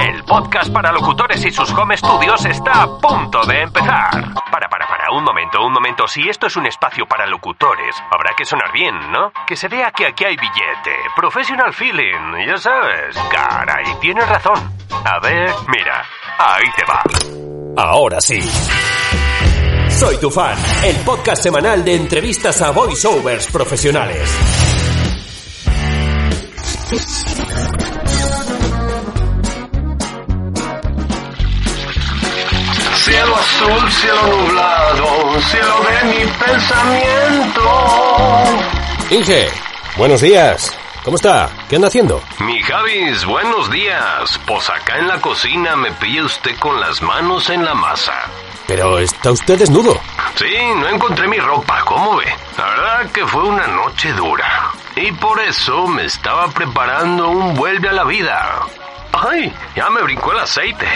El 0.00 0.24
podcast 0.24 0.72
para 0.72 0.92
locutores 0.92 1.44
y 1.44 1.50
sus 1.50 1.70
home 1.72 1.96
studios 1.96 2.44
está 2.44 2.82
a 2.82 2.98
punto 2.98 3.44
de 3.44 3.62
empezar. 3.62 4.10
Para, 4.50 4.68
para, 4.68 4.86
para, 4.86 5.10
un 5.12 5.24
momento, 5.24 5.64
un 5.64 5.72
momento. 5.72 6.06
Si 6.06 6.28
esto 6.28 6.46
es 6.46 6.56
un 6.56 6.66
espacio 6.66 7.06
para 7.06 7.26
locutores, 7.26 7.96
habrá 8.10 8.34
que 8.36 8.44
sonar 8.44 8.72
bien, 8.72 8.94
¿no? 9.10 9.32
Que 9.46 9.56
se 9.56 9.68
vea 9.68 9.90
que 9.90 10.06
aquí 10.06 10.24
hay 10.24 10.36
billete. 10.36 10.96
Professional 11.16 11.72
feeling, 11.72 12.46
ya 12.46 12.56
sabes. 12.56 13.16
Caray, 13.30 13.94
tienes 14.00 14.28
razón. 14.28 14.72
A 15.04 15.18
ver, 15.20 15.50
mira, 15.68 16.04
ahí 16.38 16.66
te 16.76 16.84
va. 16.84 17.02
Ahora 17.76 18.20
sí. 18.20 18.40
Soy 19.90 20.16
tu 20.18 20.30
fan, 20.30 20.56
el 20.84 20.96
podcast 21.04 21.42
semanal 21.42 21.84
de 21.84 21.96
entrevistas 21.96 22.62
a 22.62 22.70
voiceovers 22.70 23.48
profesionales. 23.50 24.30
Azul, 33.58 33.90
cielo 33.90 34.36
nublado, 34.36 35.40
cielo 35.40 35.74
de 35.82 36.04
mi 36.08 36.32
pensamiento. 36.32 37.62
Inge, 39.10 39.48
buenos 39.96 40.20
días. 40.20 40.76
¿Cómo 41.04 41.16
está? 41.16 41.50
¿Qué 41.68 41.76
anda 41.76 41.88
haciendo? 41.88 42.22
Mi 42.40 42.60
Javis, 42.62 43.24
buenos 43.24 43.70
días. 43.70 44.38
Pues 44.46 44.68
acá 44.68 44.98
en 44.98 45.08
la 45.08 45.20
cocina 45.20 45.74
me 45.76 45.90
pilla 45.92 46.24
usted 46.24 46.56
con 46.58 46.78
las 46.80 47.00
manos 47.02 47.48
en 47.50 47.64
la 47.64 47.74
masa. 47.74 48.12
Pero 48.66 48.98
está 48.98 49.32
usted 49.32 49.58
desnudo. 49.58 49.98
Sí, 50.34 50.54
no 50.76 50.88
encontré 50.88 51.26
mi 51.26 51.38
ropa, 51.38 51.82
¿cómo 51.86 52.16
ve? 52.16 52.26
La 52.58 52.64
verdad 52.64 53.10
que 53.10 53.26
fue 53.26 53.42
una 53.42 53.66
noche 53.66 54.12
dura. 54.12 54.70
Y 54.96 55.10
por 55.12 55.40
eso 55.40 55.86
me 55.86 56.04
estaba 56.04 56.48
preparando 56.48 57.28
un 57.28 57.54
vuelve 57.54 57.88
a 57.88 57.92
la 57.92 58.04
vida. 58.04 58.66
¡Ay! 59.12 59.52
Ya 59.74 59.88
me 59.90 60.02
brincó 60.02 60.32
el 60.32 60.38
aceite. 60.38 60.86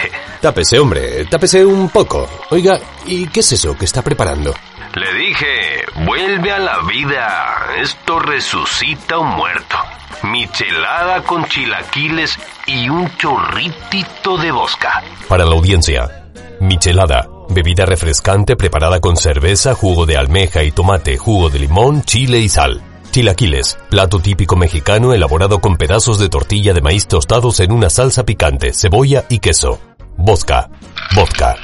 Tápese, 0.41 0.79
hombre, 0.79 1.25
tápese 1.25 1.65
un 1.65 1.89
poco. 1.89 2.29
Oiga, 2.51 2.79
¿y 3.05 3.27
qué 3.27 3.39
es 3.41 3.51
eso 3.51 3.75
que 3.77 3.85
está 3.85 4.01
preparando? 4.01 4.53
Le 4.95 5.13
dije, 5.13 5.85
vuelve 6.05 6.51
a 6.51 6.59
la 6.59 6.79
vida. 6.81 7.67
Esto 7.79 8.19
resucita 8.19 9.17
un 9.17 9.29
muerto. 9.29 9.75
Michelada 10.23 11.23
con 11.23 11.45
chilaquiles 11.45 12.37
y 12.67 12.87
un 12.89 13.09
chorritito 13.17 14.37
de 14.37 14.51
bosca. 14.51 15.03
Para 15.27 15.45
la 15.45 15.51
audiencia, 15.51 16.29
michelada, 16.59 17.27
bebida 17.49 17.85
refrescante 17.85 18.55
preparada 18.55 18.99
con 18.99 19.17
cerveza, 19.17 19.73
jugo 19.73 20.05
de 20.05 20.17
almeja 20.17 20.63
y 20.63 20.71
tomate, 20.71 21.17
jugo 21.17 21.49
de 21.49 21.59
limón, 21.59 22.03
chile 22.03 22.37
y 22.37 22.47
sal. 22.47 22.81
Chilaquiles, 23.13 23.77
plato 23.91 24.17
típico 24.17 24.55
mexicano 24.55 25.13
elaborado 25.13 25.61
con 25.61 25.77
pedazos 25.77 26.17
de 26.17 26.29
tortilla 26.29 26.73
de 26.73 26.81
maíz 26.81 27.07
tostados 27.07 27.59
en 27.59 27.71
una 27.71 27.91
salsa 27.91 28.25
picante, 28.25 28.73
cebolla 28.73 29.25
y 29.29 29.37
queso. 29.37 29.79
Vodka, 30.17 30.71
vodka. 31.15 31.55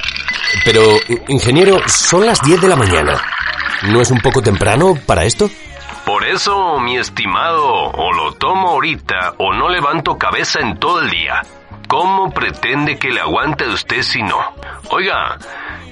Pero, 0.64 0.80
ingeniero, 1.26 1.78
son 1.88 2.24
las 2.24 2.40
10 2.42 2.60
de 2.60 2.68
la 2.68 2.76
mañana. 2.76 3.20
¿No 3.88 4.00
es 4.00 4.12
un 4.12 4.20
poco 4.20 4.42
temprano 4.42 4.96
para 5.06 5.24
esto? 5.24 5.50
Por 6.06 6.24
eso, 6.24 6.78
mi 6.78 6.96
estimado, 6.96 7.64
o 7.66 8.12
lo 8.12 8.32
tomo 8.34 8.68
ahorita 8.68 9.34
o 9.38 9.52
no 9.52 9.68
levanto 9.68 10.16
cabeza 10.16 10.60
en 10.60 10.78
todo 10.78 11.00
el 11.02 11.10
día. 11.10 11.42
¿Cómo 11.90 12.30
pretende 12.30 13.00
que 13.00 13.10
le 13.10 13.20
aguante 13.20 13.64
a 13.64 13.70
usted 13.70 14.02
si 14.02 14.22
no? 14.22 14.38
Oiga, 14.90 15.36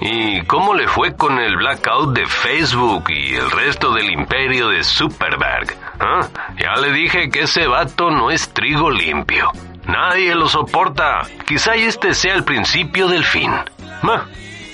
¿y 0.00 0.42
cómo 0.42 0.72
le 0.72 0.86
fue 0.86 1.16
con 1.16 1.40
el 1.40 1.56
blackout 1.56 2.16
de 2.16 2.24
Facebook 2.24 3.10
y 3.10 3.34
el 3.34 3.50
resto 3.50 3.92
del 3.92 4.08
imperio 4.08 4.68
de 4.68 4.84
Superberg? 4.84 5.76
¿Ah? 5.98 6.20
Ya 6.56 6.80
le 6.80 6.92
dije 6.92 7.28
que 7.30 7.42
ese 7.42 7.66
vato 7.66 8.12
no 8.12 8.30
es 8.30 8.48
trigo 8.54 8.92
limpio. 8.92 9.50
Nadie 9.88 10.36
lo 10.36 10.48
soporta. 10.48 11.22
Quizá 11.44 11.74
este 11.74 12.14
sea 12.14 12.36
el 12.36 12.44
principio 12.44 13.08
del 13.08 13.24
fin. 13.24 13.50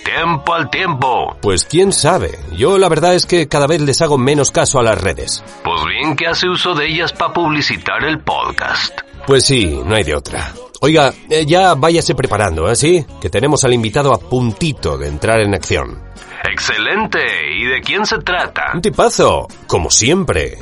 Tiempo 0.04 0.52
al 0.52 0.68
tiempo. 0.68 1.38
Pues 1.40 1.64
quién 1.64 1.94
sabe. 1.94 2.38
Yo 2.52 2.76
la 2.76 2.90
verdad 2.90 3.14
es 3.14 3.24
que 3.24 3.48
cada 3.48 3.66
vez 3.66 3.80
les 3.80 4.02
hago 4.02 4.18
menos 4.18 4.50
caso 4.50 4.78
a 4.78 4.82
las 4.82 5.00
redes. 5.00 5.42
Pues 5.64 5.86
bien 5.86 6.16
que 6.16 6.26
hace 6.26 6.50
uso 6.50 6.74
de 6.74 6.86
ellas 6.86 7.14
para 7.14 7.32
publicitar 7.32 8.04
el 8.04 8.18
podcast. 8.18 9.00
Pues 9.26 9.46
sí, 9.46 9.80
no 9.86 9.94
hay 9.94 10.04
de 10.04 10.14
otra. 10.14 10.52
Oiga, 10.84 11.14
eh, 11.30 11.46
ya 11.46 11.72
váyase 11.76 12.14
preparando, 12.14 12.70
¿eh? 12.70 12.76
¿Sí? 12.76 13.06
Que 13.18 13.30
tenemos 13.30 13.64
al 13.64 13.72
invitado 13.72 14.12
a 14.12 14.18
puntito 14.18 14.98
de 14.98 15.08
entrar 15.08 15.40
en 15.40 15.54
acción. 15.54 15.98
Excelente. 16.42 17.20
¿Y 17.56 17.64
de 17.64 17.80
quién 17.80 18.04
se 18.04 18.18
trata? 18.18 18.72
Un 18.74 18.82
tipazo, 18.82 19.48
como 19.66 19.88
siempre. 19.88 20.58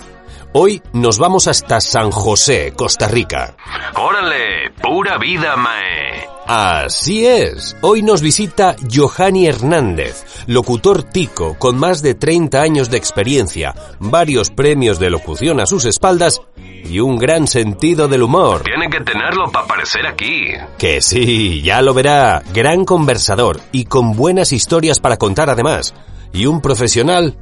Hoy 0.53 0.81
nos 0.93 1.19
vamos 1.19 1.49
hasta 1.49 1.81
San 1.81 2.12
José, 2.12 2.72
Costa 2.77 3.09
Rica. 3.09 3.56
Órale, 3.97 4.71
pura 4.81 5.19
vida, 5.19 5.56
mae. 5.56 6.31
Así 6.47 7.25
es. 7.26 7.76
Hoy 7.82 8.03
nos 8.03 8.20
visita 8.20 8.75
Johanny 8.92 9.47
Hernández, 9.47 10.25
locutor 10.47 11.04
tico 11.04 11.56
con 11.58 11.78
más 11.78 12.03
de 12.03 12.14
30 12.14 12.60
años 12.60 12.91
de 12.91 12.97
experiencia, 12.97 13.75
varios 14.00 14.50
premios 14.50 14.98
de 14.98 15.10
locución 15.10 15.60
a 15.60 15.66
sus 15.66 15.84
espaldas 15.84 16.42
y 16.56 16.98
un 17.00 17.16
gran 17.16 17.47
sentido 17.47 18.08
del 18.08 18.22
humor. 18.22 18.62
Tiene 18.64 18.91
que 18.91 19.00
tenerlo 19.00 19.50
para 19.50 19.64
aparecer 19.64 20.06
aquí. 20.06 20.48
Que 20.78 21.00
sí, 21.00 21.62
ya 21.62 21.80
lo 21.80 21.94
verá. 21.94 22.42
Gran 22.53 22.84
conversador 22.84 23.60
y 23.70 23.84
con 23.84 24.12
buenas 24.14 24.53
historias 24.53 24.98
para 24.98 25.16
contar 25.16 25.48
además. 25.48 25.94
Y 26.32 26.47
un 26.47 26.60
profesional 26.60 27.36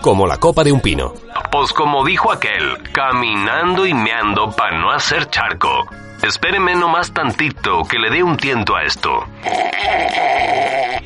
como 0.00 0.26
la 0.26 0.38
copa 0.38 0.64
de 0.64 0.72
un 0.72 0.80
pino. 0.80 1.12
Pues 1.52 1.72
como 1.72 2.04
dijo 2.04 2.32
aquel, 2.32 2.78
caminando 2.92 3.86
y 3.86 3.92
meando 3.92 4.50
para 4.52 4.78
no 4.80 4.92
hacer 4.92 5.28
charco. 5.30 5.86
Espéreme 6.22 6.74
nomás 6.74 7.12
tantito 7.12 7.82
que 7.88 7.98
le 7.98 8.10
dé 8.10 8.22
un 8.22 8.36
tiento 8.36 8.76
a 8.76 8.82
esto. 8.84 9.08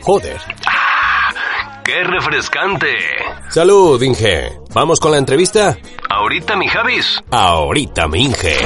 Joder. 0.02 0.41
¡Qué 1.84 2.02
refrescante! 2.02 2.97
Salud, 3.48 4.02
Inge. 4.02 4.50
¿Vamos 4.72 4.98
con 4.98 5.12
la 5.12 5.19
entrevista? 5.19 5.76
Ahorita, 6.10 6.56
mi 6.56 6.66
Javis. 6.66 7.20
Ahorita, 7.30 8.08
mi 8.08 8.25
Inge. 8.25 8.56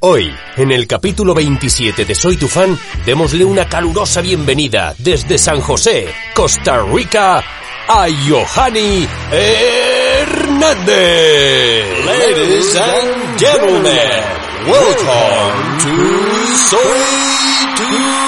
Hoy, 0.00 0.32
en 0.56 0.70
el 0.70 0.86
capítulo 0.86 1.34
27 1.34 2.04
de 2.04 2.14
Soy 2.14 2.36
tu 2.36 2.46
fan, 2.46 2.78
démosle 3.06 3.44
una 3.44 3.68
calurosa 3.68 4.20
bienvenida 4.20 4.94
desde 4.98 5.38
San 5.38 5.60
José, 5.60 6.12
Costa 6.34 6.82
Rica, 6.82 7.38
a 7.88 8.06
Johanny 8.28 9.08
Hernández. 10.58 12.04
Ladies 12.04 12.74
and 12.76 13.38
gentlemen, 13.38 14.24
welcome 14.66 15.78
to 15.78 15.94
Soy 16.68 16.98
tu. 17.76 18.18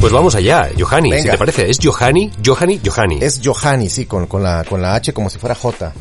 Pues 0.00 0.12
vamos 0.12 0.34
allá, 0.34 0.70
Johanny, 0.78 1.10
si 1.10 1.16
Venga. 1.16 1.32
te 1.32 1.38
parece. 1.38 1.70
¿Es 1.70 1.78
Johanny? 1.80 2.32
Johanny, 2.44 2.80
Johanny. 2.84 3.18
Es 3.20 3.40
Johanny, 3.44 3.88
sí, 3.88 4.06
con, 4.06 4.26
con, 4.26 4.42
la, 4.42 4.64
con 4.64 4.80
la 4.82 4.94
H 4.94 5.12
como 5.12 5.30
si 5.30 5.38
fuera 5.38 5.54
J. 5.54 5.92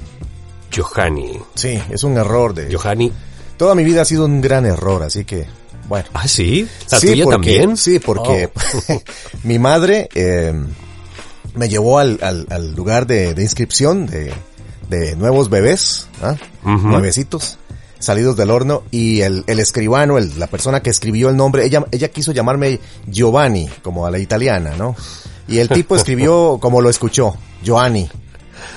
Johanny. 0.76 1.40
Sí, 1.54 1.80
es 1.90 2.04
un 2.04 2.18
error 2.18 2.54
de... 2.54 2.74
Johanny. 2.74 3.12
Toda 3.60 3.76
mi 3.76 3.84
vida 3.84 4.02
ha 4.02 4.06
sido 4.06 4.26
un 4.26 4.42
gran 4.42 4.66
error, 4.66 5.04
así 5.04 5.24
que, 5.26 5.46
bueno. 5.88 6.08
Ah, 6.14 6.28
sí. 6.28 6.66
¿La 6.90 7.00
sí, 7.00 7.08
tuya 7.08 7.26
porque, 7.26 7.36
también? 7.60 7.78
Sí, 7.78 8.00
porque 8.00 8.50
mi 9.44 9.60
madre 9.60 10.10
eh, 10.16 10.54
me 11.56 11.68
llevó 11.70 12.00
al, 12.00 12.18
al, 12.24 12.48
al 12.50 12.74
lugar 12.74 13.06
de, 13.06 13.34
de 13.36 13.44
inscripción 13.44 14.06
de, 14.08 14.34
de 14.90 15.16
nuevos 15.18 15.50
bebés, 15.50 16.08
¿ah? 16.24 16.36
Ujú. 16.64 16.88
nuevecitos, 16.88 17.58
salidos 18.00 18.38
del 18.38 18.50
horno, 18.50 18.84
y 18.92 19.22
el, 19.22 19.44
el 19.46 19.60
escribano, 19.60 20.18
el- 20.18 20.40
la 20.40 20.48
persona 20.48 20.82
que 20.82 20.90
escribió 20.90 21.30
el 21.30 21.36
nombre, 21.36 21.66
ella, 21.66 21.86
ella 21.92 22.08
quiso 22.08 22.32
llamarme 22.32 22.80
Giovanni, 23.08 23.70
como 23.84 24.06
a 24.06 24.12
la 24.12 24.20
italiana, 24.20 24.72
¿no? 24.78 24.96
Y 25.50 25.58
el 25.58 25.68
tipo 25.68 25.96
escribió 25.98 26.60
como 26.62 26.80
lo 26.82 26.90
escuchó, 26.90 27.36
Giovanni, 27.62 28.10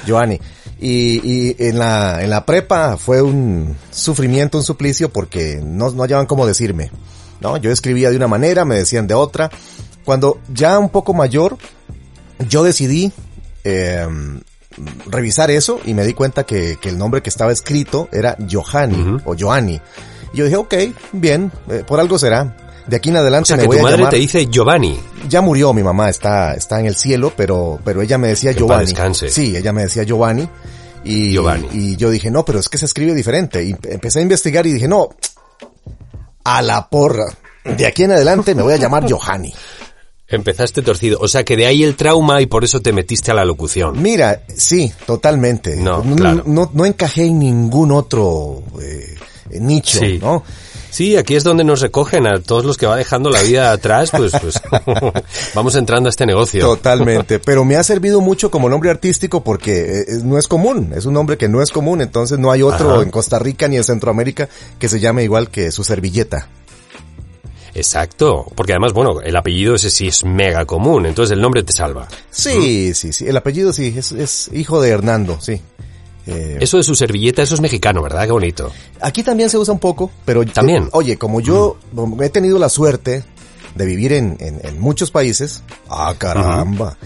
Giovanni. 0.07 0.41
Y, 0.85 1.21
y 1.23 1.57
en 1.61 1.79
la, 1.79 2.25
en 2.25 2.31
la 2.31 2.45
prepa 2.45 2.97
fue 2.97 3.23
un 3.23 3.77
sufrimiento, 3.93 4.59
un 4.59 4.65
suplicio, 4.65 5.11
porque 5.11 5.61
no, 5.63 5.93
no 5.93 6.03
hallaban 6.03 6.27
cómo 6.27 6.45
decirme. 6.45 6.91
¿no? 7.41 7.57
Yo 7.57 7.71
escribía 7.71 8.11
de 8.11 8.17
una 8.17 8.27
manera, 8.27 8.65
me 8.65 8.75
decían 8.75 9.07
de 9.07 9.15
otra. 9.15 9.49
Cuando 10.05 10.41
ya 10.53 10.81
un 10.81 10.89
poco 10.89 11.15
mayor, 11.15 11.57
yo 12.49 12.65
decidí 12.65 13.13
eh, 13.63 14.09
revisar 15.07 15.53
eso 15.53 15.79
y 15.85 15.95
me 15.95 16.05
di 16.05 16.15
cuenta 16.15 16.43
que, 16.43 16.77
que 16.81 16.89
el 16.89 16.99
nombre 16.99 17.23
que 17.23 17.31
estaba 17.31 17.53
escrito 17.53 18.09
era 18.11 18.37
Johanny 18.51 19.19
o 19.25 19.37
Johanny. 19.39 19.81
Y 20.33 20.39
yo 20.39 20.45
dije, 20.47 20.57
ok, 20.57 20.75
bien, 21.13 21.53
eh, 21.69 21.85
por 21.87 22.01
algo 22.01 22.19
será. 22.19 22.57
De 22.87 22.97
aquí 22.97 23.11
en 23.11 23.17
O 23.17 23.19
adelante 23.21 23.49
sea, 23.49 23.57
me 23.57 23.63
que 23.63 23.67
voy 23.69 23.77
tu 23.77 23.81
a 23.81 23.85
madre 23.85 23.97
llamar. 23.99 24.11
te 24.11 24.17
dice 24.19 24.47
Giovanni. 24.47 24.99
Ya 25.29 25.41
murió 25.41 25.73
mi 25.73 25.83
mamá, 25.83 26.09
está, 26.11 26.55
está 26.55 26.81
en 26.81 26.87
el 26.87 26.97
cielo, 26.97 27.33
pero, 27.37 27.79
pero 27.85 28.03
ella 28.03 28.19
me 28.19 28.29
decía 28.29 28.53
Que 28.53 28.59
Giovanni. 28.61 28.87
descanse. 28.87 29.29
Sí, 29.31 29.57
ella 29.57 29.73
me 29.73 29.83
decía 29.83 30.03
Giovanni. 30.03 30.49
Y, 31.05 31.33
Giovanni. 31.33 31.69
y 31.73 31.97
yo 31.97 32.11
dije, 32.11 32.31
no, 32.31 32.45
pero 32.45 32.59
es 32.61 32.69
que 32.69 32.79
se 32.79 32.87
escribe 32.87 33.15
diferente. 33.15 33.65
Y 33.65 33.75
empecé 33.85 34.19
a 34.21 34.23
investigar 34.23 34.67
y 34.67 34.73
dije, 34.73 34.89
no, 34.89 35.09
a 36.45 36.63
la 36.63 36.89
porra. 36.89 37.25
De 37.65 37.87
aquí 37.87 38.03
en 38.05 38.13
adelante 38.13 38.55
me 38.55 38.63
voy 38.63 38.73
a 38.73 38.77
llamar 38.77 39.09
Johanny. 39.11 39.53
Empezaste 40.29 40.81
torcido. 40.83 41.19
O 41.21 41.29
sea 41.29 41.45
que 41.45 41.57
de 41.57 41.67
ahí 41.67 41.83
el 41.85 41.95
trauma 41.95 42.41
y 42.41 42.47
por 42.47 42.65
eso 42.65 42.81
te 42.81 42.93
metiste 42.93 43.31
a 43.31 43.35
la 43.35 43.45
locución. 43.45 44.01
Mira, 44.03 44.43
sí, 44.57 44.93
totalmente. 45.07 45.77
No, 45.77 46.03
no, 46.03 46.17
claro. 46.17 46.43
no, 46.47 46.71
no 46.73 46.87
encajé 46.87 47.25
en 47.27 47.39
ningún 47.39 47.93
otro 47.93 48.63
eh, 48.81 49.15
nicho, 49.61 49.99
Sí. 49.99 50.19
¿no? 50.23 50.43
Sí, 50.93 51.17
aquí 51.17 51.37
es 51.37 51.43
donde 51.43 51.65
nos 51.65 51.81
recogen 51.81 52.27
a 52.27 52.39
todos 52.43 52.67
los 52.67 52.77
que 52.77 52.85
va 52.85 52.97
dejando 52.97 53.31
la 53.31 53.41
vida 53.41 53.73
atrás, 53.73 54.11
pues, 54.11 54.33
pues 54.39 54.61
vamos 55.55 55.75
entrando 55.75 56.09
a 56.09 56.11
este 56.11 56.27
negocio. 56.27 56.67
Totalmente, 56.67 57.39
pero 57.39 57.65
me 57.65 57.77
ha 57.77 57.83
servido 57.83 58.21
mucho 58.21 58.51
como 58.51 58.69
nombre 58.69 58.91
artístico 58.91 59.43
porque 59.43 59.73
eh, 59.73 60.01
eh, 60.03 60.05
no 60.23 60.37
es 60.37 60.47
común, 60.47 60.93
es 60.95 61.07
un 61.07 61.15
nombre 61.15 61.39
que 61.39 61.49
no 61.49 61.63
es 61.63 61.71
común, 61.71 62.03
entonces 62.03 62.39
no 62.39 62.51
hay 62.51 62.61
otro 62.61 62.93
Ajá. 62.93 63.03
en 63.05 63.11
Costa 63.11 63.39
Rica 63.39 63.69
ni 63.69 63.79
en 63.79 63.85
Centroamérica 63.85 64.51
que 64.79 64.91
se 64.91 65.01
llame 65.01 65.25
igual 65.25 65.49
que 65.49 65.73
su 65.73 65.83
servilleta. 65.83 66.47
Exacto, 67.75 68.45
porque 68.55 68.73
además, 68.73 68.93
bueno, 68.93 69.23
el 69.23 69.35
apellido 69.35 69.77
ese 69.77 69.89
sí 69.89 70.09
es 70.09 70.27
mega 70.27 70.67
común, 70.67 71.07
entonces 71.07 71.33
el 71.33 71.41
nombre 71.41 71.63
te 71.63 71.73
salva. 71.73 72.07
Sí, 72.31 72.93
sí, 72.93 73.15
sí, 73.15 73.27
el 73.27 73.37
apellido 73.39 73.73
sí, 73.73 73.95
es, 73.97 74.13
es 74.13 74.51
hijo 74.53 74.83
de 74.83 74.91
Hernando, 74.91 75.41
sí. 75.41 75.59
Eh, 76.27 76.59
Eso 76.61 76.77
de 76.77 76.83
su 76.85 76.95
servilleta, 76.95 77.43
eso 77.43 77.55
es 77.55 77.61
mexicano, 77.61 78.03
¿verdad? 78.03 78.27
Qué 78.27 78.33
bonito. 78.33 78.71
Aquí 79.01 79.23
también 79.23 79.51
se 79.51 79.59
usa 79.59 79.73
un 79.75 79.81
poco, 79.81 80.11
pero 80.25 80.45
También. 80.47 80.85
eh, 80.85 80.89
oye, 80.93 81.17
como 81.19 81.41
yo 81.41 81.77
he 82.21 82.29
tenido 82.31 82.59
la 82.59 82.69
suerte 82.69 83.25
de 83.75 83.87
vivir 83.87 84.13
en, 84.13 84.37
en, 84.39 84.61
en 84.65 84.79
muchos 84.81 85.11
países, 85.11 85.63
ah 85.89 86.15
caramba, 86.19 86.97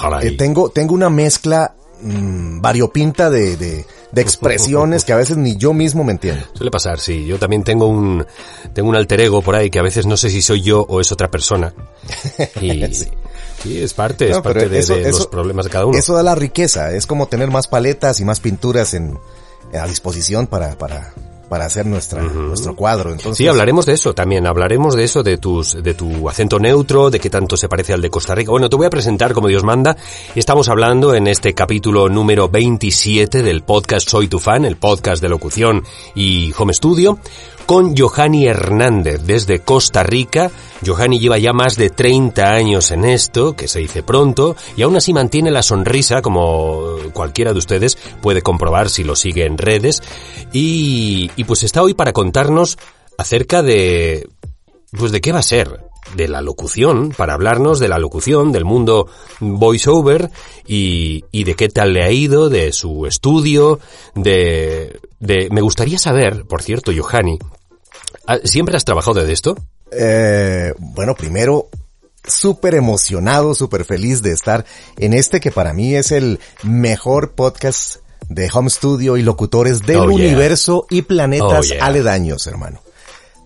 caray. 0.00 0.28
eh, 0.28 0.36
tengo 0.36 0.68
tengo 0.70 0.94
una 0.94 1.10
mezcla 1.10 1.74
mm, 2.00 2.60
variopinta 2.60 3.30
de, 3.30 3.56
de, 3.56 3.86
de 4.12 4.20
expresiones 4.20 5.04
que 5.04 5.12
a 5.12 5.16
veces 5.16 5.36
ni 5.36 5.56
yo 5.56 5.72
mismo 5.72 6.04
me 6.04 6.12
entiendo. 6.12 6.44
Suele 6.54 6.70
pasar, 6.70 7.00
sí. 7.00 7.24
Yo 7.26 7.38
también 7.38 7.64
tengo 7.64 7.86
un, 7.86 8.24
tengo 8.74 8.88
un 8.90 8.96
alter 8.96 9.20
ego 9.22 9.42
por 9.42 9.54
ahí 9.56 9.70
que 9.70 9.78
a 9.78 9.82
veces 9.82 10.06
no 10.06 10.16
sé 10.16 10.30
si 10.30 10.42
soy 10.42 10.60
yo 10.62 10.82
o 10.88 11.00
es 11.00 11.10
otra 11.10 11.30
persona. 11.30 11.72
Y 12.60 12.94
sí, 12.94 13.08
es 13.64 13.94
parte, 13.94 14.30
es 14.30 14.36
No, 14.36 14.42
parte 14.42 14.68
de, 14.68 14.78
eso- 14.78 14.94
de 14.94 15.10
los 15.10 15.26
problemas 15.26 15.64
de 15.66 15.70
cada 15.70 15.86
uno. 15.86 15.98
Eso 15.98 16.14
da 16.14 16.22
la 16.22 16.34
riqueza, 16.34 16.92
es 16.92 17.06
como 17.06 17.26
tener 17.26 17.50
más 17.50 17.68
paletas 17.68 18.20
y 18.20 18.24
más 18.24 18.40
pinturas 18.40 18.94
en, 18.94 19.18
a 19.78 19.86
disposición 19.86 20.46
para, 20.46 20.76
para, 20.76 21.12
para 21.48 21.64
hacer 21.66 21.86
nuestra, 21.86 22.22
nuestro 22.22 22.74
cuadro. 22.74 23.10
Entonces, 23.12 23.36
Sí, 23.38 23.46
hablaremos 23.46 23.86
de 23.86 23.92
eso 23.94 24.14
también, 24.14 24.46
hablaremos 24.46 24.96
de 24.96 25.04
eso, 25.04 25.22
de 25.22 25.36
tus, 25.38 25.82
de 25.82 25.94
tu 25.94 26.28
acento 26.28 26.58
neutro, 26.58 27.10
de 27.10 27.20
qué 27.20 27.30
tanto 27.30 27.56
se 27.56 27.68
parece 27.68 27.92
al 27.92 28.00
de 28.02 28.10
Costa 28.10 28.34
Rica. 28.34 28.50
Bueno, 28.50 28.68
te 28.70 28.76
voy 28.76 28.86
a 28.86 28.90
presentar 28.90 29.32
como 29.32 29.48
Dios 29.48 29.62
manda. 29.62 29.96
Estamos 30.34 30.68
hablando 30.68 31.14
en 31.14 31.26
este 31.26 31.54
capítulo 31.54 32.08
número 32.08 32.48
27 32.48 33.42
del 33.42 33.62
podcast 33.62 34.08
Soy 34.08 34.28
tu 34.28 34.38
fan, 34.38 34.64
el 34.64 34.76
podcast 34.76 35.22
de 35.22 35.28
locución 35.28 35.84
y 36.14 36.52
home 36.56 36.72
studio, 36.74 37.18
con 37.66 37.96
Johanny 37.96 38.46
Hernández 38.46 39.22
desde 39.24 39.60
Costa 39.60 40.02
Rica. 40.02 40.50
Johanny 40.84 41.18
lleva 41.18 41.38
ya 41.38 41.52
más 41.52 41.76
de 41.76 41.90
30 41.90 42.52
años 42.52 42.90
en 42.90 43.04
esto, 43.04 43.54
que 43.54 43.68
se 43.68 43.80
dice 43.80 44.02
pronto, 44.02 44.56
y 44.76 44.82
aún 44.82 44.96
así 44.96 45.12
mantiene 45.12 45.50
la 45.50 45.62
sonrisa, 45.62 46.22
como 46.22 46.96
cualquiera 47.12 47.52
de 47.52 47.58
ustedes 47.58 47.96
puede 48.20 48.42
comprobar 48.42 48.90
si 48.90 49.04
lo 49.04 49.16
sigue 49.16 49.46
en 49.46 49.58
redes. 49.58 50.02
Y, 50.52 51.30
pues 51.44 51.62
está 51.62 51.82
hoy 51.82 51.94
para 51.94 52.12
contarnos 52.12 52.78
acerca 53.18 53.62
de, 53.62 54.28
pues 54.96 55.12
de 55.12 55.20
qué 55.20 55.32
va 55.32 55.40
a 55.40 55.42
ser, 55.42 55.80
de 56.16 56.28
la 56.28 56.40
locución, 56.40 57.12
para 57.16 57.34
hablarnos 57.34 57.78
de 57.78 57.88
la 57.88 57.98
locución, 57.98 58.52
del 58.52 58.64
mundo 58.64 59.08
voiceover 59.40 60.30
y 60.66 61.44
de 61.44 61.54
qué 61.54 61.68
tal 61.68 61.92
le 61.92 62.02
ha 62.02 62.10
ido, 62.10 62.48
de 62.48 62.72
su 62.72 63.06
estudio, 63.06 63.78
de, 64.14 65.00
de, 65.22 65.48
me 65.50 65.60
gustaría 65.60 65.98
saber, 65.98 66.44
por 66.46 66.62
cierto, 66.62 66.92
Johanny, 66.96 67.38
¿ah, 68.26 68.38
¿siempre 68.44 68.76
has 68.76 68.84
trabajado 68.84 69.24
de 69.24 69.32
esto? 69.32 69.56
Eh, 69.90 70.74
bueno, 70.78 71.14
primero, 71.14 71.68
súper 72.24 72.74
emocionado, 72.74 73.54
súper 73.54 73.84
feliz 73.84 74.22
de 74.22 74.32
estar 74.32 74.64
en 74.98 75.12
este 75.12 75.40
que 75.40 75.50
para 75.52 75.72
mí 75.72 75.94
es 75.94 76.12
el 76.12 76.40
mejor 76.62 77.32
podcast 77.32 77.96
de 78.28 78.48
home 78.52 78.70
studio 78.70 79.16
y 79.16 79.22
locutores 79.22 79.80
del 79.82 79.98
Oh, 79.98 80.06
yeah. 80.06 80.14
universo 80.14 80.86
y 80.90 81.02
planetas 81.02 81.58
Oh, 81.70 81.74
yeah. 81.74 81.84
aledaños, 81.86 82.46
hermano. 82.46 82.80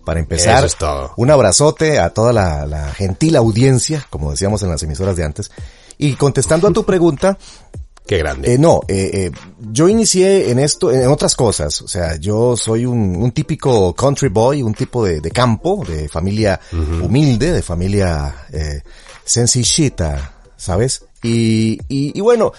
Para 0.05 0.19
empezar, 0.21 0.63
es 0.65 0.77
un 1.17 1.29
abrazote 1.31 1.99
a 1.99 2.11
toda 2.11 2.31
la, 2.31 2.65
la 2.65 2.93
gentil 2.93 3.35
audiencia, 3.35 4.07
como 4.09 4.31
decíamos 4.31 4.63
en 4.63 4.69
las 4.69 4.81
emisoras 4.81 5.17
de 5.17 5.25
antes. 5.25 5.51
Y 5.97 6.15
contestando 6.15 6.67
a 6.69 6.71
tu 6.71 6.83
pregunta, 6.85 7.37
Qué 8.07 8.17
grande. 8.19 8.53
eh, 8.53 8.57
no, 8.57 8.81
eh, 8.87 9.09
eh, 9.13 9.31
yo 9.71 9.89
inicié 9.89 10.49
en 10.49 10.59
esto, 10.59 10.91
en 10.91 11.07
otras 11.09 11.35
cosas. 11.35 11.81
O 11.81 11.87
sea, 11.87 12.15
yo 12.15 12.55
soy 12.55 12.85
un, 12.85 13.15
un 13.17 13.31
típico 13.31 13.93
country 13.93 14.29
boy, 14.29 14.63
un 14.63 14.73
tipo 14.73 15.05
de, 15.05 15.19
de 15.19 15.29
campo, 15.31 15.83
de 15.85 16.07
familia 16.07 16.59
humilde, 16.71 17.51
de 17.51 17.61
familia 17.61 18.45
eh, 18.51 18.81
sencillita, 19.25 20.33
¿sabes? 20.55 21.03
Y, 21.21 21.73
y, 21.89 22.17
y 22.17 22.21
bueno, 22.21 22.53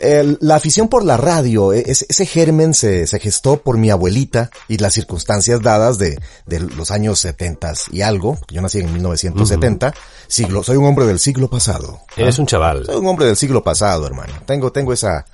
el- 0.00 0.38
la 0.40 0.56
afición 0.56 0.88
por 0.88 1.04
la 1.04 1.16
radio, 1.16 1.72
e- 1.72 1.84
ese, 1.86 2.06
ese 2.08 2.26
germen 2.26 2.74
se, 2.74 3.06
se 3.06 3.18
gestó 3.20 3.58
por 3.62 3.76
mi 3.78 3.90
abuelita 3.90 4.50
y 4.68 4.78
las 4.78 4.94
circunstancias 4.94 5.60
dadas 5.62 5.98
de, 5.98 6.18
de 6.46 6.60
los 6.60 6.90
años 6.90 7.18
70 7.20 7.72
y 7.92 8.02
algo. 8.02 8.38
Yo 8.50 8.60
nací 8.62 8.78
en 8.78 8.92
1970, 8.92 9.94
siglo, 10.26 10.62
soy 10.62 10.76
un 10.76 10.86
hombre 10.86 11.06
del 11.06 11.18
siglo 11.18 11.48
pasado. 11.50 12.00
Eres 12.16 12.38
un 12.38 12.46
chaval. 12.46 12.86
Soy 12.86 12.96
un 12.96 13.06
hombre 13.06 13.26
del 13.26 13.36
siglo 13.36 13.62
pasado, 13.62 14.06
hermano. 14.06 14.32
Tengo, 14.46 14.72
tengo 14.72 14.92
esa, 14.92 15.24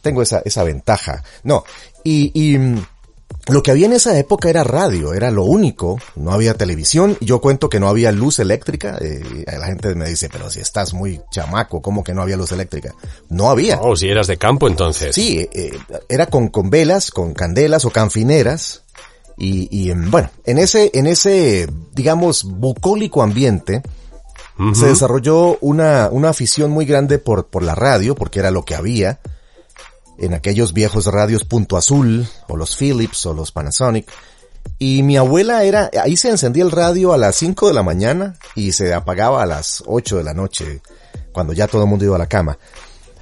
tengo 0.00 0.22
esa, 0.22 0.40
esa 0.44 0.62
ventaja. 0.64 1.22
No, 1.42 1.64
y, 2.02 2.30
y 2.34 2.58
lo 3.48 3.62
que 3.62 3.70
había 3.70 3.86
en 3.86 3.92
esa 3.92 4.18
época 4.18 4.48
era 4.48 4.64
radio, 4.64 5.12
era 5.12 5.30
lo 5.30 5.44
único. 5.44 5.98
No 6.16 6.32
había 6.32 6.54
televisión. 6.54 7.16
Yo 7.20 7.40
cuento 7.40 7.68
que 7.68 7.78
no 7.78 7.88
había 7.88 8.10
luz 8.10 8.38
eléctrica. 8.38 8.96
eh, 9.00 9.44
la 9.46 9.66
gente 9.66 9.94
me 9.94 10.08
dice, 10.08 10.28
pero 10.30 10.50
si 10.50 10.60
estás 10.60 10.94
muy 10.94 11.20
chamaco, 11.30 11.82
¿cómo 11.82 12.02
que 12.02 12.14
no 12.14 12.22
había 12.22 12.36
luz 12.36 12.52
eléctrica? 12.52 12.94
No 13.28 13.50
había. 13.50 13.80
Oh, 13.82 13.96
si 13.96 14.08
eras 14.08 14.28
de 14.28 14.38
campo 14.38 14.66
entonces. 14.66 15.14
Sí, 15.14 15.46
eh, 15.52 15.78
era 16.08 16.26
con, 16.26 16.48
con 16.48 16.70
velas, 16.70 17.10
con 17.10 17.34
candelas 17.34 17.84
o 17.84 17.90
canfineras. 17.90 18.82
Y, 19.36 19.68
y 19.70 19.90
em, 19.90 20.10
bueno, 20.10 20.30
en 20.44 20.58
ese, 20.58 20.90
en 20.94 21.06
ese, 21.06 21.68
digamos, 21.92 22.44
bucólico 22.44 23.22
ambiente, 23.22 23.82
se 24.72 24.86
desarrolló 24.86 25.58
una, 25.60 26.08
una 26.12 26.28
afición 26.28 26.70
muy 26.70 26.86
grande 26.86 27.18
por, 27.18 27.48
por 27.48 27.64
la 27.64 27.74
radio, 27.74 28.14
porque 28.14 28.38
era 28.38 28.52
lo 28.52 28.64
que 28.64 28.76
había 28.76 29.18
en 30.18 30.34
aquellos 30.34 30.72
viejos 30.72 31.06
radios 31.06 31.44
Punto 31.44 31.76
Azul, 31.76 32.26
o 32.48 32.56
los 32.56 32.76
Philips, 32.76 33.26
o 33.26 33.34
los 33.34 33.52
Panasonic. 33.52 34.10
Y 34.78 35.02
mi 35.02 35.16
abuela 35.16 35.64
era, 35.64 35.90
ahí 36.02 36.16
se 36.16 36.30
encendía 36.30 36.64
el 36.64 36.70
radio 36.70 37.12
a 37.12 37.18
las 37.18 37.36
5 37.36 37.68
de 37.68 37.74
la 37.74 37.82
mañana 37.82 38.36
y 38.54 38.72
se 38.72 38.94
apagaba 38.94 39.42
a 39.42 39.46
las 39.46 39.82
8 39.86 40.16
de 40.18 40.24
la 40.24 40.34
noche, 40.34 40.80
cuando 41.32 41.52
ya 41.52 41.68
todo 41.68 41.82
el 41.82 41.88
mundo 41.88 42.04
iba 42.04 42.16
a 42.16 42.18
la 42.18 42.28
cama. 42.28 42.58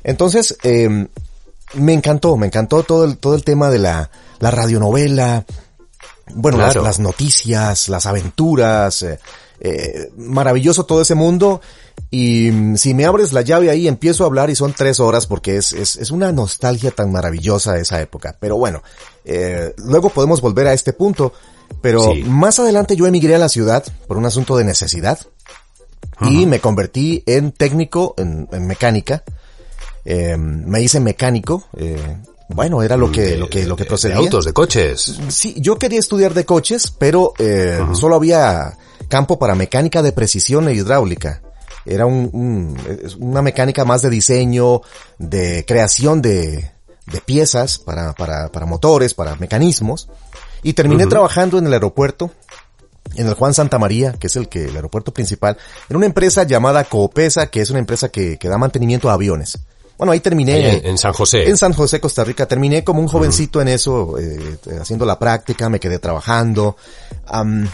Entonces, 0.04 0.56
eh, 0.62 1.06
me 1.74 1.92
encantó, 1.92 2.36
me 2.36 2.46
encantó 2.46 2.82
todo 2.82 3.04
el, 3.04 3.18
todo 3.18 3.34
el 3.34 3.44
tema 3.44 3.70
de 3.70 3.78
la, 3.78 4.10
la 4.38 4.50
radionovela, 4.50 5.44
bueno, 6.34 6.58
las, 6.58 6.98
noticias, 6.98 7.88
las 7.88 8.06
aventuras, 8.06 9.02
eh, 9.02 9.18
eh, 9.60 10.10
maravilloso 10.16 10.84
todo 10.84 11.02
ese 11.02 11.14
mundo. 11.14 11.60
Y 12.14 12.50
mm, 12.52 12.76
si 12.76 12.92
me 12.94 13.06
abres 13.06 13.32
la 13.32 13.40
llave 13.40 13.70
ahí, 13.70 13.88
empiezo 13.88 14.22
a 14.22 14.26
hablar 14.26 14.50
y 14.50 14.54
son 14.54 14.74
tres 14.74 15.00
horas 15.00 15.26
porque 15.26 15.56
es, 15.56 15.72
es, 15.72 15.96
es 15.96 16.10
una 16.10 16.30
nostalgia 16.30 16.90
tan 16.90 17.10
maravillosa 17.10 17.72
de 17.72 17.80
esa 17.80 18.00
época. 18.02 18.36
Pero 18.38 18.56
bueno, 18.58 18.82
eh, 19.24 19.72
luego 19.78 20.10
podemos 20.10 20.40
volver 20.42 20.66
a 20.66 20.74
este 20.74 20.92
punto. 20.92 21.32
Pero 21.80 22.02
Sí. 22.12 22.22
más 22.24 22.58
adelante 22.60 22.96
yo 22.96 23.06
emigré 23.06 23.34
a 23.34 23.38
la 23.38 23.48
ciudad 23.48 23.82
por 24.06 24.18
un 24.18 24.26
asunto 24.26 24.56
de 24.58 24.64
necesidad 24.64 25.18
y 26.20 26.44
me 26.44 26.60
convertí 26.60 27.22
en 27.26 27.50
técnico 27.50 28.14
en, 28.18 28.46
en 28.52 28.66
mecánica. 28.66 29.24
Eh, 30.04 30.36
me 30.36 30.82
hice 30.82 31.00
mecánico. 31.00 31.64
eh, 31.78 32.18
bueno, 32.48 32.82
era 32.82 32.98
lo 32.98 33.10
que, 33.10 33.22
De- 33.22 33.36
lo 33.38 33.48
que, 33.48 33.64
lo 33.64 33.74
que 33.76 33.86
procedía. 33.86 34.18
De 34.18 34.24
autos, 34.24 34.44
de 34.44 34.52
coches. 34.52 35.18
Sí, 35.28 35.54
yo 35.58 35.78
quería 35.78 35.98
estudiar 35.98 36.34
de 36.34 36.44
coches, 36.44 36.92
pero 36.98 37.32
eh, 37.38 37.80
solo 37.94 38.16
había 38.16 38.76
campo 39.08 39.38
para 39.38 39.54
mecánica 39.54 40.02
de 40.02 40.12
precisión 40.12 40.68
e 40.68 40.74
hidráulica. 40.74 41.40
Era 41.84 42.06
un, 42.06 42.30
un- 42.32 42.78
una 43.18 43.42
mecánica 43.42 43.84
más 43.84 44.02
de 44.02 44.10
diseño, 44.10 44.82
de 45.18 45.64
creación 45.66 46.22
de, 46.22 46.70
de 47.06 47.20
piezas 47.24 47.78
para, 47.78 48.12
para, 48.12 48.48
para 48.50 48.66
motores, 48.66 49.14
para 49.14 49.36
mecanismos. 49.36 50.08
Y 50.62 50.74
terminé 50.74 51.06
trabajando 51.06 51.58
en 51.58 51.66
el 51.66 51.72
aeropuerto, 51.72 52.30
en 53.16 53.26
el 53.26 53.34
Juan 53.34 53.52
Santa 53.52 53.78
María, 53.78 54.12
que 54.12 54.28
es 54.28 54.36
el 54.36 54.48
que, 54.48 54.66
el 54.66 54.76
aeropuerto 54.76 55.12
principal, 55.12 55.56
en 55.88 55.96
una 55.96 56.06
empresa 56.06 56.44
llamada 56.44 56.84
Coopesa, 56.84 57.48
que 57.48 57.60
es 57.60 57.70
una 57.70 57.80
empresa 57.80 58.10
que, 58.10 58.38
que 58.38 58.48
da 58.48 58.58
mantenimiento 58.58 59.10
a 59.10 59.14
aviones. 59.14 59.58
Bueno, 59.98 60.12
ahí 60.12 60.20
terminé. 60.20 60.54
Ahí 60.54 60.76
en, 60.82 60.86
en 60.86 60.98
San 60.98 61.12
José. 61.12 61.48
En 61.48 61.56
San 61.56 61.72
José, 61.72 62.00
Costa 62.00 62.24
Rica. 62.24 62.46
Terminé 62.46 62.82
como 62.82 63.00
un 63.00 63.08
jovencito 63.08 63.60
en 63.60 63.68
eso, 63.68 64.18
eh, 64.18 64.56
haciendo 64.80 65.04
la 65.04 65.18
práctica, 65.18 65.68
me 65.68 65.78
quedé 65.80 65.98
trabajando. 65.98 66.76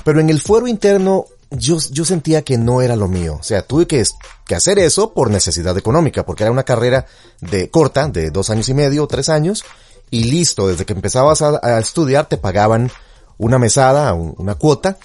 Pero 0.05 0.21
en 0.21 0.29
el 0.31 0.41
fuero 0.41 0.67
interno, 0.67 1.27
yo, 1.51 1.79
yo 1.91 2.05
sentía 2.05 2.43
que 2.43 2.59
no 2.59 2.83
era 2.83 2.97
lo 2.97 3.09
mío. 3.09 3.37
O 3.41 3.43
sea, 3.43 3.63
tuve 3.63 3.87
que, 3.87 4.03
que 4.47 4.55
hacer 4.55 4.79
eso 4.79 5.13
por 5.13 5.31
necesidad 5.31 5.77
económica, 5.79 6.25
porque 6.27 6.43
era 6.45 6.53
una 6.53 6.65
carrera 6.65 7.07
de 7.41 7.71
corta, 7.71 8.09
de 8.09 8.31
dos 8.31 8.51
años 8.51 8.69
y 8.69 8.75
medio, 8.75 9.07
tres 9.07 9.29
años, 9.29 9.65
y 10.11 10.25
listo, 10.25 10.69
desde 10.69 10.85
que 10.87 10.93
empezabas 10.95 11.43
a, 11.43 11.61
a 11.63 11.79
estudiar 11.79 12.29
te 12.29 12.37
pagaban 12.39 12.91
una 13.39 13.59
mesada, 13.59 14.13
un- 14.15 14.35
una 14.39 14.55
cuota, 14.55 14.99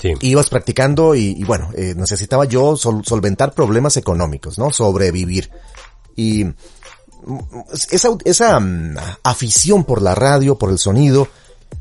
Sí. 0.00 0.14
Ibas 0.20 0.48
practicando 0.48 1.14
y, 1.14 1.26
y 1.38 1.44
bueno, 1.44 1.70
eh, 1.76 1.94
necesitaba 1.96 2.44
yo 2.44 2.76
sol- 2.76 3.04
solventar 3.06 3.52
problemas 3.54 3.96
económicos, 3.96 4.58
¿no? 4.58 4.72
Sobrevivir. 4.72 5.48
Y 6.16 6.44
mm, 6.44 7.38
esa, 7.90 8.08
esa 8.24 8.58
mm, 8.58 8.96
afición 9.22 9.84
por 9.84 10.02
la 10.02 10.16
radio, 10.16 10.58
por 10.58 10.70
el 10.70 10.78
sonido, 10.80 11.28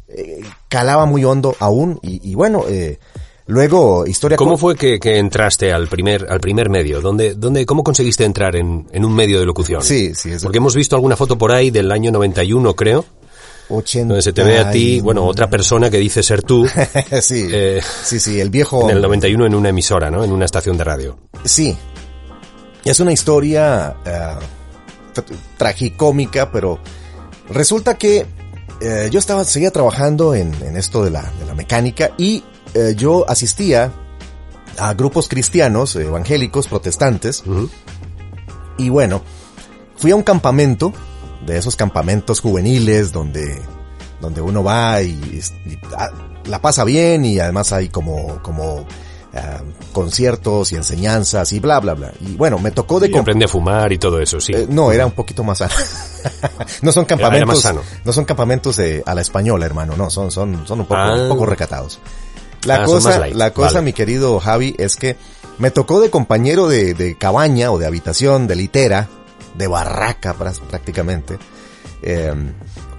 eh, 0.07 0.41
calaba 0.69 1.07
muy 1.07 1.25
hondo 1.25 1.55
aún 1.59 1.99
y, 2.03 2.29
y 2.29 2.35
bueno, 2.35 2.65
eh, 2.67 2.99
luego 3.47 4.05
historia... 4.05 4.37
¿Cómo 4.37 4.57
fue 4.57 4.75
que, 4.75 4.99
que 4.99 5.17
entraste 5.17 5.71
al 5.73 5.87
primer, 5.87 6.27
al 6.29 6.39
primer 6.39 6.69
medio? 6.69 7.01
¿Dónde, 7.01 7.35
dónde, 7.35 7.65
¿Cómo 7.65 7.83
conseguiste 7.83 8.23
entrar 8.25 8.55
en, 8.55 8.87
en 8.91 9.05
un 9.05 9.13
medio 9.13 9.39
de 9.39 9.45
locución? 9.45 9.81
Sí, 9.83 10.13
sí, 10.15 10.31
es 10.31 10.43
Porque 10.43 10.57
hemos 10.59 10.75
visto 10.75 10.95
alguna 10.95 11.15
foto 11.15 11.37
por 11.37 11.51
ahí 11.51 11.71
del 11.71 11.91
año 11.91 12.11
91, 12.11 12.75
creo, 12.75 13.05
80 13.69 14.07
donde 14.09 14.21
se 14.21 14.33
te 14.33 14.43
ve 14.43 14.59
a 14.59 14.69
ti, 14.69 14.99
bueno, 14.99 15.25
otra 15.25 15.49
persona 15.49 15.89
que 15.89 15.97
dice 15.97 16.23
ser 16.23 16.41
tú, 16.43 16.67
sí, 17.21 17.47
eh, 17.51 17.81
sí, 18.03 18.19
sí, 18.19 18.39
el 18.39 18.49
viejo... 18.49 18.89
en 18.89 18.97
el 18.97 19.01
91 19.01 19.45
en 19.45 19.55
una 19.55 19.69
emisora, 19.69 20.11
¿no? 20.11 20.23
En 20.23 20.31
una 20.31 20.45
estación 20.45 20.77
de 20.77 20.83
radio. 20.83 21.17
Sí. 21.45 21.77
Es 22.83 22.99
una 22.99 23.13
historia 23.13 23.95
tr- 24.03 25.23
tragicómica, 25.55 26.51
pero 26.51 26.79
resulta 27.49 27.97
que 27.97 28.25
eh, 28.81 29.07
yo 29.11 29.19
estaba, 29.19 29.43
seguía 29.45 29.71
trabajando 29.71 30.33
en, 30.35 30.53
en 30.63 30.75
esto 30.75 31.03
de 31.03 31.11
la, 31.11 31.21
de 31.39 31.45
la 31.45 31.53
mecánica 31.53 32.11
y 32.17 32.43
eh, 32.73 32.93
yo 32.95 33.29
asistía 33.29 33.91
a 34.77 34.93
grupos 34.93 35.27
cristianos, 35.27 35.95
eh, 35.95 36.03
evangélicos, 36.05 36.67
protestantes, 36.67 37.43
y 38.77 38.89
bueno, 38.89 39.21
fui 39.97 40.11
a 40.11 40.15
un 40.15 40.23
campamento, 40.23 40.93
de 41.45 41.57
esos 41.57 41.75
campamentos 41.75 42.39
juveniles 42.39 43.11
donde, 43.11 43.59
donde 44.21 44.41
uno 44.41 44.63
va 44.63 45.01
y, 45.01 45.09
y, 45.65 45.77
ah, 45.97 46.09
la 46.45 46.61
pasa 46.61 46.83
bien 46.83 47.25
y 47.25 47.39
además 47.39 47.73
hay 47.73 47.89
como, 47.89 48.39
como 48.43 48.85
ah, 49.33 49.61
conciertos 49.91 50.71
y 50.71 50.75
enseñanzas 50.75 51.51
y 51.53 51.59
bla, 51.59 51.79
bla, 51.79 51.95
bla. 51.95 52.13
Y 52.21 52.35
bueno, 52.35 52.59
me 52.59 52.69
tocó 52.71 52.99
de... 52.99 53.07
Y 53.07 53.11
comp- 53.11 53.21
aprende 53.21 53.45
a 53.45 53.47
fumar 53.47 53.91
y 53.91 53.97
todo 53.97 54.19
eso, 54.19 54.39
sí. 54.39 54.53
eh, 54.55 54.67
no, 54.69 54.91
era 54.91 55.05
un 55.07 55.13
poquito 55.13 55.43
más 55.43 55.57
sano. 55.59 55.73
no 56.83 56.91
son 56.91 57.05
Era- 57.05 57.15
era 57.15 57.21
campamentos, 57.21 57.47
más 57.55 57.59
sano. 57.61 57.81
no 58.05 58.13
son 58.13 58.25
campamentos 58.25 58.75
de, 58.77 59.01
a 59.05 59.15
la 59.15 59.21
española, 59.21 59.65
hermano, 59.65 59.95
no, 59.97 60.09
son, 60.11 60.29
son, 60.31 60.65
son 60.67 60.79
un 60.81 60.85
poco, 60.85 61.01
Ah. 61.01 61.15
un 61.23 61.29
poco 61.29 61.45
recatados. 61.47 61.99
La 62.65 62.75
Ah, 62.75 62.79
más 62.79 62.87
cosa, 62.89 63.27
la 63.27 63.53
cosa, 63.53 63.73
vale. 63.75 63.85
mi 63.85 63.93
querido 63.93 64.39
Javi, 64.39 64.75
es 64.77 64.95
que 64.95 65.17
me 65.57 65.71
tocó 65.71 65.99
de 65.99 66.09
compañero 66.09 66.67
de, 66.67 66.93
de 66.93 67.17
cabaña 67.17 67.71
o 67.71 67.79
de 67.79 67.85
habitación, 67.87 68.47
de 68.47 68.55
litera, 68.55 69.07
de 69.55 69.67
barraca 69.67 70.35
prá- 70.37 70.59
prácticamente, 70.69 71.37
eh, 72.03 72.33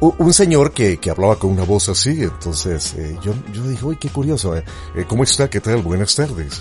un 0.00 0.32
señor 0.34 0.72
que, 0.72 0.96
que 0.98 1.10
hablaba 1.10 1.38
con 1.38 1.50
una 1.50 1.62
voz 1.62 1.88
así, 1.88 2.22
entonces 2.22 2.94
eh, 2.94 3.16
yo, 3.22 3.34
yo 3.52 3.62
dije, 3.68 3.84
uy, 3.84 3.96
qué 3.96 4.08
curioso, 4.08 4.56
eh, 4.56 4.64
eh, 4.96 5.04
¿cómo 5.08 5.22
está? 5.22 5.48
¿Qué 5.48 5.60
tal? 5.60 5.80
Buenas 5.82 6.14
tardes. 6.16 6.60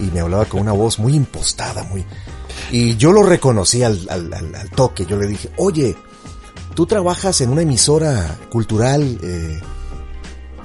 Y 0.00 0.04
me 0.04 0.20
hablaba 0.20 0.46
con 0.46 0.60
una 0.62 0.72
voz 0.72 0.98
muy 0.98 1.14
impostada, 1.14 1.84
muy... 1.84 2.04
Y 2.70 2.96
yo 2.96 3.12
lo 3.12 3.22
reconocí 3.22 3.82
al, 3.82 4.06
al, 4.08 4.32
al- 4.32 4.54
al 4.54 4.70
toque, 4.70 5.04
yo 5.04 5.16
le 5.18 5.26
dije, 5.26 5.50
oye, 5.58 5.94
tú 6.74 6.86
trabajas 6.86 7.42
en 7.42 7.50
una 7.50 7.60
emisora 7.62 8.38
cultural 8.50 9.18
eh, 9.22 9.60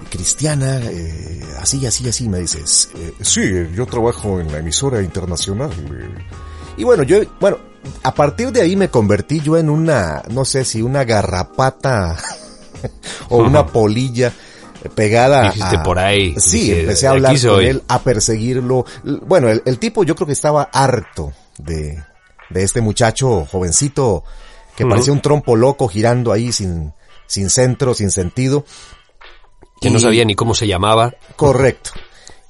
cristiana, 0.08 0.80
eh, 0.84 1.44
así, 1.60 1.86
así, 1.86 2.08
así, 2.08 2.28
me 2.30 2.40
dices. 2.40 2.90
eh, 2.96 3.14
Sí, 3.22 3.42
yo 3.74 3.86
trabajo 3.86 4.40
en 4.40 4.52
la 4.52 4.60
emisora 4.60 5.02
internacional. 5.02 5.72
eh, 5.72 6.26
y 6.78 6.84
bueno, 6.84 7.04
yo, 7.04 7.18
bueno, 7.40 7.58
a 8.04 8.14
partir 8.14 8.52
de 8.52 8.62
ahí 8.62 8.76
me 8.76 8.90
convertí 8.90 9.40
yo 9.42 9.58
en 9.58 9.70
una, 9.70 10.24
no 10.30 10.46
sé 10.46 10.64
si 10.66 10.82
una 10.82 11.04
garrapata 11.04 12.18
o 13.30 13.38
una 13.38 13.66
polilla 13.68 14.32
pegada 14.96 15.44
Dijiste 15.52 15.78
a- 15.78 15.84
por 15.84 16.00
ahí, 16.00 16.36
Sí, 16.38 16.60
dije, 16.62 16.82
empecé 16.82 17.08
a 17.08 17.12
"Aquí 17.12 17.16
hablar 17.18 17.32
con 17.34 17.40
soy". 17.42 17.66
él, 17.66 17.84
a 17.88 18.00
perseguirlo. 18.02 18.86
Bueno, 19.26 19.50
el, 19.50 19.62
el 19.66 19.80
tipo 19.80 20.04
yo 20.04 20.16
creo 20.16 20.28
que 20.28 20.34
estaba 20.34 20.64
harto 20.72 21.34
de, 21.58 22.02
de 22.50 22.64
este 22.64 22.82
muchacho 22.82 23.46
jovencito 23.52 24.24
que 24.76 24.86
parecía 24.86 25.12
un 25.14 25.22
trompo 25.22 25.56
loco 25.56 25.88
girando 25.88 26.32
ahí 26.32 26.52
sin, 26.52 26.94
sin 27.26 27.50
centro, 27.50 27.96
sin 27.96 28.12
sentido. 28.12 28.64
Que 29.80 29.90
no 29.90 30.00
sabía 30.00 30.26
ni 30.26 30.36
cómo 30.36 30.54
se 30.56 30.68
llamaba. 30.68 31.14
Correcto. 31.36 31.92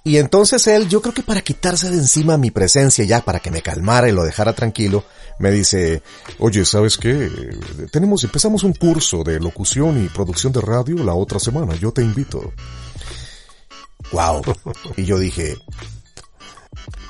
Y 0.04 0.18
entonces 0.18 0.66
él, 0.68 0.88
yo 0.88 1.02
creo 1.02 1.14
que 1.14 1.24
para 1.24 1.42
quitarse 1.42 1.90
de 1.90 1.98
encima 1.98 2.38
mi 2.38 2.50
presencia 2.50 3.04
ya, 3.04 3.22
para 3.26 3.40
que 3.40 3.52
me 3.52 3.62
calmara 3.62 4.08
y 4.08 4.14
lo 4.14 4.24
dejara 4.24 4.54
tranquilo, 4.54 5.04
me 5.40 5.52
dice, 5.52 6.02
Oye, 6.40 6.64
¿sabes 6.64 6.98
qué? 6.98 7.26
Eh, 7.26 7.88
Tenemos, 7.92 8.24
empezamos 8.24 8.64
un 8.64 8.72
curso 8.72 9.24
de 9.24 9.38
locución 9.40 10.02
y 10.02 10.08
producción 10.08 10.54
de 10.54 10.62
radio 10.62 10.96
la 11.04 11.14
otra 11.14 11.40
semana. 11.40 11.76
Yo 11.76 11.92
te 11.92 12.02
invito. 12.02 12.54
wow. 14.14 14.42
Y 14.96 15.04
yo 15.04 15.20
dije, 15.20 15.58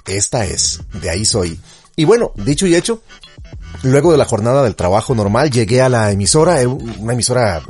esta 0.07 0.45
es, 0.45 0.81
de 0.99 1.11
ahí 1.11 1.23
soy. 1.23 1.59
Y 1.95 2.05
bueno, 2.05 2.31
dicho 2.35 2.65
y 2.65 2.75
hecho, 2.75 3.01
luego 3.83 4.11
de 4.11 4.17
la 4.17 4.25
jornada 4.25 4.63
del 4.63 4.75
trabajo 4.75 5.13
normal, 5.13 5.51
llegué 5.51 5.81
a 5.81 5.89
la 5.89 6.11
emisora, 6.11 6.59
era 6.59 6.69
una 6.69 7.13
emisora 7.13 7.61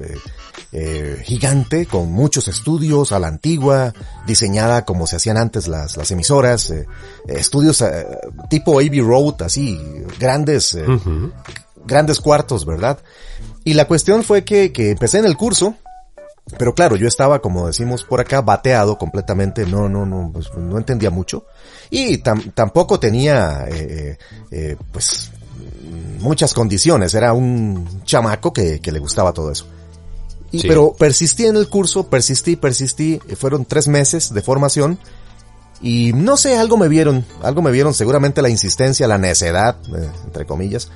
eh, 0.72 1.22
gigante, 1.24 1.86
con 1.86 2.12
muchos 2.12 2.48
estudios, 2.48 3.12
a 3.12 3.20
la 3.20 3.28
antigua, 3.28 3.94
diseñada 4.26 4.86
como 4.86 5.08
se 5.08 5.16
hacían 5.18 5.38
antes 5.38 5.68
las, 5.68 5.98
las 5.98 6.12
emisoras, 6.12 6.70
eh, 6.72 6.86
estudios 7.28 7.82
eh, 7.82 8.06
tipo 8.50 8.80
AB 8.80 9.02
Road, 9.02 9.42
así, 9.44 9.80
grandes, 10.20 10.76
eh, 10.76 10.86
grandes 11.86 12.20
cuartos, 12.20 12.66
¿verdad? 12.66 13.00
Y 13.64 13.74
la 13.74 13.86
cuestión 13.88 14.24
fue 14.24 14.44
que, 14.46 14.72
que 14.72 14.92
empecé 14.92 15.20
en 15.20 15.26
el 15.26 15.36
curso, 15.38 15.76
pero 16.58 16.74
claro, 16.74 16.96
yo 16.96 17.08
estaba, 17.10 17.40
como 17.40 17.68
decimos 17.68 18.04
por 18.06 18.22
acá, 18.22 18.42
bateado 18.42 18.98
completamente, 18.98 19.66
no, 19.66 19.90
no, 19.90 20.06
no, 20.06 20.30
pues, 20.34 20.50
no 20.56 20.78
entendía 20.78 21.10
mucho. 21.12 21.46
Y 21.90 22.18
tam- 22.24 22.54
tampoco 22.54 23.00
tenía, 23.00 23.66
eh, 23.70 23.78
eh, 23.90 24.18
eh, 24.52 24.78
pues, 24.92 25.32
muchas 26.20 26.54
condiciones, 26.54 27.14
era 27.14 27.34
un 27.34 28.02
chamaco 28.06 28.54
que, 28.54 28.80
que 28.80 28.92
le 28.94 29.00
gustaba 29.00 29.34
todo 29.34 29.52
eso. 29.52 29.68
Y, 30.52 30.60
Sí. 30.62 30.68
Pero 30.68 30.94
persistí 30.94 31.46
en 31.46 31.56
el 31.58 31.68
curso, 31.70 32.08
persistí, 32.08 32.56
persistí, 32.56 33.20
eh, 33.28 33.36
fueron 33.36 33.66
tres 33.66 33.88
meses 33.88 34.34
de 34.34 34.42
formación, 34.42 34.98
y 35.82 36.14
no 36.14 36.38
sé, 36.38 36.58
algo 36.58 36.78
me 36.78 36.88
vieron, 36.88 37.26
algo 37.44 37.62
me 37.62 37.72
vieron, 37.72 37.94
seguramente 37.94 38.42
la 38.42 38.50
insistencia, 38.50 39.08
la 39.08 39.18
necedad, 39.18 39.76
eh, 39.96 40.10
entre 40.26 40.46
comillas, 40.46 40.90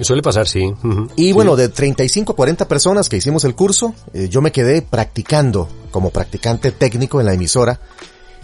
Suele 0.00 0.22
pasar, 0.22 0.48
sí. 0.48 0.72
Y 1.16 1.26
Sí. 1.26 1.32
bueno, 1.32 1.54
de 1.54 1.68
35 1.68 2.32
a 2.32 2.34
40 2.36 2.66
personas 2.66 3.10
que 3.10 3.18
hicimos 3.18 3.44
el 3.44 3.54
curso, 3.54 3.94
eh, 4.14 4.26
yo 4.30 4.40
me 4.40 4.50
quedé 4.50 4.80
practicando 4.80 5.68
como 5.90 6.08
practicante 6.08 6.72
técnico 6.72 7.20
en 7.20 7.26
la 7.26 7.34
emisora. 7.34 7.78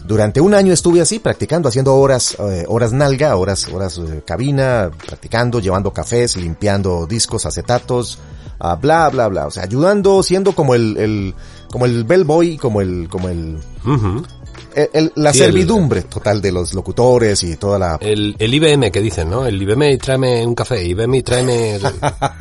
Durante 0.04 0.42
un 0.42 0.52
año 0.52 0.75
estuve 0.75 1.00
así, 1.00 1.18
practicando, 1.21 1.71
haciendo 1.71 1.97
horas, 1.97 2.37
eh, 2.38 2.66
horas 2.68 2.92
nalga, 2.92 3.35
horas, 3.37 3.66
horas 3.68 3.97
eh, 3.99 4.23
cabina, 4.26 4.90
practicando, 5.07 5.59
llevando 5.59 5.90
cafés, 5.90 6.37
limpiando 6.37 7.07
discos, 7.07 7.47
acetatos, 7.47 8.18
ah, 8.60 8.74
bla, 8.76 9.08
bla, 9.10 9.28
bla. 9.28 9.46
O 9.46 9.50
sea, 9.50 9.64
ayudando, 9.64 10.22
siendo 10.22 10.52
como 10.54 10.74
el, 10.74 10.96
el, 10.96 11.34
como 11.70 11.86
el 11.86 12.04
bellboy, 12.04 12.56
como 12.56 12.80
el, 12.80 13.08
como 13.10 13.28
el, 13.28 13.58
el- 14.74 14.88
el- 14.92 15.12
la 15.16 15.32
Sí, 15.32 15.40
el- 15.40 15.44
servidumbre 15.46 16.02
total 16.02 16.40
de 16.40 16.52
los 16.52 16.74
locutores 16.74 17.42
y 17.42 17.56
toda 17.56 17.78
la 17.78 17.96
El, 18.00 18.36
el 18.38 18.54
IBM 18.54 18.90
que 18.90 19.00
dicen, 19.00 19.30
¿no? 19.30 19.46
El 19.46 19.60
IBM 19.60 19.92
y 19.92 19.98
tráeme 19.98 20.46
un 20.46 20.54
café, 20.54 20.84
IBM 20.84 21.14
y 21.18 21.22
tráeme... 21.22 21.78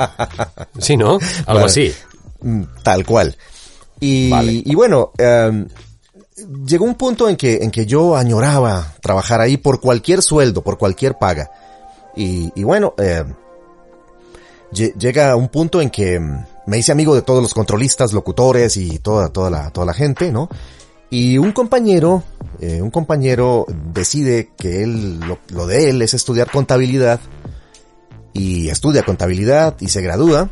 sí, 0.77 0.97
¿no? 0.97 1.13
Algo 1.45 1.61
Vale. 1.61 1.65
así. 1.65 1.93
Mm, 2.41 2.63
Tal 2.83 3.05
cual. 3.05 3.35
Y, 3.99 4.29
Vale. 4.29 4.61
y 4.65 4.75
bueno, 4.75 5.11
em, 5.17 5.67
llegó 6.65 6.85
un 6.85 6.95
punto 6.95 7.27
en 7.29 7.35
que, 7.35 7.55
en 7.63 7.71
que 7.71 7.85
yo 7.87 8.15
añoraba 8.15 8.93
trabajar 9.01 9.41
ahí 9.41 9.57
por 9.57 9.79
cualquier 9.81 10.21
sueldo, 10.21 10.61
por 10.61 10.77
cualquier 10.77 11.15
paga. 11.17 11.49
Y, 12.15 12.51
y 12.55 12.63
bueno, 12.63 12.93
em, 12.99 13.33
lle- 14.71 14.93
llega 14.97 15.35
un 15.35 15.49
punto 15.49 15.81
en 15.81 15.89
que 15.89 16.15
em, 16.15 16.43
me 16.65 16.77
hice 16.77 16.91
amigo 16.91 17.15
de 17.15 17.21
todos 17.21 17.41
los 17.41 17.53
controlistas, 17.53 18.13
locutores 18.13 18.77
y 18.77 18.99
toda, 18.99 19.29
toda 19.29 19.49
la, 19.49 19.69
toda 19.71 19.85
la 19.85 19.93
gente, 19.93 20.31
¿no? 20.31 20.49
Y 21.09 21.37
un 21.37 21.53
compañero, 21.53 22.23
eh, 22.59 22.81
un 22.81 22.91
compañero 22.91 23.65
decide 23.93 24.49
que 24.57 24.83
él, 24.83 25.21
lo, 25.49 25.65
de 25.67 25.89
él 25.89 26.01
es 26.01 26.13
estudiar 26.13 26.51
contabilidad 26.51 27.21
y 28.33 28.67
estudia 28.69 29.03
contabilidad 29.03 29.75
y 29.79 29.87
se 29.87 30.01
gradúa. 30.01 30.49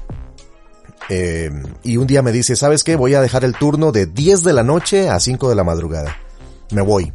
Eh, 1.09 1.51
y 1.83 1.97
un 1.97 2.07
día 2.07 2.21
me 2.21 2.31
dice, 2.31 2.55
¿sabes 2.55 2.83
qué? 2.83 2.95
Voy 2.95 3.13
a 3.15 3.21
dejar 3.21 3.43
el 3.43 3.53
turno 3.53 3.91
de 3.91 4.05
10 4.07 4.43
de 4.43 4.53
la 4.53 4.63
noche 4.63 5.09
a 5.09 5.19
5 5.19 5.49
de 5.49 5.55
la 5.55 5.63
madrugada. 5.65 6.15
Me 6.71 6.81
voy. 6.81 7.11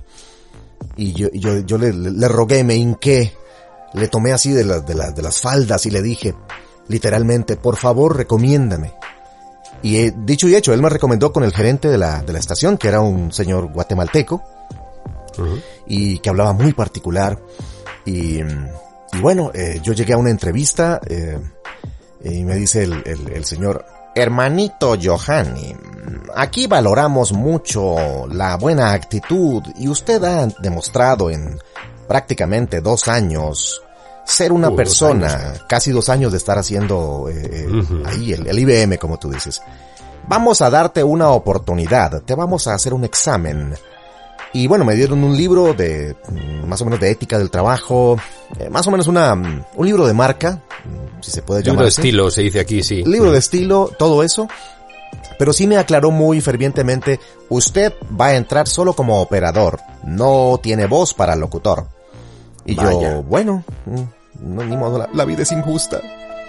Y 0.97 1.12
yo, 1.14 1.28
yo, 1.33 1.59
yo 1.61 1.78
le, 1.78 2.28
rogué, 2.28 2.62
me 2.62 2.76
hinqué, 2.76 3.33
le 3.95 4.07
tomé 4.09 4.33
así 4.33 4.52
de, 4.52 4.64
de, 4.64 4.83
de 4.83 5.23
las 5.23 5.40
faldas 5.40 5.87
y 5.87 5.90
le 5.90 6.02
dije, 6.02 6.35
literalmente, 6.91 7.57
por 7.57 7.77
favor, 7.77 8.17
recomiéndame. 8.17 8.93
Y 9.83 9.97
eh, 9.97 10.13
dicho 10.15 10.47
y 10.49 10.55
hecho, 10.55 10.75
él 10.75 10.83
me 10.83 10.91
recomendó 10.91 11.33
con 11.33 11.43
el 11.45 11.53
gerente 11.55 11.89
de 11.89 11.97
la, 11.97 12.23
de 12.23 12.33
la 12.35 12.39
estación, 12.39 12.77
que 12.77 12.89
era 12.89 13.01
un 13.01 13.33
señor 13.33 13.73
guatemalteco, 13.73 14.43
y 15.87 16.19
que 16.19 16.29
hablaba 16.29 16.53
muy 16.53 16.73
particular. 16.75 17.39
Y, 18.05 18.41
y 18.41 19.21
bueno, 19.23 19.51
eh, 19.55 19.81
yo 19.83 19.93
llegué 19.95 20.13
a 20.13 20.19
una 20.19 20.31
entrevista 20.31 21.01
eh, 21.07 21.39
y 22.23 22.45
me 22.45 22.57
dice 22.57 22.83
el, 22.83 23.03
el- 23.07 23.33
el 23.33 23.45
señor, 23.45 23.87
Hermanito 24.15 24.97
Johanny, 25.03 25.75
aquí 26.35 26.67
valoramos 26.67 27.33
mucho 27.33 28.27
la 28.29 28.57
buena 28.57 28.93
actitud 28.93 29.63
y 29.77 29.89
usted 29.89 30.23
ha 30.25 30.47
demostrado 30.61 31.31
en 31.31 31.59
prácticamente 32.09 32.81
dos 32.81 33.07
años 33.09 33.81
ser 34.31 34.53
una 34.53 34.69
Uh, 34.69 34.71
dos 34.71 34.77
persona, 34.77 35.27
años. 35.35 35.65
casi 35.69 35.91
dos 35.91 36.09
años 36.09 36.33
de 36.33 36.39
estar 36.39 36.59
haciendo 36.59 37.29
eh, 37.29 37.67
eh, 37.69 38.03
ahí 38.07 38.33
el, 38.33 38.47
el 38.47 38.59
IBM, 38.59 38.99
como 38.99 39.19
tú 39.19 39.31
dices. 39.31 39.61
Vamos 40.29 40.61
a 40.63 40.71
darte 40.71 41.03
una 41.03 41.31
oportunidad, 41.31 42.23
te 42.23 42.35
vamos 42.35 42.67
a 42.67 42.75
hacer 42.75 42.95
un 42.95 43.05
examen. 43.05 43.75
Y 44.53 44.67
bueno, 44.67 44.85
me 44.85 44.95
dieron 44.97 45.23
un 45.23 45.37
libro 45.37 45.75
de 45.75 46.17
mm, 46.29 46.67
más 46.69 46.81
o 46.83 46.85
menos 46.85 46.99
de 47.01 47.11
ética 47.11 47.39
del 47.39 47.51
trabajo, 47.51 48.17
eh, 48.59 48.69
más 48.69 48.87
o 48.87 48.91
menos 48.91 49.07
una, 49.07 49.35
mm, 49.35 49.65
un 49.77 49.87
libro 49.87 50.07
de 50.07 50.13
marca, 50.13 50.63
mm, 50.85 51.23
si 51.23 51.31
se 51.31 51.43
puede 51.43 51.61
Libro 51.61 51.73
llamar. 51.75 51.85
de 51.85 51.89
así. 51.89 52.01
estilo, 52.01 52.31
se 52.31 52.43
dice 52.43 52.61
aquí, 52.61 52.83
sí. 52.83 53.03
Libro 53.05 53.31
de 53.33 53.39
estilo, 53.39 53.91
todo 53.99 54.23
eso. 54.23 54.49
Pero 55.39 55.53
sí 55.53 55.67
me 55.67 55.79
aclaró 55.79 56.11
muy 56.11 56.41
fervientemente, 56.41 57.19
usted 57.49 57.93
va 58.21 58.27
a 58.27 58.35
entrar 58.37 58.69
solo 58.69 58.93
como 58.95 59.21
operador, 59.23 59.81
no 60.05 60.59
tiene 60.63 60.87
voz 60.87 61.15
para 61.15 61.35
locutor. 61.37 61.87
Y 62.67 62.75
Vaya. 62.75 63.15
yo, 63.15 63.23
bueno, 63.23 63.65
no, 64.43 64.65
ni 64.65 64.77
modo, 64.77 64.99
la, 64.99 65.09
la 65.13 65.25
vida 65.25 65.43
es 65.43 65.53
injusta. 65.53 66.01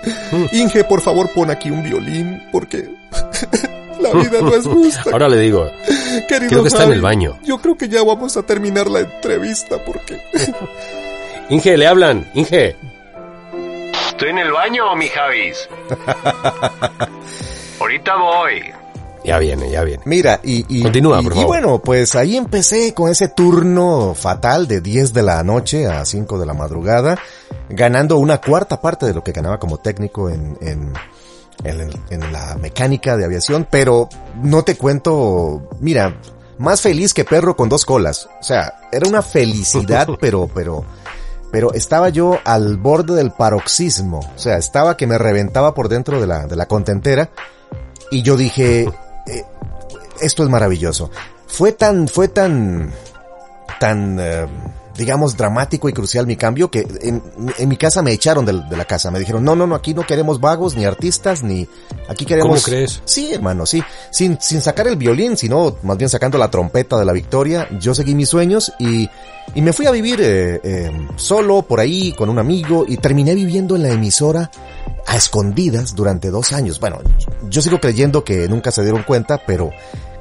Inge, 0.52 0.84
por 0.84 1.02
favor, 1.02 1.30
pon 1.34 1.52
aquí 1.52 1.70
un 1.70 1.84
violín, 1.84 2.42
porque 2.52 2.90
la 4.00 4.12
vida 4.12 4.42
no 4.42 4.56
es 4.56 4.66
justa. 4.66 5.12
Ahora 5.12 5.30
le 5.30 5.38
digo, 5.38 5.70
Querido 6.28 6.50
creo 6.50 6.62
que 6.64 6.70
está 6.70 6.84
en 6.86 6.94
el 6.94 7.02
baño. 7.02 7.38
Yo 7.44 7.60
creo 7.60 7.78
que 7.78 7.88
ya 7.88 8.04
vamos 8.04 8.38
a 8.38 8.44
terminar 8.44 8.90
la 8.90 9.02
entrevista 9.02 9.78
porque 9.86 10.22
Inge, 11.50 11.78
le 11.78 11.88
hablan, 11.88 12.30
Inge. 12.34 12.76
¿Estoy 14.10 14.30
en 14.30 14.40
el 14.40 14.52
baño, 14.52 14.96
mi 14.96 15.08
Javis? 15.08 15.68
Ahorita 17.80 18.16
voy. 18.16 18.81
Ya 19.24 19.38
viene, 19.40 19.70
ya 19.70 19.84
viene. 19.84 20.02
Mira, 20.06 20.40
y, 20.44 20.66
y, 20.68 20.82
Continúa, 20.82 21.22
y- 21.22 21.24
por 21.24 21.38
y 21.38 21.44
bueno, 21.44 21.80
pues 21.80 22.16
ahí 22.16 22.36
empecé 22.38 22.94
con 22.94 23.10
ese 23.12 23.28
turno 23.28 24.14
fatal 24.16 24.68
de 24.68 24.82
10 24.82 25.14
de 25.14 25.22
la 25.24 25.44
noche 25.44 25.88
a 25.88 26.04
5 26.06 26.40
de 26.40 26.46
la 26.46 26.54
madrugada, 26.54 27.18
ganando 27.70 28.18
una 28.18 28.40
cuarta 28.42 28.82
parte 28.82 29.06
de 29.06 29.14
lo 29.14 29.24
que 29.24 29.32
ganaba 29.32 29.60
como 29.60 29.78
técnico 29.78 30.30
en, 30.30 30.58
en, 30.62 30.94
en, 31.64 31.90
en 32.10 32.32
la 32.34 32.56
mecánica 32.60 33.16
de 33.16 33.26
aviación, 33.26 33.68
pero 33.70 34.10
no 34.42 34.64
te 34.64 34.76
cuento, 34.76 35.70
mira, 35.80 36.20
más 36.58 36.82
feliz 36.82 37.14
que 37.14 37.24
perro 37.24 37.56
con 37.56 37.70
dos 37.70 37.86
colas. 37.86 38.28
O 38.40 38.44
sea, 38.44 38.74
era 38.92 39.08
una 39.08 39.22
felicidad, 39.22 40.08
pero, 40.20 40.50
pero, 40.54 40.84
pero 41.52 41.74
estaba 41.74 42.10
yo 42.10 42.40
al 42.44 42.78
borde 42.78 43.14
del 43.14 43.32
paroxismo. 43.32 44.20
O 44.36 44.40
sea, 44.40 44.58
estaba 44.58 44.98
que 44.98 45.06
me 45.06 45.18
reventaba 45.20 45.74
por 45.76 45.90
dentro 45.90 46.20
de 46.20 46.26
la, 46.28 46.48
de 46.48 46.56
la 46.56 46.66
contentera. 46.68 47.30
Y 48.14 48.24
yo 48.24 48.36
dije, 48.36 48.90
eh, 49.28 49.44
esto 50.22 50.44
es 50.44 50.50
maravilloso. 50.50 51.10
Fue 51.48 51.72
tan, 51.74 52.08
fue 52.08 52.28
tan, 52.28 52.92
tan, 53.80 54.18
eh, 54.20 54.48
digamos, 54.98 55.36
dramático 55.36 55.90
y 55.90 55.94
crucial 55.94 56.28
mi 56.28 56.36
cambio 56.36 56.70
que 56.70 56.88
en, 57.02 57.22
en 57.58 57.70
mi 57.70 57.76
casa 57.78 58.02
me 58.02 58.12
echaron 58.12 58.46
de, 58.46 58.54
la 58.54 58.86
casa. 58.86 59.12
Me 59.12 59.20
dijeron, 59.20 59.44
no, 59.44 59.56
no, 59.56 59.68
no, 59.68 59.76
aquí 59.76 59.94
no 59.94 60.06
queremos 60.06 60.40
vagos, 60.40 60.76
ni 60.76 60.86
artistas, 60.86 61.44
ni, 61.44 61.68
aquí 62.08 62.26
queremos... 62.26 62.64
¿Cómo 62.64 62.76
crees? 62.76 63.02
Sí, 63.06 63.34
hermano, 63.34 63.66
sí. 63.66 63.84
Sin, 64.12 64.40
sin 64.40 64.62
sacar 64.62 64.88
el 64.88 64.96
violín, 64.96 65.36
sino 65.38 65.76
más 65.84 65.98
bien 65.98 66.10
sacando 66.10 66.38
la 66.38 66.50
trompeta 66.50 66.98
de 66.98 67.06
la 67.06 67.14
victoria, 67.14 67.68
yo 67.80 67.94
seguí 67.96 68.16
mis 68.16 68.30
sueños 68.30 68.72
y, 68.80 69.10
y 69.56 69.62
me 69.62 69.74
fui 69.74 69.88
a 69.88 69.92
vivir 69.92 70.20
eh, 70.22 70.92
solo 71.16 71.64
por 71.64 71.80
ahí 71.80 72.14
con 72.14 72.30
un 72.30 72.40
amigo 72.40 72.86
y 72.88 72.98
terminé 72.98 73.36
viviendo 73.36 73.76
en 73.76 73.84
la 73.84 73.90
emisora 73.90 74.52
a 75.06 75.16
escondidas 75.16 75.96
durante 75.96 76.30
dos 76.30 76.54
años. 76.54 76.80
Bueno, 76.80 77.00
yo 77.50 77.62
sigo 77.62 77.80
creyendo 77.80 78.24
que 78.24 78.48
nunca 78.48 78.72
se 78.72 78.84
dieron 78.84 79.04
cuenta, 79.04 79.42
pero 79.46 79.72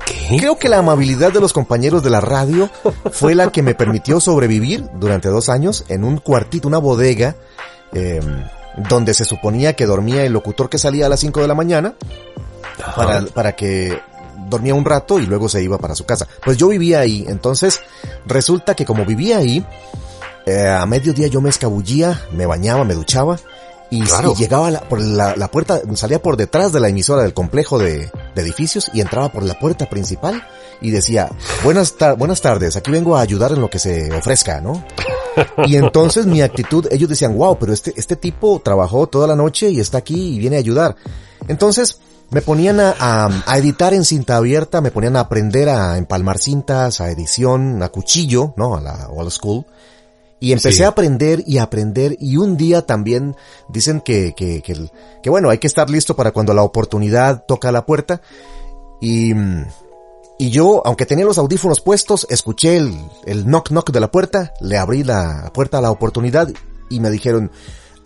¿Qué? 0.05 0.37
creo 0.39 0.59
que 0.59 0.69
la 0.69 0.79
amabilidad 0.79 1.33
de 1.33 1.41
los 1.41 1.53
compañeros 1.53 2.03
de 2.03 2.11
la 2.11 2.21
radio 2.21 2.71
fue 3.13 3.35
la 3.35 3.51
que 3.53 3.63
me 3.63 3.75
permitió 3.75 4.21
sobrevivir 4.21 4.85
durante 4.95 5.29
dos 5.29 5.49
años 5.49 5.85
en 5.89 6.05
un 6.05 6.19
cuartito, 6.19 6.69
una 6.69 6.79
bodega, 6.79 7.37
eh, 7.93 8.21
donde 8.89 9.15
se 9.15 9.25
suponía 9.25 9.75
que 9.75 9.87
dormía 9.87 10.25
el 10.25 10.33
locutor 10.33 10.69
que 10.69 10.79
salía 10.79 11.07
a 11.07 11.09
las 11.09 11.21
5 11.21 11.41
de 11.41 11.49
la 11.49 11.55
mañana 11.55 11.95
para, 12.97 13.23
para 13.27 13.53
que 13.53 14.01
dormía 14.49 14.75
un 14.75 14.85
rato 14.85 15.19
y 15.19 15.27
luego 15.27 15.49
se 15.49 15.63
iba 15.63 15.79
para 15.79 15.95
su 15.95 16.05
casa. 16.05 16.27
Pues 16.45 16.57
yo 16.57 16.69
vivía 16.69 17.01
ahí, 17.01 17.25
entonces 17.29 17.81
resulta 18.27 18.75
que 18.75 18.85
como 18.85 19.05
vivía 19.05 19.39
ahí, 19.39 19.65
eh, 20.47 20.69
a 20.69 20.87
mediodía 20.87 21.27
yo 21.29 21.41
me 21.41 21.51
escabullía, 21.51 22.21
me 22.33 22.47
bañaba, 22.47 22.85
me 22.85 22.95
duchaba 22.95 23.39
y, 23.91 24.01
Claro. 24.03 24.33
y 24.37 24.41
llegaba 24.41 24.71
la- 24.71 24.81
por 24.81 25.01
la, 25.01 25.35
la 25.37 25.49
puerta, 25.51 25.81
salía 25.95 26.23
por 26.23 26.37
detrás 26.37 26.73
de 26.73 26.81
la 26.81 26.89
emisora 26.89 27.23
del 27.23 27.35
complejo 27.35 27.79
de, 27.79 28.11
de 28.35 28.43
edificios 28.43 28.91
y 28.95 29.01
entraba 29.01 29.31
por 29.33 29.43
la 29.43 29.59
puerta 29.59 29.89
principal 29.89 30.43
y 30.81 30.91
decía, 30.91 31.29
buenas, 31.65 31.97
tar- 31.97 32.17
buenas 32.17 32.41
tardes, 32.41 32.77
aquí 32.77 32.91
vengo 32.91 33.17
a 33.17 33.21
ayudar 33.21 33.53
en 33.53 33.61
lo 33.61 33.69
que 33.69 33.79
se 33.79 34.13
ofrezca, 34.15 34.61
¿no? 34.61 34.85
Y 35.67 35.77
entonces 35.77 36.27
mi 36.27 36.41
actitud, 36.43 36.87
ellos 36.91 37.09
decían, 37.09 37.37
wow, 37.37 37.57
pero 37.59 37.73
este, 37.73 37.93
este 37.97 38.17
tipo 38.17 38.61
trabajó 38.65 39.07
toda 39.07 39.27
la 39.27 39.37
noche 39.37 39.71
y 39.71 39.81
está 39.81 39.99
aquí 39.99 40.35
y 40.35 40.39
viene 40.39 40.57
a 40.57 40.61
ayudar. 40.61 40.97
Entonces 41.49 41.99
me 42.31 42.43
ponían 42.43 42.79
a, 42.81 42.95
a- 42.99 43.43
a 43.47 43.59
editar 43.59 43.93
en 43.95 44.05
cinta 44.05 44.37
abierta, 44.37 44.81
me 44.81 44.91
ponían 44.91 45.17
a 45.17 45.21
aprender 45.21 45.69
a 45.69 45.99
empalmar 45.99 46.39
cintas, 46.39 47.01
a 47.01 47.11
edición, 47.11 47.83
a 47.83 47.89
cuchillo, 47.89 48.55
¿no? 48.57 48.77
A 48.77 48.81
la 48.81 49.09
old 49.11 49.31
school. 49.31 49.65
Y 50.41 50.53
empecé 50.53 50.79
Sí. 50.79 50.83
a 50.85 50.89
aprender 50.89 51.45
y 51.47 51.59
a 51.59 51.65
aprender 51.65 52.17
y 52.19 52.39
un 52.39 52.57
día 52.57 52.87
también 52.87 53.37
dicen 53.69 54.01
que, 54.01 54.33
que, 54.35 54.63
que, 54.63 54.91
que 55.23 55.31
bueno, 55.31 55.51
hay 55.51 55.59
que 55.59 55.67
estar 55.67 55.91
listo 55.91 56.17
para 56.17 56.33
cuando 56.33 56.55
la 56.55 56.63
oportunidad 56.63 57.45
toca 57.47 57.71
la 57.71 57.85
puerta. 57.85 58.23
Y, 59.03 59.33
y 60.39 60.49
yo, 60.51 60.81
aunque 60.87 61.05
tenía 61.05 61.27
los 61.27 61.37
audífonos 61.37 61.81
puestos, 61.83 62.27
escuché 62.31 62.79
el, 62.79 62.95
el 63.27 63.45
knock 63.45 63.69
knock 63.69 63.91
de 63.91 64.01
la 64.01 64.11
puerta, 64.11 64.55
le 64.61 64.79
abrí 64.79 65.05
la 65.05 65.51
puerta 65.53 65.77
a 65.79 65.83
la 65.83 65.91
oportunidad 65.91 66.49
y 66.89 67.01
me 67.01 67.11
dijeron, 67.11 67.51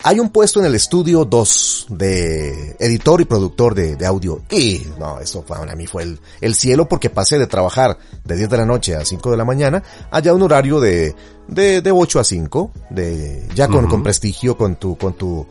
hay 0.03 0.19
un 0.19 0.29
puesto 0.29 0.59
en 0.59 0.67
el 0.67 0.75
estudio 0.75 1.25
2 1.25 1.87
de 1.89 2.75
editor 2.79 3.21
y 3.21 3.25
productor 3.25 3.73
de, 3.73 3.95
de 3.95 4.05
audio. 4.05 4.41
Y 4.49 4.85
no, 4.99 5.19
eso 5.19 5.43
para 5.43 5.75
mí 5.75 5.87
fue 5.87 6.03
el, 6.03 6.19
el 6.41 6.55
cielo 6.55 6.87
porque 6.87 7.09
pasé 7.09 7.37
de 7.37 7.47
trabajar 7.47 7.97
de 8.23 8.35
10 8.35 8.49
de 8.49 8.57
la 8.57 8.65
noche 8.65 8.95
a 8.95 9.03
5 9.03 9.31
de 9.31 9.37
la 9.37 9.45
mañana 9.45 9.83
allá 10.11 10.33
un 10.33 10.43
horario 10.43 10.79
de, 10.79 11.15
de, 11.47 11.81
de 11.81 11.91
8 11.91 12.19
a 12.19 12.23
5, 12.23 12.71
de, 12.91 13.47
ya 13.55 13.67
con, 13.67 13.87
con 13.87 14.03
prestigio, 14.03 14.57
con 14.57 14.75
tu, 14.75 14.97
con 14.97 15.13
tu, 15.13 15.45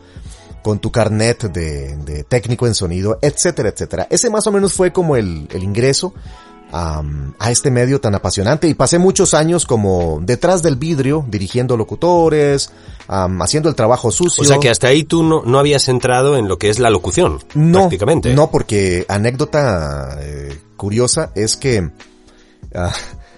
con 0.63 0.79
tu 0.79 0.91
carnet 0.91 1.43
de, 1.51 1.95
de 1.97 2.23
técnico 2.23 2.65
en 2.67 2.75
sonido, 2.75 3.19
etcétera, 3.21 3.69
etcétera. 3.69 4.07
Ese 4.09 4.29
más 4.29 4.47
o 4.47 4.51
menos 4.51 4.73
fue 4.73 4.91
como 4.91 5.15
el, 5.15 5.47
el 5.51 5.63
ingreso 5.63 6.13
a, 6.71 7.01
a 7.39 7.51
este 7.51 7.71
medio 7.71 8.01
tan 8.01 8.15
apasionante 8.15 8.67
y 8.67 8.73
pasé 8.73 8.99
muchos 8.99 9.33
años 9.33 9.65
como 9.65 10.19
detrás 10.21 10.61
del 10.63 10.75
vidrio, 10.75 11.25
dirigiendo 11.29 11.77
locutores, 11.77 12.71
haciendo 13.07 13.69
el 13.69 13.75
trabajo 13.75 14.11
sucio. 14.11 14.43
O 14.43 14.45
sea 14.45 14.57
que 14.59 14.69
hasta 14.69 14.87
ahí 14.87 15.03
tú 15.03 15.23
no, 15.23 15.43
no 15.45 15.59
habías 15.59 15.87
entrado 15.89 16.37
en 16.37 16.47
lo 16.47 16.57
que 16.57 16.69
es 16.69 16.79
la 16.79 16.89
locución, 16.89 17.39
no, 17.53 17.79
prácticamente. 17.79 18.33
no, 18.33 18.49
porque 18.51 19.05
anécdota 19.07 20.17
eh, 20.21 20.59
curiosa 20.75 21.31
es 21.35 21.55
que 21.55 21.89
ah, 22.73 22.91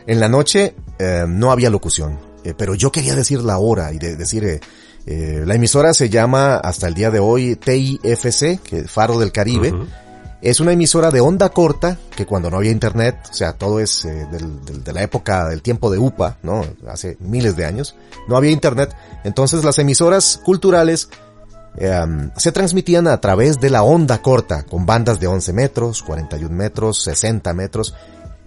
en 0.07 0.19
la 0.19 0.29
noche 0.29 0.73
eh, 0.99 1.25
no 1.27 1.51
había 1.51 1.69
locución, 1.69 2.17
eh, 2.43 2.53
pero 2.57 2.75
yo 2.75 2.91
quería 2.91 3.15
decir 3.15 3.41
la 3.41 3.57
hora 3.59 3.91
y 3.93 3.99
de- 3.99 4.15
decir, 4.15 4.61
la 5.05 5.55
emisora 5.55 5.93
se 5.93 6.09
llama 6.09 6.57
hasta 6.57 6.87
el 6.87 6.93
día 6.93 7.09
de 7.11 7.19
hoy 7.19 7.55
TIFC, 7.55 8.59
que 8.61 8.83
Faro 8.89 9.17
del 9.19 9.31
Caribe. 9.31 9.73
Es 10.41 10.59
una 10.59 10.71
emisora 10.73 11.09
de 11.09 11.19
onda 11.19 11.49
corta, 11.49 11.97
que 12.15 12.25
cuando 12.27 12.51
no 12.51 12.57
había 12.57 12.69
internet, 12.71 13.17
o 13.29 13.33
sea, 13.33 13.53
todo 13.53 13.79
es 13.79 14.05
eh, 14.05 14.27
de 14.29 14.93
la 14.93 15.01
época 15.01 15.49
del 15.49 15.63
tiempo 15.63 15.89
de 15.89 15.97
UPA, 15.97 16.37
¿no? 16.43 16.63
Hace 16.87 17.17
miles 17.19 17.55
de 17.55 17.65
años, 17.65 17.95
no 18.27 18.37
había 18.37 18.51
internet. 18.51 18.95
Entonces 19.23 19.63
las 19.63 19.79
emisoras 19.79 20.39
culturales 20.45 21.09
eh, 21.79 22.29
se 22.37 22.51
transmitían 22.51 23.07
a 23.07 23.19
través 23.19 23.59
de 23.59 23.71
la 23.71 23.81
onda 23.81 24.21
corta, 24.21 24.61
con 24.63 24.85
bandas 24.85 25.19
de 25.19 25.25
11 25.27 25.53
metros, 25.53 26.03
41 26.03 26.55
metros, 26.55 27.01
60 27.03 27.51
metros. 27.53 27.95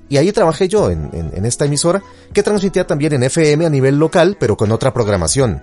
Y 0.09 0.17
ahí 0.17 0.31
trabajé 0.33 0.69
yo 0.69 0.91
en, 0.91 1.11
en- 1.13 1.45
esta 1.45 1.65
emisora, 1.65 2.03
que 2.33 2.43
transmitía 2.45 2.87
también 2.87 3.15
en 3.15 3.25
FM 3.25 3.67
a 3.67 3.71
nivel 3.71 3.99
local, 3.99 4.37
pero 4.39 4.57
con 4.57 4.71
otra 4.71 4.93
programación. 4.93 5.63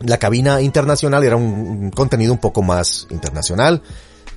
La 0.00 0.16
cabina 0.18 0.60
internacional 0.62 1.24
era 1.24 1.36
un 1.36 1.90
contenido 1.90 2.32
un 2.32 2.38
poco 2.40 2.62
más 2.62 3.06
internacional, 3.10 3.82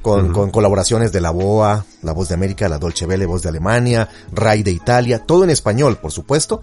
con, 0.06 0.32
con 0.32 0.52
colaboraciones 0.52 1.12
de 1.12 1.20
la 1.20 1.32
BOA, 1.32 1.84
La 2.04 2.12
Voz 2.12 2.28
de 2.28 2.36
América, 2.36 2.70
La 2.70 2.78
Dolce 2.78 3.08
Vele, 3.08 3.26
Voz 3.26 3.42
de 3.42 3.50
Alemania, 3.50 4.08
RAI 4.32 4.62
de 4.62 4.70
Italia, 4.70 5.18
todo 5.26 5.44
en 5.44 5.50
español, 5.50 5.98
por 5.98 6.12
supuesto. 6.12 6.62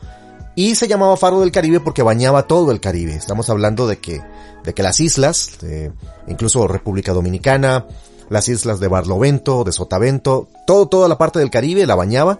Y 0.54 0.76
se 0.76 0.86
llamaba 0.86 1.16
Faro 1.16 1.40
del 1.40 1.50
Caribe 1.50 1.80
porque 1.80 2.04
bañaba 2.04 2.46
todo 2.46 2.70
el 2.70 2.78
Caribe. 2.78 3.16
Estamos 3.16 3.50
hablando 3.50 3.88
de 3.88 3.98
que, 3.98 4.22
de 4.62 4.74
que 4.74 4.84
las 4.84 5.00
islas, 5.00 5.58
eh, 5.64 5.90
incluso 6.28 6.68
República 6.68 7.12
Dominicana, 7.12 7.86
las 8.28 8.46
islas 8.46 8.78
de 8.78 8.86
Barlovento, 8.86 9.64
de 9.64 9.72
Sotavento, 9.72 10.46
todo, 10.64 10.86
toda 10.86 11.08
la 11.08 11.18
parte 11.18 11.40
del 11.40 11.50
Caribe 11.50 11.84
la 11.84 11.96
bañaba 11.96 12.38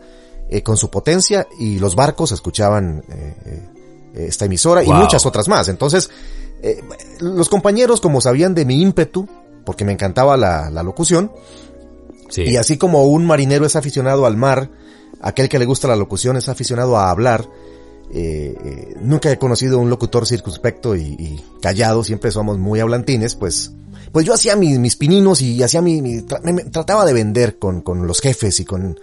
eh, 0.50 0.62
con 0.62 0.76
su 0.76 0.88
potencia 0.88 1.48
y 1.58 1.80
los 1.80 1.96
barcos 1.96 2.30
escuchaban 2.30 3.02
eh, 3.08 3.34
eh, 4.14 4.26
esta 4.28 4.44
emisora 4.44 4.84
y 4.84 4.92
muchas 4.92 5.26
otras 5.26 5.48
más. 5.48 5.66
Entonces, 5.66 6.10
eh, 6.62 6.80
los 7.18 7.48
compañeros, 7.48 8.00
como 8.00 8.20
sabían 8.20 8.54
de 8.54 8.64
mi 8.64 8.80
ímpetu, 8.80 9.28
porque 9.64 9.84
me 9.84 9.92
encantaba 9.92 10.36
la, 10.36 10.70
la 10.70 10.82
locución, 10.82 11.30
Sí. 12.32 12.44
Y 12.46 12.56
así 12.56 12.78
como 12.78 13.04
un 13.04 13.26
marinero 13.26 13.66
es 13.66 13.76
aficionado 13.76 14.24
al 14.24 14.38
mar, 14.38 14.70
aquel 15.20 15.50
que 15.50 15.58
le 15.58 15.66
gusta 15.66 15.86
la 15.86 15.96
locución 15.96 16.38
es 16.38 16.48
aficionado 16.48 16.96
a 16.96 17.10
hablar, 17.10 17.46
eh, 18.10 18.54
eh, 18.64 18.94
nunca 19.00 19.30
he 19.30 19.38
conocido 19.38 19.78
un 19.78 19.90
locutor 19.90 20.26
circunspecto 20.26 20.96
y, 20.96 21.02
y, 21.02 21.44
callado, 21.60 22.02
siempre 22.02 22.30
somos 22.30 22.58
muy 22.58 22.80
hablantines, 22.80 23.34
pues, 23.34 23.72
pues 24.12 24.24
yo 24.24 24.32
hacía 24.32 24.56
mis, 24.56 24.78
mis 24.78 24.96
pininos 24.96 25.42
y 25.42 25.62
hacía 25.62 25.82
mi, 25.82 26.00
mi 26.00 26.22
tra 26.22 26.40
me, 26.42 26.54
me, 26.54 26.64
trataba 26.64 27.04
de 27.04 27.12
vender 27.12 27.58
con, 27.58 27.82
con 27.82 28.06
los 28.06 28.20
jefes 28.20 28.60
y 28.60 28.64
con, 28.64 28.98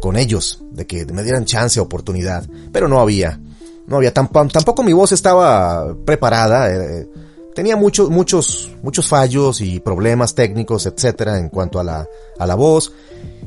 con 0.00 0.16
ellos, 0.16 0.62
de 0.70 0.86
que 0.86 1.04
me 1.06 1.22
dieran 1.22 1.44
chance, 1.44 1.78
oportunidad, 1.78 2.46
pero 2.72 2.88
no 2.88 3.00
había, 3.00 3.38
no 3.86 3.96
había, 3.96 4.14
tamp 4.14 4.32
tampoco 4.50 4.82
mi 4.82 4.94
voz 4.94 5.12
estaba 5.12 5.94
preparada, 6.06 6.74
eh, 6.74 7.06
tenía 7.56 7.74
muchos, 7.74 8.10
muchos, 8.10 8.70
muchos 8.82 9.08
fallos 9.08 9.62
y 9.62 9.80
problemas 9.80 10.34
técnicos, 10.34 10.84
etcétera, 10.84 11.38
en 11.38 11.48
cuanto 11.48 11.80
a 11.80 11.84
la, 11.84 12.06
a 12.38 12.46
la 12.46 12.54
voz, 12.54 12.92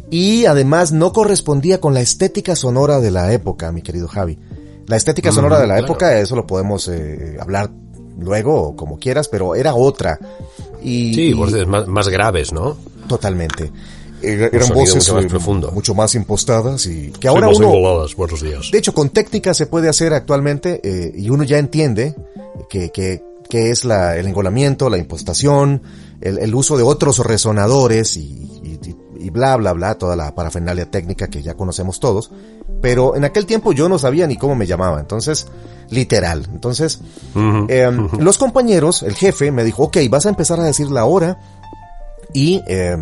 y 0.09 0.45
además 0.45 0.91
no 0.91 1.13
correspondía 1.13 1.79
con 1.79 1.93
la 1.93 2.01
estética 2.01 2.55
sonora 2.55 2.99
de 2.99 3.11
la 3.11 3.31
época, 3.31 3.71
mi 3.71 3.83
querido 3.83 4.07
Javi. 4.07 4.39
La 4.87 4.97
estética 4.97 5.31
sonora 5.31 5.59
de 5.59 5.67
la 5.67 5.75
claro. 5.75 5.85
época, 5.85 6.19
eso 6.19 6.35
lo 6.35 6.47
podemos 6.47 6.87
eh, 6.87 7.37
hablar 7.39 7.69
luego 8.19 8.69
o 8.69 8.75
como 8.75 8.97
quieras, 8.97 9.27
pero 9.27 9.53
era 9.53 9.75
otra. 9.75 10.17
Y, 10.81 11.13
sí, 11.13 11.33
voces 11.33 11.67
más, 11.67 11.87
más 11.87 12.07
graves, 12.07 12.51
¿no? 12.51 12.77
Totalmente. 13.07 13.71
Era, 14.23 14.47
eran 14.47 14.69
voces 14.69 15.07
mucho 15.07 15.13
más, 15.13 15.25
profundo. 15.27 15.71
mucho 15.71 15.93
más 15.93 16.15
impostadas 16.15 16.87
y 16.87 17.11
que 17.11 17.27
ahora 17.27 17.47
uno 17.47 17.69
buenos 18.17 18.41
días. 18.41 18.69
de 18.69 18.77
hecho 18.77 18.93
con 18.93 19.11
técnica 19.11 19.53
se 19.53 19.65
puede 19.65 19.87
hacer 19.87 20.13
actualmente 20.13 20.81
eh, 20.83 21.13
y 21.15 21.29
uno 21.29 21.45
ya 21.45 21.57
entiende 21.57 22.15
que, 22.69 22.89
que, 22.89 23.23
que 23.49 23.71
es 23.71 23.83
la, 23.83 24.15
el 24.15 24.27
engolamiento, 24.27 24.89
la 24.89 24.99
impostación, 24.99 25.81
el, 26.21 26.37
el, 26.37 26.53
uso 26.53 26.77
de 26.77 26.83
otros 26.83 27.17
resonadores 27.17 28.15
y, 28.15 28.21
y, 28.21 28.79
y, 29.19 29.29
bla 29.31 29.55
bla 29.57 29.73
bla, 29.73 29.95
toda 29.95 30.15
la 30.15 30.33
parafernalia 30.35 30.89
técnica 30.89 31.27
que 31.27 31.41
ya 31.41 31.55
conocemos 31.55 31.99
todos. 31.99 32.31
Pero 32.79 33.15
en 33.15 33.25
aquel 33.25 33.47
tiempo 33.47 33.73
yo 33.73 33.89
no 33.89 33.97
sabía 33.97 34.27
ni 34.27 34.37
cómo 34.37 34.55
me 34.55 34.67
llamaba, 34.67 34.99
entonces, 34.99 35.47
literal. 35.89 36.47
Entonces, 36.53 37.01
uh 37.33 37.39
-huh, 37.39 37.65
eh, 37.69 37.87
uh 37.89 37.91
-huh. 38.11 38.19
los 38.19 38.37
compañeros, 38.37 39.01
el 39.01 39.15
jefe 39.15 39.51
me 39.51 39.63
dijo, 39.63 39.83
ok, 39.83 39.97
vas 40.09 40.27
a 40.27 40.29
empezar 40.29 40.59
a 40.59 40.63
decir 40.63 40.91
la 40.91 41.05
hora 41.05 41.39
y 42.33 42.61
eh, 42.67 42.95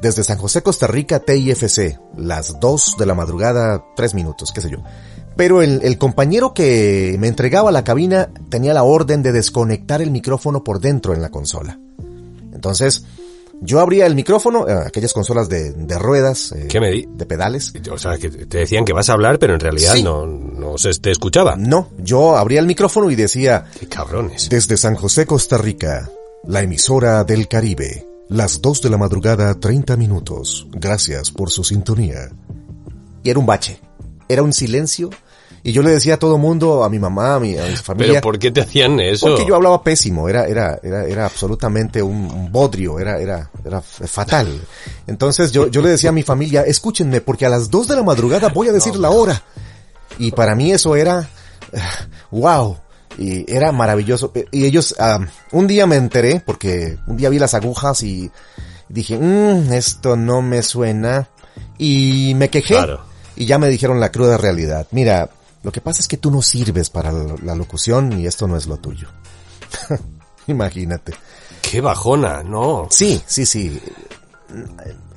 desde 0.00 0.24
San 0.24 0.38
José, 0.38 0.62
Costa 0.62 0.86
Rica, 0.86 1.20
TIFC, 1.20 1.98
las 2.16 2.58
2 2.58 2.96
de 2.98 3.06
la 3.06 3.14
madrugada, 3.14 3.84
3 3.94 4.14
minutos, 4.14 4.50
qué 4.50 4.60
sé 4.60 4.70
yo. 4.70 4.78
Pero 5.36 5.62
el, 5.62 5.80
el, 5.82 5.96
compañero 5.96 6.52
que 6.52 7.16
me 7.18 7.28
entregaba 7.28 7.72
la 7.72 7.84
cabina 7.84 8.30
tenía 8.48 8.74
la 8.74 8.82
orden 8.82 9.22
de 9.22 9.32
desconectar 9.32 10.02
el 10.02 10.10
micrófono 10.10 10.62
por 10.64 10.80
dentro 10.80 11.14
en 11.14 11.22
la 11.22 11.30
consola. 11.30 11.78
Entonces, 12.52 13.04
yo 13.62 13.80
abría 13.80 14.06
el 14.06 14.14
micrófono, 14.14 14.66
eh, 14.66 14.72
aquellas 14.86 15.12
consolas 15.12 15.48
de, 15.48 15.72
de 15.72 15.98
ruedas, 15.98 16.52
eh, 16.52 16.66
¿Qué 16.68 16.80
me 16.80 16.90
di? 16.90 17.06
de 17.10 17.26
pedales. 17.26 17.72
O 17.92 17.98
sea, 17.98 18.16
que 18.16 18.30
te 18.30 18.58
decían 18.58 18.84
que 18.84 18.94
vas 18.94 19.10
a 19.10 19.12
hablar, 19.12 19.38
pero 19.38 19.54
en 19.54 19.60
realidad 19.60 19.94
sí. 19.94 20.02
no, 20.02 20.26
no 20.26 20.78
se 20.78 20.92
te 20.94 21.10
escuchaba. 21.10 21.56
No, 21.56 21.88
yo 21.98 22.36
abría 22.36 22.60
el 22.60 22.66
micrófono 22.66 23.10
y 23.10 23.16
decía... 23.16 23.66
¡Qué 23.78 23.86
cabrones! 23.86 24.48
Desde 24.48 24.78
San 24.78 24.94
José, 24.94 25.26
Costa 25.26 25.58
Rica, 25.58 26.10
la 26.44 26.62
emisora 26.62 27.22
del 27.24 27.48
Caribe. 27.48 28.06
Las 28.28 28.62
2 28.62 28.82
de 28.82 28.90
la 28.90 28.96
madrugada, 28.96 29.54
30 29.54 29.96
minutos. 29.96 30.66
Gracias 30.70 31.30
por 31.30 31.50
su 31.50 31.64
sintonía. 31.64 32.30
Y 33.22 33.28
era 33.28 33.38
un 33.38 33.46
bache. 33.46 33.80
Era 34.32 34.42
un 34.42 34.52
silencio. 34.52 35.10
Y 35.62 35.72
yo 35.72 35.82
le 35.82 35.90
decía 35.90 36.14
a 36.14 36.16
todo 36.18 36.38
mundo, 36.38 36.84
a 36.84 36.88
mi 36.88 36.98
mamá, 36.98 37.34
a 37.34 37.40
mi, 37.40 37.58
a 37.58 37.66
mi 37.66 37.76
familia. 37.76 38.14
¿Pero 38.14 38.22
por 38.22 38.38
qué 38.38 38.50
te 38.50 38.62
hacían 38.62 38.98
eso? 38.98 39.26
Porque 39.26 39.44
yo 39.46 39.56
hablaba 39.56 39.82
pésimo. 39.82 40.28
Era, 40.28 40.46
era, 40.46 40.78
era, 40.82 41.04
era 41.04 41.26
absolutamente 41.26 42.02
un, 42.02 42.30
un 42.30 42.50
bodrio. 42.50 42.98
Era, 42.98 43.18
era, 43.18 43.50
era 43.64 43.82
fatal. 43.82 44.58
Entonces 45.06 45.52
yo, 45.52 45.66
yo 45.66 45.82
le 45.82 45.90
decía 45.90 46.10
a 46.10 46.14
mi 46.14 46.22
familia, 46.22 46.62
escúchenme, 46.62 47.20
porque 47.20 47.44
a 47.44 47.50
las 47.50 47.70
2 47.70 47.88
de 47.88 47.96
la 47.96 48.02
madrugada 48.02 48.48
voy 48.48 48.68
a 48.68 48.72
decir 48.72 48.94
no, 48.94 49.00
la 49.00 49.10
hora. 49.10 49.42
Y 50.18 50.30
para 50.32 50.54
mí 50.54 50.72
eso 50.72 50.96
era, 50.96 51.28
wow 52.30 52.78
y 53.18 53.44
era 53.52 53.70
maravilloso. 53.70 54.32
Y 54.50 54.64
ellos, 54.64 54.94
uh, 54.98 55.24
un 55.56 55.66
día 55.66 55.86
me 55.86 55.96
enteré, 55.96 56.42
porque 56.44 56.98
un 57.06 57.16
día 57.16 57.28
vi 57.28 57.38
las 57.38 57.54
agujas 57.54 58.02
y 58.02 58.30
dije, 58.88 59.18
mmm, 59.18 59.72
esto 59.72 60.16
no 60.16 60.42
me 60.42 60.62
suena. 60.62 61.28
Y 61.78 62.32
me 62.36 62.48
quejé. 62.48 62.74
Claro. 62.74 63.02
Y 63.40 63.46
ya 63.46 63.58
me 63.58 63.68
dijeron 63.68 64.00
la 64.00 64.12
cruda 64.12 64.36
realidad. 64.36 64.86
Mira, 64.90 65.30
lo 65.62 65.72
que 65.72 65.80
pasa 65.80 66.00
es 66.00 66.08
que 66.08 66.18
tú 66.18 66.30
no 66.30 66.42
sirves 66.42 66.90
para 66.90 67.10
la 67.12 67.54
locución 67.54 68.20
y 68.20 68.26
esto 68.26 68.46
no 68.46 68.56
es 68.56 68.66
lo 68.66 68.76
tuyo. 68.76 69.08
Imagínate. 70.46 71.14
Qué 71.62 71.80
bajona, 71.80 72.42
¿no? 72.42 72.88
Sí, 72.90 73.22
sí, 73.26 73.46
sí. 73.46 73.80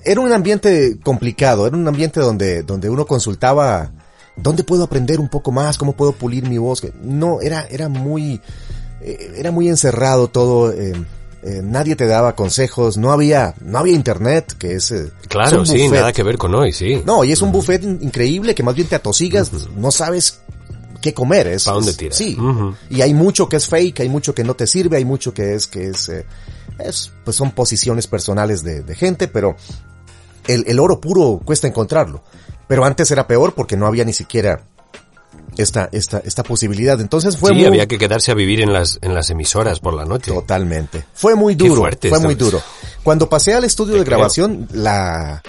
Era 0.05 0.21
un 0.21 0.31
ambiente 0.31 0.99
complicado, 1.03 1.67
era 1.67 1.75
un 1.75 1.86
ambiente 1.86 2.21
donde, 2.21 2.63
donde 2.63 2.89
uno 2.89 3.05
consultaba 3.05 3.91
¿Dónde 4.36 4.63
puedo 4.63 4.83
aprender 4.83 5.19
un 5.19 5.29
poco 5.29 5.51
más? 5.51 5.77
¿Cómo 5.77 5.93
puedo 5.93 6.13
pulir 6.13 6.47
mi 6.47 6.57
voz? 6.57 6.81
No, 7.01 7.41
era, 7.41 7.67
era 7.69 7.88
muy, 7.88 8.41
eh, 9.01 9.33
era 9.38 9.51
muy 9.51 9.67
encerrado 9.67 10.27
todo. 10.27 10.71
Eh, 10.71 10.93
eh, 11.45 11.62
nadie 11.63 11.95
te 11.95 12.08
daba 12.08 12.36
consejos, 12.36 12.97
no 12.97 13.12
había, 13.12 13.53
no 13.62 13.79
había 13.79 13.93
internet, 13.93 14.56
que 14.58 14.75
es, 14.75 14.93
claro, 15.27 15.63
es 15.63 15.69
sí, 15.69 15.89
nada 15.89 16.13
que 16.13 16.23
ver 16.23 16.38
con 16.38 16.56
hoy, 16.56 16.71
sí. 16.71 17.01
No, 17.06 17.23
y 17.23 17.32
es 17.32 17.41
un 17.41 17.51
buffet 17.51 17.84
increíble 17.84 18.56
que 18.56 18.63
más 18.63 18.75
bien 18.75 18.88
te 18.88 18.95
atosigas, 18.95 19.51
uh 19.51 19.58
-huh. 19.58 19.73
no 19.75 19.91
sabes 19.91 20.39
qué 21.01 21.13
comer, 21.13 21.47
es, 21.47 21.65
¿Para 21.65 21.75
dónde 21.75 21.93
tiras? 21.93 22.17
Sí, 22.17 22.38
uh 22.39 22.41
-huh. 22.41 22.75
y 22.89 23.01
hay 23.01 23.13
mucho 23.13 23.49
que 23.49 23.58
es 23.58 23.67
fake, 23.67 23.99
hay 23.99 24.10
mucho 24.10 24.34
que 24.34 24.43
no 24.45 24.53
te 24.56 24.67
sirve, 24.67 24.97
hay 24.97 25.06
mucho 25.06 25.34
que 25.34 25.53
es, 25.53 25.67
que 25.67 25.89
es, 25.89 26.08
eh, 26.10 26.25
es 26.79 27.12
pues 27.25 27.36
son 27.36 27.51
posiciones 27.51 28.08
personales 28.08 28.63
de, 28.63 28.82
de 28.82 28.95
gente, 28.95 29.27
pero 29.27 29.58
el, 30.47 30.63
el 30.67 30.79
oro 30.79 31.01
puro 31.01 31.41
cuesta 31.43 31.67
encontrarlo. 31.67 32.23
Pero 32.67 32.86
antes 32.86 33.12
era 33.12 33.27
peor 33.27 33.53
porque 33.53 33.75
no 33.75 33.86
había 33.86 34.06
ni 34.06 34.13
siquiera 34.13 34.63
esta, 35.58 35.89
esta, 35.92 36.20
esta 36.20 36.44
posibilidad. 36.44 37.00
Entonces 37.00 37.38
fue 37.38 37.52
sí, 37.52 37.56
muy... 37.58 37.66
había 37.66 37.88
que 37.88 37.98
quedarse 37.98 38.32
a 38.32 38.36
vivir 38.36 38.62
en 38.62 38.74
las, 38.74 39.00
en 39.02 39.13
las 39.13 39.30
emisoras 39.30 39.80
por 39.80 39.94
la 39.94 40.06
noche. 40.06 40.32
Totalmente. 40.32 41.06
Fue 41.13 41.36
muy 41.36 41.56
duro. 41.56 41.76
fuerte, 41.76 42.10
fue 42.10 42.20
muy 42.20 42.36
duro. 42.36 42.62
Cuando 43.04 43.30
pasé 43.30 43.54
al 43.54 43.63
estudio 43.63 43.94
Te 43.94 44.00
de 44.00 44.06
grabación, 44.06 44.68
la, 44.72 45.42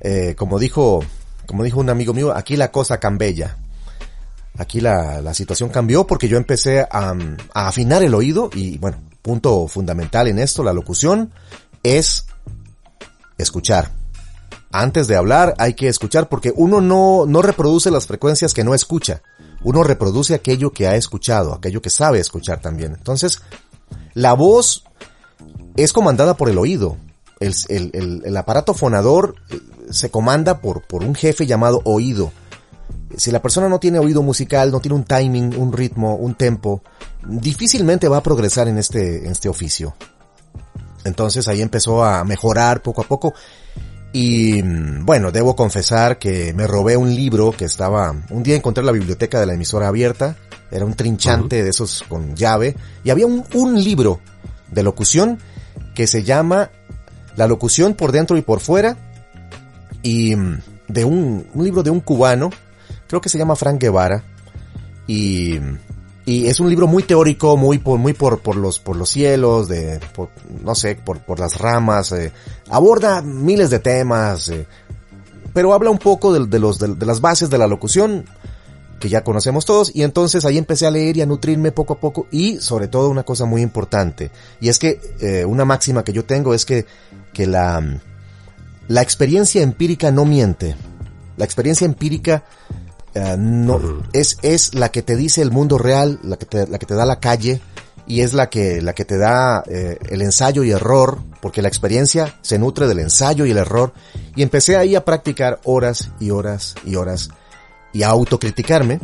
eh, 0.00 0.34
como 0.36 0.58
dijo, 0.58 1.04
como 1.46 1.64
dijo 1.64 1.80
un 1.80 1.90
amigo 1.90 2.14
mío, 2.14 2.32
aquí 2.34 2.56
la 2.56 2.70
cosa 2.70 2.98
cambia. 2.98 3.56
Aquí 4.58 4.80
la, 4.80 5.20
la 5.22 5.32
situación 5.34 5.70
cambió 5.70 6.06
porque 6.06 6.28
yo 6.28 6.36
empecé 6.36 6.80
a, 6.80 7.14
a 7.54 7.68
afinar 7.68 8.02
el 8.02 8.14
oído 8.14 8.50
y 8.52 8.78
bueno, 8.78 8.98
punto 9.22 9.66
fundamental 9.68 10.28
en 10.28 10.38
esto, 10.38 10.62
la 10.62 10.72
locución, 10.72 11.32
es 11.82 12.26
escuchar 13.38 13.99
antes 14.72 15.08
de 15.08 15.16
hablar 15.16 15.54
hay 15.58 15.74
que 15.74 15.88
escuchar 15.88 16.28
porque 16.28 16.52
uno 16.54 16.80
no, 16.80 17.26
no 17.26 17.42
reproduce 17.42 17.90
las 17.90 18.06
frecuencias 18.06 18.54
que 18.54 18.64
no 18.64 18.74
escucha. 18.74 19.22
Uno 19.62 19.82
reproduce 19.82 20.34
aquello 20.34 20.72
que 20.72 20.86
ha 20.86 20.96
escuchado, 20.96 21.52
aquello 21.52 21.82
que 21.82 21.90
sabe 21.90 22.18
escuchar 22.18 22.60
también. 22.60 22.94
Entonces, 22.94 23.42
la 24.14 24.32
voz 24.32 24.84
es 25.76 25.92
comandada 25.92 26.34
por 26.36 26.48
el 26.48 26.58
oído. 26.58 26.96
El, 27.40 27.54
el, 27.68 28.22
el, 28.24 28.36
aparato 28.36 28.74
fonador 28.74 29.34
eh, 29.50 29.58
se 29.90 30.10
comanda 30.10 30.60
por, 30.60 30.82
por 30.82 31.02
un 31.02 31.14
jefe 31.14 31.46
llamado 31.46 31.80
oído. 31.84 32.32
Si 33.16 33.30
la 33.30 33.42
persona 33.42 33.68
no 33.68 33.80
tiene 33.80 33.98
oído 33.98 34.22
musical, 34.22 34.70
no 34.70 34.80
tiene 34.80 34.94
un 34.94 35.04
timing, 35.04 35.56
un 35.56 35.72
ritmo, 35.72 36.16
un 36.16 36.34
tempo, 36.34 36.82
difícilmente 37.26 38.08
va 38.08 38.18
a 38.18 38.22
progresar 38.22 38.68
en 38.68 38.78
este, 38.78 39.24
en 39.24 39.32
este 39.32 39.48
oficio. 39.48 39.94
Entonces 41.04 41.48
ahí 41.48 41.62
empezó 41.62 42.04
a 42.04 42.24
mejorar 42.24 42.82
poco 42.82 43.00
a 43.00 43.04
poco 43.04 43.34
y 44.12 44.62
bueno, 44.62 45.30
debo 45.30 45.54
confesar 45.54 46.18
que 46.18 46.52
me 46.52 46.66
robé 46.66 46.96
un 46.96 47.14
libro 47.14 47.52
que 47.52 47.64
estaba, 47.64 48.14
un 48.30 48.42
día 48.42 48.56
encontré 48.56 48.82
la 48.82 48.92
biblioteca 48.92 49.38
de 49.38 49.46
la 49.46 49.54
emisora 49.54 49.88
abierta, 49.88 50.36
era 50.70 50.84
un 50.84 50.94
trinchante 50.94 51.56
uh 51.56 51.60
-huh. 51.60 51.64
de 51.64 51.70
esos 51.70 52.04
con 52.08 52.34
llave, 52.34 52.76
y 53.04 53.10
había 53.10 53.26
un, 53.26 53.44
un, 53.54 53.82
libro 53.82 54.20
de 54.70 54.82
locución 54.82 55.38
que 55.94 56.06
se 56.06 56.24
llama 56.24 56.70
La 57.36 57.46
locución 57.46 57.94
por 57.94 58.10
dentro 58.10 58.36
y 58.36 58.42
por 58.42 58.60
fuera, 58.60 58.96
y 60.02 60.34
de 60.88 61.04
un, 61.04 61.46
un 61.54 61.64
libro 61.64 61.82
de 61.82 61.90
un 61.90 62.00
cubano, 62.00 62.50
creo 63.06 63.20
que 63.20 63.28
se 63.28 63.38
llama 63.38 63.54
Frank 63.54 63.80
Guevara, 63.80 64.24
y 65.06 65.58
y 66.30 66.46
es 66.46 66.60
un 66.60 66.68
libro 66.68 66.86
muy 66.86 67.02
teórico, 67.02 67.56
muy 67.56 67.78
por, 67.78 67.98
muy 67.98 68.12
por, 68.12 68.38
por 68.38 68.54
los, 68.54 68.78
por 68.78 68.94
los 68.94 69.10
cielos, 69.10 69.66
de, 69.66 69.98
por, 70.14 70.28
no 70.62 70.76
sé, 70.76 70.94
por, 70.94 71.18
por 71.18 71.40
las 71.40 71.58
ramas, 71.58 72.12
eh, 72.12 72.30
aborda 72.68 73.20
miles 73.20 73.68
de 73.68 73.80
temas, 73.80 74.48
eh, 74.48 74.64
pero 75.52 75.74
habla 75.74 75.90
un 75.90 75.98
poco 75.98 76.32
de, 76.32 76.58
los, 76.60 76.78
de, 76.78 77.04
las 77.04 77.20
bases 77.20 77.50
de 77.50 77.58
la 77.58 77.66
locución, 77.66 78.26
que 79.00 79.08
ya 79.08 79.24
conocemos 79.24 79.64
todos, 79.64 79.90
y 79.92 80.04
entonces 80.04 80.44
ahí 80.44 80.56
empecé 80.56 80.86
a 80.86 80.92
leer 80.92 81.16
y 81.16 81.22
a 81.22 81.26
nutrirme 81.26 81.72
poco 81.72 81.94
a 81.94 81.98
poco, 81.98 82.28
y 82.30 82.58
sobre 82.58 82.86
todo 82.86 83.10
una 83.10 83.24
cosa 83.24 83.44
muy 83.44 83.60
importante, 83.60 84.30
y 84.60 84.68
es 84.68 84.78
que, 84.78 85.00
eh, 85.18 85.44
una 85.44 85.64
máxima 85.64 86.04
que 86.04 86.12
yo 86.12 86.24
tengo 86.24 86.54
es 86.54 86.64
que, 86.64 86.86
que 87.32 87.48
la, 87.48 87.82
la 88.86 89.02
experiencia 89.02 89.62
empírica 89.62 90.12
no 90.12 90.24
miente, 90.24 90.76
la 91.36 91.44
experiencia 91.44 91.86
empírica 91.86 92.44
Uh, 93.14 93.36
no, 93.36 93.74
uh 93.74 93.80
-huh. 93.80 94.02
es, 94.12 94.38
es 94.42 94.74
la 94.74 94.90
que 94.90 95.02
te 95.02 95.16
dice 95.16 95.42
el 95.42 95.50
mundo 95.50 95.78
real, 95.78 96.20
la 96.22 96.36
que 96.36 96.46
te, 96.46 96.66
la 96.68 96.78
que 96.78 96.86
te 96.86 96.94
da 96.94 97.04
la 97.04 97.18
calle 97.18 97.60
y 98.06 98.22
es 98.22 98.34
la 98.34 98.50
que, 98.50 98.82
la 98.82 98.92
que 98.92 99.04
te 99.04 99.18
da 99.18 99.62
eh, 99.68 99.96
el 100.10 100.22
ensayo 100.22 100.64
y 100.64 100.72
error, 100.72 101.18
porque 101.40 101.62
la 101.62 101.68
experiencia 101.68 102.34
se 102.42 102.58
nutre 102.58 102.88
del 102.88 102.98
ensayo 102.98 103.46
y 103.46 103.52
el 103.52 103.58
error, 103.58 103.92
y 104.34 104.42
empecé 104.42 104.76
ahí 104.76 104.96
a 104.96 105.04
practicar 105.04 105.60
horas 105.62 106.10
y 106.18 106.30
horas 106.30 106.74
y 106.84 106.96
horas 106.96 107.30
y 107.92 108.02
a 108.02 108.08
autocriticarme 108.08 109.00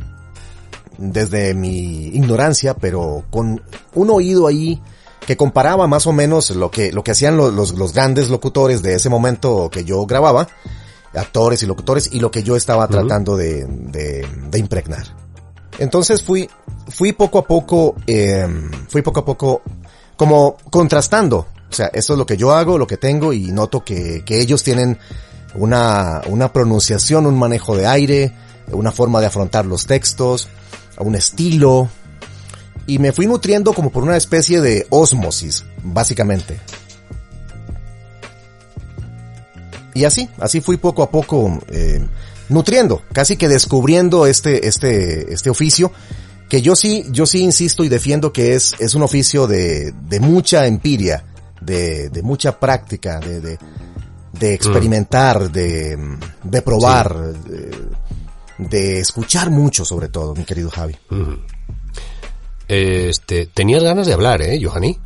desde 0.99 1.55
mi 1.55 2.07
ignorancia, 2.09 2.75
pero 2.75 3.25
con 3.31 3.63
un 3.95 4.11
oído 4.11 4.49
ahí 4.49 4.83
que 5.25 5.37
comparaba 5.37 5.87
más 5.87 6.07
o 6.07 6.13
menos 6.13 6.51
lo 6.51 6.71
que, 6.71 6.91
lo 6.91 7.05
que 7.05 7.13
hacían 7.13 7.37
los, 7.37 7.53
los, 7.53 7.73
los 7.73 7.93
grandes 7.93 8.29
locutores 8.29 8.83
de 8.83 8.95
ese 8.95 9.09
momento 9.09 9.69
que 9.71 9.85
yo 9.85 10.05
grababa, 10.07 10.49
actores 11.17 11.63
y 11.63 11.67
locutores, 11.67 12.11
y 12.13 12.21
lo 12.21 12.31
que 12.31 12.43
yo 12.43 12.57
estaba 12.57 12.87
tratando 12.89 13.37
de, 13.37 13.67
de, 13.67 14.27
de 14.51 14.59
impregnar. 14.59 15.07
Entonces 15.79 16.23
fui, 16.23 16.49
fui 16.89 17.13
poco 17.13 17.39
a 17.39 17.45
poco, 17.45 17.97
eh, 18.07 18.47
fui 18.89 19.03
poco 19.03 19.21
a 19.21 19.25
poco 19.25 19.63
como 20.17 20.57
contrastando. 20.71 21.47
O 21.69 21.73
sea, 21.73 21.91
esto 21.93 22.13
es 22.15 22.19
lo 22.19 22.27
que 22.27 22.37
yo 22.37 22.53
hago, 22.53 22.79
lo 22.79 22.87
que 22.87 22.97
tengo 22.97 23.33
y 23.33 23.53
noto 23.53 23.85
que, 23.85 24.25
que 24.25 24.41
ellos 24.41 24.63
tienen 24.63 24.99
una, 25.55 26.23
una 26.29 26.53
pronunciación, 26.53 27.27
un 27.27 27.39
manejo 27.39 27.77
de 27.77 27.87
aire, 27.87 28.33
una 28.73 28.93
forma 28.93 29.21
de 29.21 29.27
afrontar 29.27 29.67
los 29.67 29.87
textos, 29.87 30.49
un 30.99 31.15
estilo. 31.15 31.89
Y 32.87 32.99
me 32.99 33.13
fui 33.13 33.27
nutriendo 33.27 33.73
como 33.73 33.91
por 33.91 34.05
una 34.05 34.17
especie 34.17 34.61
de 34.61 34.87
osmosis, 34.91 35.65
básicamente. 35.83 36.61
Y 39.97 40.05
así, 40.05 40.29
así 40.39 40.61
fui 40.61 40.77
poco 40.77 41.03
a 41.03 41.11
poco 41.11 41.59
eh, 41.71 42.07
nutriendo, 42.51 43.01
casi 43.15 43.39
que 43.39 43.49
descubriendo 43.49 44.27
este, 44.27 44.69
este, 44.69 45.33
este 45.33 45.49
oficio, 45.49 45.91
que 46.51 46.61
yo 46.61 46.77
sí, 46.77 47.07
yo 47.11 47.25
sí 47.25 47.41
insisto 47.41 47.83
y 47.83 47.89
defiendo 47.89 48.31
que 48.31 48.55
es, 48.55 48.75
es 48.79 48.95
un 48.95 49.03
oficio 49.03 49.47
de, 49.47 49.93
de 49.93 50.21
mucha 50.21 50.67
empiria, 50.67 51.25
de, 51.63 52.11
de 52.11 52.23
mucha 52.23 52.61
práctica, 52.61 53.21
de, 53.21 53.41
de, 53.41 53.59
de 54.39 54.53
experimentar, 54.53 55.51
de, 55.51 55.97
de 56.45 56.61
probar, 56.61 57.33
sí. 57.43 57.51
de, 57.51 58.69
de, 58.69 59.01
escuchar 59.01 59.51
mucho 59.51 59.87
sobre 59.87 60.09
todo, 60.09 60.35
mi 60.35 60.45
querido 60.45 60.69
Javi. 60.69 60.95
Este, 62.69 63.47
tenías 63.47 63.83
ganas 63.83 64.07
de 64.07 64.13
hablar, 64.13 64.43
¿eh, 64.43 64.61
Johanny? 64.63 64.99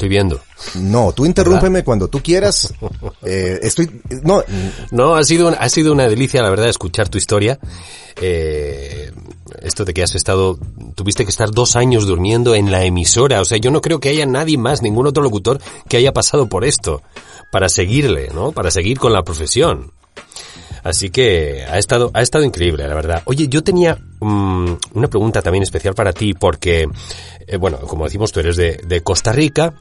Estoy 0.00 0.08
viendo. 0.08 0.40
No, 0.76 1.12
tú 1.12 1.26
interrúmpeme 1.26 1.74
¿verdad? 1.74 1.84
cuando 1.84 2.08
tú 2.08 2.22
quieras. 2.22 2.72
Eh, 3.22 3.60
estoy, 3.62 4.00
no. 4.22 4.42
No, 4.90 5.14
ha 5.14 5.22
sido, 5.24 5.48
ha 5.48 5.68
sido 5.68 5.92
una 5.92 6.08
delicia, 6.08 6.42
la 6.42 6.48
verdad, 6.48 6.68
escuchar 6.68 7.10
tu 7.10 7.18
historia. 7.18 7.58
Eh, 8.18 9.12
esto 9.60 9.84
de 9.84 9.92
que 9.92 10.02
has 10.02 10.14
estado, 10.14 10.58
tuviste 10.94 11.24
que 11.24 11.30
estar 11.30 11.50
dos 11.50 11.76
años 11.76 12.06
durmiendo 12.06 12.54
en 12.54 12.70
la 12.70 12.84
emisora. 12.84 13.42
O 13.42 13.44
sea, 13.44 13.58
yo 13.58 13.70
no 13.70 13.82
creo 13.82 14.00
que 14.00 14.08
haya 14.08 14.24
nadie 14.24 14.56
más, 14.56 14.80
ningún 14.80 15.06
otro 15.06 15.22
locutor 15.22 15.60
que 15.86 15.98
haya 15.98 16.14
pasado 16.14 16.48
por 16.48 16.64
esto. 16.64 17.02
Para 17.52 17.68
seguirle, 17.68 18.30
¿no? 18.32 18.52
Para 18.52 18.70
seguir 18.70 18.98
con 18.98 19.12
la 19.12 19.22
profesión. 19.22 19.92
Así 20.82 21.10
que 21.10 21.64
ha 21.68 21.78
estado, 21.78 22.10
ha 22.14 22.22
estado 22.22 22.44
increíble, 22.44 22.86
la 22.86 22.94
verdad. 22.94 23.22
Oye, 23.26 23.48
yo 23.48 23.62
tenía 23.62 23.98
um, 24.20 24.76
una 24.94 25.08
pregunta 25.08 25.42
también 25.42 25.62
especial 25.62 25.94
para 25.94 26.12
ti 26.12 26.34
porque, 26.34 26.88
eh, 27.46 27.56
bueno, 27.56 27.78
como 27.80 28.04
decimos, 28.04 28.32
tú 28.32 28.40
eres 28.40 28.56
de, 28.56 28.80
de, 28.84 29.02
Costa 29.02 29.32
Rica, 29.32 29.74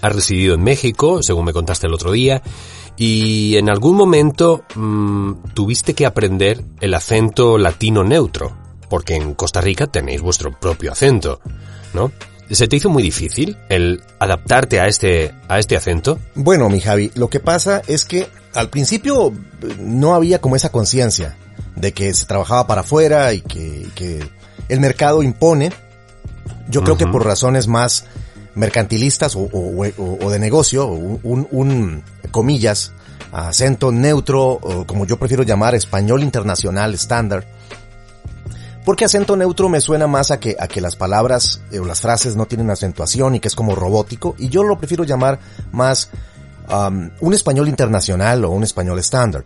has 0.00 0.14
residido 0.14 0.54
en 0.54 0.62
México, 0.62 1.22
según 1.22 1.44
me 1.44 1.52
contaste 1.52 1.86
el 1.86 1.94
otro 1.94 2.12
día, 2.12 2.42
y 2.96 3.56
en 3.56 3.68
algún 3.70 3.96
momento 3.96 4.64
um, 4.76 5.42
tuviste 5.54 5.94
que 5.94 6.06
aprender 6.06 6.62
el 6.80 6.94
acento 6.94 7.58
latino 7.58 8.04
neutro, 8.04 8.56
porque 8.88 9.16
en 9.16 9.34
Costa 9.34 9.60
Rica 9.60 9.86
tenéis 9.86 10.20
vuestro 10.20 10.52
propio 10.52 10.92
acento, 10.92 11.40
¿no? 11.92 12.12
¿Se 12.50 12.68
te 12.68 12.76
hizo 12.76 12.90
muy 12.90 13.02
difícil 13.02 13.56
el 13.68 14.02
adaptarte 14.18 14.78
a 14.78 14.86
este, 14.86 15.34
a 15.48 15.58
este 15.58 15.76
acento? 15.76 16.18
Bueno, 16.34 16.68
mi 16.68 16.80
Javi, 16.80 17.10
lo 17.14 17.28
que 17.28 17.40
pasa 17.40 17.82
es 17.86 18.04
que 18.04 18.26
al 18.54 18.70
principio 18.70 19.32
no 19.78 20.14
había 20.14 20.40
como 20.40 20.56
esa 20.56 20.70
conciencia 20.70 21.36
de 21.76 21.92
que 21.92 22.12
se 22.14 22.26
trabajaba 22.26 22.66
para 22.66 22.82
afuera 22.82 23.32
y 23.32 23.40
que, 23.40 23.88
que 23.94 24.28
el 24.68 24.80
mercado 24.80 25.22
impone. 25.22 25.72
Yo 26.68 26.82
creo 26.82 26.94
uh 26.94 26.96
-huh. 26.96 26.98
que 26.98 27.06
por 27.06 27.24
razones 27.24 27.68
más 27.68 28.04
mercantilistas 28.54 29.36
o, 29.36 29.40
o, 29.40 30.24
o 30.24 30.30
de 30.30 30.38
negocio, 30.38 30.86
un, 30.86 31.18
un, 31.22 31.48
un, 31.50 32.02
comillas, 32.30 32.92
acento 33.32 33.90
neutro, 33.90 34.52
o 34.52 34.86
como 34.86 35.06
yo 35.06 35.18
prefiero 35.18 35.42
llamar, 35.42 35.74
español 35.74 36.22
internacional 36.22 36.94
estándar. 36.94 37.46
Porque 38.84 39.06
acento 39.06 39.36
neutro 39.36 39.68
me 39.68 39.80
suena 39.80 40.06
más 40.06 40.30
a 40.30 40.38
que, 40.38 40.56
a 40.60 40.68
que 40.68 40.80
las 40.80 40.94
palabras 40.94 41.62
eh, 41.72 41.78
o 41.78 41.84
las 41.84 42.00
frases 42.00 42.36
no 42.36 42.46
tienen 42.46 42.70
acentuación 42.70 43.34
y 43.34 43.40
que 43.40 43.48
es 43.48 43.54
como 43.54 43.74
robótico, 43.74 44.34
y 44.38 44.48
yo 44.50 44.62
lo 44.62 44.78
prefiero 44.78 45.04
llamar 45.04 45.40
más 45.72 46.10
um, 46.68 47.10
un 47.20 47.34
español 47.34 47.68
internacional 47.68 48.44
o 48.44 48.50
un 48.50 48.62
español 48.62 48.98
estándar. 48.98 49.44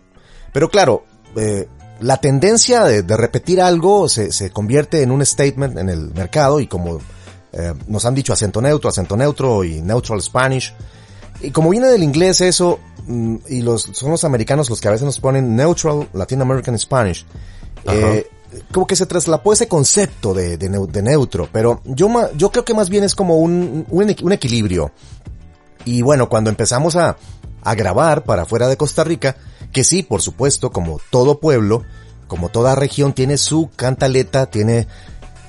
Pero 0.51 0.69
claro, 0.69 1.05
eh, 1.35 1.67
la 2.01 2.17
tendencia 2.17 2.83
de, 2.83 3.03
de 3.03 3.17
repetir 3.17 3.61
algo 3.61 4.07
se, 4.07 4.31
se, 4.31 4.51
convierte 4.51 5.01
en 5.01 5.11
un 5.11 5.25
statement 5.25 5.77
en 5.77 5.89
el 5.89 6.11
mercado 6.13 6.59
y 6.59 6.67
como 6.67 6.99
eh, 7.51 7.73
nos 7.87 8.05
han 8.05 8.15
dicho 8.15 8.33
acento 8.33 8.61
neutro, 8.61 8.89
acento 8.89 9.17
neutro 9.17 9.63
y 9.63 9.81
neutral 9.81 10.21
Spanish. 10.21 10.73
Y 11.41 11.51
como 11.51 11.69
viene 11.69 11.87
del 11.87 12.03
inglés 12.03 12.41
eso, 12.41 12.79
mm, 13.07 13.35
y 13.47 13.61
los, 13.61 13.83
son 13.93 14.11
los 14.11 14.23
americanos 14.23 14.69
los 14.69 14.79
que 14.79 14.87
a 14.87 14.91
veces 14.91 15.05
nos 15.05 15.19
ponen 15.19 15.55
neutral 15.55 16.07
Latin 16.13 16.41
American 16.41 16.77
Spanish, 16.77 17.25
eh, 17.85 18.27
como 18.71 18.87
que 18.87 18.95
se 18.95 19.05
traslapó 19.05 19.53
ese 19.53 19.67
concepto 19.67 20.33
de, 20.33 20.57
de, 20.57 20.69
de 20.69 21.01
neutro, 21.01 21.47
pero 21.51 21.81
yo, 21.85 22.09
yo 22.35 22.51
creo 22.51 22.65
que 22.65 22.73
más 22.73 22.89
bien 22.89 23.03
es 23.03 23.15
como 23.15 23.37
un, 23.37 23.85
un, 23.89 24.15
un 24.21 24.31
equilibrio. 24.31 24.91
Y 25.89 26.03
bueno, 26.03 26.29
cuando 26.29 26.51
empezamos 26.51 26.95
a, 26.95 27.17
a 27.63 27.73
grabar 27.73 28.23
para 28.23 28.45
fuera 28.45 28.67
de 28.67 28.77
Costa 28.77 29.03
Rica, 29.03 29.37
que 29.71 29.83
sí, 29.83 30.03
por 30.03 30.21
supuesto, 30.21 30.69
como 30.69 31.01
todo 31.09 31.39
pueblo, 31.39 31.83
como 32.27 32.49
toda 32.49 32.75
región 32.75 33.13
tiene 33.13 33.37
su 33.39 33.71
cantaleta, 33.75 34.45
tiene, 34.45 34.85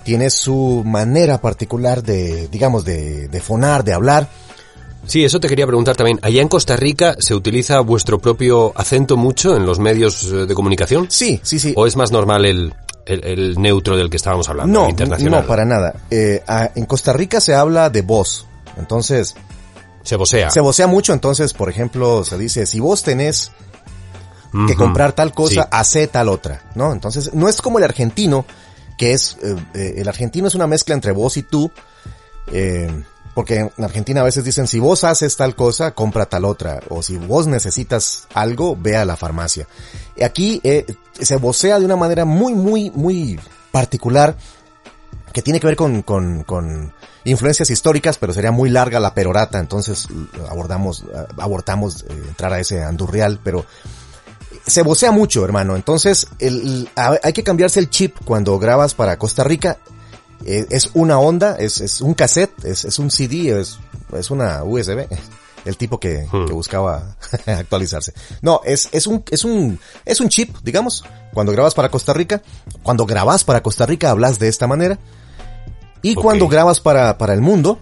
tiene 0.02 0.30
su 0.30 0.82
manera 0.86 1.42
particular 1.42 2.02
de, 2.02 2.48
digamos, 2.48 2.86
de, 2.86 3.28
de 3.28 3.40
fonar, 3.42 3.84
de 3.84 3.92
hablar. 3.92 4.30
Sí, 5.06 5.26
eso 5.26 5.40
te 5.40 5.48
quería 5.48 5.66
preguntar 5.66 5.94
también. 5.94 6.18
¿Allá 6.22 6.40
en 6.40 6.48
Costa 6.48 6.74
Rica 6.74 7.16
se 7.18 7.34
utiliza 7.34 7.80
vuestro 7.80 8.18
propio 8.18 8.72
acento 8.76 9.18
mucho 9.18 9.54
en 9.54 9.66
los 9.66 9.78
medios 9.78 10.24
eh, 10.24 10.46
de 10.46 10.54
comunicación? 10.54 11.06
Sí, 11.10 11.38
sí, 11.42 11.58
sí. 11.58 11.74
¿O 11.76 11.86
es 11.86 11.96
más 11.96 12.12
normal 12.12 12.46
el, 12.46 12.72
el, 13.04 13.24
el 13.24 13.60
neutro 13.60 13.94
del 13.98 14.08
que 14.08 14.16
estábamos 14.16 14.48
hablando, 14.48 14.84
no, 14.84 14.88
internacional? 14.88 15.42
No, 15.42 15.46
para 15.46 15.66
nada. 15.66 15.96
Eh, 16.10 16.42
a, 16.46 16.70
en 16.74 16.86
Costa 16.86 17.12
Rica 17.12 17.42
se 17.42 17.54
habla 17.54 17.90
de 17.90 18.00
voz. 18.00 18.46
Entonces... 18.78 19.34
Se 20.02 20.16
vocea. 20.16 20.50
Se 20.50 20.60
vocea 20.60 20.86
mucho, 20.86 21.12
entonces, 21.12 21.52
por 21.52 21.68
ejemplo, 21.68 22.24
se 22.24 22.38
dice, 22.38 22.66
si 22.66 22.80
vos 22.80 23.02
tenés 23.02 23.52
que 24.50 24.58
uh 24.58 24.60
-huh. 24.66 24.76
comprar 24.76 25.12
tal 25.12 25.32
cosa, 25.32 25.62
sí. 25.62 25.68
hace 25.70 26.06
tal 26.06 26.28
otra, 26.28 26.70
¿no? 26.74 26.92
Entonces, 26.92 27.34
no 27.34 27.48
es 27.48 27.60
como 27.60 27.78
el 27.78 27.84
argentino, 27.84 28.44
que 28.96 29.12
es, 29.12 29.36
eh, 29.42 29.56
eh, 29.74 29.94
el 29.98 30.08
argentino 30.08 30.48
es 30.48 30.54
una 30.54 30.66
mezcla 30.66 30.94
entre 30.94 31.12
vos 31.12 31.36
y 31.36 31.42
tú, 31.42 31.70
eh, 32.52 33.04
porque 33.34 33.70
en 33.76 33.84
Argentina 33.84 34.22
a 34.22 34.24
veces 34.24 34.44
dicen, 34.44 34.66
si 34.66 34.80
vos 34.80 35.04
haces 35.04 35.36
tal 35.36 35.54
cosa, 35.54 35.92
compra 35.92 36.26
tal 36.26 36.44
otra, 36.44 36.80
o 36.88 37.02
si 37.02 37.16
vos 37.16 37.46
necesitas 37.46 38.26
algo, 38.34 38.76
ve 38.76 38.96
a 38.96 39.04
la 39.04 39.16
farmacia. 39.16 39.68
Aquí 40.22 40.60
se 41.18 41.36
vocea 41.36 41.78
de 41.78 41.84
una 41.84 41.96
manera 41.96 42.24
muy, 42.24 42.54
muy, 42.54 42.90
muy 42.90 43.38
particular, 43.70 44.36
que 45.32 45.42
tiene 45.42 45.60
que 45.60 45.66
ver 45.66 45.76
con, 45.76 46.02
con, 46.02 46.42
con 46.44 46.92
influencias 47.24 47.70
históricas, 47.70 48.18
pero 48.18 48.32
sería 48.32 48.50
muy 48.50 48.70
larga 48.70 49.00
la 49.00 49.14
perorata, 49.14 49.58
entonces 49.58 50.08
abordamos, 50.48 51.04
abortamos 51.38 52.02
eh, 52.02 52.22
entrar 52.28 52.52
a 52.52 52.60
ese 52.60 52.82
andurrial, 52.82 53.40
pero 53.42 53.64
se 54.66 54.82
vocea 54.82 55.10
mucho, 55.10 55.44
hermano. 55.44 55.76
Entonces, 55.76 56.28
el, 56.38 56.88
hay 56.96 57.32
que 57.32 57.42
cambiarse 57.42 57.80
el 57.80 57.90
chip 57.90 58.16
cuando 58.24 58.58
grabas 58.58 58.94
para 58.94 59.18
Costa 59.18 59.44
Rica. 59.44 59.78
Eh, 60.44 60.66
es 60.70 60.90
una 60.94 61.18
onda, 61.18 61.56
es, 61.58 61.80
es 61.80 62.00
un 62.00 62.14
cassette, 62.14 62.64
es, 62.64 62.86
es, 62.86 62.98
un 62.98 63.10
CD, 63.10 63.60
es, 63.60 63.78
es 64.12 64.30
una 64.30 64.64
USB. 64.64 65.06
El 65.62 65.76
tipo 65.76 66.00
que, 66.00 66.26
hmm. 66.32 66.46
que 66.46 66.54
buscaba 66.54 67.16
actualizarse. 67.46 68.14
No, 68.40 68.62
es, 68.64 68.88
es 68.92 69.06
un, 69.06 69.22
es 69.30 69.44
un, 69.44 69.78
es 70.06 70.18
un 70.18 70.30
chip, 70.30 70.56
digamos. 70.62 71.04
Cuando 71.34 71.52
grabas 71.52 71.74
para 71.74 71.90
Costa 71.90 72.14
Rica, 72.14 72.40
cuando 72.82 73.04
grabas 73.04 73.44
para 73.44 73.62
Costa 73.62 73.84
Rica 73.84 74.10
hablas 74.10 74.38
de 74.38 74.48
esta 74.48 74.66
manera. 74.66 74.98
Y 76.02 76.12
okay. 76.12 76.22
cuando 76.22 76.48
grabas 76.48 76.80
para, 76.80 77.16
para 77.18 77.34
el 77.34 77.40
mundo, 77.40 77.78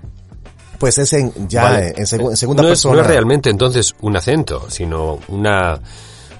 pues 0.79 0.99
es 0.99 1.13
en, 1.13 1.49
ya 1.49 1.65
vale. 1.65 1.95
en, 1.97 2.07
seg 2.07 2.21
en, 2.21 2.37
segunda 2.37 2.63
no 2.63 2.69
persona. 2.69 2.95
Es, 2.95 2.97
no 2.97 3.03
es 3.03 3.07
realmente 3.07 3.51
entonces 3.51 3.95
un 4.01 4.17
acento, 4.17 4.71
sino 4.71 5.19
una, 5.29 5.81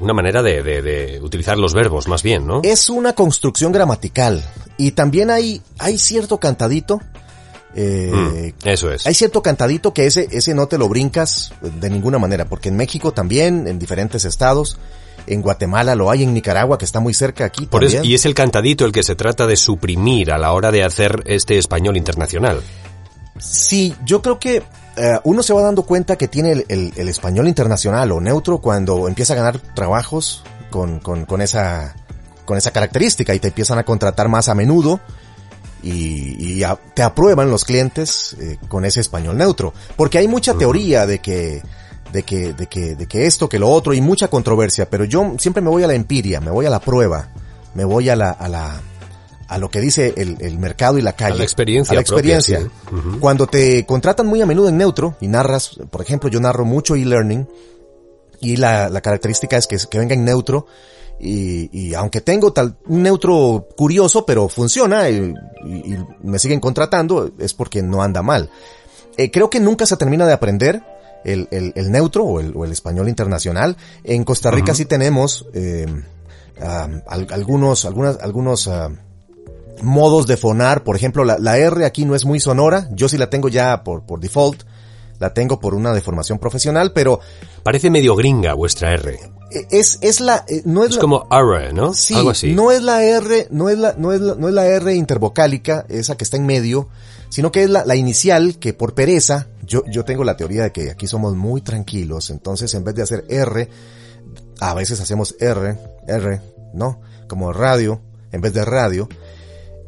una 0.01 0.13
manera 0.13 0.43
de, 0.43 0.63
de, 0.63 0.83
de, 0.83 1.21
utilizar 1.21 1.59
los 1.59 1.75
verbos, 1.75 2.09
más 2.09 2.23
bien, 2.23 2.47
¿no? 2.47 2.61
Es 2.63 2.89
una 2.89 3.15
construcción 3.15 3.73
gramatical. 3.73 4.45
Y 4.77 4.93
también 4.93 5.31
hay, 5.31 5.61
hay 5.79 5.99
cierto 5.99 6.39
cantadito. 6.39 7.01
Eh, 7.75 8.53
mm, 8.63 8.69
eso 8.69 8.93
es. 8.93 9.07
Hay 9.07 9.15
cierto 9.15 9.43
cantadito 9.43 9.93
que 9.93 10.07
ese, 10.07 10.29
ese 10.31 10.55
no 10.55 10.69
te 10.69 10.79
lo 10.79 10.89
brincas 10.89 11.53
de 11.61 11.91
ninguna 11.91 12.19
manera, 12.19 12.45
porque 12.45 12.69
en 12.69 12.77
México 12.77 13.13
también, 13.13 13.67
en 13.67 13.79
diferentes 13.79 14.25
estados, 14.25 14.79
en 15.29 15.43
Guatemala 15.43 15.95
lo 15.95 16.11
hay, 16.11 16.23
en 16.23 16.35
Nicaragua, 16.35 16.79
que 16.79 16.85
está 16.85 17.01
muy 17.01 17.15
cerca 17.15 17.45
aquí 17.45 17.67
Por 17.67 17.81
también. 17.83 18.01
Eso, 18.03 18.09
y 18.11 18.15
es 18.15 18.25
el 18.27 18.35
cantadito 18.35 18.85
el 18.85 18.93
que 18.93 19.03
se 19.03 19.15
trata 19.15 19.47
de 19.47 19.57
suprimir 19.57 20.33
a 20.33 20.39
la 20.39 20.53
hora 20.53 20.71
de 20.71 20.85
hacer 20.85 21.23
este 21.27 21.59
español 21.59 21.97
internacional. 21.97 22.63
Sí, 23.39 23.95
yo 24.05 24.21
creo 24.23 24.39
que 24.39 24.63
eh, 24.97 25.19
uno 25.25 25.43
se 25.43 25.53
va 25.53 25.63
dando 25.63 25.83
cuenta 25.85 26.17
que 26.17 26.27
tiene 26.29 26.53
el, 26.53 26.65
el- 26.69 26.93
el 26.97 27.09
español 27.09 27.47
internacional 27.47 28.11
o 28.13 28.21
neutro 28.21 28.59
cuando 28.59 29.07
empieza 29.07 29.35
a 29.35 29.37
ganar 29.37 29.59
trabajos 29.75 30.43
con, 30.71 30.99
con, 31.01 31.25
con 31.25 31.41
esa 31.41 31.95
con 32.45 32.57
esa 32.57 32.71
característica 32.71 33.35
y 33.35 33.39
te 33.41 33.49
empiezan 33.49 33.79
a 33.79 33.85
contratar 33.85 34.29
más 34.29 34.49
a 34.49 34.55
menudo 34.55 35.01
y, 35.83 36.53
y 36.55 36.63
a- 36.65 36.77
te 36.95 37.03
aprueban 37.03 37.51
los 37.51 37.65
clientes 37.65 38.35
eh, 38.41 38.57
con 38.69 38.85
ese 38.85 39.01
español 39.01 39.37
neutro. 39.37 39.73
Porque 39.97 40.19
hay 40.19 40.27
mucha 40.29 40.55
teoría 40.55 41.07
de 41.07 41.19
que, 41.21 41.63
de 42.13 42.23
que, 42.23 42.53
de 42.55 42.67
que, 42.67 42.95
de 42.95 43.07
que 43.07 43.27
esto, 43.27 43.49
que 43.49 43.59
lo 43.59 43.69
otro 43.69 43.93
y 43.95 44.01
mucha 44.01 44.29
controversia, 44.29 44.89
pero 44.89 45.05
yo 45.05 45.35
siempre 45.39 45.63
me 45.63 45.71
voy 45.71 45.83
a 45.83 45.87
la 45.87 45.95
empiria, 45.95 46.41
me 46.41 46.51
voy 46.51 46.67
a 46.67 46.71
la 46.71 46.81
prueba, 46.81 47.29
me 47.75 47.85
voy 47.85 48.09
a 48.09 48.17
la, 48.17 48.31
a 48.31 48.49
la, 48.49 48.81
a 49.49 49.59
lo 49.59 49.71
que 49.71 49.81
dice 49.81 50.15
el, 50.17 50.37
el 50.41 50.59
mercado 50.59 50.99
y 50.99 51.03
la 51.03 51.13
calle. 51.15 51.39
la 51.39 51.45
experiencia 51.45 51.93
A 51.93 51.95
la 51.97 52.03
propia, 52.05 52.37
experiencia. 52.37 52.71
Cuando 53.21 53.47
te 53.47 53.85
contratan 53.87 54.27
muy 54.27 54.41
a 54.43 54.47
menudo 54.47 54.69
en 54.69 54.77
neutro 54.79 55.17
y 55.21 55.29
narras, 55.29 55.79
por 55.91 56.01
ejemplo, 56.03 56.29
yo 56.31 56.41
narro 56.41 56.65
mucho 56.65 56.95
e-learning 56.97 57.47
y 58.41 58.57
la, 58.57 58.89
la 58.89 59.01
característica 59.01 59.57
es 59.57 59.67
que, 59.67 59.77
que 59.91 59.99
venga 59.99 60.15
en 60.15 60.25
neutro 60.25 60.67
y, 61.21 61.69
y 61.77 61.95
aunque 61.95 62.21
tengo 62.21 62.53
tal, 62.53 62.77
un 62.87 63.03
neutro 63.03 63.67
curioso, 63.77 64.25
pero 64.25 64.49
funciona 64.49 65.11
y, 65.11 65.35
y- 65.67 65.95
y 65.95 65.99
me 66.23 66.39
siguen 66.39 66.61
contratando, 66.61 67.33
es 67.39 67.55
porque 67.55 67.83
no 67.83 68.03
anda 68.03 68.23
mal. 68.23 68.51
Eh, 69.17 69.31
creo 69.33 69.51
que 69.51 69.59
nunca 69.59 69.85
se 69.85 69.97
termina 69.97 70.25
de 70.27 70.33
aprender 70.33 70.81
el, 71.25 71.49
el- 71.51 71.73
el 71.77 71.91
neutro 71.91 72.25
o 72.25 72.41
el, 72.41 72.53
o 72.57 72.65
el 72.65 72.73
español 72.73 73.09
internacional. 73.09 73.77
En 74.05 74.25
Costa 74.25 74.51
Rica 74.51 74.75
sí 74.75 74.85
tenemos 74.85 75.47
eh, 75.55 75.87
al- 76.61 77.27
algunos, 77.31 77.85
algunas, 77.85 78.19
algunos 78.21 78.69
ah, 78.69 78.91
modos 79.83 80.27
de 80.27 80.37
fonar. 80.37 80.85
Por 80.85 80.97
ejemplo, 80.97 81.25
la, 81.25 81.39
la 81.39 81.59
R 81.59 81.85
aquí 81.85 82.05
no 82.05 82.15
es 82.15 82.25
muy 82.25 82.41
sonora. 82.41 82.89
Yo 82.93 83.09
sí 83.09 83.17
la 83.19 83.31
tengo 83.31 83.49
ya 83.49 83.83
por, 83.85 84.03
por 84.05 84.21
default. 84.21 84.63
La 85.19 85.35
tengo 85.35 85.59
por 85.59 85.75
una 85.75 85.93
deformación 85.93 86.39
profesional, 86.39 86.93
pero 86.93 87.19
Parece 87.65 87.91
medio 87.91 88.15
gringa 88.15 88.55
vuestra 88.55 88.93
R. 88.95 89.15
eh, 89.51 89.67
es, 89.71 89.99
es 90.01 90.21
la, 90.21 90.45
eh, 90.47 90.63
no 90.65 90.85
es, 90.85 90.91
Es 90.91 90.95
la, 90.97 91.01
como 91.01 91.27
R, 91.33 91.73
¿no? 91.73 91.93
Sí, 91.93 92.15
Algo 92.15 92.31
así. 92.31 92.55
no 92.55 92.71
es 92.71 92.83
la 92.83 93.03
R, 93.03 93.49
no 93.51 93.69
es 93.69 93.79
la, 93.79 93.95
no 93.99 94.13
es 94.13 94.21
la, 94.21 94.37
no 94.37 94.47
es 94.47 94.55
la 94.55 94.67
R 94.69 94.95
intervocálica, 94.95 95.85
esa 95.89 96.17
que 96.17 96.23
está 96.23 96.37
en 96.37 96.47
medio, 96.47 96.89
sino 97.31 97.51
que 97.51 97.65
es 97.65 97.69
la, 97.71 97.85
la 97.85 97.97
inicial 97.97 98.59
que 98.61 98.75
por 98.75 98.95
pereza, 98.95 99.49
yo, 99.69 99.85
yo 99.87 100.05
tengo 100.05 100.25
la 100.25 100.37
teoría 100.37 100.65
de 100.65 100.73
que 100.73 100.91
aquí 100.91 101.07
somos 101.07 101.37
muy 101.37 101.61
tranquilos, 101.61 102.31
entonces 102.31 102.75
en 102.75 102.85
vez 102.85 102.95
de 102.95 103.03
hacer 103.03 103.25
R, 103.29 103.69
a 104.61 104.75
veces 104.75 105.01
hacemos 105.01 105.37
R, 105.39 105.79
R, 106.09 106.41
¿no? 106.75 107.01
Como 107.29 107.53
radio, 107.53 108.01
en 108.33 108.41
vez 108.41 108.55
de 108.55 108.65
radio. 108.65 109.09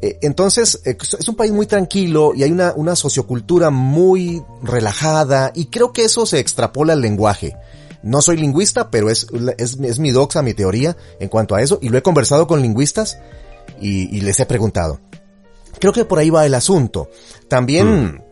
Eh, 0.02 0.18
entonces, 0.22 0.80
eh, 0.84 0.96
es 1.00 1.28
un 1.28 1.34
país 1.34 1.52
muy 1.52 1.66
tranquilo 1.66 2.32
y 2.34 2.42
hay 2.42 2.52
una, 2.52 2.72
una 2.74 2.94
sociocultura 2.94 3.70
muy 3.70 4.42
relajada 4.62 5.52
y 5.54 5.66
creo 5.66 5.92
que 5.92 6.04
eso 6.04 6.26
se 6.26 6.38
extrapola 6.38 6.92
al 6.92 7.00
lenguaje. 7.00 7.56
No 8.02 8.22
soy 8.22 8.38
lingüista, 8.38 8.90
pero 8.90 9.10
es, 9.10 9.26
es, 9.58 9.78
es 9.78 9.98
mi 9.98 10.10
doxa, 10.10 10.42
mi 10.42 10.54
teoría 10.54 10.96
en 11.18 11.28
cuanto 11.28 11.54
a 11.54 11.60
eso 11.60 11.78
y 11.82 11.90
lo 11.90 11.98
he 11.98 12.02
conversado 12.02 12.46
con 12.46 12.62
lingüistas 12.62 13.18
y, 13.80 14.16
y 14.16 14.20
les 14.22 14.40
he 14.40 14.46
preguntado. 14.46 15.00
Creo 15.78 15.92
que 15.92 16.04
por 16.04 16.18
ahí 16.18 16.30
va 16.30 16.46
el 16.46 16.54
asunto. 16.54 17.10
También, 17.48 18.22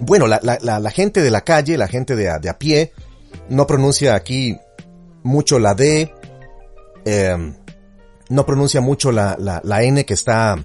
bueno, 0.00 0.26
la, 0.26 0.40
la, 0.42 0.78
la, 0.80 0.90
gente 0.90 1.22
de 1.22 1.30
la 1.30 1.42
calle, 1.42 1.76
la 1.76 1.88
gente 1.88 2.16
de 2.16 2.28
a, 2.30 2.38
de 2.38 2.48
a 2.48 2.58
pie, 2.58 2.92
no 3.48 3.66
pronuncia 3.66 4.14
aquí 4.14 4.56
mucho 5.22 5.58
la 5.58 5.74
D, 5.74 6.12
eh, 7.04 7.54
no 8.28 8.46
pronuncia 8.46 8.80
mucho 8.80 9.12
la, 9.12 9.36
la, 9.38 9.60
la 9.64 9.82
N 9.82 10.04
que 10.04 10.14
está 10.14 10.56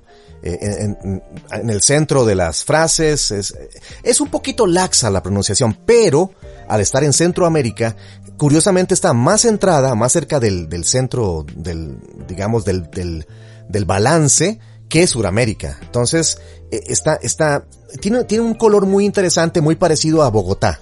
eh, 0.43 0.57
en, 0.61 1.21
en- 1.51 1.69
el 1.69 1.81
centro 1.81 2.25
de 2.25 2.35
las 2.35 2.63
frases. 2.63 3.31
Es, 3.31 3.55
es 4.03 4.21
un 4.21 4.29
poquito 4.29 4.67
laxa 4.67 5.09
la 5.09 5.23
pronunciación, 5.23 5.77
pero 5.85 6.31
al 6.67 6.81
estar 6.81 7.03
en 7.03 7.13
Centroamérica, 7.13 7.95
curiosamente 8.37 8.93
está 8.93 9.13
más 9.13 9.41
centrada, 9.41 9.95
más 9.95 10.11
cerca 10.11 10.39
del, 10.39 10.67
del 10.69 10.83
centro, 10.83 11.45
del, 11.55 11.97
digamos, 12.27 12.65
del, 12.65 12.89
del, 12.91 13.25
del 13.69 13.85
balance 13.85 14.59
que 14.93 15.07
Suramérica. 15.07 15.79
Entonces, 15.81 16.37
eh, 16.69 16.81
está, 16.85 17.15
está, 17.15 17.65
tiene, 17.99 18.25
tiene 18.25 18.43
un 18.43 18.53
color 18.53 18.85
muy 18.85 19.05
interesante, 19.05 19.59
muy 19.59 19.75
parecido 19.75 20.21
a 20.21 20.29
Bogotá. 20.29 20.81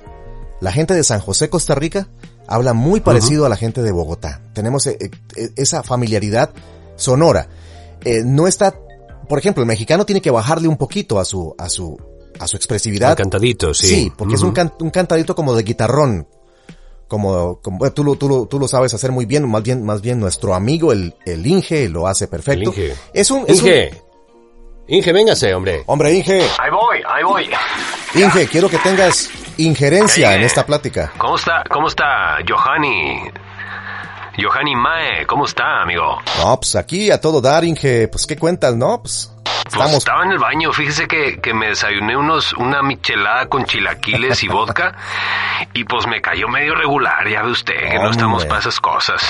La 0.60 0.74
gente 0.74 0.93
de 0.93 1.02
San 1.06 1.21
José, 1.21 1.50
Costa 1.50 1.76
Rica, 1.76 2.10
habla 2.45 2.74
muy 2.74 3.00
parecido 3.00 3.45
a 3.45 3.50
la 3.50 3.56
gente 3.56 3.82
de 3.82 3.91
Bogotá. 3.93 4.41
Tenemos 4.54 4.86
eh, 4.88 4.97
eh, 5.38 5.50
esa 5.56 5.82
familiaridad 5.82 6.50
sonora. 6.97 7.47
Eh, 8.04 8.21
no 8.26 8.47
está, 8.47 8.76
por 9.30 9.39
ejemplo, 9.39 9.63
el 9.63 9.67
mexicano 9.67 10.06
tiene 10.06 10.21
que 10.21 10.30
bajarle 10.30 10.67
un 10.67 10.76
poquito 10.76 11.17
a 11.17 11.24
su, 11.24 11.56
a 11.58 11.69
su, 11.69 11.97
a 12.38 12.47
su 12.47 12.58
expresividad. 12.58 13.12
Al 13.12 13.15
cantadito, 13.15 13.74
sí. 13.74 13.88
Sí, 13.88 14.13
porque 14.17 14.36
es 14.36 14.41
un, 14.41 14.52
can- 14.52 14.74
un 14.82 14.89
cantadito 14.89 15.36
como 15.36 15.56
de 15.56 15.63
guitarrón. 15.63 16.28
Como, 17.12 17.60
como 17.62 17.91
tú, 17.91 18.06
lo, 18.06 18.15
tú, 18.15 18.30
lo, 18.30 18.45
tú 18.45 18.58
lo 18.58 18.69
sabes 18.69 18.93
hacer 18.93 19.12
muy 19.12 19.26
bien, 19.26 19.45
más 19.52 19.62
bien, 19.63 19.84
más 19.86 20.02
bien 20.02 20.17
nuestro 20.17 20.54
amigo, 20.56 20.93
el, 20.93 21.13
el 21.26 21.45
Inge, 21.45 21.89
lo 21.89 22.08
hace 22.08 22.30
perfecto. 22.30 22.71
El 22.71 22.80
Inge. 22.80 22.95
Es 23.13 23.30
un, 23.30 23.43
es 23.50 23.62
un- 23.62 23.67
Inge. 23.67 24.02
Inge, 24.88 25.12
véngase, 25.12 25.54
hombre. 25.54 25.84
hombre, 25.88 26.13
Inge, 26.13 26.39
Ahí 26.58 26.71
voy, 26.71 27.00
ahí 27.06 27.24
voy. 27.26 27.50
Inge, 28.15 28.47
quiero 28.47 28.69
que 28.69 28.78
tengas 28.78 29.30
injerencia 29.58 30.34
en 30.36 30.43
esta 30.43 30.65
plática. 30.65 31.12
¿Cómo 31.17 31.36
está, 31.36 31.65
cómo 31.69 31.88
está 31.89 32.38
Johanny? 32.47 33.24
Johanny 34.41 34.74
Mae, 34.74 35.26
¿cómo 35.28 35.43
está, 35.43 35.82
amigo? 35.82 36.17
No, 36.38 36.58
pues 36.62 36.76
aquí 36.78 37.12
a 37.12 37.19
todo 37.19 37.41
dar, 37.41 37.65
Inge, 37.65 38.08
pues 38.08 38.26
qué 38.26 38.38
cuentas, 38.38 38.74
¿no? 38.78 39.02
Pues 39.02 39.30
Pues 39.74 39.93
estaba 39.93 40.24
en 40.26 40.32
el 40.32 40.39
baño, 40.39 40.71
fíjese 40.74 41.08
que, 41.08 41.39
que 41.39 41.54
me 41.54 41.67
desayuné 41.67 42.15
unos, 42.17 42.54
una 42.54 42.82
michelada 42.82 43.47
con 43.47 43.65
chilaquiles 43.65 44.43
y 44.43 44.47
vodka 44.47 44.95
y 45.74 45.84
pues 45.86 46.08
me 46.08 46.21
cayó 46.21 46.47
medio 46.47 46.76
regular, 46.76 47.28
ya 47.30 47.41
ve 47.43 47.52
usted, 47.52 47.74
que 47.89 47.97
no 48.00 48.12
estamos 48.12 48.45
para 48.45 48.60
esas 48.60 48.80
cosas. 48.80 49.21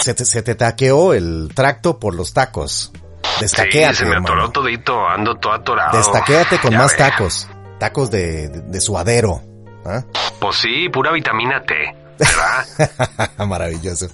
se, 0.00 0.14
te, 0.14 0.24
se 0.24 0.42
te 0.42 0.54
taqueó 0.54 1.14
el 1.14 1.50
tracto 1.54 1.98
por 1.98 2.14
los 2.14 2.32
tacos. 2.32 2.92
Sí, 2.94 3.40
Destaquéate, 3.40 3.94
se 3.94 4.04
me 4.04 4.16
atoró 4.16 4.32
hermano. 4.34 4.52
todito, 4.52 5.08
ando 5.08 5.34
todo 5.36 5.52
atorado. 5.52 5.96
Destaquéate 5.96 6.58
con 6.58 6.70
Ya 6.72 6.78
más 6.78 6.92
ve. 6.92 6.98
tacos. 6.98 7.48
Tacos 7.78 8.10
de, 8.10 8.48
de, 8.48 8.60
de 8.60 8.80
suadero. 8.80 9.40
¿Ah? 9.84 10.02
Pues 10.38 10.56
sí, 10.56 10.88
pura 10.90 11.10
vitamina 11.12 11.62
T, 11.62 11.74
¿verdad? 12.18 13.30
Maravilloso. 13.46 14.08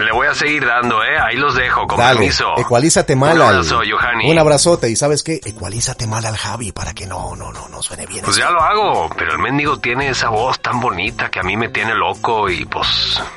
Le 0.00 0.12
voy 0.12 0.26
a 0.26 0.34
seguir 0.34 0.66
dando, 0.66 1.02
¿eh? 1.02 1.18
Ahí 1.18 1.36
los 1.36 1.54
dejo, 1.54 1.86
con 1.86 1.98
Dale, 1.98 2.18
permiso. 2.18 2.54
ecualízate 2.58 3.16
mal 3.16 3.36
Un 3.36 3.42
al... 3.42 3.48
abrazo, 3.54 3.80
Johanny. 3.88 4.30
Un 4.30 4.38
abrazote. 4.38 4.90
¿Y 4.90 4.96
sabes 4.96 5.22
qué? 5.22 5.40
Ecualízate 5.44 6.06
mal 6.06 6.24
al 6.26 6.36
Javi 6.36 6.72
para 6.72 6.92
que 6.92 7.06
no, 7.06 7.34
no, 7.36 7.52
no, 7.52 7.68
no 7.68 7.82
suene 7.82 8.06
bien. 8.06 8.24
Pues 8.24 8.36
ya 8.36 8.50
lo 8.50 8.60
hago, 8.60 9.08
pero 9.16 9.32
el 9.32 9.38
mendigo 9.38 9.78
tiene 9.78 10.08
esa 10.10 10.28
voz 10.28 10.60
tan 10.60 10.80
bonita 10.80 11.30
que 11.30 11.40
a 11.40 11.42
mí 11.42 11.56
me 11.56 11.68
tiene 11.68 11.94
loco 11.94 12.48
y 12.50 12.64
pues... 12.66 12.86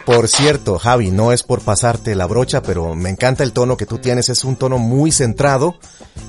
Por 0.05 0.27
cierto, 0.27 0.79
Javi, 0.79 1.11
no 1.11 1.31
es 1.31 1.43
por 1.43 1.61
pasarte 1.61 2.15
la 2.15 2.25
brocha, 2.25 2.61
pero 2.61 2.95
me 2.95 3.09
encanta 3.09 3.43
el 3.43 3.53
tono 3.53 3.77
que 3.77 3.85
tú 3.85 3.99
tienes. 3.99 4.29
Es 4.29 4.43
un 4.43 4.55
tono 4.55 4.77
muy 4.77 5.11
centrado 5.11 5.75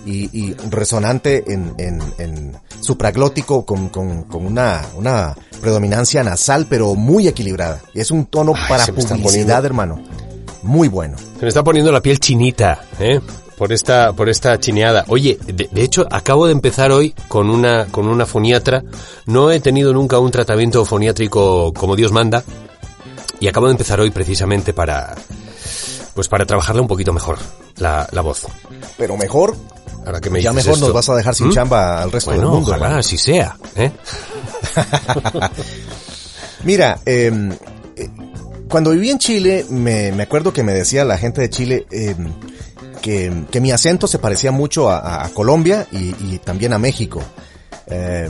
y, 0.05 0.29
y 0.39 0.55
resonante 0.71 1.45
en, 1.53 1.75
en, 1.79 2.01
en 2.19 2.61
supraglótico 2.81 3.65
con, 3.65 3.89
con, 3.89 4.25
con 4.25 4.47
una, 4.47 4.87
una 4.97 5.37
predominancia 5.61 6.23
nasal, 6.25 6.67
pero 6.69 6.95
muy 6.95 7.29
equilibrada. 7.29 7.81
Y 7.95 8.01
es 8.01 8.11
un 8.11 8.27
tono 8.27 8.53
Ay, 8.57 8.69
para 8.69 8.87
publicidad, 8.87 9.65
hermano. 9.65 10.03
Muy 10.63 10.89
bueno. 10.89 11.17
Se 11.19 11.43
me 11.43 11.49
está 11.49 11.65
poniendo 11.65 11.93
la 11.93 12.01
piel 12.01 12.19
chinita, 12.19 12.81
¿eh? 12.99 13.21
Por 13.57 13.73
esta, 13.73 14.13
por 14.15 14.29
esta 14.29 14.59
chineada. 14.59 15.05
Oye, 15.09 15.39
de, 15.47 15.69
de 15.71 15.83
hecho, 15.83 16.07
acabo 16.11 16.47
de 16.47 16.53
empezar 16.53 16.93
hoy 16.93 17.15
con 17.29 17.51
una, 17.51 17.87
con 17.87 18.09
una 18.09 18.25
foniatra. 18.25 18.83
No 19.27 19.51
he 19.51 19.61
tenido 19.61 19.93
nunca 19.93 20.19
un 20.19 20.31
tratamiento 20.31 20.85
foniátrico 20.85 21.73
como 21.75 21.95
Dios 21.95 22.11
manda. 22.11 22.43
Y 23.39 23.49
acabo 23.49 23.67
de 23.67 23.73
empezar 23.73 24.01
hoy 24.01 24.11
precisamente 24.11 24.73
para, 24.73 25.15
pues 26.15 26.29
para 26.29 26.45
trabajarla 26.45 26.83
un 26.83 26.89
poquito 26.89 27.13
mejor, 27.13 27.39
la, 27.77 28.07
la 28.13 28.21
voz. 28.21 28.47
Pero 28.99 29.17
mejor, 29.17 29.57
Ahora 30.07 30.21
que 30.21 30.31
me 30.31 30.41
ya 30.43 30.53
mejor 30.53 30.79
nos 30.79 30.93
vas 30.93 31.09
a 31.09 31.15
dejar 31.17 31.35
sin 31.35 31.49
¿Mm? 31.49 31.53
chamba 31.53 32.03
al 32.03 32.11
resto 32.13 32.31
Bueno, 32.31 32.43
del 32.45 32.51
mundo. 32.53 32.69
ojalá 32.71 32.85
hermano. 32.87 33.01
así 33.01 33.19
sea, 33.19 33.57
¿eh? 33.77 33.91
Mira, 36.65 37.01
eh, 37.07 37.31
eh, 37.97 38.09
cuando 38.69 38.91
viví 38.91 39.11
en 39.11 39.19
Chile, 39.19 39.67
me, 39.71 40.13
me 40.13 40.23
acuerdo 40.23 40.53
que 40.53 40.63
me 40.63 40.73
decía 40.73 41.05
la 41.05 41.19
gente 41.19 41.41
de 41.41 41.51
Chile 41.51 41.87
eh, 41.91 42.15
que, 43.01 43.45
que 43.51 43.61
mi 43.61 43.73
acento 43.73 44.07
se 44.07 44.19
parecía 44.19 44.53
mucho 44.53 44.91
a, 44.91 45.29
Colombia 45.35 45.87
y, 45.91 46.15
y 46.35 46.41
también 46.45 46.73
a 46.73 46.79
México. 46.79 47.23
Eh, 47.87 48.29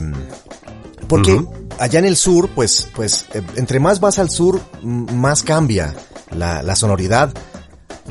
porque 1.07 1.43
allá 1.77 1.99
en 1.99 2.05
el 2.05 2.15
sur, 2.15 2.49
pues, 2.49 2.87
pues, 2.95 3.25
eh, 3.33 3.41
entre 3.57 3.79
más 3.79 3.99
vas 3.99 4.17
al 4.17 4.29
sur, 4.29 4.61
más 4.81 5.43
cambia 5.43 5.93
la, 6.31 6.63
la 6.63 6.75
sonoridad. 6.75 7.33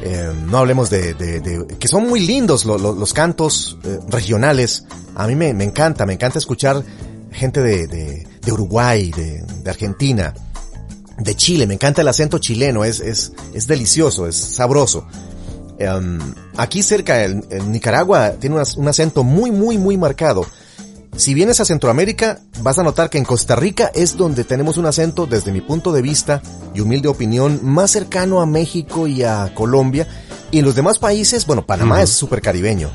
Eh, 0.03 0.33
no 0.47 0.59
hablemos 0.59 0.89
de, 0.89 1.15
de- 1.15 1.41
de- 1.41 1.79
que 1.79 1.89
son 1.89 2.09
muy 2.09 2.21
lindos 2.21 2.65
lo- 2.65 2.79
lo- 2.79 2.95
los 2.95 3.13
cantos 3.13 3.77
eh, 3.85 3.99
regionales. 4.09 4.85
A 5.15 5.27
mí 5.27 5.35
me, 5.35 5.53
me 5.53 5.65
encanta, 5.65 6.07
me 6.07 6.15
encanta 6.15 6.39
escuchar 6.39 6.83
gente 7.33 7.61
de, 7.61 7.87
de, 7.87 8.53
Uruguay, 8.53 9.11
de, 9.11 9.45
Argentina, 9.71 10.33
de 11.19 11.35
Chile. 11.35 11.67
Me 11.67 11.75
encanta 11.75 12.01
el 12.03 12.09
acento 12.09 12.39
chileno, 12.39 12.85
es, 12.85 13.01
es, 13.01 13.33
es 13.53 13.67
delicioso, 13.67 14.27
es 14.27 14.37
sabroso. 14.37 15.07
Em, 15.79 16.19
aquí 16.57 16.83
cerca, 16.83 17.27
Nicaragua, 17.67 18.33
tiene 18.39 18.57
un 18.77 18.89
acento 18.89 19.23
muy, 19.25 19.51
muy, 19.51 19.77
muy 19.79 19.97
marcado. 19.97 20.47
Si 21.21 21.35
vienes 21.35 21.61
a 21.61 21.67
Centroamérica, 21.67 22.41
vas 22.63 22.79
a 22.79 22.83
notar 22.83 23.11
que 23.11 23.19
en 23.19 23.27
Costa 23.27 23.55
Rica 23.55 23.93
es 23.95 24.17
donde 24.17 24.43
tenemos 24.43 24.79
un 24.79 24.87
acento, 24.87 25.27
desde 25.27 25.53
mi 25.53 25.61
punto 25.61 25.93
de 25.93 26.01
vista 26.01 26.41
y 26.75 26.81
humilde 26.81 27.09
opinión, 27.09 27.61
más 27.63 27.91
cercano 27.91 28.41
a 28.41 28.47
México 28.47 29.07
y 29.07 29.23
a 29.23 29.53
Colombia. 29.55 30.09
Y 30.51 30.61
en 30.61 30.65
los 30.65 30.75
demás 30.75 30.99
países, 30.99 31.45
bueno, 31.45 31.67
Panamá 31.67 32.01
es 32.01 32.09
súper 32.09 32.41
caribeño. 32.41 32.89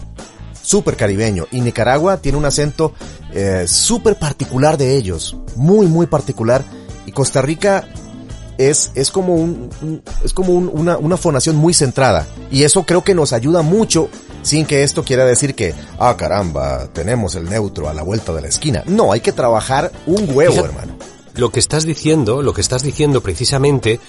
Súper 0.59 0.97
caribeño. 0.97 1.45
Y 1.51 1.61
Nicaragua 1.61 2.17
tiene 2.17 2.39
un 2.39 2.45
acento 2.45 2.95
eh, 3.32 3.65
súper 3.67 4.17
particular 4.17 4.76
de 4.80 4.95
ellos. 4.95 5.38
Muy, 5.55 5.86
muy 5.86 6.07
particular. 6.07 6.63
Y 7.05 7.11
Costa 7.11 7.43
Rica 7.43 7.88
es, 8.57 8.91
es 8.95 9.11
como 9.11 9.36
un, 9.36 10.01
es 10.23 10.34
como 10.34 10.53
una, 10.53 10.97
una 10.97 11.17
fonación 11.17 11.57
muy 11.57 11.76
centrada. 11.76 12.26
Y 12.49 12.63
eso 12.63 12.88
creo 12.88 13.03
que 13.03 13.13
nos 13.13 13.34
ayuda 13.34 13.61
mucho 13.61 14.09
sin 14.46 14.66
que 14.68 14.84
esto 14.84 15.04
quiera 15.04 15.26
decir 15.26 15.56
que, 15.56 15.74
ah, 15.98 16.16
caramba, 16.16 16.88
tenemos 16.93 17.34
el 17.34 17.50
neutro 17.50 17.89
a 17.89 17.93
la 17.96 18.04
vuelta 18.04 18.32
de 18.32 18.41
la 18.41 18.48
esquina. 18.48 18.84
No, 18.86 19.12
hay 19.12 19.20
que 19.20 19.32
trabajar 19.32 19.91
un 20.06 20.30
huevo, 20.32 20.64
hermano. 20.64 20.96
Lo 21.36 21.50
que 21.50 21.60
estás 21.60 21.84
diciendo, 21.84 22.43
lo 22.43 22.54
que 22.54 22.62
estás 22.62 22.84
diciendo 22.84 23.22
precisamente, 23.22 24.00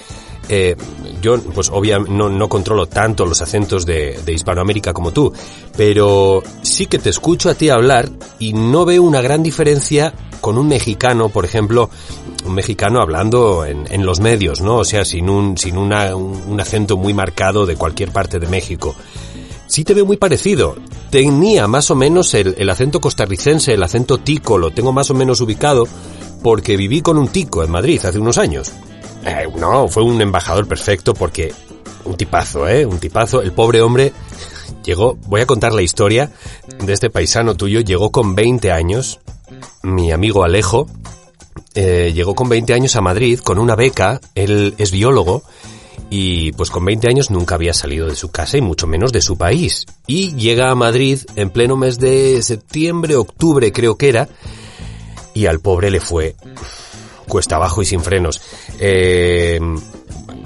eh, 0.51 0.77
yo 1.23 1.41
pues 1.41 1.71
obviamente 1.71 2.13
no, 2.13 2.29
no, 2.29 2.49
controlo 2.51 2.87
tanto 2.87 3.25
los 3.25 3.41
acentos 3.41 3.87
de, 3.87 4.21
de, 4.25 4.33
Hispanoamérica 4.33 4.93
como 4.93 5.11
tú, 5.11 5.33
pero 5.75 6.43
sí 6.61 6.85
que 6.85 6.99
te 6.99 7.09
escucho 7.09 7.49
a 7.49 7.55
ti 7.55 7.71
hablar 7.71 8.09
y 8.39 8.53
no 8.53 8.85
veo 8.85 9.03
una 9.03 9.23
gran 9.23 9.43
diferencia 9.43 10.13
con 10.43 10.59
un 10.59 10.69
mexicano, 10.69 11.31
por 11.31 11.47
ejemplo, 11.47 11.89
un 12.45 12.55
mexicano 12.55 13.01
hablando 13.01 13.65
en, 13.65 13.91
en 13.91 14.05
los 14.05 14.21
medios, 14.21 14.61
¿no? 14.61 14.77
O 14.77 14.85
sea, 14.85 15.05
sin 15.07 15.31
un, 15.31 15.57
sin 15.57 15.79
una, 15.79 16.15
un, 16.15 16.41
un 16.47 16.61
acento 16.61 16.99
muy 16.99 17.15
marcado 17.15 17.65
de 17.65 17.75
cualquier 17.75 18.13
parte 18.13 18.39
de 18.39 18.47
México 18.47 18.95
sí 19.77 19.85
te 19.85 19.93
veo 19.93 20.07
muy 20.07 20.17
parecido. 20.17 20.75
Tenía 21.11 21.67
más 21.67 21.91
o 21.91 21.95
menos 21.95 22.33
el, 22.33 22.55
el, 22.57 22.71
acento 22.71 22.99
costarricense, 22.99 23.75
el 23.75 23.83
acento 23.83 24.17
tico, 24.17 24.57
lo 24.57 24.71
tengo 24.71 24.91
más 24.91 25.11
o 25.11 25.15
menos 25.15 25.43
ubicado 25.43 25.87
porque 26.43 26.79
viví 26.79 27.03
con 27.03 27.19
un 27.19 27.29
tico 27.29 27.63
en 27.63 27.71
Madrid 27.71 28.01
hace 28.03 28.19
unos 28.19 28.39
años. 28.39 28.73
Eh, 29.27 29.47
no, 29.59 29.87
fue 29.89 30.03
un 30.03 30.19
embajador 30.23 30.67
perfecto 30.67 31.13
porque 31.13 31.53
un 32.07 32.17
tipazo, 32.17 32.67
¿eh? 32.67 32.87
Un 32.87 32.99
tipazo. 32.99 33.43
El 33.43 33.53
pobre 33.53 33.83
hombre 33.83 34.15
llegó, 34.83 35.19
voy 35.27 35.43
a 35.43 35.47
contar 35.47 35.75
la 35.75 35.83
historia 35.83 36.31
de 36.83 36.95
este 36.95 37.11
paisano 37.11 37.55
tuyo, 37.55 37.81
llegó 37.81 38.11
con 38.11 38.35
20 38.35 38.73
años, 38.73 39.21
mi 39.83 40.11
amigo 40.11 40.43
Alejo, 40.43 40.87
eh, 41.75 42.13
llegó 42.15 42.35
con 42.35 42.49
20 42.49 42.73
años 42.73 42.97
a 42.97 43.03
Madrid 43.03 43.41
con 43.41 43.59
una 43.59 43.77
beca, 43.77 44.23
él 44.35 44.75
es 44.79 44.91
biólogo, 44.91 45.43
y 46.11 46.53
pues 46.53 46.71
con 46.71 46.85
20 46.85 47.09
años 47.09 47.31
nunca 47.31 47.55
había 47.55 47.73
salido 47.73 48.07
de 48.07 48.17
su 48.17 48.31
casa 48.31 48.57
y 48.57 48.61
mucho 48.61 48.87
menos 48.87 49.13
de 49.13 49.21
su 49.21 49.37
país. 49.37 49.87
Y 50.07 50.35
llega 50.35 50.71
a 50.71 50.75
Madrid 50.75 51.21
en 51.37 51.51
pleno 51.51 51.77
mes 51.77 51.99
de 51.99 52.43
septiembre, 52.43 53.17
octubre 53.17 53.73
creo 53.73 53.97
que 53.97 54.09
era, 54.09 54.29
y 55.35 55.47
al 55.47 55.61
pobre 55.61 55.91
le 55.91 56.01
fue 56.01 56.37
cuesta 57.29 57.57
abajo 57.57 57.83
y 57.83 57.87
sin 57.87 58.01
frenos. 58.01 58.41
Eh, 58.79 59.61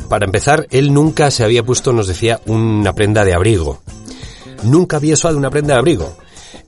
para 0.09 0.25
empezar, 0.25 0.67
él 0.71 0.93
nunca 0.93 1.31
se 1.31 1.45
había 1.45 1.63
puesto, 1.63 1.93
nos 1.93 2.09
decía, 2.09 2.41
una 2.47 2.95
prenda 2.95 3.25
de 3.25 3.35
abrigo. 3.35 3.81
Nunca 4.65 4.97
había 4.97 5.15
usado 5.15 5.37
una 5.37 5.51
prenda 5.51 5.75
de 5.75 5.79
abrigo. 5.79 6.17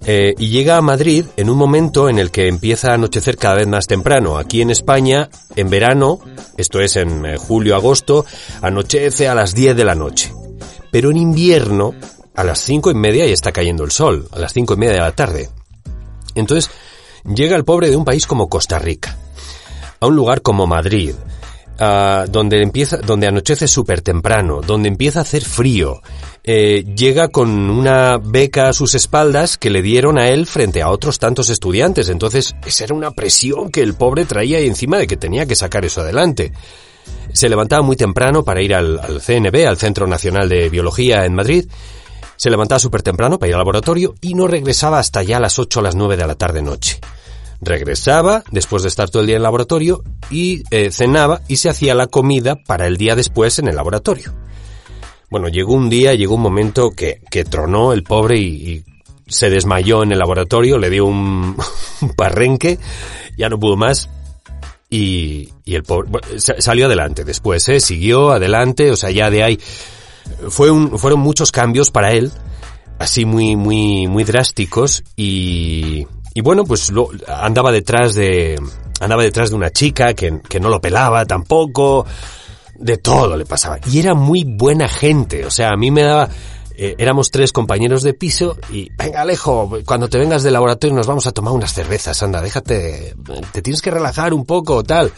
Eh, 0.05 0.35
y 0.37 0.49
llega 0.49 0.77
a 0.77 0.83
Madrid 0.83 1.27
en 1.37 1.49
un 1.49 1.57
momento 1.57 2.09
en 2.09 2.19
el 2.19 2.31
que 2.31 2.49
empieza 2.49 2.91
a 2.91 2.95
anochecer 2.95 3.37
cada 3.37 3.57
vez 3.57 3.69
más 3.69 3.87
temprano. 3.87 4.37
Aquí 4.37 4.61
en 4.61 4.71
España, 4.71 5.29
en 5.55 5.71
verano, 5.71 6.19
esto 6.57 6.81
es 6.81 6.97
en 6.97 7.25
eh, 7.25 7.37
julio-agosto, 7.37 8.25
anochece 8.63 9.29
a 9.29 9.35
las 9.35 9.55
10 9.55 9.77
de 9.77 9.85
la 9.85 9.95
noche. 9.95 10.33
Pero 10.91 11.11
en 11.11 11.19
invierno, 11.19 11.95
a 12.35 12.45
las 12.45 12.61
cinco 12.61 12.91
y 12.91 12.95
media 12.95 13.27
ya 13.27 13.33
está 13.33 13.53
cayendo 13.53 13.85
el 13.85 13.93
sol, 13.93 14.29
a 14.33 14.39
las 14.39 14.53
cinco 14.53 14.75
y 14.75 14.79
media 14.79 14.95
de 14.95 15.01
la 15.01 15.13
tarde. 15.13 15.51
Entonces, 16.35 16.71
llega 17.25 17.57
el 17.57 17.65
pobre 17.65 17.89
de 17.89 17.97
un 17.97 18.05
país 18.05 18.27
como 18.27 18.49
Costa 18.49 18.79
Rica, 18.79 19.17
a 20.01 20.07
un 20.07 20.17
lugar 20.17 20.43
como 20.43 20.67
Madrid, 20.67 21.15
uh, 21.83 22.31
donde 22.31 22.63
empieza, 22.63 22.99
donde 22.99 23.27
anochece 23.27 23.67
súper 23.67 24.01
temprano, 24.01 24.61
donde 24.67 24.89
empieza 24.89 25.19
a 25.19 25.23
hacer 25.23 25.45
frío, 25.45 26.01
eh, 26.45 26.85
llega 26.97 27.29
con 27.29 27.49
una 27.71 28.19
beca 28.19 28.69
a 28.69 28.73
sus 28.73 28.95
espaldas 28.95 29.57
que 29.57 29.71
le 29.71 29.83
dieron 29.83 30.19
a 30.19 30.29
él 30.29 30.47
frente 30.47 30.83
a 30.83 30.91
otros 30.91 31.19
tantos 31.19 31.51
estudiantes. 31.51 32.09
Entonces, 32.09 32.55
esa 32.67 32.85
era 32.85 32.95
una 32.95 33.13
presión 33.13 33.71
que 33.71 33.83
el 33.83 33.95
pobre 33.95 34.25
traía 34.25 34.59
encima 34.61 34.99
de 34.99 35.07
que 35.07 35.17
tenía 35.17 35.47
que 35.47 35.55
sacar 35.55 35.85
eso 35.85 36.01
adelante. 36.01 36.53
Se 37.33 37.49
levantaba 37.49 37.83
muy 37.83 37.97
temprano 37.97 38.45
para 38.45 38.63
ir 38.63 38.75
al, 38.75 38.99
al 38.99 39.21
CNB, 39.21 39.67
al 39.67 39.79
Centro 39.79 40.07
Nacional 40.07 40.49
de 40.49 40.69
Biología 40.69 41.25
en 41.25 41.35
Madrid. 41.35 41.67
Se 42.37 42.51
levantaba 42.51 42.79
súper 42.79 43.03
temprano 43.03 43.39
para 43.39 43.49
ir 43.49 43.55
al 43.55 43.61
laboratorio 43.61 44.15
y 44.21 44.35
no 44.35 44.49
regresaba 44.49 44.99
hasta 44.99 45.23
ya 45.23 45.37
a 45.37 45.41
las 45.41 45.59
8 45.59 45.81
o 45.81 45.83
las 45.83 45.95
9 45.95 46.17
de 46.17 46.27
la 46.27 46.35
tarde 46.35 46.63
noche. 46.63 47.01
Regresaba 47.65 48.43
después 48.51 48.83
de 48.83 48.89
estar 48.89 49.09
todo 49.09 49.23
el 49.23 49.29
día 49.29 49.37
en 49.37 49.41
el 49.41 49.45
laboratorio 49.45 50.03
y 50.31 50.65
eh, 50.73 50.91
cenaba 50.91 51.43
y 51.47 51.57
se 51.57 51.69
hacía 51.69 51.95
la 51.95 52.09
comida 52.09 52.57
para 52.57 52.89
el 52.89 52.97
día 52.97 53.15
después 53.15 53.61
en 53.61 53.69
el 53.69 53.77
laboratorio. 53.77 54.35
Bueno, 55.31 55.47
llegó 55.49 55.73
un 55.73 55.89
día, 55.89 56.13
llegó 56.15 56.35
un 56.35 56.43
momento 56.43 56.91
que, 56.91 57.23
que 57.31 57.45
tronó 57.45 57.93
el 57.93 58.03
pobre 58.03 58.39
y, 58.39 58.85
se 59.29 59.49
desmayó 59.49 60.03
en 60.03 60.13
el 60.13 60.19
laboratorio, 60.19 60.77
le 60.77 60.91
dio 60.91 61.07
un, 61.07 61.57
un 62.03 62.15
parrenque, 62.15 62.79
ya 63.39 63.49
no 63.49 63.59
pudo 63.59 63.77
más 63.77 64.11
y, 64.91 65.49
y 65.65 65.75
el 65.75 65.85
pobre 65.85 66.11
salió 66.37 66.87
adelante 66.87 67.25
después, 67.25 67.67
¿eh? 67.69 67.81
siguió 67.81 68.33
adelante, 68.33 68.91
o 68.91 68.97
sea, 68.97 69.11
ya 69.11 69.31
de 69.31 69.43
ahí 69.43 69.61
fueron 70.51 71.21
muchos 71.21 71.53
cambios 71.53 71.91
para 71.91 72.13
él, 72.13 72.31
así 72.99 73.25
muy, 73.25 73.57
muy, 73.57 74.07
muy 74.09 74.25
drásticos 74.25 75.03
y, 75.17 76.07
y 76.35 76.41
bueno, 76.41 76.65
pues 76.65 76.91
lo, 76.91 77.11
andaba 77.27 77.73
detrás 77.73 78.15
de, 78.15 78.61
andaba 79.01 79.23
detrás 79.23 79.51
de 79.51 79.57
una 79.57 79.71
chica 79.71 80.15
que, 80.15 80.41
que 80.49 80.61
no 80.61 80.69
lo 80.69 80.81
pelaba 80.81 81.25
tampoco, 81.27 82.07
de 82.75 82.99
todo 82.99 83.37
le 83.37 83.45
pasaba. 83.45 83.79
Y 83.91 83.99
era 83.99 84.15
muy 84.15 84.45
buena 84.45 84.89
gente, 84.89 85.45
o 85.47 85.51
sea, 85.51 85.71
a 85.71 85.77
mí 85.77 85.91
me 85.91 86.03
daba, 86.03 86.29
eh, 86.77 86.95
éramos 86.99 87.31
tres 87.31 87.53
compañeros 87.53 88.03
de 88.03 88.15
piso 88.15 88.57
y, 88.71 88.91
venga 88.97 89.21
Alejo, 89.21 89.79
cuando 89.85 90.09
te 90.09 90.19
vengas 90.19 90.43
del 90.43 90.55
laboratorio 90.55 90.97
nos 90.97 91.07
vamos 91.07 91.27
a 91.27 91.33
tomar 91.33 91.53
unas 91.53 91.73
cervezas, 91.73 92.23
anda, 92.23 92.41
déjate, 92.41 93.15
te 93.53 93.63
tienes 93.63 93.83
que 93.83 93.91
relajar 93.91 94.33
un 94.33 94.45
poco, 94.45 94.83
tal. 94.83 95.13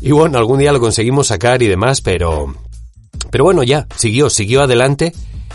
Y 0.00 0.12
bueno, 0.12 0.38
algún 0.38 0.58
día 0.58 0.72
lo 0.72 0.80
conseguimos 0.80 1.26
sacar 1.26 1.62
y 1.62 1.68
demás, 1.68 2.00
pero, 2.00 2.54
pero 3.30 3.44
bueno, 3.44 3.62
ya, 3.62 3.86
siguió, 3.96 4.30
siguió 4.30 4.62
adelante 4.62 5.12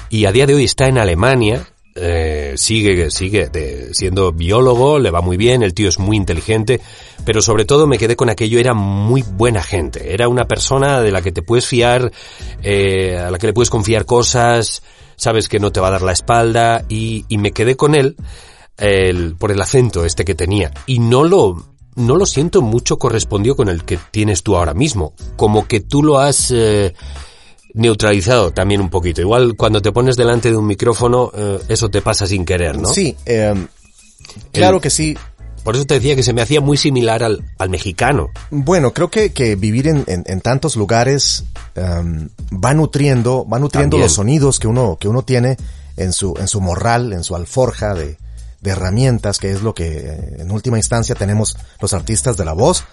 y 0.09 0.25
a 0.25 0.31
día 0.31 0.45
de 0.45 0.55
hoy 0.55 0.63
está 0.63 0.87
en 0.87 0.97
Alemania, 0.99 1.67
eh, 1.95 2.55
sigue, 2.57 3.09
sigue 3.09 3.49
siendo 3.93 4.33
biólogo, 4.33 4.99
le 4.99 5.11
va 5.11 5.21
muy 5.21 5.37
bien, 5.37 5.63
el 5.63 5.73
tío 5.73 5.87
es 5.87 5.97
muy 5.97 6.17
inteligente, 6.17 6.81
pero 7.23 7.41
sobre 7.41 7.63
todo 7.63 7.87
me 7.87 7.97
quedé 7.97 8.17
con 8.17 8.29
aquello, 8.29 8.59
era 8.59 8.73
muy 8.73 9.21
buena 9.21 9.63
gente, 9.63 10.13
era 10.13 10.27
una 10.27 10.45
persona 10.45 11.01
de 11.01 11.11
la 11.11 11.21
que 11.21 11.31
te 11.31 11.41
puedes 11.41 11.65
fiar, 11.65 12.11
eh, 12.61 13.17
a 13.17 13.31
la 13.31 13.37
que 13.37 13.47
le 13.47 13.53
puedes 13.53 13.69
confiar 13.69 14.05
cosas, 14.05 14.83
sabes 15.15 15.47
que 15.47 15.59
no 15.59 15.71
te 15.71 15.79
va 15.79 15.87
a 15.87 15.91
dar 15.91 16.01
la 16.01 16.11
espalda, 16.11 16.83
y, 16.89 17.25
y 17.29 17.37
me 17.37 17.53
quedé 17.53 17.77
con 17.77 17.95
él 17.95 18.17
por 19.39 19.53
el 19.53 19.61
acento 19.61 20.03
este 20.03 20.25
que 20.25 20.35
tenía, 20.35 20.73
y 20.85 20.99
no 20.99 21.23
lo, 21.23 21.75
no 21.95 22.17
lo 22.17 22.25
siento 22.25 22.61
mucho 22.61 22.97
correspondió 22.97 23.55
con 23.55 23.69
el 23.69 23.85
que 23.85 23.97
tienes 24.11 24.43
tú 24.43 24.57
ahora 24.57 24.73
mismo, 24.73 25.13
como 25.37 25.65
que 25.67 25.79
tú 25.79 26.03
lo 26.03 26.19
has... 26.19 26.51
Eh, 26.51 26.93
neutralizado 27.75 28.51
también 28.51 28.81
un 28.81 28.89
poquito. 28.89 29.21
Igual 29.21 29.55
cuando 29.55 29.81
te 29.81 29.91
pones 29.91 30.15
delante 30.15 30.49
de 30.49 30.57
un 30.57 30.65
micrófono, 30.65 31.31
eh, 31.35 31.59
eso 31.67 31.89
te 31.89 32.01
pasa 32.01 32.25
sin 32.25 32.45
querer, 32.45 32.77
¿no? 32.77 32.87
Sí, 32.87 33.15
eh, 33.25 33.53
claro 34.51 34.77
El, 34.77 34.81
que 34.81 34.89
sí. 34.89 35.17
Por 35.63 35.75
eso 35.75 35.85
te 35.85 35.95
decía 35.95 36.15
que 36.15 36.23
se 36.23 36.31
me 36.31 36.41
hacía 36.41 36.61
muy 36.61 36.77
similar 36.77 37.23
al, 37.23 37.43
al 37.57 37.69
mexicano. 37.69 38.29
Bueno, 38.51 38.93
creo 38.93 39.09
que, 39.09 39.31
que 39.31 39.55
vivir 39.55 39.87
en, 39.87 40.03
en, 40.07 40.23
en, 40.27 40.41
tantos 40.41 40.75
lugares 40.75 41.43
um, 41.75 42.29
va 42.63 42.73
nutriendo, 42.75 43.47
va 43.47 43.57
nutriendo 43.57 43.97
los 43.97 44.13
sonidos 44.13 44.59
que 44.59 44.67
uno, 44.67 44.97
que 44.99 45.07
uno 45.07 45.23
tiene 45.23 45.57
en 45.97 46.13
su, 46.13 46.35
en 46.39 46.47
su 46.47 46.61
morral, 46.61 47.13
en 47.13 47.23
su 47.23 47.35
alforja 47.35 47.95
de, 47.95 48.17
de 48.61 48.69
herramientas, 48.69 49.39
que 49.39 49.51
es 49.51 49.63
lo 49.63 49.73
que 49.73 49.87
eh, 49.97 50.35
en 50.39 50.51
última 50.51 50.77
instancia 50.77 51.15
tenemos 51.15 51.57
los 51.81 51.93
artistas 51.93 52.37
de 52.37 52.45
la 52.45 52.53
voz. 52.53 52.83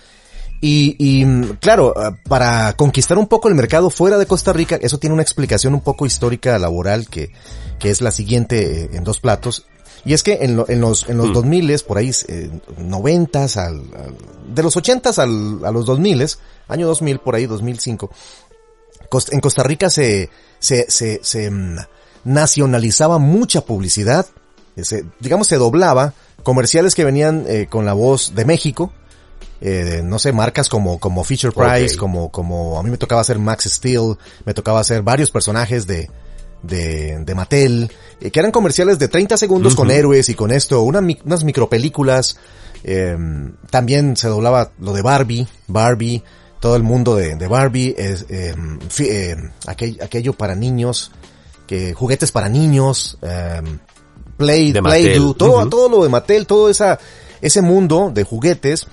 Y, 0.64 0.94
y, 0.96 1.26
claro, 1.56 1.92
ah, 1.96 2.16
para 2.28 2.74
conquistar 2.74 3.18
un 3.18 3.26
poco 3.26 3.48
el 3.48 3.56
mercado 3.56 3.90
fuera 3.90 4.16
de 4.16 4.26
Costa 4.26 4.52
Rica, 4.52 4.78
eso 4.80 4.98
tiene 4.98 5.12
una 5.12 5.22
explicación 5.22 5.74
un 5.74 5.80
poco 5.80 6.06
histórica 6.06 6.56
laboral 6.56 7.08
que, 7.08 7.32
que 7.80 7.90
es 7.90 8.00
la 8.00 8.12
siguiente 8.12 8.84
eh, 8.84 8.90
en 8.92 9.02
dos 9.02 9.18
platos. 9.18 9.66
Y 10.04 10.12
es 10.12 10.22
que 10.22 10.38
en, 10.42 10.56
lo, 10.56 10.68
en 10.68 10.80
los, 10.80 11.08
en 11.08 11.16
los 11.16 11.30
mm. 11.30 11.32
2000 11.32 11.78
por 11.80 11.98
ahí, 11.98 12.12
eh, 12.28 12.48
90 12.78 13.42
al, 13.42 13.50
al, 13.56 13.82
de 14.54 14.62
los 14.62 14.76
80 14.76 15.10
al, 15.20 15.64
a 15.64 15.72
los 15.72 15.84
2000 15.84 16.26
año 16.68 16.86
2000 16.86 17.18
por 17.18 17.34
ahí, 17.34 17.46
2005, 17.46 18.10
en 19.32 19.40
Costa 19.40 19.64
Rica 19.64 19.90
se, 19.90 20.30
se, 20.60 20.88
se, 20.88 21.18
se 21.24 21.48
um, 21.48 21.76
nacionalizaba 22.22 23.18
mucha 23.18 23.62
publicidad, 23.62 24.26
se, 24.76 25.04
digamos 25.18 25.48
se 25.48 25.56
doblaba 25.56 26.14
comerciales 26.44 26.94
que 26.94 27.04
venían 27.04 27.44
eh, 27.48 27.66
con 27.68 27.84
la 27.84 27.94
voz 27.94 28.34
de 28.36 28.44
México, 28.44 28.92
eh, 29.60 30.00
no 30.04 30.18
sé, 30.18 30.32
marcas 30.32 30.68
como, 30.68 30.98
como 30.98 31.22
Feature 31.24 31.52
Price, 31.52 31.84
okay. 31.84 31.96
como, 31.96 32.30
como, 32.30 32.78
a 32.78 32.82
mí 32.82 32.90
me 32.90 32.98
tocaba 32.98 33.20
hacer 33.20 33.38
Max 33.38 33.64
Steel, 33.64 34.16
me 34.44 34.54
tocaba 34.54 34.80
hacer 34.80 35.02
varios 35.02 35.30
personajes 35.30 35.86
de, 35.86 36.08
de, 36.62 37.22
de 37.24 37.34
Mattel, 37.34 37.90
eh, 38.20 38.30
que 38.30 38.40
eran 38.40 38.52
comerciales 38.52 38.98
de 38.98 39.08
30 39.08 39.36
segundos 39.36 39.74
con 39.74 39.90
héroes 39.90 40.28
y 40.28 40.34
con 40.34 40.52
esto, 40.52 40.82
una, 40.82 41.00
unas 41.24 41.44
micropelículas, 41.44 42.38
eh, 42.84 43.16
también 43.70 44.16
se 44.16 44.28
doblaba 44.28 44.72
lo 44.80 44.92
de 44.92 45.02
Barbie, 45.02 45.46
Barbie, 45.66 46.22
todo 46.60 46.76
el 46.76 46.82
mundo 46.82 47.16
de, 47.16 47.36
de 47.36 47.48
Barbie, 47.48 47.94
es, 47.98 48.26
eh, 48.30 49.36
aquello 49.66 50.32
para 50.32 50.54
niños, 50.54 51.10
que 51.66 51.94
juguetes 51.94 52.32
para 52.32 52.48
niños, 52.48 53.18
Play, 54.36 54.72
De 54.72 54.82
Play-Doh, 54.82 54.82
Mattel. 54.82 55.34
todo, 55.36 55.68
todo 55.68 55.88
lo 55.88 56.02
de 56.04 56.08
Mattel, 56.08 56.46
todo 56.46 56.68
esa, 56.68 56.98
ese 57.40 57.62
mundo 57.62 58.10
de 58.14 58.22
juguetes, 58.24 58.86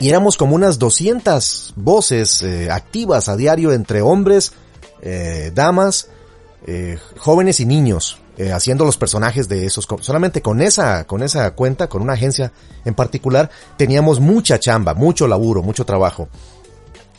y 0.00 0.08
éramos 0.08 0.36
como 0.36 0.54
unas 0.54 0.78
200 0.78 1.74
voces 1.76 2.42
eh, 2.42 2.70
activas 2.70 3.28
a 3.28 3.36
diario 3.36 3.72
entre 3.72 4.00
hombres, 4.02 4.52
eh, 5.02 5.50
damas, 5.54 6.08
eh, 6.66 6.98
jóvenes 7.18 7.60
y 7.60 7.66
niños, 7.66 8.18
eh, 8.36 8.52
haciendo 8.52 8.84
los 8.84 8.96
personajes 8.96 9.48
de 9.48 9.66
esos. 9.66 9.86
Solamente 10.00 10.42
con 10.42 10.60
esa, 10.60 11.04
con 11.06 11.22
esa 11.22 11.50
cuenta, 11.52 11.88
con 11.88 12.02
una 12.02 12.12
agencia 12.12 12.52
en 12.84 12.94
particular, 12.94 13.50
teníamos 13.76 14.20
mucha 14.20 14.58
chamba, 14.60 14.94
mucho 14.94 15.26
laburo, 15.26 15.62
mucho 15.62 15.84
trabajo. 15.84 16.28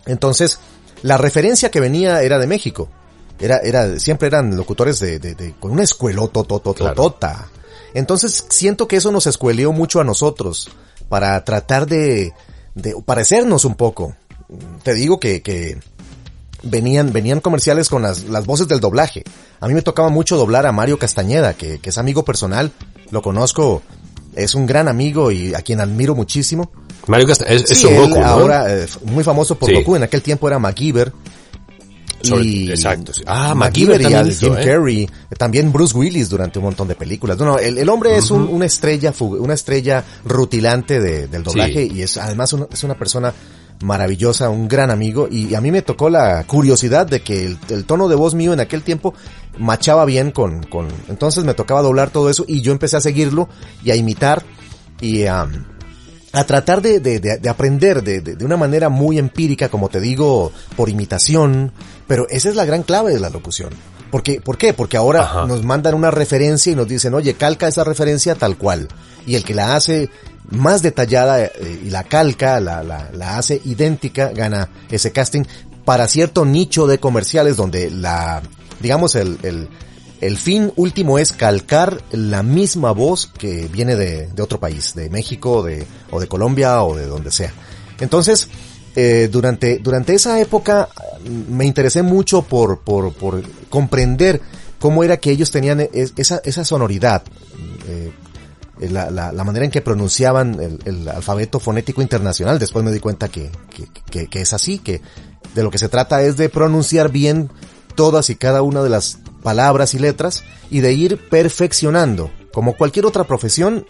Entonces, 0.05 0.59
la 1.01 1.17
referencia 1.17 1.71
que 1.71 1.79
venía 1.79 2.21
era 2.21 2.39
de 2.39 2.47
México. 2.47 2.89
Era, 3.39 3.57
era, 3.59 3.99
siempre 3.99 4.27
eran 4.27 4.55
locutores 4.57 4.99
de, 4.99 5.19
de, 5.19 5.35
de- 5.35 5.53
con 5.59 5.71
una 5.71 5.83
escuelototototota. 5.83 7.47
Entonces, 7.93 8.45
siento 8.49 8.87
que 8.87 8.97
eso 8.97 9.11
nos 9.11 9.27
escueleó 9.27 9.71
mucho 9.71 9.99
a 9.99 10.03
nosotros 10.03 10.69
para 11.07 11.43
tratar 11.43 11.87
de, 11.87 12.33
de 12.81 12.95
parecernos 13.05 13.65
un 13.65 13.75
poco. 13.75 14.15
Te 14.83 14.93
digo 14.93 15.19
que, 15.19 15.41
que 15.41 15.77
venían, 16.63 17.13
venían 17.13 17.39
comerciales 17.39 17.89
con 17.89 18.01
las, 18.01 18.23
las 18.25 18.45
voces 18.45 18.67
del 18.67 18.79
doblaje. 18.79 19.23
A 19.59 19.67
mí 19.67 19.73
me 19.73 19.81
tocaba 19.81 20.09
mucho 20.09 20.37
doblar 20.37 20.65
a 20.65 20.71
Mario 20.71 20.97
Castañeda, 20.97 21.53
que, 21.53 21.79
que 21.79 21.89
es 21.89 21.97
amigo 21.97 22.23
personal, 22.23 22.71
lo 23.11 23.21
conozco, 23.21 23.81
es 24.35 24.55
un 24.55 24.65
gran 24.65 24.87
amigo 24.87 25.31
y 25.31 25.53
a 25.53 25.61
quien 25.61 25.81
admiro 25.81 26.15
muchísimo. 26.15 26.71
Mario 27.07 27.27
Casta 27.27 27.45
es, 27.45 27.63
Sí, 27.67 27.87
él 27.87 28.09
Goku, 28.09 28.19
¿no? 28.19 28.25
ahora 28.25 28.73
eh, 28.73 28.87
muy 29.03 29.23
famoso 29.23 29.55
por 29.55 29.69
Sí. 29.69 29.75
Goku, 29.75 29.95
en 29.95 30.03
aquel 30.03 30.21
tiempo 30.21 30.47
era 30.47 30.59
MacGyver. 30.59 31.11
Sobre- 32.21 32.45
y 32.45 32.69
exacto, 32.69 33.13
sí. 33.13 33.23
Ah, 33.25 33.55
MacGyver 33.55 34.01
también 34.01 34.31
Jim 34.33 34.53
¿eh? 34.57 34.65
Carrey, 34.65 35.09
también 35.37 35.71
Bruce 35.71 35.95
Willis 35.97 36.29
durante 36.29 36.59
un 36.59 36.65
montón 36.65 36.87
de 36.87 36.95
películas. 36.95 37.37
No, 37.37 37.45
no, 37.45 37.57
el, 37.59 37.77
el 37.77 37.89
hombre 37.89 38.17
es 38.17 38.29
un- 38.31 38.47
una 38.49 38.65
estrella, 38.65 39.13
una 39.19 39.53
estrella 39.53 40.03
rutilante 40.25 40.99
de- 40.99 41.27
del 41.27 41.43
doblaje 41.43 41.87
Sí. 41.87 41.91
y 41.95 42.01
es 42.01 42.17
además 42.17 42.51
una- 42.53 42.67
es 42.71 42.83
una 42.83 42.95
persona 42.95 43.33
maravillosa, 43.81 44.49
un 44.49 44.67
gran 44.67 44.91
amigo 44.91 45.27
y 45.31 45.55
a 45.55 45.61
mí 45.61 45.71
me 45.71 45.81
tocó 45.81 46.09
la 46.09 46.43
curiosidad 46.43 47.07
de 47.07 47.21
que 47.21 47.45
el, 47.45 47.57
el 47.69 47.85
tono 47.85 48.09
de 48.09 48.15
voz 48.15 48.35
mío 48.35 48.51
en 48.51 48.59
aquel 48.59 48.81
tiempo 48.83 49.13
machaba 49.57 50.03
bien 50.03 50.31
con, 50.31 50.63
con, 50.63 50.87
entonces 51.07 51.45
me 51.45 51.53
tocaba 51.53 51.81
doblar 51.81 52.09
todo 52.09 52.29
eso 52.29 52.43
y 52.47 52.61
yo 52.61 52.73
empecé 52.73 52.97
a 52.97 53.01
seguirlo 53.01 53.47
y 53.83 53.91
a 53.91 53.95
imitar 53.95 54.43
y 54.99 55.23
a, 55.27 55.47
a 56.31 56.43
tratar 56.43 56.81
de, 56.81 56.99
de, 56.99 57.19
de- 57.19 57.37
de 57.37 57.49
aprender 57.49 58.03
de, 58.03 58.45
una 58.45 58.57
manera 58.57 58.89
muy 58.89 59.17
empírica, 59.17 59.69
como 59.69 59.89
te 59.89 59.99
digo, 59.99 60.51
por 60.75 60.89
imitación, 60.89 61.71
pero 62.07 62.27
esa 62.29 62.49
es 62.49 62.55
la 62.55 62.65
gran 62.65 62.83
clave 62.83 63.13
de 63.13 63.19
la 63.19 63.29
locución. 63.29 63.69
Porque, 64.11 64.41
¿Por 64.41 64.57
qué? 64.57 64.73
Porque 64.73 64.97
ahora 64.97 65.21
Ajá. 65.21 65.45
nos 65.45 65.63
mandan 65.63 65.93
una 65.93 66.09
referencia 66.11 66.71
y 66.71 66.75
nos 66.75 66.87
dicen, 66.87 67.13
oye, 67.13 67.35
calca 67.35 67.67
esa 67.67 67.83
referencia 67.83 68.33
tal 68.35 68.57
cual. 68.57 68.87
Y 69.27 69.35
el 69.35 69.43
que 69.43 69.53
la 69.53 69.75
hace 69.75 70.09
más 70.49 70.81
detallada 70.81 71.43
eh, 71.45 71.81
y 71.85 71.89
la 71.91 72.03
calca, 72.03 72.59
la, 72.59 72.81
la, 72.83 73.09
la 73.13 73.37
hace 73.37 73.61
idéntica, 73.65 74.29
gana 74.29 74.69
ese 74.89 75.11
casting 75.11 75.43
para 75.85 76.07
cierto 76.07 76.43
nicho 76.45 76.87
de 76.87 76.99
comerciales 76.99 77.55
donde 77.55 77.91
la, 77.91 78.41
digamos, 78.79 79.13
el, 79.15 79.37
el, 79.43 79.69
el 80.21 80.37
fin 80.37 80.71
último 80.75 81.17
es 81.17 81.31
calcar 81.33 82.01
la 82.11 82.43
misma 82.43 82.91
voz 82.91 83.27
que 83.27 83.67
viene 83.67 83.95
de, 83.95 84.29
otro 84.41 84.59
país, 84.59 84.93
de 84.95 85.09
México, 85.09 85.63
de, 85.63 85.85
o 86.11 86.19
de 86.19 86.27
Colombia, 86.27 86.83
o 86.83 86.95
de 86.95 87.05
donde 87.05 87.31
sea. 87.31 87.53
Entonces, 87.99 88.49
eh, 88.95 89.29
durante, 89.31 89.79
durante 89.79 90.13
esa 90.13 90.39
época 90.41 90.89
eh, 91.23 91.29
me 91.49 91.65
interesé 91.65 92.01
mucho 92.01 92.41
por, 92.41 92.79
por, 92.79 93.13
por 93.13 93.43
comprender 93.69 94.41
cómo 94.79 95.03
era 95.03 95.17
que 95.17 95.31
ellos 95.31 95.51
tenían 95.51 95.81
es- 95.93 96.13
esa, 96.17 96.41
esa 96.43 96.65
sonoridad, 96.65 97.23
eh, 97.87 98.11
la, 98.89 99.11
la, 99.11 99.43
manera 99.43 99.65
en 99.65 99.71
que 99.71 99.81
pronunciaban 99.81 100.57
el, 100.61 100.79
el 100.85 101.07
alfabeto 101.09 101.59
fonético 101.59 102.01
internacional. 102.01 102.59
Después 102.59 102.83
me 102.85 102.91
di 102.91 102.99
cuenta 103.01 103.27
que, 103.27 103.51
que, 103.75 103.87
que, 104.09 104.27
que 104.27 104.41
es 104.41 104.53
así, 104.53 104.79
que 104.79 105.01
de 105.53 105.63
lo 105.63 105.69
que 105.71 105.77
se 105.77 105.89
trata 105.89 106.21
es 106.21 106.37
de 106.37 106.47
pronunciar 106.47 107.11
bien 107.11 107.49
todas 107.95 108.29
y 108.29 108.35
cada 108.35 108.61
una 108.61 108.81
de 108.81 108.89
las 108.89 109.19
palabras 109.41 109.93
y 109.93 109.99
letras 109.99 110.43
y 110.69 110.79
de 110.79 110.93
ir 110.93 111.17
perfeccionando. 111.29 112.31
Como 112.51 112.73
cualquier 112.73 113.05
otra 113.05 113.23
profesión, 113.25 113.85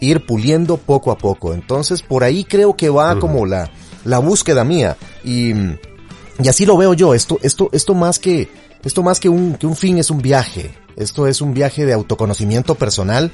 ir 0.00 0.24
puliendo 0.26 0.76
poco 0.76 1.10
a 1.10 1.18
poco. 1.18 1.54
Entonces, 1.54 2.02
por 2.02 2.24
ahí 2.24 2.44
creo 2.44 2.76
que 2.76 2.88
va 2.88 3.18
como 3.18 3.46
la, 3.46 3.70
la 4.04 4.18
búsqueda 4.18 4.64
mía. 4.64 4.96
Y, 5.24 5.52
y 5.52 6.48
así 6.48 6.66
lo 6.66 6.76
veo 6.76 6.94
yo. 6.94 7.14
Esto, 7.14 7.38
esto, 7.42 7.68
esto 7.72 7.94
más 7.94 8.18
que, 8.18 8.48
esto 8.84 9.02
más 9.02 9.20
que 9.20 9.28
un, 9.28 9.54
que 9.54 9.66
un 9.66 9.76
fin 9.76 9.98
es 9.98 10.10
un 10.10 10.18
viaje. 10.18 10.74
Esto 10.96 11.26
es 11.26 11.40
un 11.40 11.54
viaje 11.54 11.86
de 11.86 11.92
autoconocimiento 11.92 12.74
personal. 12.74 13.30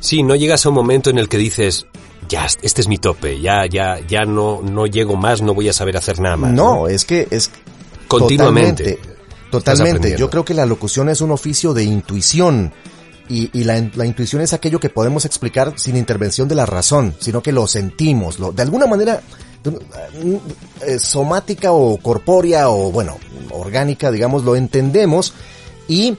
Sí, 0.00 0.22
no 0.22 0.34
llegas 0.34 0.64
a 0.66 0.68
un 0.68 0.74
momento 0.74 1.10
en 1.10 1.18
el 1.18 1.28
que 1.28 1.38
dices, 1.38 1.86
ya, 2.28 2.46
este 2.62 2.80
es 2.80 2.88
mi 2.88 2.98
tope, 2.98 3.40
ya, 3.40 3.66
ya, 3.66 3.98
ya 4.06 4.24
no, 4.24 4.60
no 4.62 4.86
llego 4.86 5.16
más, 5.16 5.42
no 5.42 5.54
voy 5.54 5.68
a 5.68 5.72
saber 5.72 5.96
hacer 5.96 6.20
nada 6.20 6.36
más. 6.36 6.52
No, 6.52 6.88
es 6.88 7.04
que 7.04 7.26
es 7.30 7.50
Continuamente. 8.10 8.96
Totalmente. 8.96 9.19
Totalmente. 9.50 10.08
Yo 10.18 10.30
creo 10.30 10.44
que 10.44 10.54
la 10.54 10.66
locución 10.66 11.08
es 11.08 11.20
un 11.20 11.30
oficio 11.30 11.74
de 11.74 11.82
intuición. 11.84 12.72
Y, 13.28 13.48
y 13.58 13.62
la, 13.64 13.80
la 13.94 14.06
intuición 14.06 14.42
es 14.42 14.52
aquello 14.52 14.80
que 14.80 14.90
podemos 14.90 15.24
explicar 15.24 15.74
sin 15.76 15.96
intervención 15.96 16.48
de 16.48 16.56
la 16.56 16.66
razón, 16.66 17.14
sino 17.20 17.40
que 17.42 17.52
lo 17.52 17.68
sentimos, 17.68 18.40
lo, 18.40 18.50
de 18.50 18.62
alguna 18.62 18.86
manera 18.86 19.20
eh, 20.86 20.98
somática 20.98 21.72
o 21.72 21.96
corpórea 21.98 22.70
o 22.70 22.90
bueno, 22.90 23.18
orgánica, 23.50 24.10
digamos, 24.10 24.44
lo 24.44 24.56
entendemos 24.56 25.32
y 25.86 26.16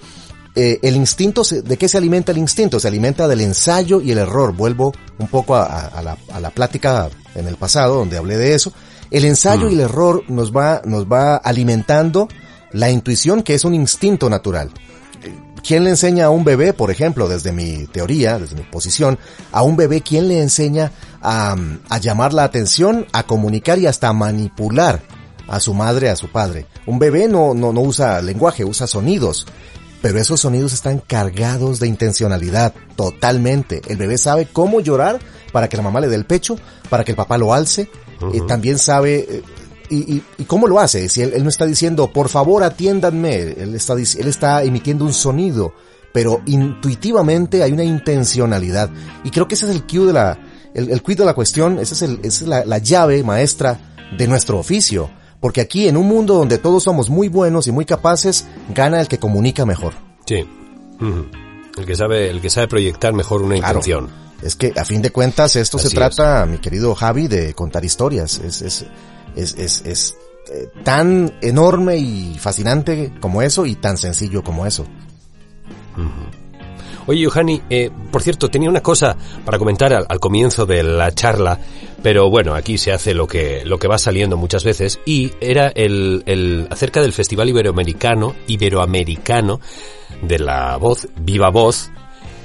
eh, 0.55 0.79
el 0.82 0.95
instinto, 0.95 1.43
se- 1.43 1.61
¿de 1.61 1.77
qué 1.77 1.88
se 1.88 1.97
alimenta 1.97 2.32
el 2.32 2.38
instinto? 2.38 2.79
Se 2.79 2.88
alimenta 2.88 3.27
del 3.27 3.41
ensayo 3.41 4.01
y 4.01 4.11
el 4.11 4.17
error. 4.17 4.53
Vuelvo 4.53 4.93
un 5.17 5.27
poco 5.27 5.55
a, 5.55 5.63
a- 5.65 5.88
a 5.88 6.01
la, 6.01 6.17
a 6.32 6.39
la 6.39 6.49
plática 6.51 7.09
en 7.36 7.47
el 7.47 7.55
pasado 7.57 7.95
donde 7.95 8.17
hablé 8.17 8.38
de 8.38 8.53
eso. 8.53 8.71
El 9.09 9.25
ensayo 9.25 9.69
y 9.69 9.73
el 9.73 9.82
error 9.82 10.23
nos 10.29 10.51
va, 10.55 10.82
nos 10.86 11.05
va 11.05 11.36
alimentando 11.36 12.27
la 12.74 12.89
intuición 12.89 13.43
que 13.43 13.53
es 13.53 13.65
un 13.65 13.74
instinto 13.74 14.30
natural. 14.30 14.72
¿Quién 15.63 15.84
le 15.84 15.91
enseña 15.91 16.26
a 16.26 16.30
un 16.32 16.43
bebé, 16.43 16.74
por 16.74 16.89
ejemplo, 16.89 17.30
desde 17.30 17.51
mi 17.51 17.86
teoría, 17.86 18.39
desde 18.39 18.55
mi 18.55 18.63
posición, 18.63 19.19
a 19.51 19.61
un 19.61 19.76
bebé, 19.76 20.01
quién 20.01 20.28
le 20.28 20.41
enseña 20.41 20.91
a, 21.22 21.55
a 21.88 21.97
llamar 21.99 22.34
la 22.34 22.43
atención, 22.43 23.05
a 23.13 23.24
comunicar 23.24 23.78
y 23.78 23.86
hasta 23.86 24.07
a 24.07 24.13
manipular 24.13 25.01
a 25.47 25.59
su 25.59 25.76
madre, 25.76 26.09
a 26.09 26.15
su 26.15 26.32
padre? 26.32 26.65
Un 26.88 26.97
bebé 26.97 27.28
no, 27.28 27.53
no, 27.53 27.72
no 27.74 27.82
usa 27.82 28.22
lenguaje, 28.22 28.65
usa 28.65 28.88
sonidos. 28.88 29.45
Pero 30.01 30.19
esos 30.19 30.39
sonidos 30.39 30.74
están 30.74 30.97
cargados 30.97 31.80
de 31.80 31.88
intencionalidad, 31.88 32.74
totalmente. 32.95 33.84
El 33.88 33.97
bebé 33.97 34.17
sabe 34.17 34.47
cómo 34.51 34.80
llorar 34.80 35.19
para 35.51 35.69
que 35.69 35.78
la 35.78 35.84
mamá 35.84 35.99
le 35.99 36.07
dé 36.07 36.15
el 36.15 36.26
pecho, 36.26 36.57
para 36.89 37.03
que 37.03 37.11
el 37.11 37.17
papá 37.17 37.38
lo 37.38 37.53
alce. 37.53 37.88
Eh, 38.34 38.41
también 38.47 38.80
sabe, 38.80 39.28
eh, 39.30 39.43
y, 39.91 40.15
y- 40.15 40.23
y 40.39 40.43
cómo 40.45 40.65
lo 40.67 40.79
hace. 40.79 41.07
Si 41.09 41.21
él, 41.21 41.33
él 41.35 41.43
no 41.43 41.49
está 41.49 41.65
diciendo, 41.67 42.11
por 42.11 42.29
favor 42.29 42.63
atiéndanme, 42.63 43.35
él 43.41 43.75
está, 43.75 43.93
él 43.93 44.27
está 44.27 44.63
emitiendo 44.63 45.05
un 45.05 45.13
sonido, 45.13 45.73
pero 46.13 46.41
intuitivamente 46.47 47.61
hay 47.63 47.71
una 47.71 47.83
intencionalidad. 47.83 48.89
Y 49.23 49.29
creo 49.29 49.47
que 49.47 49.55
ese 49.55 49.65
es 49.69 49.71
el 49.75 49.83
cue 49.83 50.07
de 50.07 50.13
la, 50.13 50.39
el, 50.73 50.89
el 50.89 51.01
quid 51.03 51.17
de 51.19 51.25
la 51.25 51.33
cuestión, 51.33 51.77
esa 51.79 51.93
es, 51.95 52.01
el, 52.01 52.19
esa 52.23 52.43
es 52.43 52.47
la, 52.47 52.65
la 52.65 52.77
llave 52.79 53.23
maestra 53.23 53.79
de 54.17 54.27
nuestro 54.27 54.57
oficio. 54.59 55.09
Porque 55.39 55.61
aquí 55.61 55.87
en 55.87 55.97
un 55.97 56.07
mundo 56.07 56.35
donde 56.35 56.57
todos 56.59 56.83
somos 56.83 57.09
muy 57.09 57.27
buenos 57.27 57.65
y 57.67 57.71
muy 57.71 57.85
capaces, 57.85 58.45
gana 58.75 59.01
el 59.01 59.07
que 59.07 59.17
comunica 59.17 59.65
mejor. 59.65 59.93
Sí. 60.25 60.45
El 61.77 61.85
que 61.85 61.95
sabe, 61.95 62.29
el 62.29 62.41
que 62.41 62.49
sabe 62.49 62.67
proyectar 62.67 63.13
mejor 63.13 63.41
una 63.41 63.55
Claro. 63.55 63.79
intención. 63.79 64.09
Es 64.43 64.55
que 64.55 64.73
a 64.75 64.85
fin 64.85 65.01
de 65.01 65.11
cuentas 65.11 65.55
esto 65.55 65.77
se 65.79 65.89
trata, 65.89 66.45
mi 66.45 66.57
querido 66.57 66.93
Javi, 66.95 67.27
de 67.27 67.53
contar 67.53 67.85
historias. 67.85 68.39
Es, 68.43 68.61
es, 68.61 68.85
es, 69.36 69.55
es, 69.55 69.84
es, 69.86 70.17
eh, 70.51 70.69
tan 70.84 71.34
enorme 71.41 71.97
y 71.97 72.36
fascinante 72.39 73.13
como 73.19 73.41
eso 73.41 73.65
y 73.65 73.75
tan 73.75 73.97
sencillo 73.97 74.43
como 74.43 74.65
eso. 74.65 74.86
Oye, 77.07 77.25
Johanny, 77.25 77.61
eh, 77.69 77.89
por 78.11 78.21
cierto, 78.21 78.49
tenía 78.49 78.69
una 78.69 78.82
cosa 78.82 79.15
para 79.45 79.57
comentar 79.57 79.93
al, 79.93 80.05
al 80.07 80.19
comienzo 80.19 80.65
de 80.65 80.84
la 80.84 81.11
charla, 81.13 81.59
pero 82.03 82.29
bueno, 82.29 82.53
aquí 82.53 82.77
se 82.77 82.91
hace 82.91 83.13
lo 83.13 83.27
que, 83.27 83.63
lo 83.65 83.79
que 83.79 83.88
va 83.88 83.97
saliendo 83.97 84.38
muchas 84.38 84.63
veces, 84.63 84.99
y 85.05 85.32
era 85.41 85.67
el, 85.67 86.23
el 86.25 86.67
acerca 86.69 87.01
del 87.01 87.13
Festival 87.13 87.49
Iberoamericano, 87.49 88.36
Iberoamericano 88.47 89.59
de 90.21 90.39
la 90.39 90.77
Voz, 90.77 91.07
Viva 91.19 91.49
Voz, 91.49 91.91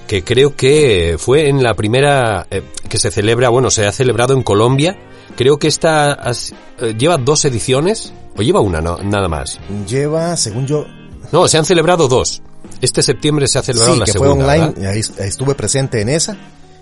que 0.07 0.23
creo 0.25 0.55
que 0.57 1.17
fue 1.19 1.49
en 1.49 1.63
la 1.63 1.75
primera 1.75 2.47
eh, 2.51 2.63
que 2.89 2.99
se 2.99 3.11
celebra, 3.11 3.49
bueno, 3.49 3.71
se 3.71 3.87
ha 3.87 3.93
celebrado 3.93 4.35
en 4.35 4.43
Colombia. 4.43 4.97
Creo 5.37 5.59
que 5.59 5.67
esta 5.69 6.13
has- 6.13 6.55
eh, 6.81 6.95
lleva 6.97 7.17
dos 7.19 7.45
ediciones, 7.45 8.13
o 8.37 8.43
lleva 8.43 8.61
una, 8.61 8.81
no, 8.81 8.99
nada 8.99 9.29
más. 9.29 9.59
Lleva, 9.89 10.37
según 10.37 10.67
yo, 10.67 10.87
No, 11.33 11.49
se 11.49 11.59
han 11.59 11.65
celebrado 11.65 12.07
dos. 12.09 12.41
Este 12.81 13.03
septiembre 13.03 13.49
se 13.49 13.59
ha 13.59 13.63
celebrado 13.63 13.95
sí, 13.95 13.99
la 14.01 14.05
que 14.07 14.13
segunda. 14.13 14.35
fue 14.35 14.45
online, 14.45 14.67
¿verdad? 14.77 14.91
ahí, 14.93 15.01
ahí 15.21 15.29
estuve 15.29 15.55
presente 15.55 16.01
en 16.01 16.09
esa. 16.09 16.37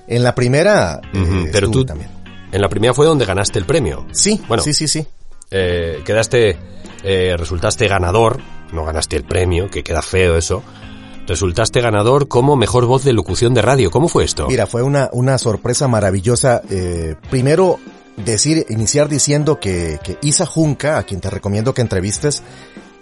En 0.06 0.22
la 0.22 0.34
primera, 0.34 1.00
Ujú, 1.14 1.46
eh, 1.46 1.50
pero 1.50 1.70
tú, 1.70 1.84
también. 1.84 2.10
en 2.52 2.60
la 2.60 2.68
primera 2.68 2.92
fue 2.92 3.06
donde 3.06 3.24
ganaste 3.24 3.58
el 3.58 3.64
premio. 3.64 4.06
Sí, 4.12 4.40
Bueno. 4.46 4.62
sí, 4.62 4.74
sí, 4.74 4.86
sí. 4.86 5.06
Eh, 5.50 6.02
quedaste, 6.04 6.58
eh, 7.04 7.34
resultaste 7.38 7.86
ganador, 7.88 8.38
no 8.72 8.84
ganaste 8.84 9.16
el 9.16 9.24
premio, 9.24 9.70
que 9.70 9.82
queda 9.82 10.02
feo 10.02 10.36
eso. 10.36 10.62
Resultaste 11.26 11.80
ganador 11.80 12.28
como 12.28 12.54
mejor 12.56 12.84
voz 12.86 13.02
de 13.04 13.12
locución 13.14 13.54
de 13.54 13.62
radio. 13.62 13.90
¿Cómo 13.90 14.08
fue 14.08 14.24
esto? 14.24 14.46
Mira, 14.48 14.66
fue 14.66 14.82
una, 14.82 15.08
una 15.12 15.38
sorpresa 15.38 15.88
maravillosa. 15.88 16.60
Eh, 16.68 17.14
primero, 17.30 17.78
decir, 18.16 18.66
iniciar 18.68 19.08
diciendo 19.08 19.58
que, 19.58 19.98
que 20.04 20.18
Isa 20.22 20.44
Junca, 20.44 20.98
a 20.98 21.04
quien 21.04 21.20
te 21.20 21.30
recomiendo 21.30 21.72
que 21.72 21.80
entrevistes, 21.80 22.42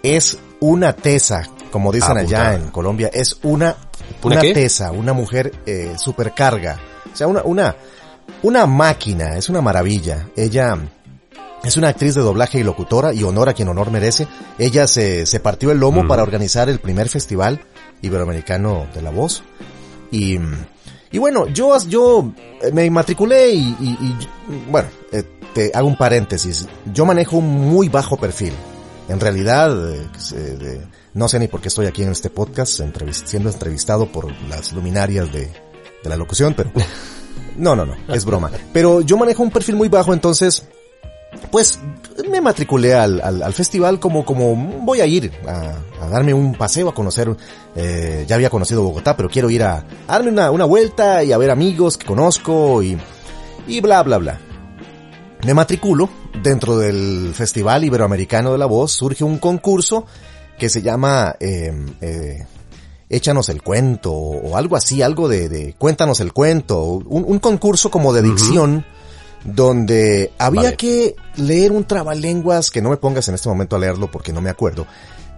es 0.03 0.37
una 0.61 0.93
tesa, 0.93 1.49
como 1.71 1.91
dicen 1.91 2.17
Ah, 2.17 2.21
allá 2.21 2.55
en 2.55 2.69
Colombia, 2.69 3.09
es 3.13 3.37
una, 3.43 3.75
¿Una 4.21 4.39
tesa, 4.39 4.91
una 4.91 5.11
mujer 5.11 5.51
eh, 5.65 5.95
supercarga. 5.97 6.79
O 7.11 7.15
sea, 7.15 7.27
una, 7.27 7.41
una, 7.43 7.75
una 8.41 8.65
máquina, 8.65 9.37
es 9.37 9.49
una 9.49 9.59
maravilla. 9.61 10.29
Ella 10.37 10.77
es 11.63 11.75
una 11.75 11.89
actriz 11.89 12.15
de 12.15 12.21
doblaje 12.21 12.59
y 12.59 12.63
locutora 12.63 13.13
y 13.13 13.23
honor 13.23 13.49
a 13.49 13.53
quien 13.53 13.67
honor 13.67 13.91
merece. 13.91 14.27
Ella 14.57 14.87
se, 14.87 15.25
se 15.25 15.39
partió 15.41 15.71
el 15.71 15.79
lomo 15.79 16.03
Mm. 16.03 16.07
para 16.07 16.23
organizar 16.23 16.69
el 16.69 16.79
primer 16.79 17.09
festival 17.09 17.59
iberoamericano 18.03 18.85
de 18.93 19.01
la 19.01 19.09
voz. 19.09 19.41
Y, 20.11 20.37
y 21.11 21.17
bueno, 21.17 21.47
yo, 21.47 21.75
yo 21.87 22.31
eh, 22.61 22.71
me 22.71 22.87
matriculé 22.91 23.49
y, 23.51 23.75
y- 23.79 23.97
y, 24.49 24.69
bueno, 24.69 24.87
eh, 25.11 25.23
te 25.55 25.71
hago 25.73 25.87
un 25.87 25.97
paréntesis. 25.97 26.67
Yo 26.93 27.05
manejo 27.05 27.37
un 27.37 27.49
muy 27.49 27.89
bajo 27.89 28.17
perfil. 28.17 28.53
En 29.09 29.19
realidad, 29.19 29.71
eh, 29.91 30.07
de- 30.35 30.87
no 31.15 31.27
sé 31.27 31.39
ni 31.39 31.47
por 31.47 31.61
qué 31.61 31.67
estoy 31.69 31.87
aquí 31.87 32.03
en 32.03 32.11
este 32.11 32.29
podcast 32.29 32.79
siendo 33.25 33.49
entrevistado 33.49 34.11
por 34.11 34.31
las 34.49 34.71
luminarias 34.73 35.31
de, 35.31 35.41
de 36.03 36.09
la 36.09 36.15
locución, 36.15 36.53
pero 36.55 36.71
no, 37.57 37.75
no, 37.75 37.85
no, 37.85 37.95
es 38.13 38.25
broma. 38.25 38.51
Pero 38.71 39.01
yo 39.01 39.17
manejo 39.17 39.43
un 39.43 39.51
perfil 39.51 39.75
muy 39.75 39.89
bajo, 39.89 40.13
entonces 40.13 40.67
pues 41.51 41.79
me 42.29 42.41
matriculé 42.41 42.93
al, 42.93 43.21
al, 43.21 43.43
al 43.43 43.53
festival 43.53 43.99
como, 43.99 44.25
como 44.25 44.55
voy 44.55 45.01
a 45.01 45.05
ir 45.05 45.31
a, 45.47 45.75
a 46.01 46.09
darme 46.09 46.33
un 46.33 46.53
paseo, 46.53 46.89
a 46.89 46.93
conocer, 46.93 47.35
eh, 47.75 48.25
ya 48.27 48.35
había 48.35 48.49
conocido 48.49 48.83
Bogotá, 48.83 49.15
pero 49.15 49.29
quiero 49.29 49.49
ir 49.49 49.63
a, 49.63 49.85
a 50.07 50.11
darme 50.13 50.31
una, 50.31 50.51
una 50.51 50.65
vuelta 50.65 51.23
y 51.23 51.31
a 51.31 51.37
ver 51.37 51.51
amigos 51.51 51.97
que 51.97 52.05
conozco 52.05 52.81
y, 52.81 52.97
y 53.67 53.81
bla, 53.81 54.03
bla, 54.03 54.17
bla. 54.17 54.39
Me 55.45 55.53
matriculo, 55.53 56.09
dentro 56.41 56.77
del 56.77 57.33
Festival 57.35 57.83
Iberoamericano 57.83 58.53
de 58.53 58.57
la 58.57 58.65
Voz 58.65 58.93
surge 58.93 59.23
un 59.23 59.37
concurso 59.39 60.05
que 60.57 60.69
se 60.69 60.81
llama 60.81 61.35
eh, 61.39 61.73
eh, 61.99 62.45
Échanos 63.09 63.49
el 63.49 63.61
cuento 63.61 64.13
o 64.13 64.55
algo 64.55 64.75
así, 64.75 65.01
algo 65.01 65.27
de, 65.27 65.49
de 65.49 65.75
Cuéntanos 65.77 66.19
el 66.21 66.31
cuento, 66.33 66.83
un, 66.83 67.25
un 67.27 67.39
concurso 67.39 67.91
como 67.91 68.13
de 68.13 68.21
dicción 68.21 68.85
donde 69.43 70.31
había 70.37 70.63
Vale. 70.63 70.77
que 70.77 71.15
leer 71.35 71.71
un 71.71 71.83
trabalenguas 71.83 72.71
que 72.71 72.81
no 72.81 72.89
me 72.89 72.97
pongas 72.97 73.27
en 73.27 73.35
este 73.35 73.49
momento 73.49 73.75
a 73.75 73.79
leerlo 73.79 74.09
porque 74.09 74.31
no 74.31 74.41
me 74.41 74.49
acuerdo, 74.49 74.87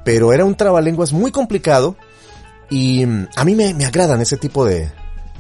pero 0.04 0.32
era 0.34 0.46
un 0.46 0.56
trabalenguas 0.56 1.14
muy 1.14 1.32
complicado 1.32 1.96
y 2.70 3.06
mm, 3.06 3.30
a 3.36 3.46
mí 3.46 3.56
me, 3.56 3.74
me 3.74 3.86
agradan 3.86 4.22
ese 4.22 4.38
tipo 4.38 4.66
de, 4.66 4.92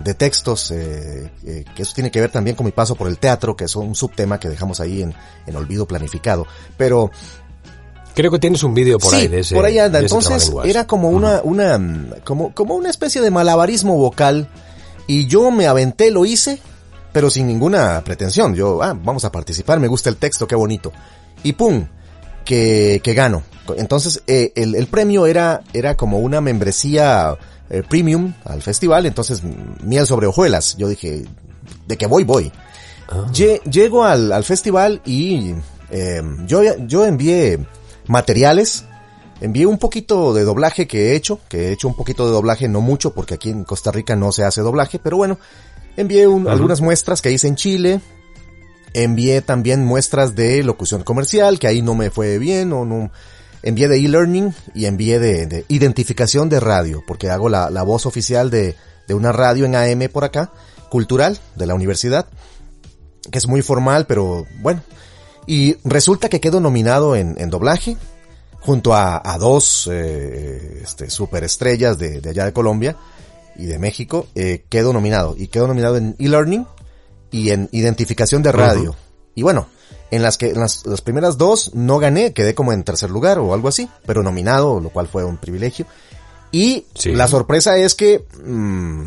de 0.04 0.14
textos, 0.14 0.72
eh, 0.72 1.32
eh, 1.46 1.66
que 1.76 1.84
eso 1.84 1.94
tiene 1.94 2.12
que 2.12 2.20
ver 2.22 2.32
también 2.32 2.56
con 2.56 2.66
mi 2.66 2.72
paso 2.72 2.96
por 2.96 3.08
el 3.08 3.18
teatro, 3.18 3.56
que 3.56 3.66
es 3.66 3.76
un 3.76 3.96
subtema 3.96 4.40
que 4.40 4.50
dejamos 4.50 4.80
ahí 4.80 5.02
en, 5.02 5.14
en 5.46 5.56
olvido 5.56 5.88
planificado, 5.88 6.46
pero 6.78 7.12
Creo 8.16 8.32
que 8.32 8.40
tienes 8.40 8.64
un 8.64 8.74
vídeo 8.74 8.98
por 8.98 9.12
sí, 9.12 9.18
ahí 9.18 9.28
de 9.28 9.42
ese. 9.42 9.54
por 9.54 9.66
ahí 9.66 9.78
anda. 9.78 10.00
Entonces 10.00 10.50
era 10.64 10.88
como 10.88 11.10
una, 11.10 11.42
una, 11.44 11.78
mm, 11.78 12.12
como, 12.24 12.54
como 12.54 12.76
una 12.76 12.90
especie 12.90 13.20
de 13.22 13.30
malabarismo 13.30 13.98
vocal 13.98 14.48
y 15.06 15.28
yo 15.28 15.52
me 15.52 15.68
aventé, 15.68 16.12
lo 16.12 16.26
hice, 16.26 16.62
pero 17.16 17.30
sin 17.30 17.48
ninguna 17.48 18.04
pretensión. 18.04 18.54
Yo, 18.56 18.84
ah, 18.84 18.94
vamos 18.94 19.24
a 19.24 19.32
participar, 19.32 19.80
me 19.80 19.88
gusta 19.88 20.10
el 20.10 20.18
texto, 20.18 20.46
qué 20.46 20.56
bonito. 20.56 20.92
Y 21.44 21.54
pum, 21.54 21.88
que, 22.44 23.00
que 23.02 23.14
gano. 23.14 23.42
Entonces 23.78 24.22
eh, 24.28 24.52
el, 24.58 24.76
el 24.76 24.88
premio 24.88 25.26
era, 25.26 25.62
era 25.72 25.96
como 25.96 26.20
una 26.20 26.42
membresía 26.42 27.38
eh, 27.70 27.84
premium 27.90 28.34
al 28.44 28.62
festival, 28.62 29.06
entonces 29.06 29.44
miel 29.82 30.06
sobre 30.06 30.28
hojuelas. 30.28 30.76
Yo 30.78 30.90
dije, 30.90 31.24
de 31.88 31.98
que 31.98 32.06
voy, 32.06 32.26
voy. 32.26 32.52
Ah. 33.08 33.28
Lle- 33.32 33.62
Llego 33.64 34.04
al, 34.04 34.34
al 34.34 34.44
festival 34.44 35.02
y 35.06 35.54
eh, 35.92 36.22
yo, 36.46 36.64
yo 36.86 37.06
envié 37.06 37.66
materiales, 38.08 38.84
envié 39.40 39.66
un 39.68 39.78
poquito 39.78 40.34
de 40.34 40.44
doblaje 40.44 40.86
que 40.86 41.12
he 41.12 41.16
hecho, 41.16 41.40
que 41.48 41.70
he 41.70 41.72
hecho 41.72 41.88
un 41.88 41.96
poquito 41.96 42.26
de 42.26 42.34
doblaje, 42.34 42.68
no 42.68 42.82
mucho, 42.82 43.14
porque 43.14 43.36
aquí 43.36 43.52
en 43.52 43.64
Costa 43.64 43.92
Rica 43.94 44.18
no 44.18 44.34
se 44.34 44.44
hace 44.44 44.60
doblaje, 44.60 45.00
pero 45.00 45.16
bueno, 45.16 45.40
envié 45.98 46.28
un- 46.28 46.48
algunas 46.48 46.82
muestras 46.82 47.22
que 47.22 47.32
hice 47.32 47.48
en 47.48 47.56
Chile, 47.56 48.02
envié 48.94 49.42
también 49.42 49.84
muestras 49.84 50.36
de 50.36 50.64
locución 50.64 51.04
comercial, 51.04 51.60
que 51.60 51.68
ahí 51.68 51.82
no 51.82 51.96
me 51.96 52.10
fue 52.10 52.38
bien, 52.38 52.72
o 52.74 52.86
no, 52.86 53.12
envié 53.64 53.88
de 53.88 53.98
e-learning 53.98 54.54
y 54.74 54.86
envié 54.86 55.20
de, 55.20 55.48
de 55.48 55.66
identificación 55.68 56.50
de 56.50 56.60
radio, 56.60 57.04
porque 57.06 57.30
hago 57.30 57.50
la, 57.50 57.70
la 57.70 57.84
voz 57.84 58.06
oficial 58.06 58.50
de, 58.50 58.76
de 59.08 59.14
una 59.14 59.32
radio 59.32 59.66
en 59.66 59.76
AM 59.76 60.10
por 60.12 60.24
acá, 60.24 60.52
cultural, 60.90 61.40
de 61.56 61.66
la 61.66 61.76
universidad, 61.76 62.28
que 63.32 63.38
es 63.38 63.48
muy 63.48 63.62
formal, 63.62 64.06
pero 64.06 64.46
bueno. 64.62 64.82
Y 65.48 65.78
resulta 65.84 66.30
que 66.30 66.40
quedo 66.40 66.60
nominado 66.60 67.16
en, 67.16 67.36
en 67.40 67.50
doblaje, 67.50 67.98
junto 68.62 68.94
a, 68.96 69.22
a 69.24 69.38
dos 69.38 69.90
eh, 69.92 70.80
este, 70.84 71.10
superestrellas 71.10 72.00
de, 72.00 72.20
de 72.22 72.30
allá 72.30 72.46
de 72.46 72.54
Colombia 72.54 72.96
y 73.58 73.66
de 73.66 73.80
México, 73.80 74.28
eh, 74.36 74.66
quedo 74.70 74.94
nominado. 74.94 75.36
Y 75.38 75.48
quedo 75.48 75.68
nominado 75.68 75.98
en 75.98 76.16
e-learning 76.20 76.66
y 77.32 77.50
en 77.52 77.70
identificación 77.72 78.44
de 78.44 78.52
radio. 78.52 78.96
Y 79.34 79.44
bueno, 79.44 79.68
en 80.12 80.22
las 80.24 80.38
que 80.38 80.50
en 80.52 80.60
las, 80.60 80.86
las 80.86 81.02
primeras 81.02 81.38
dos 81.38 81.72
no 81.74 81.98
gané, 82.00 82.34
quedé 82.34 82.54
como 82.56 82.72
en 82.74 82.84
tercer 82.84 83.10
lugar 83.10 83.40
o 83.40 83.54
algo 83.54 83.68
así, 83.68 83.90
pero 84.06 84.24
nominado, 84.24 84.80
lo 84.80 84.90
cual 84.90 85.08
fue 85.08 85.24
un 85.24 85.38
privilegio. 85.38 85.86
Y 86.52 86.86
Sí. 86.94 87.12
la 87.14 87.28
sorpresa 87.28 87.76
es 87.78 87.96
que 87.96 88.26
mm, 88.46 89.02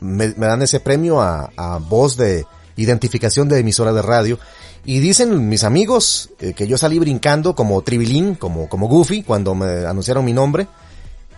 me, 0.00 0.34
me 0.36 0.46
dan 0.46 0.62
ese 0.62 0.80
premio 0.80 1.20
a, 1.20 1.50
a 1.56 1.78
voz 1.78 2.16
de 2.16 2.44
identificación 2.76 3.48
de 3.48 3.60
emisora 3.60 3.92
de 3.92 4.02
radio. 4.02 4.38
Y 4.84 4.98
dicen 5.00 5.48
mis 5.48 5.64
amigos 5.64 6.30
eh, 6.40 6.54
que 6.54 6.66
yo 6.66 6.78
salí 6.78 6.98
brincando 6.98 7.54
como 7.54 7.82
Tribilín, 7.82 8.34
como, 8.34 8.68
como 8.68 8.88
Goofy, 8.88 9.22
cuando 9.22 9.54
me 9.54 9.86
anunciaron 9.86 10.24
mi 10.24 10.32
nombre. 10.32 10.66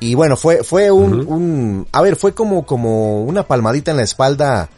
Y 0.02 0.14
bueno, 0.14 0.36
fue, 0.36 0.64
fue 0.64 0.90
un, 0.90 1.26
un, 1.28 1.86
a 1.92 2.00
ver, 2.02 2.16
fue 2.16 2.34
como, 2.34 2.66
como 2.66 3.22
una 3.24 3.46
palmadita 3.46 3.90
en 3.92 3.98
la 3.98 4.02
espalda 4.02 4.68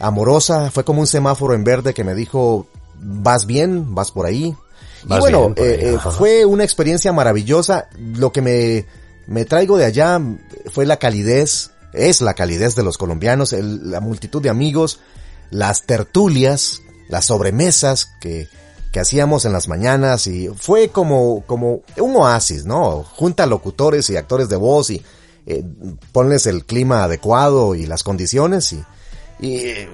amorosa, 0.00 0.70
fue 0.70 0.84
como 0.84 1.00
un 1.00 1.06
semáforo 1.06 1.54
en 1.54 1.62
verde 1.64 1.94
que 1.94 2.04
me 2.04 2.14
dijo, 2.14 2.66
vas 2.98 3.46
bien, 3.46 3.94
vas 3.94 4.10
por 4.10 4.26
ahí. 4.26 4.54
Y 5.04 5.08
bueno, 5.20 5.52
ahí, 5.56 5.64
eh, 5.64 5.78
eh, 5.94 5.98
fue 6.16 6.44
una 6.44 6.64
experiencia 6.64 7.12
maravillosa. 7.12 7.88
Lo 8.16 8.32
que 8.32 8.42
me, 8.42 8.86
me 9.26 9.44
traigo 9.44 9.76
de 9.78 9.84
allá 9.84 10.20
fue 10.72 10.86
la 10.86 10.96
calidez, 10.98 11.70
es 11.92 12.20
la 12.20 12.34
calidez 12.34 12.74
de 12.74 12.82
los 12.82 12.98
colombianos, 12.98 13.52
el- 13.52 13.90
la 13.90 14.00
multitud 14.00 14.42
de 14.42 14.48
amigos, 14.50 15.00
las 15.50 15.82
tertulias, 15.86 16.80
las 17.08 17.26
sobremesas 17.26 18.06
que, 18.20 18.48
que 18.92 19.00
hacíamos 19.00 19.44
en 19.46 19.52
las 19.52 19.68
mañanas 19.68 20.26
y 20.26 20.48
fue 20.48 20.90
como, 20.90 21.42
como 21.46 21.80
un 21.98 22.14
oasis, 22.16 22.64
¿no? 22.66 23.02
Junta 23.02 23.46
locutores 23.46 24.08
y 24.10 24.16
actores 24.16 24.48
de 24.48 24.56
voz 24.56 24.90
y 24.90 25.02
eh, 25.46 25.64
ponles 26.12 26.46
el 26.46 26.64
clima 26.64 27.02
adecuado 27.04 27.74
y 27.74 27.86
las 27.86 28.02
condiciones 28.04 28.72
y, 28.74 28.84
y 29.40 29.56
eh, 29.56 29.88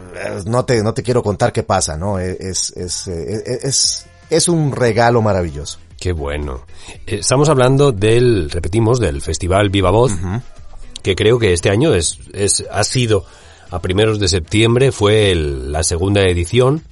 no 0.47 0.65
te, 0.65 0.83
no 0.83 0.93
te 0.95 1.03
quiero 1.03 1.23
contar 1.23 1.53
qué 1.53 1.63
pasa, 1.63 1.97
¿no? 1.97 2.19
Es, 2.19 2.73
es, 2.77 3.07
eh, 3.09 3.61
es, 3.63 4.05
es 4.29 4.49
un 4.49 4.73
regalo 4.73 5.23
maravilloso. 5.23 5.79
Qué 5.99 6.13
bueno. 6.13 6.65
Estamos 7.07 7.49
hablando 7.49 7.93
del, 7.93 8.51
repetimos, 8.51 9.01
del 9.01 9.23
Festival 9.23 9.71
Viva 9.71 9.91
Voz, 9.91 10.13
que 11.03 11.15
creo 11.17 11.39
que 11.39 11.53
este 11.53 11.71
año 11.71 11.95
es, 11.95 12.19
es, 12.33 12.65
ha 12.71 12.85
sido 12.85 13.25
a 13.71 13.81
primeros 13.81 14.19
de 14.21 14.29
septiembre, 14.29 14.93
fue 14.93 15.31
el- 15.33 15.73
la 15.73 15.83
segunda 15.83 16.23
edición, 16.23 16.83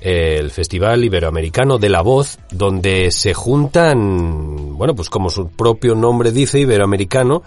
el 0.00 0.50
Festival 0.50 1.04
Iberoamericano 1.04 1.78
de 1.78 1.88
la 1.88 2.00
Voz, 2.02 2.38
donde 2.50 3.10
se 3.10 3.34
juntan, 3.34 4.76
bueno, 4.76 4.94
pues 4.94 5.10
como 5.10 5.30
su 5.30 5.48
propio 5.48 5.94
nombre 5.94 6.32
dice, 6.32 6.58
iberoamericano, 6.58 7.42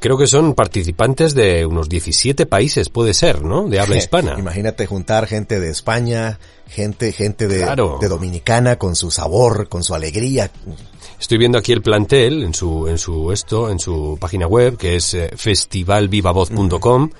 creo 0.00 0.16
que 0.16 0.26
son 0.26 0.54
participantes 0.54 1.34
de 1.34 1.66
unos 1.66 1.88
17 1.88 2.46
países, 2.46 2.88
puede 2.88 3.14
ser, 3.14 3.42
¿no? 3.42 3.68
De 3.68 3.80
habla 3.80 3.96
hispana. 3.96 4.36
Imagínate 4.38 4.86
juntar 4.86 5.26
gente 5.26 5.60
de 5.60 5.70
España, 5.70 6.38
gente, 6.66 7.12
gente 7.12 7.46
de, 7.46 7.58
Claro. 7.58 7.98
de 8.00 8.08
Dominicana 8.08 8.76
con 8.76 8.96
su 8.96 9.10
sabor, 9.10 9.68
con 9.68 9.84
su 9.84 9.94
alegría. 9.94 10.50
Estoy 11.20 11.36
viendo 11.36 11.58
aquí 11.58 11.72
el 11.72 11.82
plantel 11.82 12.42
en 12.42 12.54
su, 12.54 12.88
en 12.88 12.96
su 12.96 13.30
esto, 13.30 13.70
en 13.70 13.78
su 13.78 14.16
página 14.18 14.46
web, 14.46 14.78
que 14.78 14.96
es 14.96 15.12
eh, 15.12 15.30
festivalvivavoz.com. 15.36 17.10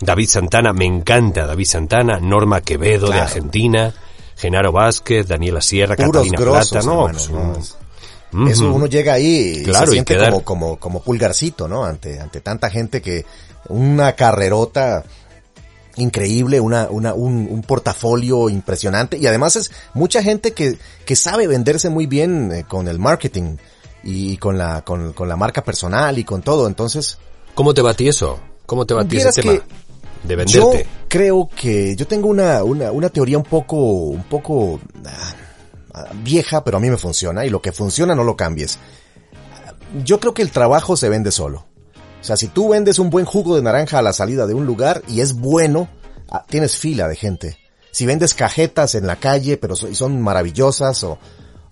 David 0.00 0.28
Santana, 0.28 0.72
me 0.72 0.84
encanta 0.84 1.46
David 1.46 1.64
Santana, 1.64 2.18
Norma 2.18 2.60
Quevedo 2.60 3.08
de. 3.08 3.20
Argentina, 3.20 3.94
Genaro 4.36 4.70
Vázquez, 4.72 5.26
Daniela 5.26 5.60
Sierra, 5.60 5.96
Puros 5.96 6.28
Catalina 6.28 6.38
grosos, 6.38 6.70
Plata, 6.70 6.86
¿no? 6.86 7.08
hermano, 7.08 7.52
Pues 8.30 8.50
Eso 8.52 8.72
uno 8.72 8.86
llega 8.86 9.14
ahí 9.14 9.58
y 9.60 9.64
Claro, 9.64 9.86
se 9.86 9.92
y 9.92 9.94
siente 9.94 10.14
quedar- 10.14 10.30
como, 10.30 10.44
como, 10.44 10.76
como 10.78 11.02
pulgarcito, 11.02 11.68
¿no? 11.68 11.84
Ante, 11.84 12.20
ante 12.20 12.40
tanta 12.40 12.68
gente 12.70 13.00
que 13.00 13.24
una 13.68 14.12
carrerota 14.12 15.04
increíble, 15.96 16.60
una, 16.60 16.88
una, 16.90 17.14
un, 17.14 17.48
un 17.50 17.62
portafolio 17.62 18.50
impresionante 18.50 19.16
y 19.16 19.26
además 19.26 19.56
es 19.56 19.70
mucha 19.94 20.22
gente 20.22 20.52
que, 20.52 20.76
que 21.06 21.16
sabe 21.16 21.46
venderse 21.46 21.88
muy 21.88 22.06
bien 22.06 22.52
eh, 22.52 22.64
con 22.68 22.88
el 22.88 22.98
marketing 22.98 23.56
y 24.04 24.36
con 24.36 24.58
la, 24.58 24.82
con, 24.82 25.14
con 25.14 25.28
la 25.28 25.36
marca 25.36 25.64
personal 25.64 26.18
y 26.18 26.24
con 26.24 26.42
todo. 26.42 26.66
Entonces, 26.66 27.18
¿Cómo 27.54 27.72
te 27.72 27.80
batí 27.80 28.06
eso? 28.08 28.38
¿Cómo 28.66 28.84
te 28.84 28.92
batí 28.92 29.16
ese 29.16 29.32
tema? 29.40 29.54
que 29.54 29.62
De 30.22 30.34
yo 30.46 30.70
venderte. 30.70 30.86
creo 31.08 31.48
que 31.54 31.94
yo 31.96 32.06
tengo 32.06 32.28
una, 32.28 32.62
una, 32.64 32.90
una 32.90 33.08
teoría 33.08 33.38
un 33.38 33.44
poco, 33.44 33.76
un 33.76 34.24
poco 34.24 34.80
ah, 35.94 36.06
vieja, 36.22 36.64
pero 36.64 36.76
a 36.76 36.80
mí 36.80 36.90
me 36.90 36.96
funciona 36.96 37.46
y 37.46 37.50
lo 37.50 37.62
que 37.62 37.72
funciona 37.72 38.14
no 38.14 38.24
lo 38.24 38.36
cambies. 38.36 38.78
Yo 40.04 40.20
creo 40.20 40.34
que 40.34 40.42
el 40.42 40.50
trabajo 40.50 40.96
se 40.96 41.08
vende 41.08 41.30
solo. 41.30 41.66
O 42.20 42.24
sea, 42.24 42.36
si 42.36 42.48
tú 42.48 42.70
vendes 42.70 42.98
un 42.98 43.08
buen 43.08 43.24
jugo 43.24 43.56
de 43.56 43.62
naranja 43.62 43.98
a 43.98 44.02
la 44.02 44.12
salida 44.12 44.46
de 44.46 44.54
un 44.54 44.66
lugar 44.66 45.02
y 45.06 45.20
es 45.20 45.34
bueno, 45.34 45.88
ah, 46.30 46.44
tienes 46.48 46.76
fila 46.76 47.08
de 47.08 47.16
gente. 47.16 47.58
Si 47.92 48.04
vendes 48.04 48.34
cajetas 48.34 48.94
en 48.94 49.06
la 49.06 49.16
calle, 49.16 49.56
pero 49.56 49.76
son 49.76 50.20
maravillosas, 50.20 51.02
o, 51.04 51.18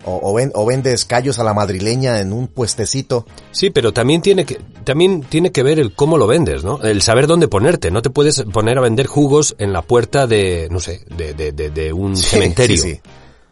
o, 0.05 0.19
o 0.23 0.33
ven- 0.33 0.51
o 0.55 0.65
vendes 0.65 1.03
callos 1.05 1.39
a 1.39 1.43
la 1.43 1.53
madrileña 1.53 2.19
en 2.19 2.31
un 2.33 2.47
puestecito, 2.47 3.25
Sí, 3.51 3.69
pero 3.71 3.91
también 3.93 4.21
tiene 4.21 4.45
que 4.45 4.59
también 4.83 5.21
tiene 5.23 5.51
que 5.51 5.63
ver 5.63 5.79
el 5.79 5.93
cómo 5.93 6.17
lo 6.17 6.27
vendes, 6.27 6.63
¿no? 6.63 6.79
El 6.81 7.01
saber 7.01 7.27
dónde 7.27 7.47
ponerte. 7.47 7.89
No 7.91 8.01
te 8.01 8.09
puedes 8.11 8.41
poner 8.53 8.77
a 8.77 8.81
vender 8.81 9.07
jugos 9.07 9.55
en 9.57 9.73
la 9.73 9.81
puerta 9.81 10.27
de, 10.27 10.67
no 10.71 10.79
sé, 10.79 11.01
de, 11.17 11.33
de, 11.33 11.51
de, 11.51 11.71
de 11.71 11.91
un 11.93 12.15
Sí, 12.15 12.23
cementerio. 12.23 12.77
sí, 12.81 12.93
sí. 12.93 13.01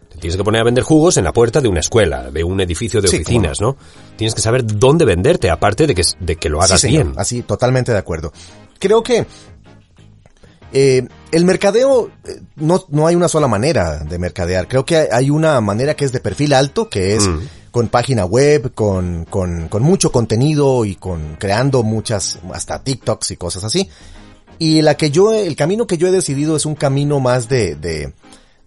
Te 0.09 0.19
tienes 0.19 0.37
que 0.37 0.43
poner 0.43 0.61
a 0.61 0.63
vender 0.65 0.83
jugos 0.83 1.17
en 1.17 1.23
la 1.23 1.33
puerta 1.33 1.59
de 1.59 1.67
una 1.67 1.79
escuela, 1.79 2.29
de 2.29 2.43
un 2.43 2.61
edificio 2.61 3.01
de 3.01 3.07
oficinas, 3.07 3.59
¿no? 3.59 3.75
Tienes 4.15 4.35
que 4.35 4.41
saber 4.41 4.63
dónde 4.65 5.05
venderte, 5.05 5.49
aparte 5.49 5.87
de 5.87 5.95
que, 5.95 6.03
de 6.19 6.35
que 6.35 6.49
lo 6.49 6.61
hagas 6.61 6.83
bien. 6.83 7.13
Así, 7.17 7.41
totalmente 7.41 7.91
de 7.91 7.97
acuerdo. 7.97 8.31
Creo 8.77 9.01
que 9.01 9.25
eh, 10.73 11.07
el 11.31 11.45
mercadeo, 11.45 12.09
eh, 12.27 12.41
no, 12.55 12.83
no 12.89 13.07
hay 13.07 13.15
una 13.15 13.27
sola 13.27 13.47
manera 13.47 13.99
de 13.99 14.17
mercadear. 14.19 14.67
Creo 14.67 14.85
que 14.85 14.97
hay- 14.97 15.07
hay 15.11 15.29
una 15.29 15.61
manera 15.61 15.95
que 15.95 16.03
es 16.05 16.11
de 16.11 16.19
perfil 16.19 16.53
alto, 16.53 16.89
que 16.89 17.15
es 17.15 17.27
Mm. 17.27 17.39
con 17.71 17.87
página 17.87 18.25
web, 18.25 18.73
con, 18.73 19.25
con, 19.29 19.67
con 19.69 19.83
mucho 19.83 20.11
contenido 20.11 20.83
y 20.85 20.95
con 20.95 21.35
creando 21.39 21.83
muchas, 21.83 22.39
hasta 22.53 22.83
TikToks 22.83 23.31
y 23.31 23.37
cosas 23.37 23.63
así. 23.63 23.89
Y 24.59 24.81
la 24.81 24.95
que 24.95 25.09
yo, 25.11 25.33
el 25.33 25.55
camino 25.55 25.87
que 25.87 25.97
yo 25.97 26.07
he 26.07 26.11
decidido 26.11 26.55
es 26.55 26.65
un 26.65 26.75
camino 26.75 27.19
más 27.19 27.49
de, 27.49 27.75
de, 27.75 28.13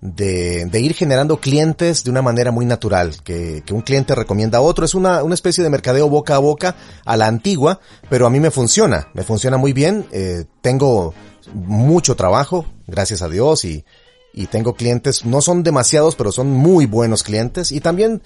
de, 0.00 0.66
de 0.66 0.80
ir 0.80 0.94
generando 0.94 1.38
clientes 1.40 2.04
de 2.04 2.10
una 2.10 2.22
manera 2.22 2.50
muy 2.50 2.66
natural, 2.66 3.14
que, 3.24 3.62
que 3.64 3.72
un 3.72 3.80
cliente 3.82 4.14
recomienda 4.14 4.58
a 4.58 4.60
otro. 4.60 4.84
Es 4.84 4.94
una, 4.94 5.22
una 5.22 5.34
especie 5.34 5.62
de 5.64 5.70
mercadeo 5.70 6.08
boca 6.08 6.34
a 6.34 6.38
boca 6.38 6.76
a 7.04 7.16
la 7.16 7.26
antigua, 7.28 7.80
pero 8.10 8.26
a 8.26 8.30
mí 8.30 8.40
me 8.40 8.50
funciona, 8.50 9.08
me 9.14 9.22
funciona 9.22 9.56
muy 9.56 9.72
bien. 9.72 10.04
Eh, 10.12 10.44
tengo 10.60 11.14
mucho 11.54 12.16
trabajo, 12.16 12.66
gracias 12.86 13.22
a 13.22 13.28
Dios, 13.28 13.64
y, 13.64 13.84
y 14.32 14.46
tengo 14.46 14.74
clientes, 14.74 15.24
no 15.24 15.40
son 15.40 15.62
demasiados, 15.62 16.14
pero 16.14 16.30
son 16.30 16.50
muy 16.50 16.86
buenos 16.86 17.22
clientes. 17.22 17.72
Y 17.72 17.80
también 17.80 18.22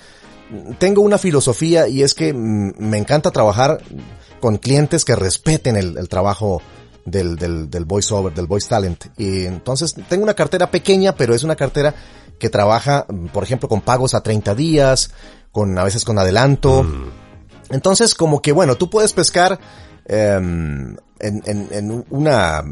tengo 0.78 1.02
una 1.02 1.18
filosofía 1.18 1.88
y 1.88 2.02
es 2.02 2.14
que 2.14 2.32
mm, 2.32 2.72
me 2.78 2.98
encanta 2.98 3.30
trabajar 3.30 3.80
con 4.40 4.58
clientes 4.58 5.04
que 5.04 5.14
respeten 5.14 5.76
el, 5.76 5.96
el 5.96 6.08
trabajo 6.08 6.60
del, 7.04 7.36
del, 7.36 7.70
del 7.70 7.84
voiceover, 7.84 8.34
del 8.34 8.46
voice 8.46 8.68
talent. 8.68 9.06
Y 9.16 9.44
entonces 9.46 9.94
tengo 10.08 10.24
una 10.24 10.34
cartera 10.34 10.70
pequeña, 10.70 11.14
pero 11.14 11.34
es 11.34 11.44
una 11.44 11.56
cartera 11.56 11.94
que 12.38 12.50
trabaja, 12.50 13.06
mm, 13.08 13.26
por 13.26 13.44
ejemplo, 13.44 13.68
con 13.68 13.80
pagos 13.80 14.14
a 14.14 14.22
30 14.22 14.54
días, 14.54 15.12
con 15.52 15.78
a 15.78 15.84
veces 15.84 16.04
con 16.04 16.18
adelanto. 16.18 16.86
Entonces, 17.70 18.14
como 18.14 18.42
que 18.42 18.52
bueno, 18.52 18.76
tú 18.76 18.90
puedes 18.90 19.12
pescar 19.12 19.60
em, 20.06 20.96
en, 21.20 21.42
en, 21.44 21.68
en 21.70 22.04
una 22.10 22.64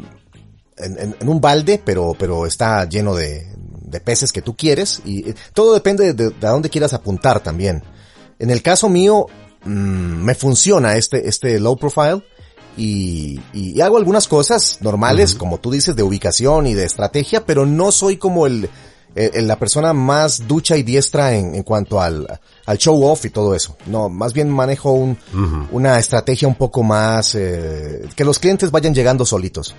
en, 0.79 0.97
en- 0.99 1.15
en 1.19 1.29
un 1.29 1.39
balde, 1.41 1.81
pero, 1.83 2.15
pero 2.17 2.45
está 2.45 2.87
lleno 2.87 3.15
de, 3.15 3.47
de 3.81 3.99
peces 3.99 4.31
que 4.31 4.41
tú 4.41 4.55
quieres 4.55 5.01
y 5.05 5.29
eh, 5.29 5.35
todo 5.53 5.73
depende 5.73 6.13
de, 6.13 6.29
de 6.29 6.47
a 6.47 6.51
dónde 6.51 6.69
quieras 6.69 6.93
apuntar 6.93 7.39
también. 7.41 7.83
En 8.39 8.49
el 8.49 8.61
caso 8.61 8.87
mío, 8.89 9.25
mm, 9.65 9.69
me 10.23 10.35
funciona 10.35 10.95
este, 10.95 11.27
este 11.27 11.59
low 11.59 11.75
profile 11.77 12.23
y, 12.77 13.41
hago 13.81 13.97
algunas 13.97 14.27
cosas 14.27 14.77
normales, 14.81 15.35
como 15.35 15.57
tú 15.59 15.71
dices, 15.71 15.95
de 15.95 16.03
ubicación 16.03 16.67
y 16.67 16.73
de 16.73 16.85
estrategia, 16.85 17.45
pero 17.45 17.65
no 17.65 17.91
soy 17.91 18.17
como 18.17 18.45
el, 18.47 18.69
el- 19.15 19.47
la 19.47 19.57
persona 19.59 19.91
más 19.93 20.47
ducha 20.47 20.77
y 20.77 20.83
diestra 20.83 21.33
en, 21.35 21.55
en 21.55 21.63
cuanto 21.63 21.99
al, 21.99 22.39
al 22.65 22.77
show 22.77 23.03
off 23.03 23.25
y 23.25 23.29
todo 23.31 23.53
eso. 23.55 23.75
No, 23.87 24.07
más 24.07 24.31
bien 24.33 24.49
manejo 24.49 24.91
un, 24.93 25.17
una 25.71 25.99
estrategia 25.99 26.47
un 26.47 26.55
poco 26.55 26.83
más, 26.83 27.35
eh, 27.35 28.07
que 28.15 28.23
los 28.23 28.39
clientes 28.39 28.71
vayan 28.71 28.93
llegando 28.93 29.25
solitos. 29.25 29.75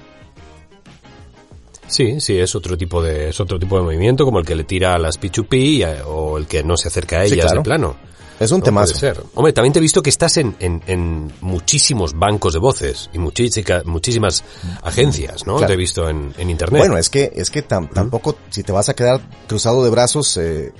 Sí, 1.90 2.20
sí, 2.20 2.38
es 2.38 2.54
otro 2.54 2.76
tipo 2.78 3.02
de, 3.02 3.30
es 3.30 3.40
otro 3.40 3.58
tipo 3.58 3.76
de 3.76 3.82
movimiento, 3.82 4.24
como 4.24 4.38
el 4.38 4.46
que 4.46 4.54
le 4.54 4.64
tira 4.64 4.94
a 4.94 4.98
las 4.98 5.20
P2P 5.20 5.54
y 5.58 5.82
a- 5.82 6.06
o 6.06 6.38
el 6.38 6.46
que 6.46 6.62
no 6.62 6.76
se 6.76 6.88
acerca 6.88 7.20
a 7.20 7.26
Sí, 7.26 7.34
ellas 7.34 7.46
claro. 7.46 7.60
de 7.60 7.64
plano. 7.64 7.96
Es 8.38 8.50
un 8.52 8.60
No 8.60 8.86
ser. 8.86 9.22
Hombre, 9.34 9.52
también 9.52 9.74
te 9.74 9.80
he 9.80 9.82
visto 9.82 10.02
que 10.02 10.08
estás 10.08 10.38
en, 10.38 10.56
en, 10.60 10.82
en 10.86 11.30
muchísimos 11.42 12.18
bancos 12.18 12.54
de 12.54 12.58
voces 12.58 13.10
y 13.12 13.18
muchísica- 13.18 13.82
muchísimas 13.84 14.42
agencias, 14.82 15.46
¿no? 15.46 15.56
Claro. 15.56 15.66
Te 15.66 15.72
he 15.74 15.76
visto 15.76 16.08
en, 16.08 16.32
en 16.38 16.48
internet. 16.48 16.78
Bueno, 16.80 16.96
es 16.96 17.10
que, 17.10 17.30
es 17.34 17.50
que 17.50 17.66
tam- 17.68 17.90
tampoco, 17.92 18.36
si 18.48 18.62
te 18.62 18.72
vas 18.72 18.88
a 18.88 18.94
quedar 18.94 19.20
cruzado 19.46 19.84
de 19.84 19.90
brazos, 19.90 20.38
eh, 20.38 20.68
eh, 20.68 20.72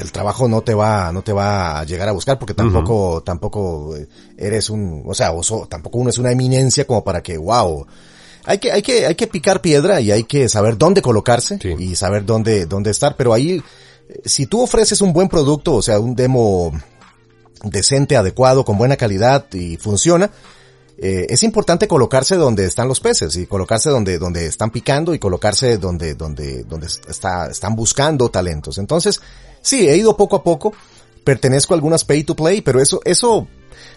el 0.00 0.10
trabajo 0.10 0.48
no 0.48 0.62
te 0.62 0.74
va, 0.74 1.12
no 1.12 1.22
te 1.22 1.32
va 1.32 1.78
a 1.78 1.84
llegar 1.84 2.08
a 2.08 2.12
buscar 2.12 2.36
porque 2.36 2.54
tampoco, 2.54 3.22
tampoco 3.24 3.94
eh, 3.96 4.08
eres 4.36 4.68
un, 4.68 5.04
o 5.06 5.14
sea, 5.14 5.30
o 5.32 5.44
so- 5.44 5.68
tampoco 5.70 5.98
uno 5.98 6.10
es 6.10 6.18
una 6.18 6.32
eminencia 6.32 6.84
como 6.84 7.04
para 7.04 7.22
que, 7.22 7.38
wow. 7.38 7.86
Hay 8.46 8.58
que, 8.58 8.72
hay 8.72 8.82
que, 8.82 9.06
hay 9.06 9.14
que 9.14 9.26
picar 9.26 9.60
piedra 9.60 10.00
y 10.00 10.10
hay 10.12 10.24
que 10.24 10.48
saber 10.48 10.78
dónde 10.78 11.02
colocarse 11.02 11.58
Sí. 11.60 11.74
y 11.78 11.96
saber 11.96 12.24
dónde, 12.24 12.66
dónde 12.66 12.90
estar, 12.90 13.16
pero 13.16 13.34
ahí, 13.34 13.62
eh, 14.08 14.20
si 14.24 14.46
tú 14.46 14.62
ofreces 14.62 15.00
un 15.00 15.12
buen 15.12 15.28
producto, 15.28 15.74
o 15.74 15.82
sea, 15.82 15.98
un 15.98 16.14
demo 16.14 16.72
decente, 17.62 18.16
adecuado, 18.16 18.64
con 18.64 18.78
buena 18.78 18.96
calidad 18.96 19.46
y 19.52 19.76
funciona, 19.76 20.30
eh, 20.98 21.26
es 21.28 21.42
importante 21.42 21.88
colocarse 21.88 22.36
donde 22.36 22.64
están 22.64 22.88
los 22.88 23.00
peces 23.00 23.36
y 23.36 23.46
colocarse 23.46 23.90
donde, 23.90 24.18
donde 24.18 24.46
están 24.46 24.70
picando 24.70 25.14
y 25.14 25.18
colocarse 25.18 25.76
donde, 25.76 26.14
donde, 26.14 26.64
donde 26.64 26.86
está, 26.86 27.48
están 27.50 27.76
buscando 27.76 28.30
talentos. 28.30 28.78
Entonces, 28.78 29.20
sí, 29.60 29.88
he 29.88 29.96
ido 29.96 30.16
poco 30.16 30.36
a 30.36 30.42
poco, 30.42 30.72
pertenezco 31.24 31.74
a 31.74 31.76
algunas 31.76 32.04
pay 32.04 32.24
to 32.24 32.34
play, 32.34 32.62
pero 32.62 32.80
eso, 32.80 33.00
eso, 33.04 33.46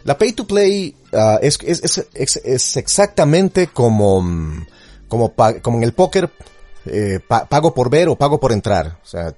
la 0.04 0.18
pay 0.18 0.34
to 0.34 0.46
play 0.48 0.96
ah, 1.14 1.40
es, 1.42 1.58
es, 1.64 2.06
es, 2.14 2.38
es- 2.44 2.78
exactamente 2.78 3.68
como, 3.68 4.22
mm, 4.22 4.66
como, 5.08 5.34
como 5.62 5.78
en 5.78 5.84
el 5.84 5.94
póker, 5.94 6.30
eh, 6.86 7.20
pa- 7.28 7.46
pago 7.46 7.74
por 7.74 7.90
ver 7.90 8.10
o 8.10 8.16
pago 8.16 8.40
por 8.40 8.52
entrar. 8.52 9.00
O 9.04 9.08
sea, 9.08 9.34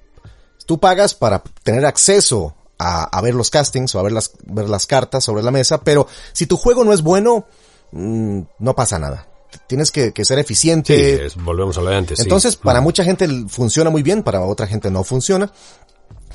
tú 0.66 0.78
pagas 0.78 1.14
para 1.14 1.42
tener 1.62 1.84
acceso 1.86 2.54
a, 2.78 3.04
a 3.04 3.20
ver 3.20 3.34
los 3.34 3.50
castings 3.50 3.94
o 3.94 3.98
a 4.00 4.02
ver 4.02 4.12
las, 4.12 4.32
ver 4.44 4.68
las 4.68 4.86
cartas 4.86 5.24
sobre 5.24 5.42
la 5.42 5.50
mesa, 5.50 5.80
pero 5.82 6.06
si 6.32 6.46
tu 6.46 6.56
juego 6.56 6.84
no 6.84 6.92
es 6.92 7.02
bueno, 7.02 7.46
mm, 7.92 8.40
no 8.58 8.74
pasa 8.74 8.98
nada. 8.98 9.28
Tienes 9.66 9.92
que, 9.92 10.12
que 10.12 10.24
ser 10.24 10.38
sí, 10.38 10.40
eficiente. 10.40 11.26
es- 11.26 11.36
volvemos 11.36 11.76
a 11.76 11.82
lo 11.82 11.90
de 11.90 11.96
antes. 11.96 12.18
sí. 12.18 12.22
Entonces, 12.24 12.56
para 12.56 12.80
mucha 12.80 13.04
gente 13.04 13.28
funciona 13.48 13.90
muy 13.90 14.02
bien, 14.02 14.22
para 14.22 14.40
otra 14.42 14.66
gente 14.66 14.90
no 14.90 15.04
funciona. 15.04 15.52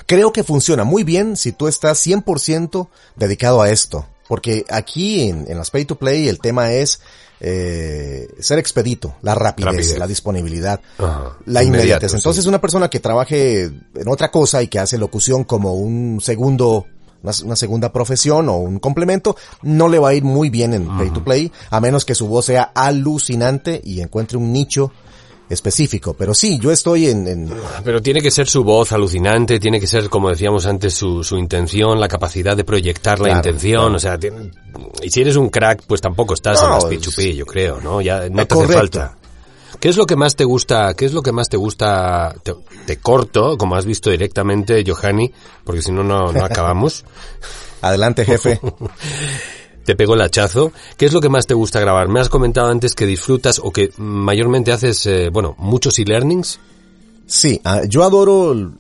Creo 0.05 0.32
que 0.32 0.43
funciona 0.43 0.84
muy 0.84 1.03
bien 1.03 1.36
si 1.36 1.51
tú 1.51 1.67
estás 1.67 1.99
100% 2.05 2.88
dedicado 3.15 3.61
a 3.61 3.69
esto. 3.71 4.05
Porque 4.28 4.65
aquí 4.69 5.30
en, 5.30 5.45
en 5.49 5.57
las 5.57 5.69
pay 5.71 5.86
to 5.86 5.95
play 5.97 6.28
el 6.28 6.39
tema 6.39 6.71
es 6.73 6.99
eh, 7.39 8.28
ser 8.39 8.59
expedito, 8.59 9.15
la 9.21 9.36
rapidez, 9.36 9.65
Rapidez. 9.73 9.97
la 9.97 10.07
disponibilidad, 10.07 10.82
Ajá, 10.97 11.38
la 11.45 11.63
inmediatez. 11.63 12.11
sí. 12.11 12.17
Entonces 12.17 12.45
una 12.45 12.59
persona 12.59 12.89
que 12.89 12.99
trabaje 12.99 13.63
en 13.65 14.07
otra 14.07 14.32
cosa 14.32 14.61
y 14.63 14.67
que 14.67 14.80
hace 14.80 14.97
locución 14.97 15.43
como 15.43 15.73
un 15.75 16.19
segundo, 16.19 16.88
una, 17.23 17.32
una 17.45 17.55
segunda 17.55 17.93
profesión 17.93 18.49
o 18.49 18.57
un 18.57 18.80
complemento, 18.80 19.36
no 19.61 19.88
le 19.88 19.99
va 19.99 20.09
a 20.09 20.13
ir 20.15 20.23
muy 20.23 20.49
bien 20.49 20.73
en 20.73 20.88
pay 20.97 21.11
to 21.11 21.23
play, 21.23 21.51
a 21.69 21.80
menos 21.80 22.05
que 22.05 22.15
su 22.15 22.28
voz 22.28 22.45
sea 22.45 22.63
alucinante 22.73 23.82
y 23.84 24.01
encuentre 24.01 24.38
un 24.38 24.51
nicho 24.51 24.91
específico. 25.49 26.13
Pero 26.13 26.33
sí, 26.33 26.59
yo 26.59 26.71
estoy 26.71 27.07
en, 27.07 27.27
en- 27.27 27.53
Pero 27.83 28.01
tiene 28.01 28.21
que 28.21 28.31
ser 28.31 28.47
su 28.47 28.63
voz 28.63 28.91
alucinante, 28.91 29.59
tiene 29.59 29.79
que 29.79 29.87
ser, 29.87 30.09
como 30.09 30.29
decíamos 30.29 30.65
antes, 30.65 30.93
su, 30.93 31.23
su 31.23 31.37
intención, 31.37 31.99
la 31.99 32.07
capacidad 32.07 32.55
de 32.57 32.63
proyectar 32.63 33.19
la 33.19 33.31
intención, 33.31 33.81
claro. 33.81 33.95
o 33.95 33.99
sea, 33.99 34.17
tiene- 34.17 34.51
y 35.01 35.09
si 35.09 35.21
eres 35.21 35.35
un 35.35 35.49
crack, 35.49 35.83
pues 35.87 36.01
tampoco 36.01 36.33
estás 36.33 36.61
en 36.61 36.69
No, 36.69 36.75
las 36.75 36.83
es- 36.85 36.89
P2P, 36.91 37.35
yo 37.35 37.45
creo, 37.45 37.79
¿no? 37.81 38.01
Ya 38.01 38.29
no 38.29 38.45
te 38.45 38.53
Correcto. 38.55 38.63
hace 38.63 38.73
falta. 38.73 39.17
¿Qué 39.79 39.89
es 39.89 39.97
lo 39.97 40.05
que 40.07 40.15
más 40.15 40.35
te 40.35 40.43
gusta? 40.43 40.93
¿Qué 40.95 41.05
es 41.05 41.13
lo 41.13 41.21
que 41.21 41.31
más 41.31 41.49
te 41.49 41.57
gusta? 41.57 42.33
Te, 42.41 42.55
te 42.87 42.97
corto, 42.97 43.57
como 43.57 43.75
has 43.75 43.85
visto 43.85 44.09
directamente, 44.09 44.83
Johanny, 44.87 45.31
porque 45.63 45.81
si 45.83 45.91
no, 45.91 46.03
no 46.03 46.31
no 46.31 46.43
acabamos. 46.45 47.05
adelante 47.81 48.25
jefe. 48.25 48.59
te 49.88 49.95
pego 49.95 50.15
el 50.15 50.21
hachazo. 50.21 50.73
¿Qué 50.97 51.05
es 51.05 51.13
lo 51.13 51.21
que 51.21 51.29
más 51.29 51.47
te 51.47 51.53
gusta 51.53 51.79
grabar? 51.79 52.09
Me 52.09 52.19
has 52.19 52.27
comentado 52.27 52.67
antes 52.67 52.93
que 52.93 53.05
disfrutas 53.05 53.61
o 53.63 53.71
que 53.71 53.89
mayormente 53.95 54.73
haces, 54.73 55.05
eh, 55.05 55.29
bueno, 55.31 55.55
muchos 55.57 55.97
e-learnings. 55.97 56.59
Sí, 57.25 57.61
ah, 57.63 57.83
yo 57.88 58.03
adoro 58.03 58.73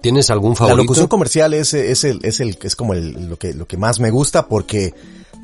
¿Tienes 0.00 0.30
algún 0.30 0.54
favorito? 0.54 0.76
La 0.76 0.82
locución 0.84 1.08
comercial 1.08 1.54
es, 1.54 1.74
es, 1.74 2.04
el, 2.04 2.20
es, 2.22 2.38
el, 2.38 2.56
es 2.62 2.76
como 2.76 2.94
el, 2.94 3.28
lo, 3.28 3.36
que, 3.36 3.52
lo 3.52 3.66
que 3.66 3.76
más 3.76 3.98
me 3.98 4.10
gusta 4.10 4.46
porque 4.46 4.94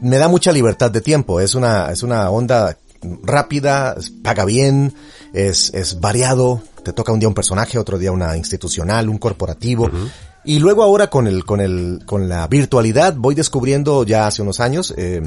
me 0.01 0.17
da 0.19 0.29
mucha 0.29 0.53
libertad 0.53 0.93
de 0.93 1.01
tiempo. 1.01 1.41
Es 1.41 1.57
una, 1.57 1.91
es 1.91 2.05
una 2.05 2.31
onda 2.31 2.79
rápida, 3.25 3.97
paga 4.23 4.45
bien, 4.45 4.95
es, 5.33 5.75
es 5.75 5.99
variado. 5.99 6.63
Te 6.85 6.93
toca 6.93 7.11
un 7.11 7.19
día 7.19 7.27
un 7.27 7.35
personaje, 7.35 7.79
otro 7.79 7.99
día 7.99 8.13
una 8.13 8.37
institucional, 8.37 9.09
un 9.09 9.19
corporativo. 9.19 9.91
Y 10.45 10.59
luego 10.59 10.83
ahora 10.83 11.09
con 11.09 11.27
el, 11.27 11.45
con 11.45 11.61
el, 11.61 12.01
con 12.05 12.29
la 12.29 12.47
virtualidad 12.47 13.15
voy 13.17 13.35
descubriendo 13.35 14.05
ya 14.05 14.27
hace 14.27 14.43
unos 14.43 14.61
años, 14.61 14.93
eh, 14.97 15.23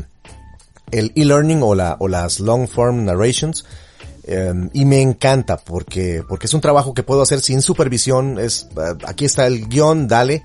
el 0.92 1.12
e-learning 1.16 1.62
o 1.64 1.74
la, 1.74 1.98
o 2.00 2.08
las 2.08 2.40
long 2.40 2.68
form 2.68 3.06
narrations. 3.06 3.66
Eh, 4.30 4.54
y 4.74 4.86
me 4.86 5.02
encanta 5.02 5.58
porque, 5.58 6.22
porque 6.28 6.48
es 6.48 6.54
un 6.54 6.62
trabajo 6.62 6.94
que 6.94 7.02
puedo 7.02 7.22
hacer 7.22 7.40
sin 7.40 7.62
supervisión. 7.62 8.40
Es, 8.40 8.68
aquí 9.06 9.26
está 9.26 9.48
el 9.48 9.68
guion, 9.68 10.08
dale. 10.08 10.44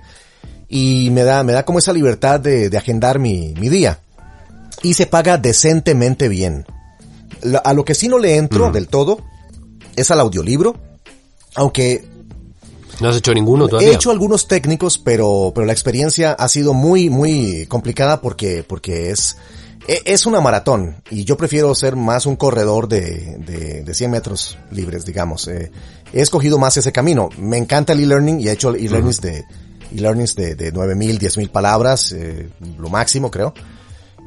Y 0.69 1.09
me 1.11 1.23
da, 1.23 1.43
me 1.43 1.53
da 1.53 1.65
como 1.65 1.79
esa 1.79 1.93
libertad 1.93 2.39
de, 2.39 2.69
de 2.69 2.77
agendar 2.77 3.19
mi, 3.19 3.53
mi 3.59 3.69
día. 3.69 3.99
Y 4.81 4.95
se 4.95 5.05
paga 5.05 5.37
decentemente 5.37 6.29
bien. 6.29 6.65
a 7.63 7.73
lo 7.73 7.85
que 7.85 7.93
sí 7.93 8.07
no 8.07 8.17
le 8.17 8.37
entro 8.37 8.71
del 8.71 8.87
todo 8.87 9.19
es 9.95 10.09
al 10.09 10.19
audiolibro. 10.19 10.75
Aunque 11.55 12.05
¿No 12.99 13.09
has 13.09 13.17
hecho 13.17 13.33
ninguno 13.33 13.67
todavía? 13.67 13.89
He 13.89 13.93
hecho 13.93 14.11
algunos 14.11 14.47
técnicos, 14.47 14.97
pero, 14.97 15.51
pero 15.53 15.65
la 15.65 15.73
experiencia 15.73 16.33
ha 16.33 16.47
sido 16.47 16.73
muy, 16.73 17.09
muy 17.09 17.65
complicada 17.67 18.21
porque, 18.21 18.63
porque 18.67 19.09
es, 19.09 19.37
e, 19.87 20.01
es 20.05 20.25
una 20.25 20.39
maratón 20.41 20.97
y 21.09 21.23
yo 21.23 21.35
prefiero 21.35 21.73
ser 21.75 21.95
más 21.95 22.25
un 22.25 22.35
corredor 22.35 22.87
de, 22.87 23.37
de, 23.39 23.83
de 23.83 23.93
100 23.93 24.11
metros 24.11 24.57
libres, 24.71 25.05
digamos. 25.05 25.47
Eh, 25.47 25.71
he 26.13 26.21
escogido 26.21 26.57
más 26.57 26.77
ese 26.77 26.91
camino. 26.91 27.29
Me 27.37 27.57
encanta 27.57 27.93
el 27.93 28.01
e-learning 28.01 28.39
y 28.39 28.47
he 28.47 28.51
hecho 28.51 28.73
e-learnings 28.75 29.21
de, 29.21 29.43
e-learnings 29.91 30.35
de, 30.35 30.55
de 30.55 30.71
9000, 30.71 31.19
10000 31.19 31.49
palabras, 31.49 32.11
eh, 32.11 32.49
lo 32.77 32.89
máximo 32.89 33.31
creo. 33.31 33.53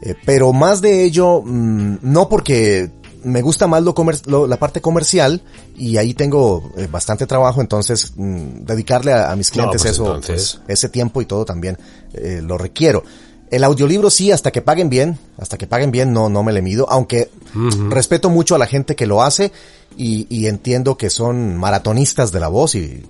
Eh, 0.02 0.14
pero 0.24 0.52
más 0.52 0.82
de 0.82 1.04
ello, 1.04 1.40
mmm, 1.42 1.98
no 2.02 2.28
porque 2.28 2.90
me 3.24 3.42
gusta 3.42 3.66
más 3.66 3.82
lo, 3.82 3.94
comer, 3.94 4.16
lo, 4.26 4.46
la 4.46 4.56
parte 4.58 4.80
comercial 4.80 5.42
y 5.76 5.96
ahí 5.96 6.14
tengo 6.14 6.72
eh, 6.76 6.88
bastante 6.90 7.26
trabajo, 7.26 7.60
entonces 7.60 8.12
mmm, 8.16 8.64
dedicarle 8.64 9.12
a, 9.12 9.30
a, 9.32 9.36
mis 9.36 9.50
clientes 9.50 9.80
no, 9.80 9.84
pues 9.84 9.92
eso, 9.92 10.06
entonces... 10.06 10.60
pues, 10.64 10.78
ese 10.78 10.88
tiempo 10.88 11.20
y 11.20 11.26
todo 11.26 11.44
también 11.44 11.78
eh, 12.14 12.40
lo 12.42 12.58
requiero. 12.58 13.02
El 13.50 13.62
audiolibro 13.62 14.10
sí, 14.10 14.32
hasta 14.32 14.50
que 14.50 14.60
paguen 14.60 14.88
bien, 14.90 15.18
hasta 15.38 15.56
que 15.56 15.68
paguen 15.68 15.92
bien 15.92 16.12
no, 16.12 16.28
no 16.28 16.42
me 16.42 16.52
le 16.52 16.62
mido, 16.62 16.90
aunque 16.90 17.30
uh 17.54 17.58
-huh. 17.58 17.90
respeto 17.90 18.28
mucho 18.28 18.56
a 18.56 18.58
la 18.58 18.66
gente 18.66 18.96
que 18.96 19.06
lo 19.06 19.22
hace 19.22 19.52
y, 19.96 20.26
y, 20.28 20.46
entiendo 20.46 20.96
que 20.96 21.10
son 21.10 21.56
maratonistas 21.56 22.32
de 22.32 22.40
la 22.40 22.48
voz 22.48 22.74
y 22.74 23.04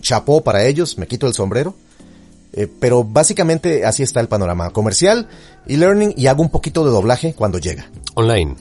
chapó 0.00 0.42
para 0.42 0.64
ellos, 0.64 0.96
me 0.96 1.06
quito 1.06 1.26
el 1.26 1.34
sombrero. 1.34 1.74
Eh, 2.54 2.68
pero 2.80 3.02
básicamente 3.02 3.84
así 3.86 4.02
está 4.02 4.20
el 4.20 4.28
panorama 4.28 4.70
comercial 4.70 5.26
y 5.66 5.76
learning 5.76 6.12
y 6.16 6.26
hago 6.26 6.42
un 6.42 6.50
poquito 6.50 6.84
de 6.84 6.90
doblaje 6.90 7.34
cuando 7.34 7.58
llega. 7.58 7.90
Online. 8.14 8.56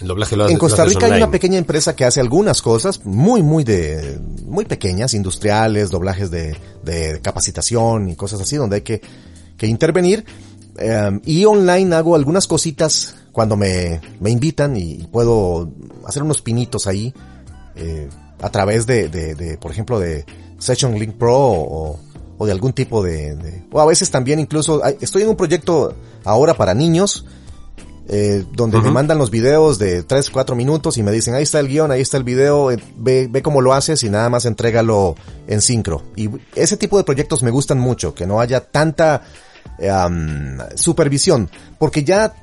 El 0.00 0.08
doblaje 0.08 0.36
lo 0.36 0.48
En 0.48 0.58
Costa 0.58 0.84
Rica 0.84 1.06
hay 1.06 1.12
una 1.12 1.30
pequeña 1.30 1.58
empresa 1.58 1.94
que 1.94 2.04
hace 2.04 2.20
algunas 2.20 2.62
cosas 2.62 3.04
muy, 3.04 3.42
muy 3.42 3.64
de, 3.64 4.18
muy 4.46 4.64
pequeñas, 4.64 5.14
industriales, 5.14 5.90
doblajes 5.90 6.30
de, 6.30 6.56
de 6.82 7.20
capacitación 7.20 8.08
y 8.08 8.16
cosas 8.16 8.40
así, 8.40 8.56
donde 8.56 8.76
hay 8.76 8.82
que, 8.82 9.00
que 9.56 9.66
intervenir. 9.66 10.24
Um, 10.78 11.20
y 11.24 11.44
online 11.44 11.94
hago 11.94 12.14
algunas 12.14 12.46
cositas 12.46 13.16
cuando 13.32 13.56
me, 13.56 14.00
me 14.20 14.30
invitan 14.30 14.76
y, 14.76 14.92
y, 14.92 15.06
puedo 15.06 15.70
hacer 16.06 16.22
unos 16.22 16.40
pinitos 16.40 16.86
ahí, 16.86 17.12
eh, 17.76 18.08
a 18.40 18.50
través 18.50 18.86
de, 18.86 19.08
de, 19.08 19.34
de, 19.34 19.58
por 19.58 19.70
ejemplo, 19.70 20.00
de 20.00 20.24
Session 20.58 20.98
Link 20.98 21.16
Pro 21.16 21.36
o, 21.36 22.00
o 22.38 22.46
de 22.46 22.52
algún 22.52 22.72
tipo 22.72 23.02
de, 23.02 23.36
de, 23.36 23.64
o 23.70 23.80
a 23.80 23.86
veces 23.86 24.10
también 24.10 24.40
incluso, 24.40 24.82
estoy 25.00 25.22
en 25.22 25.28
un 25.28 25.36
proyecto 25.36 25.94
ahora 26.24 26.54
para 26.54 26.72
niños, 26.72 27.26
eh, 28.08 28.44
donde 28.52 28.78
uh 28.78 28.80
-huh. 28.80 28.84
me 28.84 28.90
mandan 28.90 29.18
los 29.18 29.30
videos 29.30 29.78
de 29.78 30.02
3, 30.02 30.30
4 30.30 30.56
minutos 30.56 30.96
y 30.98 31.02
me 31.02 31.12
dicen, 31.12 31.34
ahí 31.34 31.44
está 31.44 31.60
el 31.60 31.68
guion, 31.68 31.90
ahí 31.90 32.00
está 32.00 32.16
el 32.16 32.24
video, 32.24 32.70
eh, 32.70 32.78
ve, 32.96 33.28
ve 33.30 33.42
cómo 33.42 33.60
lo 33.60 33.72
haces 33.72 34.02
y 34.02 34.10
nada 34.10 34.28
más 34.28 34.46
entrégalo 34.46 35.14
en 35.46 35.60
sincro. 35.60 36.02
Y 36.16 36.28
ese 36.54 36.76
tipo 36.76 36.96
de 36.98 37.04
proyectos 37.04 37.42
me 37.42 37.50
gustan 37.50 37.78
mucho, 37.78 38.14
que 38.14 38.26
no 38.26 38.40
haya 38.40 38.60
tanta 38.60 39.22
um, 39.78 40.58
supervisión, 40.74 41.48
porque 41.78 42.02
ya 42.04 42.34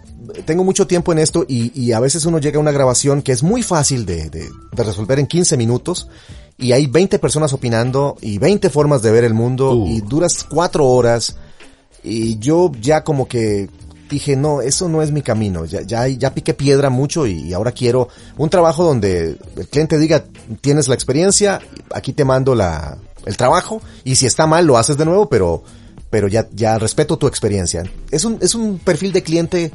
tengo 0.46 0.64
mucho 0.64 0.88
tiempo 0.88 1.12
en 1.12 1.20
esto 1.20 1.46
y, 1.48 1.72
y, 1.80 1.92
a 1.92 2.00
veces 2.00 2.26
uno 2.26 2.40
llega 2.40 2.58
a 2.58 2.62
una 2.62 2.72
grabación 2.72 3.22
que 3.22 3.32
es 3.32 3.44
muy 3.44 3.62
fácil 3.62 4.06
de, 4.06 4.30
de, 4.30 4.50
de 4.72 4.84
resolver 4.84 5.20
en 5.20 5.28
15 5.28 5.58
minutos 5.58 6.08
y 6.58 6.72
hay 6.72 6.88
20 6.88 7.20
personas 7.20 7.54
opinando 7.54 8.18
y 8.22 8.40
20 8.40 8.70
formas 8.70 9.02
de 9.02 9.12
ver 9.12 9.24
el 9.24 9.34
mundo 9.34 9.74
uh. 9.74 9.88
y 9.88 10.02
duras 10.02 10.44
4 10.44 10.86
horas 10.86 11.38
y 12.04 12.40
yo 12.40 12.72
ya 12.82 13.04
como 13.04 13.28
que 13.28 13.70
dije, 14.10 14.36
no, 14.36 14.62
eso 14.62 14.90
no 14.90 15.02
es 15.02 15.12
mi 15.12 15.22
camino, 15.22 15.66
ya, 15.66 15.82
ya, 15.82 16.08
ya 16.08 16.34
piqué 16.34 16.54
piedra 16.54 16.90
mucho 16.90 17.26
y, 17.28 17.54
ahora 17.54 17.72
quiero 17.72 18.10
un 18.38 18.50
trabajo 18.50 18.84
donde 18.84 19.38
el 19.56 19.68
cliente 19.68 19.98
diga, 19.98 20.24
tienes 20.62 20.88
la 20.88 20.96
experiencia, 20.96 21.60
aquí 21.94 22.14
te 22.14 22.26
mando 22.26 22.56
la, 22.56 22.98
el 23.26 23.38
trabajo 23.38 23.82
y 24.04 24.16
si 24.16 24.26
está 24.26 24.48
mal 24.48 24.66
lo 24.66 24.78
haces 24.78 24.98
de 24.98 25.06
nuevo, 25.06 25.30
pero, 25.30 25.64
pero 26.10 26.28
ya, 26.28 26.48
ya 26.54 26.80
respeto 26.80 27.18
tu 27.18 27.28
experiencia. 27.28 27.84
Es 28.12 28.26
un, 28.26 28.38
es 28.42 28.56
un 28.56 28.80
perfil 28.80 29.12
de 29.12 29.24
cliente 29.24 29.72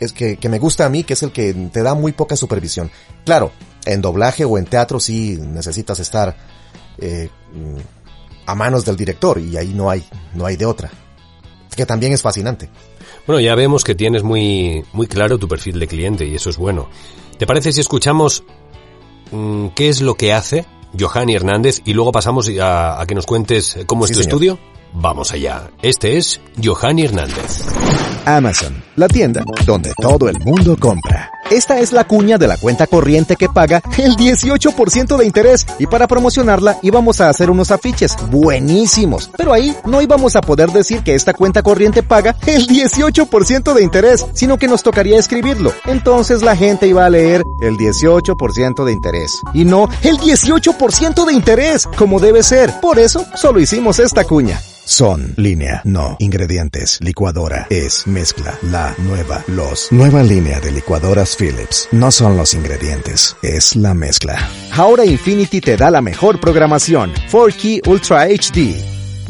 es 0.00 0.12
que, 0.12 0.36
que 0.36 0.48
me 0.48 0.58
gusta 0.58 0.84
a 0.84 0.88
mí, 0.88 1.04
que 1.04 1.14
es 1.14 1.22
el 1.22 1.32
que 1.32 1.52
te 1.72 1.82
da 1.82 1.94
muy 1.94 2.12
poca 2.12 2.36
supervisión. 2.36 2.90
Claro, 3.24 3.52
en 3.84 4.00
doblaje 4.00 4.44
o 4.44 4.58
en 4.58 4.64
teatro 4.64 5.00
sí 5.00 5.38
necesitas 5.40 5.98
estar 6.00 6.36
eh, 6.98 7.28
a 8.46 8.54
manos 8.54 8.84
del 8.84 8.96
director 8.96 9.38
y 9.38 9.56
ahí 9.56 9.72
no 9.74 9.90
hay, 9.90 10.04
no 10.34 10.46
hay 10.46 10.56
de 10.56 10.66
otra. 10.66 10.90
Que 11.74 11.86
también 11.86 12.12
es 12.12 12.22
fascinante. 12.22 12.68
Bueno, 13.28 13.40
ya 13.40 13.54
vemos 13.54 13.84
que 13.84 13.94
tienes 13.94 14.22
muy, 14.22 14.82
muy 14.94 15.06
claro 15.06 15.36
tu 15.36 15.46
perfil 15.48 15.78
de 15.78 15.86
cliente 15.86 16.26
y 16.26 16.34
eso 16.34 16.48
es 16.48 16.56
bueno. 16.56 16.88
¿Te 17.36 17.46
parece 17.46 17.72
si 17.72 17.80
escuchamos 17.82 18.42
mmm, 19.30 19.66
qué 19.76 19.90
es 19.90 20.00
lo 20.00 20.14
que 20.14 20.32
hace 20.32 20.64
Johanny 20.98 21.34
Hernández 21.34 21.82
y 21.84 21.92
luego 21.92 22.10
pasamos 22.10 22.48
a, 22.58 22.98
a 22.98 23.06
que 23.06 23.14
nos 23.14 23.26
cuentes 23.26 23.80
cómo 23.84 24.06
es 24.06 24.08
sí, 24.08 24.14
tu 24.14 24.20
señor. 24.22 24.32
estudio? 24.32 24.58
Vamos 24.94 25.30
allá. 25.32 25.70
Este 25.82 26.16
es 26.16 26.40
Johanny 26.64 27.04
Hernández. 27.04 27.66
Amazon, 28.24 28.82
la 28.96 29.08
tienda 29.08 29.44
donde 29.66 29.92
todo 30.00 30.30
el 30.30 30.38
mundo 30.40 30.74
compra. 30.80 31.30
Esta 31.50 31.78
es 31.80 31.92
la 31.92 32.04
cuña 32.04 32.36
de 32.36 32.46
la 32.46 32.58
cuenta 32.58 32.86
corriente 32.86 33.36
que 33.36 33.48
paga 33.48 33.82
el 33.96 34.16
18% 34.16 35.16
de 35.16 35.24
interés 35.24 35.66
y 35.78 35.86
para 35.86 36.06
promocionarla 36.06 36.78
íbamos 36.82 37.20
a 37.20 37.30
hacer 37.30 37.50
unos 37.50 37.70
afiches 37.70 38.16
buenísimos, 38.30 39.30
pero 39.36 39.54
ahí 39.54 39.74
no 39.86 40.02
íbamos 40.02 40.36
a 40.36 40.42
poder 40.42 40.70
decir 40.70 41.02
que 41.02 41.14
esta 41.14 41.32
cuenta 41.32 41.62
corriente 41.62 42.02
paga 42.02 42.36
el 42.46 42.66
18% 42.66 43.72
de 43.72 43.82
interés, 43.82 44.26
sino 44.34 44.58
que 44.58 44.68
nos 44.68 44.82
tocaría 44.82 45.18
escribirlo. 45.18 45.72
Entonces 45.86 46.42
la 46.42 46.54
gente 46.54 46.86
iba 46.86 47.06
a 47.06 47.10
leer 47.10 47.42
el 47.62 47.76
18% 47.76 48.84
de 48.84 48.92
interés 48.92 49.40
y 49.54 49.64
no 49.64 49.88
el 50.02 50.18
18% 50.18 51.24
de 51.24 51.32
interés, 51.32 51.86
como 51.96 52.20
debe 52.20 52.42
ser. 52.42 52.72
Por 52.80 52.98
eso 52.98 53.24
solo 53.34 53.58
hicimos 53.58 53.98
esta 53.98 54.24
cuña. 54.24 54.60
Son, 54.88 55.34
línea, 55.36 55.82
no, 55.84 56.16
ingredientes, 56.18 56.98
licuadora, 57.02 57.66
es, 57.68 58.06
mezcla, 58.06 58.58
la, 58.62 58.94
nueva, 58.96 59.44
los. 59.46 59.92
Nueva 59.92 60.22
línea 60.22 60.60
de 60.60 60.72
licuadoras 60.72 61.36
Philips. 61.38 61.88
No 61.92 62.10
son 62.10 62.36
los 62.36 62.52
ingredientes, 62.54 63.36
es 63.42 63.76
la 63.76 63.94
mezcla. 63.94 64.36
Ahora 64.76 65.04
Infinity 65.04 65.60
te 65.60 65.76
da 65.76 65.90
la 65.90 66.02
mejor 66.02 66.40
programación. 66.40 67.12
4Key 67.30 67.86
Ultra 67.86 68.26
HD. 68.26 68.74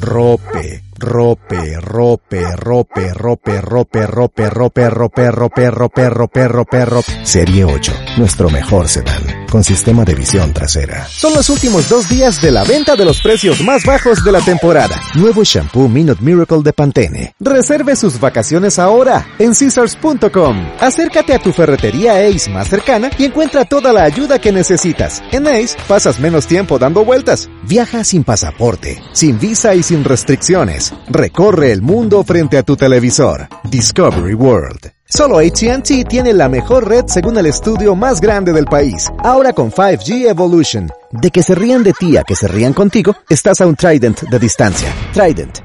Rope, 0.01 0.83
rope, 0.99 1.81
rope, 1.81 2.57
rope, 2.57 3.13
rope, 3.13 3.61
rope, 3.63 4.07
rope, 4.07 4.07
rope, 4.07 4.49
rope, 4.51 5.31
rope, 5.31 5.71
rope, 5.71 6.11
rope, 6.11 6.49
rope, 6.49 6.85
rope. 6.85 7.13
Serie 7.25 7.65
8, 7.65 7.93
nuestro 8.17 8.49
mejor 8.49 8.89
sedán, 8.89 9.23
con 9.49 9.65
sistema 9.65 10.05
de 10.05 10.15
visión 10.15 10.53
trasera. 10.53 11.07
Son 11.09 11.35
los 11.35 11.51
últimos 11.51 11.89
dos 11.89 12.09
días 12.09 12.41
de 12.41 12.51
la 12.51 12.65
venta 12.65 12.97
de 12.97 13.05
los 13.05 13.21
precios 13.21 13.63
más 13.63 13.85
bajos 13.85 14.25
de 14.25 14.33
la 14.33 14.41
temporada. 14.41 15.01
Nuevo 15.15 15.43
shampoo 15.45 15.89
Minute 15.89 16.23
Miracle 16.23 16.63
de 16.63 16.73
Pantene. 16.73 17.35
Reserve 17.41 17.97
sus 17.97 18.21
vacaciones 18.21 18.79
ahora 18.79 19.27
en 19.39 19.55
Caesars.com. 19.55 20.69
Acércate 20.81 21.35
a 21.35 21.39
tu 21.39 21.53
ferretería 21.53 22.27
Ace 22.27 22.51
más 22.51 22.69
cercana 22.69 23.11
y 23.19 23.25
encuentra 23.25 23.65
toda 23.65 23.93
la 23.93 24.05
ayuda 24.05 24.39
que 24.39 24.53
necesitas. 24.53 25.23
En 25.33 25.47
Ace 25.47 25.77
pasas 25.87 26.21
menos 26.21 26.47
tiempo 26.47 26.79
dando 26.79 27.05
vueltas. 27.05 27.49
Viaja 27.65 28.05
sin 28.05 28.25
pasaporte, 28.25 29.03
sin 29.13 29.39
visa 29.39 29.75
y 29.75 29.83
sin 29.83 30.05
restricciones. 30.05 30.93
Recorre 31.09 31.73
el 31.73 31.83
mundo 31.83 32.23
frente 32.25 32.59
a 32.59 32.63
tu 32.63 32.77
televisor. 32.77 33.49
Discovery 33.65 34.35
World. 34.35 34.98
Solo 35.11 35.39
AT&T 35.39 36.05
tiene 36.05 36.35
la 36.35 36.51
mejor 36.51 36.87
red 36.87 37.07
según 37.07 37.39
el 37.39 37.47
estudio 37.47 37.95
más 37.95 38.21
grande 38.21 38.53
del 38.53 38.67
país. 38.67 39.09
Ahora 39.21 39.55
con 39.55 39.73
5G 39.73 40.29
Evolution. 40.29 40.91
De 41.11 41.31
que 41.31 41.43
se 41.43 41.55
rían 41.55 41.83
de 41.83 41.95
ti 41.95 42.19
a 42.19 42.25
que 42.25 42.37
se 42.37 42.47
rían 42.47 42.75
contigo, 42.75 43.17
estás 43.27 43.63
a 43.63 43.67
un 43.67 43.75
Trident 43.75 44.21
de 44.25 44.39
distancia. 44.39 44.95
Trident. 45.15 45.61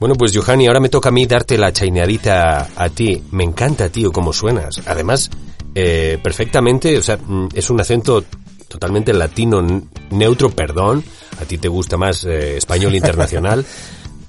Bueno, 0.00 0.16
pues 0.16 0.36
Johanny, 0.36 0.66
ahora 0.66 0.80
me 0.80 0.88
toca 0.88 1.10
a 1.10 1.12
mí 1.12 1.26
darte 1.26 1.56
la 1.58 1.72
chaineadita 1.72 2.70
a, 2.74 2.88
ti. 2.88 3.22
Me 3.30 3.44
encanta, 3.44 3.88
tío, 3.90 4.10
cómo 4.10 4.32
suenas. 4.32 4.82
Además, 4.84 5.30
eh, 5.76 6.18
perfectamente, 6.24 6.98
o 6.98 7.02
sea, 7.02 7.18
mm, 7.18 7.50
es 7.54 7.70
un 7.70 7.80
acento 7.80 8.24
totalmente 8.66 9.12
latino 9.12 9.64
neutro, 10.10 10.50
perdón, 10.50 11.04
a 11.40 11.44
ti 11.44 11.58
te 11.58 11.68
gusta 11.68 11.96
más 11.96 12.24
eh, 12.24 12.56
español 12.56 12.94
internacional. 12.96 13.64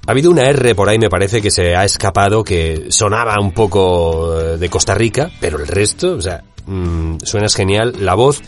Ha 0.08 0.12
habido 0.12 0.30
una 0.30 0.44
R 0.44 0.76
por 0.76 0.88
ahí, 0.88 1.00
me 1.00 1.10
parece, 1.10 1.42
que 1.42 1.50
se 1.50 1.76
ha 1.76 1.84
escapado, 1.84 2.44
que 2.44 2.88
sonaba 2.90 3.40
un 3.40 3.52
poco 3.52 4.40
eh, 4.40 4.58
de 4.58 4.70
Costa 4.70 4.94
Rica, 4.94 5.32
pero 5.40 5.58
el 5.58 5.68
resto, 5.68 6.14
o 6.14 6.22
sea, 6.22 6.44
mm, 6.68 7.18
suenas 7.24 7.56
genial. 7.56 7.96
La 8.00 8.14
voz 8.14 8.42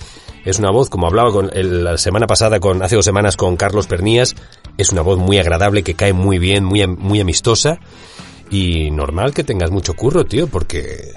es 0.45 0.60
una 0.60 0.70
voz, 0.70 0.89
como 0.89 1.08
hablaba 1.08 1.32
con 1.32 1.49
la 1.53 1.97
semana 1.97 2.28
pasada, 2.28 2.60
con 2.60 2.84
hace 2.84 2.95
dos 2.95 3.05
semanas 3.05 3.38
con 3.38 3.58
Carlos 3.58 3.88
Pernías, 3.88 4.36
es 4.78 4.91
una 4.91 5.01
voz 5.01 5.18
muy 5.18 5.39
agradable, 5.39 5.82
que 5.82 5.95
cae 5.95 6.14
muy 6.14 6.38
bien, 6.38 6.64
muy, 6.64 6.86
muy 6.86 7.22
amistosa. 7.22 7.80
Y 8.51 8.91
normal 8.91 9.34
que 9.34 9.43
tengas 9.43 9.72
mucho 9.72 9.95
curro, 9.95 10.26
tío, 10.26 10.47
porque 10.47 11.16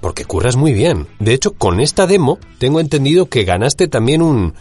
porque 0.00 0.24
curras 0.24 0.56
muy 0.56 0.72
bien. 0.72 1.06
De 1.18 1.32
hecho, 1.32 1.52
con 1.52 1.80
esta 1.80 2.06
demo 2.06 2.38
tengo 2.58 2.80
entendido 2.80 3.26
que 3.26 3.44
ganaste 3.44 3.88
también 3.88 4.22
un, 4.22 4.54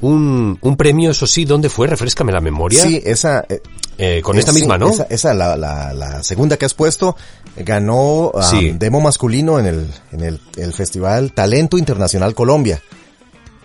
un, 0.00 0.58
un 0.60 0.76
premio, 0.76 1.10
eso 1.10 1.26
sí, 1.26 1.44
¿dónde 1.44 1.68
fue? 1.68 1.86
Refrescame 1.86 2.32
la 2.32 2.40
memoria. 2.40 2.82
Sí, 2.82 3.00
esa... 3.04 3.44
Eh, 3.48 3.60
eh, 4.00 4.22
con 4.22 4.38
esta 4.38 4.52
misma, 4.52 4.78
¿no? 4.78 4.90
Esa, 4.90 5.04
esa 5.10 5.34
la, 5.34 5.56
la, 5.56 5.92
la, 5.92 6.22
segunda 6.22 6.56
que 6.56 6.64
has 6.64 6.74
puesto, 6.74 7.16
ganó 7.56 8.30
um, 8.30 8.78
demo 8.78 9.00
masculino 9.00 9.58
en 9.58 9.66
el, 9.66 9.90
en 10.12 10.20
el, 10.20 10.40
el, 10.56 10.72
Festival 10.72 11.32
Talento 11.32 11.76
Internacional 11.76 12.32
Colombia, 12.32 12.80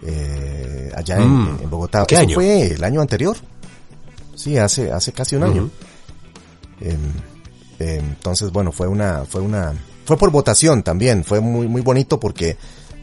eh, 0.01 0.91
allá 0.95 1.17
en, 1.17 1.29
mm. 1.29 1.59
en, 1.61 1.69
Bogotá. 1.69 2.05
¿Qué 2.07 2.17
año? 2.17 2.33
fue 2.33 2.73
el 2.73 2.83
año 2.83 2.99
anterior. 2.99 3.37
Sí, 4.33 4.57
hace, 4.57 4.91
hace 4.91 5.11
casi 5.11 5.35
un 5.35 5.43
año. 5.43 5.69
eh, 6.81 6.97
entonces, 7.77 8.51
bueno, 8.51 8.71
fue 8.71 8.87
una, 8.87 9.25
fue 9.25 9.41
una, 9.41 9.71
fue 10.03 10.17
por 10.17 10.31
votación 10.31 10.81
también, 10.81 11.23
fue 11.23 11.41
muy, 11.41 11.67
muy 11.67 11.81
bonito 11.81 12.19
porque 12.19 12.57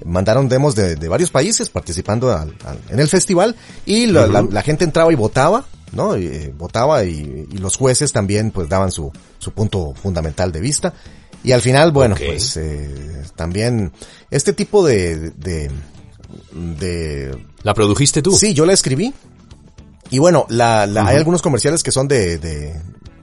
mandaron 0.05 0.49
demos 0.49 0.75
de, 0.75 0.97
de 0.97 1.09
varios 1.09 1.31
países 1.31 1.69
participando 1.71 2.31
al, 2.31 2.55
al, 2.65 2.79
en 2.89 3.01
el 3.01 3.09
festival 3.09 3.57
y 3.87 4.07
la, 4.07 4.23
uh 4.23 4.29
-huh. 4.29 4.33
la, 4.33 4.43
la, 4.43 4.63
gente 4.63 4.85
entraba 4.85 5.13
y 5.13 5.17
votaba, 5.17 5.65
¿no? 5.93 6.17
Y, 6.17 6.27
eh, 6.27 6.55
votaba 6.57 7.05
y, 7.05 7.47
y, 7.51 7.59
los 7.59 7.77
jueces 7.77 8.13
también 8.13 8.51
pues 8.51 8.69
daban 8.69 8.91
su, 8.93 9.13
su 9.39 9.53
punto 9.53 9.95
fundamental 9.95 10.53
de 10.53 10.61
vista. 10.61 10.95
Y 11.43 11.53
al 11.53 11.63
final, 11.63 11.91
bueno, 11.93 12.15
okay. 12.15 12.29
pues 12.29 12.57
eh, 12.57 13.23
también 13.35 13.93
este 14.31 14.53
tipo 14.53 14.85
de, 14.87 15.31
de, 15.31 15.71
de... 16.53 17.37
¿La 17.63 17.73
produjiste 17.75 18.21
tú? 18.21 18.33
Sí, 18.33 18.53
yo 18.53 18.67
la 18.67 18.75
escribí. 18.75 19.15
Y 20.11 20.19
bueno, 20.19 20.45
la, 20.49 20.87
la, 20.87 21.03
uh 21.03 21.05
-huh. 21.05 21.09
hay 21.09 21.17
algunos 21.17 21.41
comerciales 21.41 21.83
que 21.83 21.93
son 21.93 22.09
de, 22.09 22.39
de 22.39 22.75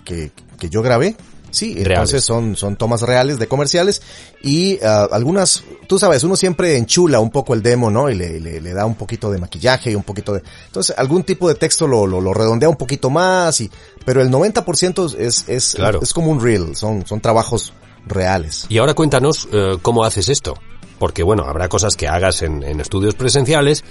que, 0.04 0.32
que 0.58 0.70
yo 0.70 0.82
grabé 0.82 1.16
Sí, 1.50 1.74
reales. 1.74 1.88
entonces 1.88 2.24
son, 2.24 2.56
son 2.56 2.76
tomas 2.76 3.02
reales 3.02 3.40
de 3.40 3.48
comerciales 3.48 4.02
y 4.44 4.76
uh, 4.76 5.08
algunas, 5.12 5.64
tú 5.88 5.98
sabes, 5.98 6.24
uno 6.24 6.36
siempre 6.36 6.78
enchula 6.78 7.20
un 7.20 7.30
poco 7.30 7.54
el 7.54 7.62
demo, 7.62 7.90
¿no? 7.90 8.10
Y 8.10 8.16
le, 8.16 8.40
le, 8.40 8.62
le, 8.62 8.74
da 8.74 8.86
un 8.86 8.96
poquito 8.96 9.32
de 9.32 9.40
maquillaje 9.40 9.92
y 9.92 9.96
un 9.96 10.04
poquito 10.04 10.34
de... 10.34 10.44
Entonces, 10.66 10.98
algún 10.98 11.24
tipo 11.24 11.48
de 11.48 11.56
texto 11.56 11.88
lo, 11.88 12.06
lo, 12.06 12.22
lo 12.22 12.34
redondea 12.34 12.70
un 12.70 12.76
poquito 12.76 13.10
más, 13.10 13.62
y, 13.62 13.72
pero 14.06 14.22
el 14.22 14.30
90% 14.30 15.16
es, 15.18 15.46
es, 15.48 15.76
claro. 15.76 16.00
es 16.02 16.14
como 16.14 16.32
un 16.32 16.42
reel, 16.42 16.76
son, 16.76 17.06
son 17.06 17.22
trabajos 17.22 17.74
reales. 18.06 18.66
Y 18.70 18.78
ahora 18.78 18.94
cuéntanos 18.94 19.46
uh, 19.46 19.80
cómo 19.82 20.04
haces 20.04 20.30
esto, 20.30 20.56
porque 21.00 21.24
bueno, 21.24 21.44
habrá 21.44 21.70
cosas 21.70 21.96
que 21.96 22.08
hagas 22.08 22.42
en, 22.42 22.64
en 22.64 22.80
estudios 22.80 23.16
presenciales 23.16 23.84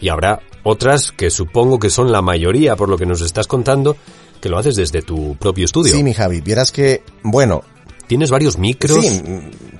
y 0.00 0.08
habrá 0.10 0.40
otras 0.62 1.12
que 1.12 1.30
supongo 1.30 1.78
que 1.78 1.90
son 1.90 2.12
la 2.12 2.22
mayoría, 2.22 2.76
por 2.76 2.88
lo 2.88 2.96
que 2.96 3.06
nos 3.06 3.20
estás 3.20 3.46
contando, 3.46 3.96
que 4.40 4.48
lo 4.48 4.58
haces 4.58 4.76
desde 4.76 5.02
tu 5.02 5.36
propio 5.36 5.64
estudio. 5.64 5.94
Sí, 5.94 6.02
mi 6.02 6.14
Javi, 6.14 6.40
vieras 6.40 6.72
que, 6.72 7.02
bueno... 7.22 7.62
¿Tienes 8.06 8.30
varios 8.30 8.56
micros? 8.56 9.04
Sí, 9.04 9.22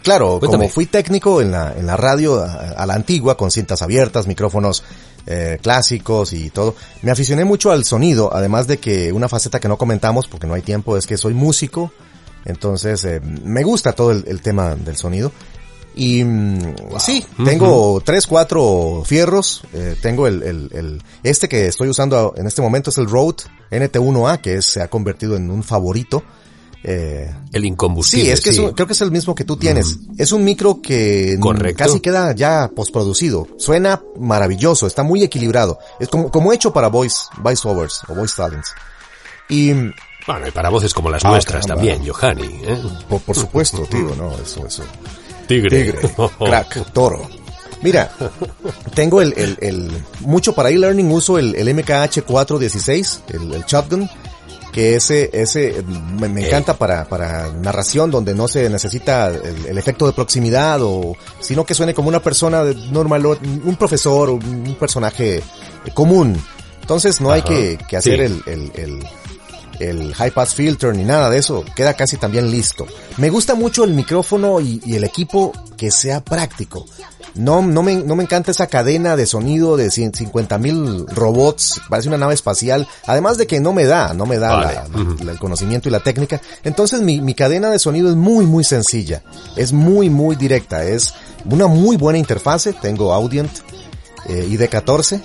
claro, 0.03 0.39
Cuéntame. 0.39 0.65
como 0.65 0.69
fui 0.69 0.85
técnico 0.85 1.41
en 1.41 1.51
la, 1.51 1.73
en 1.75 1.87
la 1.87 1.97
radio 1.97 2.39
a, 2.39 2.73
a 2.73 2.85
la 2.85 2.93
antigua, 2.93 3.39
con 3.39 3.51
cintas 3.51 3.81
abiertas, 3.81 4.27
micrófonos 4.27 4.85
eh, 5.27 5.59
clásicos 5.63 6.35
y 6.35 6.51
todo, 6.51 6.75
me 7.01 7.11
aficioné 7.11 7.47
mucho 7.47 7.71
al 7.71 7.87
sonido, 7.87 8.29
además 8.31 8.67
de 8.67 8.77
que 8.77 9.13
una 9.15 9.31
faceta 9.31 9.61
que 9.61 9.69
no 9.69 9.79
comentamos, 9.79 10.29
porque 10.29 10.47
no 10.47 10.53
hay 10.53 10.61
tiempo, 10.61 10.99
es 10.99 11.07
que 11.07 11.17
soy 11.17 11.33
músico, 11.33 11.91
entonces 12.45 13.03
eh, 13.07 13.21
me 13.23 13.63
gusta 13.63 13.93
todo 13.93 14.11
el, 14.11 14.23
el 14.29 14.43
tema 14.43 14.75
del 14.75 14.99
sonido. 14.99 15.33
Y 15.95 16.23
wow. 16.23 17.01
sí, 17.01 17.25
tengo 17.45 17.95
uh 17.95 17.99
-huh. 17.99 18.03
tres, 18.05 18.27
cuatro 18.27 19.03
fierros. 19.05 19.63
Eh, 19.73 19.97
tengo 20.01 20.27
el, 20.27 20.43
el, 20.43 20.71
el, 20.73 21.03
este 21.23 21.49
que 21.49 21.67
estoy 21.67 21.89
usando 21.89 22.35
en 22.37 22.47
este 22.47 22.63
momento 22.63 22.91
es 22.91 22.99
el 22.99 23.09
Rode 23.09 23.45
NT1A, 23.71 24.41
que 24.41 24.55
es, 24.55 24.67
se 24.67 24.81
ha 24.81 24.89
convertido 24.89 25.37
en 25.37 25.51
un 25.51 25.63
favorito. 25.63 26.23
Eh, 26.85 27.29
el 27.53 27.65
incombustible. 27.65 28.27
Sí, 28.27 28.31
es 28.31 28.41
que 28.41 28.53
sí. 28.53 28.61
Es 28.61 28.69
un, 28.69 28.73
creo 28.73 28.87
que 28.87 28.93
es 28.93 29.01
el 29.01 29.11
mismo 29.11 29.35
que 29.35 29.45
tú 29.45 29.57
tienes. 29.57 29.97
Mm. 29.97 30.15
Es 30.19 30.31
un 30.33 30.45
micro 30.45 30.81
que 30.81 31.37
Correcto. 31.41 31.85
casi 31.85 32.01
queda 32.01 32.33
ya 32.35 32.71
postproducido. 32.75 33.49
Suena 33.57 34.01
maravilloso, 34.19 34.87
está 34.87 35.03
muy 35.03 35.25
equilibrado. 35.25 35.79
Es 35.99 36.09
como, 36.09 36.31
como 36.31 36.53
hecho 36.53 36.73
para 36.73 36.89
voice, 36.89 37.23
voice 37.43 37.69
overs 37.69 38.03
o 38.09 38.15
voice 38.15 38.35
talents. 38.37 38.73
Y 39.49 39.73
bueno, 39.73 40.47
y 40.47 40.51
para 40.51 40.69
voces 40.69 40.93
como 40.93 41.11
las 41.11 41.25
ah, 41.25 41.31
nuestras 41.31 41.67
caramba. 41.67 41.83
también, 41.83 42.07
Johanny. 42.07 42.61
¿eh? 42.63 42.83
Por, 43.09 43.21
por, 43.23 43.35
supuesto, 43.35 43.83
tío, 43.87 44.15
no, 44.15 44.31
eso, 44.39 44.67
eso. 44.67 44.85
Tigre. 45.49 45.93
Tigre, 45.93 46.11
crack, 46.39 46.93
toro. 46.93 47.29
Mira, 47.83 48.11
tengo 48.95 49.23
el, 49.23 49.33
el, 49.37 49.57
el 49.61 50.05
mucho 50.21 50.53
para 50.53 50.69
e-learning 50.71 51.11
uso 51.11 51.39
el, 51.39 51.55
el 51.55 51.75
MKH 51.75 52.23
416, 52.23 53.23
el, 53.29 53.55
el 53.55 53.65
shotgun, 53.65 54.09
que 54.73 54.97
ese, 54.97 55.31
ese 55.33 55.83
me, 56.19 56.29
me 56.29 56.47
encanta 56.47 56.77
para, 56.77 57.05
para 57.05 57.53
narración 57.53 58.11
donde 58.11 58.35
no 58.35 58.49
se 58.49 58.69
necesita 58.69 59.29
el, 59.29 59.67
el, 59.67 59.79
efecto 59.79 60.07
de 60.07 60.13
proximidad 60.13 60.81
o, 60.83 61.17
sino 61.41 61.65
que 61.65 61.75
suene 61.75 61.95
como 61.95 62.09
una 62.09 62.21
persona 62.21 62.65
normal, 62.91 63.27
un 63.27 63.77
profesor, 63.77 64.31
un 64.31 64.77
personaje 64.79 65.43
común. 65.95 66.37
Entonces 66.81 67.21
no 67.21 67.29
Ajá, 67.29 67.37
hay 67.37 67.43
que, 67.43 67.79
que 67.87 67.97
hacer 67.97 68.17
sí. 68.17 68.23
el, 68.23 68.43
el, 68.47 68.73
el 68.75 69.07
high 70.15 70.31
pass 70.31 70.55
filter 70.55 70.95
ni 70.95 71.05
nada 71.05 71.31
de 71.31 71.39
eso, 71.39 71.65
queda 71.77 71.95
casi 71.95 72.17
también 72.17 72.51
listo. 72.51 72.87
Me 73.17 73.31
gusta 73.31 73.55
mucho 73.55 73.85
el 73.85 73.93
micrófono 73.93 74.61
y, 74.61 74.81
y 74.85 74.97
el 74.97 75.05
equipo 75.05 75.53
que 75.77 75.91
sea 75.91 76.21
práctico. 76.23 76.85
No, 77.35 77.63
no 77.63 77.83
me, 77.83 77.97
no 77.97 78.17
me 78.17 78.25
encanta 78.25 78.51
esa 78.51 78.67
cadena 78.67 79.15
de 79.15 79.25
sonido 79.27 79.77
de 79.77 79.91
50 79.91 80.59
mil 80.59 81.07
robots, 81.07 81.81
parece 81.89 82.09
una 82.09 82.19
nave 82.19 82.35
espacial, 82.35 82.89
además 83.07 83.39
de 83.39 83.47
que 83.47 83.61
no 83.61 83.73
me 83.73 83.85
da, 83.85 84.13
no 84.13 84.27
me 84.27 84.39
da 84.39 84.57
vale. 84.57 84.75
la, 84.75 84.83
uh 84.87 85.05
-huh. 85.05 85.31
el 85.31 85.39
conocimiento 85.39 85.89
y 85.89 85.93
la 85.93 86.01
técnica. 86.01 86.41
Entonces 86.65 87.01
mi, 87.01 87.21
mi 87.21 87.35
cadena 87.35 87.71
de 87.71 87.79
sonido 87.79 88.09
es 88.09 88.17
muy, 88.17 88.45
muy 88.45 88.65
sencilla, 88.65 89.23
es 89.57 89.73
muy, 89.73 90.11
muy 90.11 90.35
directa, 90.35 90.85
es 90.85 91.15
una 91.49 91.69
muy 91.69 91.97
buena 91.97 92.19
interfase, 92.19 92.73
tengo 92.73 93.13
Audient 93.13 93.53
eh, 94.29 94.49
ID14, 94.51 95.21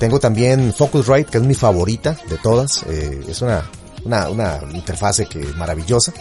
tengo 0.00 0.18
también 0.18 0.72
Focusrite, 0.72 1.30
que 1.30 1.38
es 1.38 1.44
mi 1.44 1.54
favorita 1.54 2.16
de 2.28 2.38
todas, 2.38 2.82
eh, 2.88 3.20
es 3.28 3.40
una 3.40 3.62
una, 4.04 4.28
una 4.28 4.60
interfase 4.72 5.26
que 5.26 5.40
maravillosa. 5.56 6.12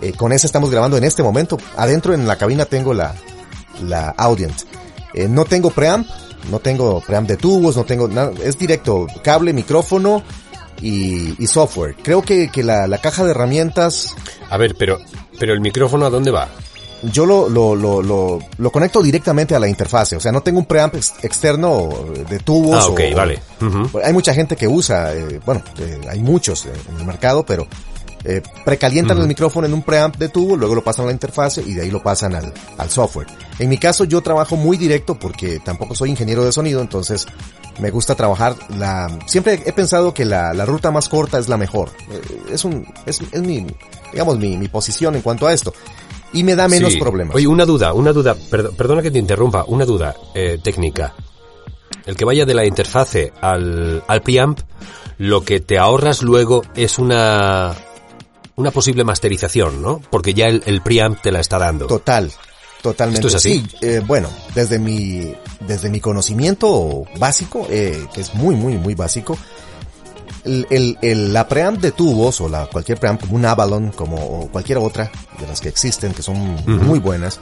Eh, 0.00 0.12
con 0.12 0.32
esa 0.32 0.46
estamos 0.46 0.70
grabando 0.70 0.96
en 0.96 1.04
este 1.04 1.22
momento. 1.22 1.58
Adentro 1.76 2.14
en 2.14 2.26
la 2.26 2.36
cabina 2.36 2.64
tengo 2.64 2.94
la, 2.94 3.14
la 3.82 4.10
Audient. 4.10 4.56
Eh, 5.14 5.28
no 5.28 5.44
tengo 5.44 5.70
preamp, 5.70 6.06
no 6.50 6.60
tengo 6.60 7.00
preamp 7.00 7.28
de 7.28 7.36
tubos, 7.36 7.76
no 7.76 7.84
tengo 7.84 8.08
nada, 8.08 8.32
es 8.42 8.58
directo, 8.58 9.06
cable, 9.22 9.52
micrófono 9.52 10.22
y, 10.80 11.42
y 11.42 11.46
software. 11.46 11.96
Creo 12.02 12.22
que, 12.22 12.48
que 12.50 12.62
la, 12.62 12.86
la, 12.86 12.98
caja 12.98 13.24
de 13.24 13.32
herramientas... 13.32 14.14
A 14.50 14.56
ver, 14.56 14.76
pero, 14.78 14.98
pero 15.38 15.52
el 15.52 15.60
micrófono 15.60 16.06
a 16.06 16.10
dónde 16.10 16.30
va? 16.30 16.48
Yo 17.02 17.26
lo, 17.26 17.48
lo, 17.48 17.76
lo, 17.76 18.40
lo, 18.58 18.70
conecto 18.70 19.02
directamente 19.02 19.54
a 19.54 19.60
la 19.60 19.68
interfase, 19.68 20.16
o 20.16 20.20
sea, 20.20 20.32
no 20.32 20.40
tengo 20.40 20.58
un 20.58 20.66
preamp 20.66 20.96
ex 20.96 21.14
externo 21.22 21.88
de 22.28 22.38
tubos. 22.40 22.84
Ah, 22.84 22.88
ok, 22.88 23.00
o, 23.12 23.16
vale. 23.16 23.40
Uh 23.60 23.64
-huh. 23.64 24.00
Hay 24.04 24.12
mucha 24.12 24.34
gente 24.34 24.56
que 24.56 24.66
usa, 24.66 25.14
eh, 25.14 25.40
bueno, 25.46 25.62
eh, 25.78 26.00
hay 26.10 26.20
muchos 26.20 26.66
en 26.66 26.98
el 26.98 27.04
mercado, 27.04 27.46
pero 27.46 27.68
eh, 28.24 28.42
precalientan 28.64 29.16
uh 29.16 29.20
-huh. 29.20 29.22
el 29.22 29.28
micrófono 29.28 29.66
en 29.66 29.74
un 29.74 29.82
preamp 29.82 30.16
de 30.16 30.28
tubo, 30.28 30.56
luego 30.56 30.74
lo 30.74 30.82
pasan 30.82 31.04
a 31.04 31.06
la 31.06 31.12
interfase 31.12 31.62
y 31.62 31.74
de 31.74 31.82
ahí 31.82 31.90
lo 31.90 32.02
pasan 32.02 32.34
al, 32.34 32.52
al 32.76 32.90
software. 32.90 33.28
En 33.60 33.68
mi 33.68 33.78
caso 33.78 34.04
yo 34.04 34.20
trabajo 34.20 34.56
muy 34.56 34.76
directo 34.76 35.16
porque 35.18 35.60
tampoco 35.60 35.94
soy 35.94 36.10
ingeniero 36.10 36.44
de 36.44 36.50
sonido, 36.50 36.80
entonces 36.80 37.26
me 37.78 37.90
gusta 37.90 38.16
trabajar 38.16 38.56
la, 38.76 39.08
siempre 39.26 39.62
he 39.64 39.72
pensado 39.72 40.12
que 40.12 40.24
la, 40.24 40.52
la 40.52 40.64
ruta 40.66 40.90
más 40.90 41.08
corta 41.08 41.38
es 41.38 41.48
la 41.48 41.56
mejor. 41.56 41.90
Eh, 42.10 42.54
es 42.54 42.64
un, 42.64 42.84
es, 43.06 43.20
es 43.30 43.40
mi, 43.40 43.66
digamos, 44.12 44.36
mi, 44.36 44.56
mi 44.56 44.66
posición 44.66 45.14
en 45.14 45.22
cuanto 45.22 45.46
a 45.46 45.52
esto 45.52 45.72
y 46.32 46.44
me 46.44 46.54
da 46.54 46.68
menos 46.68 46.92
sí. 46.92 46.98
problemas. 46.98 47.34
Oye, 47.34 47.46
una 47.46 47.64
duda, 47.64 47.92
una 47.92 48.12
duda, 48.12 48.34
perd 48.34 48.74
perdona 48.76 49.02
que 49.02 49.10
te 49.10 49.18
interrumpa, 49.18 49.64
una 49.66 49.84
duda 49.84 50.14
eh, 50.34 50.58
técnica. 50.62 51.14
El 52.06 52.16
que 52.16 52.24
vaya 52.24 52.46
de 52.46 52.54
la 52.54 52.64
interfase 52.64 53.32
al, 53.40 54.02
al 54.06 54.22
preamp, 54.22 54.60
lo 55.18 55.44
que 55.44 55.60
te 55.60 55.78
ahorras 55.78 56.22
luego 56.22 56.62
es 56.74 56.98
una 56.98 57.76
una 58.56 58.70
posible 58.72 59.04
masterización, 59.04 59.80
¿no? 59.80 60.00
Porque 60.10 60.34
ya 60.34 60.46
el, 60.46 60.62
el 60.66 60.82
preamp 60.82 61.20
te 61.20 61.30
la 61.30 61.40
está 61.40 61.58
dando. 61.58 61.86
Total, 61.86 62.32
totalmente. 62.82 63.26
¿Esto 63.26 63.28
es 63.28 63.34
así? 63.36 63.60
Sí, 63.60 63.76
eh, 63.82 64.02
bueno, 64.04 64.28
desde 64.54 64.80
mi, 64.80 65.32
desde 65.60 65.88
mi 65.90 66.00
conocimiento 66.00 67.04
básico, 67.18 67.66
eh, 67.70 68.06
que 68.12 68.20
es 68.20 68.34
muy, 68.34 68.56
muy, 68.56 68.76
muy 68.76 68.94
básico, 68.96 69.38
el, 70.44 70.66
el, 70.70 70.98
el, 71.02 71.32
la 71.32 71.48
preamp 71.48 71.80
de 71.80 71.92
tubos 71.92 72.40
o 72.40 72.48
la, 72.48 72.66
cualquier 72.66 72.98
preamp 72.98 73.20
como 73.20 73.36
un 73.36 73.44
Avalon 73.44 73.90
como 73.90 74.16
o 74.16 74.48
cualquier 74.48 74.78
otra 74.78 75.10
de 75.38 75.46
las 75.46 75.60
que 75.60 75.68
existen 75.68 76.12
que 76.12 76.22
son 76.22 76.36
uh 76.36 76.56
-huh. 76.66 76.80
muy 76.80 76.98
buenas 76.98 77.40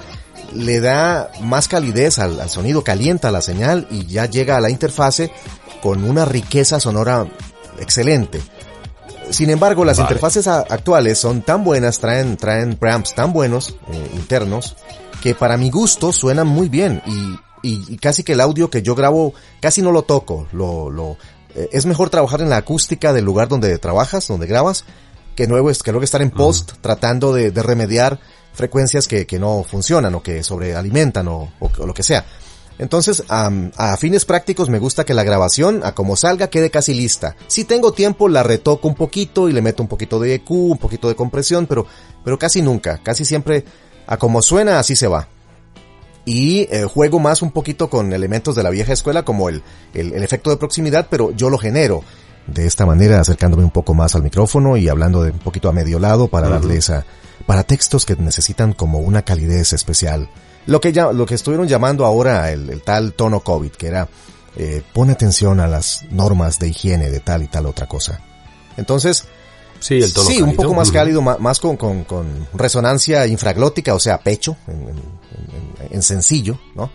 le 0.55 0.81
da 0.81 1.31
más 1.41 1.69
calidez 1.69 2.19
al, 2.19 2.41
al, 2.41 2.49
sonido, 2.51 2.83
calienta 2.83 3.31
la 3.31 3.41
señal 3.41 3.87
y 3.91 4.07
ya 4.07 4.27
llega 4.27 4.57
a 4.57 4.61
la 4.61 4.71
interfase 4.71 5.31
con 5.83 6.05
una 6.05 6.25
riqueza 6.25 6.81
sonora 6.81 7.27
excelente. 7.79 8.41
Sin 9.31 9.51
embargo, 9.51 9.85
las 9.85 9.99
vale. 9.99 10.09
interfaces 10.09 10.47
actuales 10.47 11.19
son 11.19 11.43
tan 11.43 11.65
buenas, 11.65 11.99
traen, 11.99 12.37
traen 12.37 12.77
preamps 12.77 13.15
tan 13.15 13.33
buenos, 13.33 13.75
eh, 13.91 14.11
internos, 14.15 14.77
que 15.21 15.35
para 15.35 15.57
mi 15.57 15.71
gusto 15.71 16.13
suenan 16.13 16.47
muy 16.47 16.69
bien 16.69 17.03
y, 17.07 17.69
y, 17.69 17.85
y, 17.89 17.97
casi 17.97 18.23
que 18.23 18.35
el 18.35 18.41
audio 18.41 18.71
que 18.71 18.83
yo 18.83 18.95
grabo 18.95 19.35
casi 19.61 19.83
no 19.83 19.91
lo 19.91 20.03
toco, 20.03 20.47
lo, 20.53 20.91
lo, 20.91 21.17
es 21.73 21.87
mejor 21.87 22.11
trabajar 22.11 22.41
en 22.41 22.51
la 22.51 22.59
acústica 22.59 23.13
del 23.13 23.25
lugar 23.25 23.49
donde 23.49 23.79
trabajas, 23.79 24.29
donde 24.29 24.47
grabas, 24.47 24.85
que 25.35 25.47
luego, 25.47 25.71
que 25.85 25.93
luego 25.93 26.05
estar 26.05 26.23
en 26.23 26.31
post 26.31 26.73
uh 26.73 26.75
-huh. 26.75 26.81
tratando 26.81 27.33
de, 27.33 27.51
de, 27.51 27.63
remediar 27.63 28.19
frecuencias 28.53 29.07
que, 29.07 29.27
que, 29.27 29.39
no 29.39 29.63
funcionan 29.63 30.15
o 30.15 30.23
que 30.23 30.43
sobrealimentan 30.43 31.29
o, 31.29 31.53
o, 31.61 31.71
o 31.79 31.87
lo 31.87 31.95
que 31.95 32.03
sea. 32.03 32.25
Entonces, 32.79 33.23
um, 33.31 33.71
a 33.77 33.97
fines 33.97 34.25
prácticos 34.25 34.69
me 34.69 34.79
gusta 34.79 35.05
que 35.05 35.15
la 35.15 35.25
grabación, 35.25 35.81
a 35.83 35.95
como 35.95 36.15
salga, 36.15 36.49
quede 36.49 36.71
casi 36.71 36.93
lista. 36.93 37.37
Si 37.47 37.65
tengo 37.65 37.93
tiempo, 37.93 38.29
la 38.29 38.43
retoco 38.43 38.89
un 38.89 38.95
poquito 38.95 39.49
y 39.49 39.53
le 39.53 39.63
meto 39.63 39.83
un 39.83 39.89
poquito 39.89 40.19
de 40.21 40.35
EQ, 40.35 40.51
un 40.51 40.79
poquito 40.79 41.09
de 41.09 41.17
compresión, 41.17 41.67
pero, 41.67 41.87
pero 42.23 42.39
casi 42.39 42.61
nunca. 42.61 43.01
Casi 43.03 43.25
siempre, 43.25 43.65
a 44.07 44.19
como 44.19 44.43
suena, 44.43 44.79
así 44.79 44.95
se 44.95 45.09
va. 45.09 45.29
Y 46.27 46.69
eh, 46.71 46.85
juego 46.85 47.19
más 47.19 47.41
un 47.41 47.53
poquito 47.53 47.89
con 47.89 48.13
elementos 48.13 48.55
de 48.55 48.63
la 48.63 48.69
vieja 48.69 48.93
escuela, 48.93 49.25
como 49.25 49.49
el, 49.49 49.63
el, 49.95 50.13
el 50.13 50.23
efecto 50.23 50.51
de 50.51 50.59
proximidad, 50.59 51.07
pero 51.09 51.31
yo 51.31 51.49
lo 51.49 51.57
genero 51.57 52.03
de 52.47 52.67
esta 52.67 52.85
manera, 52.85 53.21
acercándome 53.21 53.65
un 53.65 53.71
poco 53.71 53.95
más 53.95 54.15
al 54.15 54.23
micrófono 54.23 54.77
y 54.77 54.89
hablando 54.89 55.23
de 55.23 55.31
un 55.31 55.39
poquito 55.39 55.69
a 55.71 55.73
medio 55.73 55.99
lado 55.99 56.29
para 56.29 56.49
uh 56.49 56.51
-huh. 56.51 56.55
darle 56.55 56.77
esa, 56.77 57.07
para 57.47 57.63
textos 57.63 58.05
que 58.05 58.17
necesitan 58.17 58.75
como 58.75 58.99
una 58.99 59.23
calidez 59.23 59.73
especial 59.73 60.29
lo 60.67 60.81
que 60.81 60.93
ya, 60.93 61.13
lo 61.13 61.27
que 61.27 61.35
estuvieron 61.35 61.69
llamando 61.69 62.05
ahora 62.05 62.51
el, 62.51 62.69
el 62.71 62.83
tal 62.83 63.13
tono 63.13 63.41
COVID, 63.41 63.71
que 63.71 63.87
era 63.87 64.09
eh, 64.57 64.83
pone 64.93 65.13
atención 65.13 65.61
a 65.61 65.69
las 65.69 66.05
normas 66.11 66.59
de 66.59 66.69
higiene 66.69 67.11
de 67.11 67.21
tal 67.21 67.43
y 67.43 67.47
tal 67.47 67.67
otra 67.67 67.87
cosa. 67.87 68.21
Entonces, 68.77 69.27
sí, 69.81 69.97
el 69.97 70.13
tono 70.13 70.29
sí 70.29 70.43
un 70.43 70.55
poco 70.55 70.75
más 70.75 70.91
cálido, 70.91 71.23
más, 71.23 71.41
más 71.41 71.59
con, 71.61 71.77
con, 71.77 72.05
con, 72.05 72.49
resonancia 72.55 73.27
infraglótica, 73.27 73.95
o 73.95 74.01
sea, 74.01 74.19
pecho, 74.19 74.57
en, 74.67 74.89
en, 74.89 74.97
en 75.91 76.03
sencillo, 76.03 76.59
¿no? 76.75 76.91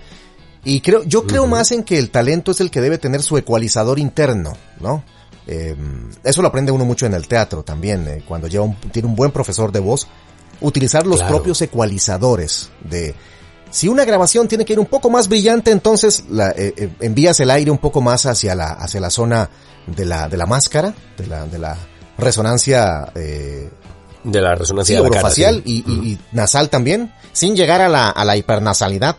Y 0.63 0.82
creo, 0.82 1.03
yo 1.03 1.25
creo 1.25 1.43
uh 1.43 1.47
-huh. 1.47 1.49
más 1.49 1.71
en 1.71 1.84
que 1.84 1.97
el 1.97 2.11
talento 2.11 2.51
es 2.51 2.61
el 2.61 2.69
que 2.69 2.82
debe 2.82 2.97
tener 2.97 3.23
su 3.23 3.38
ecualizador 3.38 3.97
interno, 3.97 4.53
¿no? 4.79 5.03
Eh, 5.47 5.75
eso 6.23 6.41
lo 6.41 6.49
aprende 6.49 6.71
uno 6.71 6.86
mucho 6.86 7.05
en 7.05 7.13
el 7.13 7.27
teatro 7.27 7.63
también, 7.63 8.07
eh, 8.07 8.23
cuando 8.27 8.47
lleva 8.47 8.65
un, 8.65 8.75
tiene 8.75 9.07
un 9.07 9.15
buen 9.15 9.32
profesor 9.32 9.71
de 9.71 9.79
voz, 9.79 10.07
utilizar 10.61 11.07
los 11.07 11.17
claro. 11.17 11.36
propios 11.36 11.61
ecualizadores 11.63 12.69
de, 12.88 13.15
si 13.71 13.88
una 13.88 14.05
grabación 14.05 14.47
tiene 14.47 14.65
que 14.65 14.73
ir 14.73 14.79
un 14.79 14.86
poco 14.86 15.09
más 15.09 15.27
brillante, 15.29 15.71
entonces 15.71 16.25
la, 16.29 16.49
eh, 16.49 16.73
eh, 16.77 16.89
envías 16.99 17.39
el 17.39 17.49
aire 17.49 17.71
un 17.71 17.77
poco 17.77 18.01
más 18.01 18.25
hacia 18.25 18.53
la, 18.53 18.67
hacia 18.67 18.99
la 18.99 19.09
zona 19.09 19.49
de 19.88 20.05
la, 20.05 20.27
de 20.27 20.38
la 20.38 20.45
máscara, 20.45 20.93
de 21.17 21.25
la, 21.25 21.47
de 21.47 21.57
la 21.57 21.77
resonancia, 22.22 23.11
eh, 23.15 23.69
de 24.24 24.41
la 24.41 24.55
resonancia 24.55 24.97
sí, 24.97 25.01
orofacial 25.03 25.55
cara, 25.55 25.65
sí. 25.65 25.84
y, 25.86 25.91
y, 25.91 26.11
y, 26.13 26.19
nasal 26.32 26.69
también, 26.69 27.13
sin 27.34 27.55
llegar 27.55 27.82
a 27.82 27.89
la, 27.89 28.09
a 28.09 28.26
la 28.26 28.38
hipernasalidad. 28.38 29.17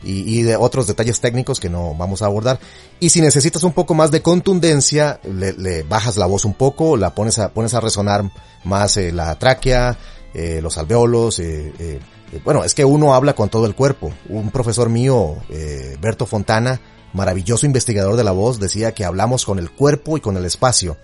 Y, 0.00 0.38
y, 0.38 0.42
de 0.42 0.54
otros 0.54 0.86
detalles 0.86 1.20
técnicos 1.20 1.58
que 1.58 1.68
no 1.68 1.92
vamos 1.96 2.22
a 2.22 2.26
abordar. 2.26 2.60
Y 3.00 3.10
si 3.10 3.20
necesitas 3.20 3.64
un 3.64 3.72
poco 3.72 3.94
más 3.94 4.12
de 4.12 4.22
contundencia, 4.22 5.18
le, 5.24 5.54
le 5.54 5.82
bajas 5.82 6.16
la 6.16 6.26
voz 6.26 6.44
un 6.44 6.54
poco, 6.54 6.96
la 6.96 7.16
pones 7.16 7.40
a, 7.40 7.48
pones 7.48 7.74
a 7.74 7.80
resonar 7.80 8.30
más 8.62 8.96
eh, 8.96 9.10
la 9.10 9.36
tráquea, 9.36 9.98
eh, 10.34 10.60
los 10.62 10.78
alveolos, 10.78 11.40
eh, 11.40 11.72
eh 11.80 12.00
bueno, 12.44 12.64
es 12.64 12.74
que 12.74 12.84
uno 12.84 13.14
habla 13.14 13.34
con 13.34 13.48
todo 13.48 13.66
el 13.66 13.74
cuerpo. 13.74 14.12
Un 14.28 14.50
profesor 14.50 14.88
mío, 14.88 15.36
eh, 15.48 15.96
Berto 16.00 16.26
Fontana, 16.26 16.80
maravilloso 17.12 17.66
investigador 17.66 18.16
de 18.16 18.24
la 18.24 18.32
voz, 18.32 18.60
decía 18.60 18.92
que 18.92 19.04
hablamos 19.04 19.44
con 19.46 19.58
el 19.58 19.70
cuerpo 19.70 20.16
y 20.16 20.20
con 20.20 20.36
el 20.36 20.44
espacio. 20.44 20.96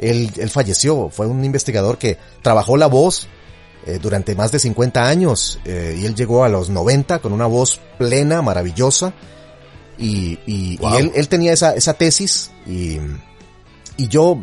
Él, 0.00 0.32
él 0.36 0.50
falleció, 0.50 1.10
fue 1.10 1.26
un 1.26 1.44
investigador 1.44 1.98
que 1.98 2.18
trabajó 2.42 2.76
la 2.76 2.86
voz 2.86 3.28
eh, 3.86 3.98
durante 4.00 4.34
más 4.34 4.50
de 4.50 4.58
50 4.58 5.06
años 5.06 5.60
eh, 5.64 5.98
y 6.00 6.06
él 6.06 6.14
llegó 6.14 6.44
a 6.44 6.48
los 6.48 6.70
90 6.70 7.20
con 7.20 7.32
una 7.32 7.46
voz 7.46 7.80
plena, 7.98 8.42
maravillosa. 8.42 9.12
Y, 9.98 10.38
y, 10.46 10.78
wow. 10.78 10.94
y 10.94 10.96
él, 10.96 11.12
él, 11.14 11.28
tenía 11.28 11.52
esa, 11.52 11.74
esa 11.74 11.92
tesis 11.94 12.50
y 12.66 12.98
y 14.00 14.08
yo 14.08 14.38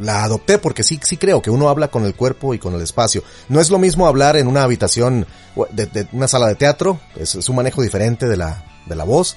la 0.00 0.22
adopté 0.22 0.58
porque 0.58 0.84
sí, 0.84 1.00
sí 1.02 1.16
creo 1.16 1.42
que 1.42 1.50
uno 1.50 1.68
habla 1.68 1.88
con 1.88 2.04
el 2.04 2.14
cuerpo 2.14 2.54
y 2.54 2.60
con 2.60 2.74
el 2.74 2.80
espacio. 2.80 3.24
No 3.48 3.60
es 3.60 3.68
lo 3.68 3.80
mismo 3.80 4.06
hablar 4.06 4.36
en 4.36 4.46
una 4.46 4.62
habitación 4.62 5.26
de, 5.72 5.86
de 5.86 6.06
una 6.12 6.28
sala 6.28 6.46
de 6.46 6.54
teatro, 6.54 7.00
es, 7.16 7.34
es, 7.34 7.48
un 7.48 7.56
manejo 7.56 7.82
diferente 7.82 8.28
de 8.28 8.36
la, 8.36 8.64
de 8.86 8.94
la 8.94 9.02
voz, 9.02 9.36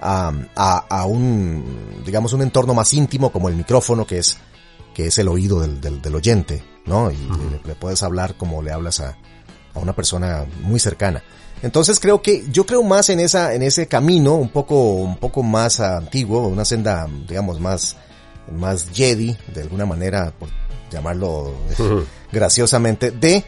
a, 0.00 0.32
a, 0.56 0.78
a, 0.88 1.04
un, 1.06 2.02
digamos, 2.04 2.32
un 2.32 2.42
entorno 2.42 2.74
más 2.74 2.92
íntimo 2.94 3.30
como 3.30 3.48
el 3.48 3.54
micrófono 3.54 4.04
que 4.04 4.18
es, 4.18 4.38
que 4.94 5.06
es 5.06 5.18
el 5.18 5.28
oído 5.28 5.60
del, 5.60 5.80
del, 5.80 6.00
del 6.02 6.14
oyente, 6.14 6.64
¿no? 6.86 7.10
Y 7.10 7.14
uh 7.16 7.30
-huh. 7.30 7.50
le, 7.50 7.68
le, 7.68 7.74
puedes 7.74 8.02
hablar 8.02 8.36
como 8.36 8.62
le 8.62 8.72
hablas 8.72 9.00
a, 9.00 9.16
a 9.74 9.78
una 9.78 9.94
persona 9.94 10.46
muy 10.62 10.80
cercana. 10.80 11.22
Entonces 11.62 12.00
creo 12.00 12.22
que 12.22 12.44
yo 12.50 12.66
creo 12.66 12.82
más 12.82 13.08
en 13.08 13.20
esa 13.20 13.54
en 13.54 13.62
ese 13.62 13.86
camino 13.86 14.34
un 14.34 14.48
poco 14.48 14.94
un 14.94 15.16
poco 15.16 15.42
más 15.42 15.78
antiguo, 15.80 16.48
una 16.48 16.64
senda 16.64 17.06
digamos 17.28 17.60
más 17.60 17.96
más 18.50 18.88
Jedi, 18.92 19.36
de 19.54 19.62
alguna 19.62 19.86
manera, 19.86 20.32
por 20.38 20.48
llamarlo 20.90 21.50
uh 21.50 21.54
-huh. 21.78 22.04
graciosamente, 22.32 23.12
de, 23.12 23.44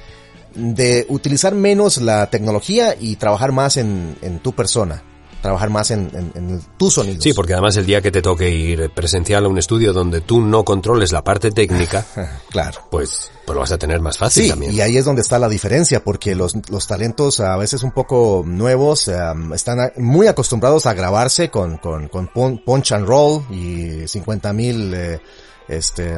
de 0.54 1.06
utilizar 1.08 1.54
menos 1.54 2.00
la 2.00 2.30
tecnología 2.30 2.94
y 2.98 3.16
trabajar 3.16 3.50
más 3.50 3.76
en, 3.76 4.16
en 4.22 4.38
tu 4.38 4.52
persona 4.52 5.02
trabajar 5.44 5.68
más 5.68 5.90
en, 5.90 6.10
en, 6.14 6.32
en, 6.34 6.62
tu 6.78 6.90
sonido. 6.90 7.20
Sí, 7.20 7.34
porque 7.34 7.52
además 7.52 7.76
el 7.76 7.84
día 7.84 8.00
que 8.00 8.10
te 8.10 8.22
toque 8.22 8.48
ir 8.48 8.88
presencial 8.94 9.44
a 9.44 9.48
un 9.48 9.58
estudio 9.58 9.92
donde 9.92 10.22
tú 10.22 10.40
no 10.40 10.64
controles 10.64 11.12
la 11.12 11.22
parte 11.22 11.50
técnica, 11.50 12.06
claro, 12.50 12.80
pues, 12.90 13.30
pues 13.44 13.54
lo 13.54 13.60
vas 13.60 13.70
a 13.70 13.76
tener 13.76 14.00
más 14.00 14.16
fácil 14.16 14.44
sí, 14.44 14.48
también. 14.48 14.72
Y 14.72 14.80
ahí 14.80 14.96
es 14.96 15.04
donde 15.04 15.20
está 15.20 15.38
la 15.38 15.50
diferencia, 15.50 16.02
porque 16.02 16.34
los, 16.34 16.54
los 16.70 16.86
talentos 16.86 17.40
a 17.40 17.58
veces 17.58 17.82
un 17.82 17.92
poco 17.92 18.42
nuevos 18.46 19.06
um, 19.08 19.52
están 19.52 19.92
muy 19.98 20.28
acostumbrados 20.28 20.86
a 20.86 20.94
grabarse 20.94 21.50
con, 21.50 21.76
con, 21.76 22.08
con 22.08 22.28
punch 22.64 22.92
and 22.92 23.06
roll 23.06 23.42
y 23.50 24.08
50 24.08 24.50
mil 24.54 24.94
eh, 24.94 25.20
este, 25.68 26.16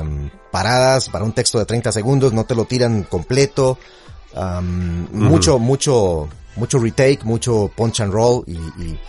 paradas 0.53 1.09
para 1.09 1.25
un 1.25 1.33
texto 1.33 1.59
de 1.59 1.65
30 1.65 1.91
segundos, 1.91 2.33
no 2.33 2.45
te 2.45 2.55
lo 2.55 2.65
tiran 2.65 3.03
completo. 3.03 3.77
Um, 4.37 4.43
uh 4.43 4.45
-huh. 4.45 5.09
Mucho, 5.11 5.59
mucho, 5.59 6.29
mucho 6.55 6.79
retake, 6.79 7.25
mucho 7.25 7.73
punch 7.75 8.03
and 8.03 8.13
roll 8.13 8.45
y, 8.47 8.53
y 8.53 9.01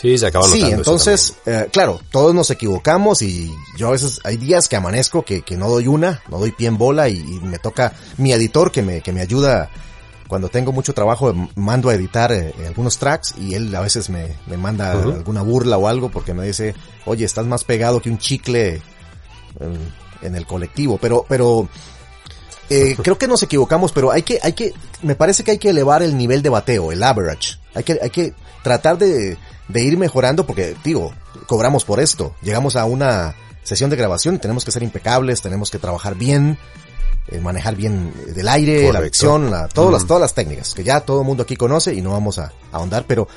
Sí, 0.00 0.16
se 0.16 0.26
acaba 0.26 0.46
Sí, 0.48 0.62
entonces, 0.62 1.34
eh, 1.44 1.68
claro, 1.70 2.00
todos 2.10 2.34
nos 2.34 2.50
equivocamos 2.50 3.20
y 3.20 3.52
yo 3.76 3.88
a 3.88 3.90
veces 3.90 4.20
hay 4.24 4.38
días 4.38 4.66
que 4.66 4.76
amanezco 4.76 5.22
que, 5.24 5.42
que 5.42 5.58
no 5.58 5.68
doy 5.68 5.88
una, 5.88 6.22
no 6.28 6.38
doy 6.38 6.52
pie 6.52 6.68
en 6.68 6.78
bola 6.78 7.08
y, 7.10 7.18
y, 7.18 7.40
me 7.40 7.58
toca 7.58 7.92
mi 8.16 8.32
editor 8.32 8.72
que 8.72 8.82
me, 8.82 9.02
que 9.02 9.12
me 9.12 9.20
ayuda 9.20 9.68
cuando 10.26 10.48
tengo 10.48 10.72
mucho 10.72 10.94
trabajo, 10.94 11.34
mando 11.54 11.90
a 11.90 11.94
editar 11.94 12.32
eh, 12.32 12.54
algunos 12.66 12.96
tracks 12.98 13.34
y 13.36 13.54
él 13.54 13.74
a 13.74 13.80
veces 13.80 14.08
me, 14.08 14.36
me 14.46 14.56
manda 14.56 14.96
uh 14.96 15.02
-huh. 15.02 15.14
alguna 15.16 15.42
burla 15.42 15.76
o 15.76 15.86
algo 15.86 16.08
porque 16.08 16.32
me 16.32 16.46
dice, 16.46 16.74
oye, 17.04 17.24
estás 17.26 17.44
más 17.46 17.64
pegado 17.64 18.00
que 18.00 18.08
un 18.08 18.16
chicle 18.16 18.80
en, 19.58 19.78
en 20.22 20.34
el 20.34 20.46
colectivo, 20.46 20.98
pero, 20.98 21.26
pero, 21.28 21.68
eh, 22.70 22.96
creo 23.02 23.18
que 23.18 23.26
nos 23.26 23.42
equivocamos, 23.42 23.92
pero 23.92 24.12
hay 24.12 24.22
que, 24.22 24.38
hay 24.42 24.52
que, 24.52 24.72
me 25.02 25.14
parece 25.14 25.44
que 25.44 25.50
hay 25.50 25.58
que 25.58 25.70
elevar 25.70 26.02
el 26.02 26.16
nivel 26.16 26.40
de 26.40 26.48
bateo, 26.48 26.92
el 26.92 27.02
average. 27.02 27.58
Hay 27.74 27.82
que, 27.82 27.98
hay 28.00 28.10
que 28.10 28.32
tratar 28.62 28.98
de, 28.98 29.36
de 29.72 29.82
ir 29.82 29.96
mejorando 29.96 30.46
porque, 30.46 30.76
digo, 30.84 31.12
cobramos 31.46 31.84
por 31.84 32.00
esto. 32.00 32.34
Llegamos 32.42 32.76
a 32.76 32.84
una 32.84 33.34
sesión 33.62 33.90
de 33.90 33.96
grabación 33.96 34.36
y 34.36 34.38
tenemos 34.38 34.64
que 34.64 34.70
ser 34.70 34.82
impecables, 34.82 35.42
tenemos 35.42 35.70
que 35.70 35.78
trabajar 35.78 36.14
bien, 36.14 36.58
eh, 37.28 37.40
manejar 37.40 37.76
bien 37.76 38.12
del 38.34 38.48
aire, 38.48 38.74
Correcto. 38.76 38.92
la 38.92 39.00
dicción, 39.00 39.50
la, 39.50 39.68
todas, 39.68 39.92
las, 39.92 40.06
todas 40.06 40.20
las 40.20 40.34
técnicas 40.34 40.74
que 40.74 40.84
ya 40.84 41.00
todo 41.00 41.20
el 41.20 41.26
mundo 41.26 41.42
aquí 41.42 41.56
conoce 41.56 41.94
y 41.94 42.02
no 42.02 42.10
vamos 42.10 42.38
a, 42.38 42.46
a 42.46 42.52
ahondar, 42.72 43.04
pero, 43.06 43.28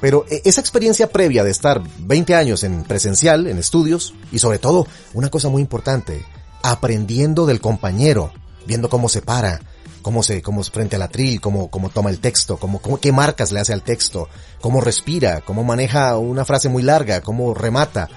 pero 0.00 0.26
e, 0.28 0.42
esa 0.44 0.60
experiencia 0.60 1.08
previa 1.10 1.44
de 1.44 1.50
estar 1.50 1.82
20 2.00 2.34
años 2.34 2.64
en 2.64 2.84
presencial, 2.84 3.46
en 3.46 3.58
estudios, 3.58 4.14
y 4.32 4.38
sobre 4.38 4.58
todo, 4.58 4.86
una 5.14 5.30
cosa 5.30 5.48
muy 5.48 5.62
importante, 5.62 6.24
aprendiendo 6.62 7.46
del 7.46 7.60
compañero, 7.60 8.32
viendo 8.66 8.90
cómo 8.90 9.08
se 9.08 9.22
para, 9.22 9.60
cómo 10.02 10.22
se, 10.22 10.42
cómo 10.42 10.62
frente 10.64 10.96
al 10.96 11.02
atril, 11.02 11.40
cómo, 11.40 11.70
cómo 11.70 11.90
toma 11.90 12.10
el 12.10 12.20
texto, 12.20 12.56
cómo, 12.56 12.80
cómo, 12.80 12.98
qué 12.98 13.12
marcas 13.12 13.52
le 13.52 13.60
hace 13.60 13.72
al 13.72 13.82
texto, 13.82 14.28
cómo 14.60 14.80
respira, 14.80 15.42
cómo 15.42 15.64
maneja 15.64 16.16
una 16.18 16.44
frase 16.44 16.68
muy 16.68 16.82
larga, 16.82 17.20
cómo 17.20 17.54
remata. 17.54 18.08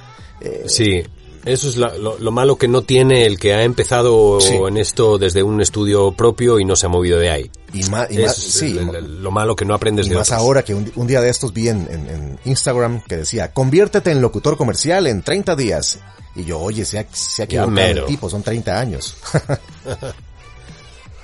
Eh, 0.42 0.64
sí. 0.68 1.04
Eso 1.46 1.68
es 1.68 1.76
la, 1.76 1.98
lo, 1.98 2.18
lo, 2.20 2.32
malo 2.32 2.56
que 2.56 2.70
no 2.70 2.84
tiene 2.84 3.26
el 3.26 3.38
que 3.38 3.54
ha 3.54 3.64
empezado 3.64 4.40
sí. 4.40 4.54
en 4.54 4.78
esto 4.78 5.18
desde 5.18 5.44
un 5.44 5.60
estudio 5.60 6.14
propio 6.14 6.58
y 6.58 6.64
no 6.64 6.78
se 6.78 6.86
ha 6.86 6.90
movido 6.90 7.20
de 7.20 7.30
ahí. 7.30 7.52
Y 7.74 7.84
más, 7.90 8.10
y 8.10 8.26
sí, 8.30 8.78
el, 8.78 8.96
el, 8.96 9.22
lo 9.22 9.30
malo 9.30 9.54
que 9.54 9.66
no 9.66 9.74
aprendes 9.74 10.06
y 10.06 10.12
de 10.12 10.16
más 10.16 10.30
otros. 10.30 10.42
ahora 10.42 10.64
que 10.64 10.74
un, 10.74 10.90
un, 10.96 11.06
día 11.06 11.20
de 11.20 11.30
estos 11.30 11.52
vi 11.52 11.68
en, 11.68 11.86
en, 11.92 12.10
en, 12.10 12.40
Instagram 12.46 13.02
que 13.02 13.18
decía, 13.18 13.52
conviértete 13.52 14.12
en 14.12 14.22
locutor 14.22 14.56
comercial 14.56 15.06
en 15.08 15.22
30 15.22 15.56
días. 15.58 16.00
Y 16.36 16.46
yo, 16.46 16.62
oye, 16.62 16.86
se 16.86 17.00
ha, 17.00 17.06
se 17.12 17.42
ha 17.42 17.46
equivocado 17.46 17.78
el 17.78 18.06
tipo, 18.06 18.30
son 18.30 18.42
30 18.42 18.80
años. 18.80 19.18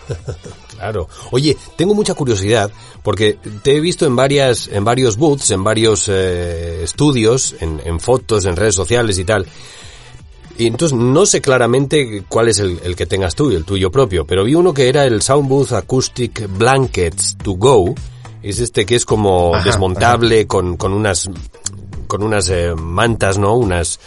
Claro. 0.79 1.09
Oye, 1.31 1.57
tengo 1.75 1.93
mucha 1.93 2.13
curiosidad 2.13 2.71
porque 3.03 3.37
te 3.63 3.75
he 3.75 3.81
visto 3.81 4.05
en 4.05 4.15
varias, 4.15 4.69
en 4.69 4.85
varios 4.85 5.17
booths, 5.17 5.51
en 5.51 5.61
varios 5.61 6.07
eh, 6.07 6.83
estudios, 6.85 7.53
en, 7.59 7.81
en, 7.83 7.99
fotos, 7.99 8.45
en 8.45 8.55
redes 8.55 8.75
sociales 8.75 9.19
y 9.19 9.25
tal. 9.25 9.45
Y 10.57 10.67
entonces 10.67 10.97
no 10.97 11.25
sé 11.25 11.41
claramente 11.41 12.23
cuál 12.29 12.47
es 12.47 12.59
el, 12.59 12.79
el, 12.83 12.95
que 12.95 13.05
tengas 13.05 13.35
tú, 13.35 13.49
el 13.51 13.65
tuyo 13.65 13.91
propio, 13.91 14.25
pero 14.25 14.45
vi 14.45 14.55
uno 14.55 14.73
que 14.73 14.87
era 14.87 15.03
el 15.03 15.21
Sound 15.21 15.49
Booth 15.49 15.73
Acoustic 15.73 16.47
Blankets 16.57 17.37
to 17.43 17.53
Go. 17.53 17.93
Es 18.41 18.59
este 18.59 18.85
que 18.85 18.95
es 18.95 19.03
como 19.03 19.55
ajá, 19.55 19.65
desmontable 19.65 20.39
ajá. 20.39 20.47
con, 20.47 20.77
con 20.77 20.93
unas, 20.93 21.29
con 22.07 22.23
unas 22.23 22.49
eh, 22.49 22.73
mantas, 22.73 23.37
¿no? 23.37 23.55
Unas, 23.55 23.99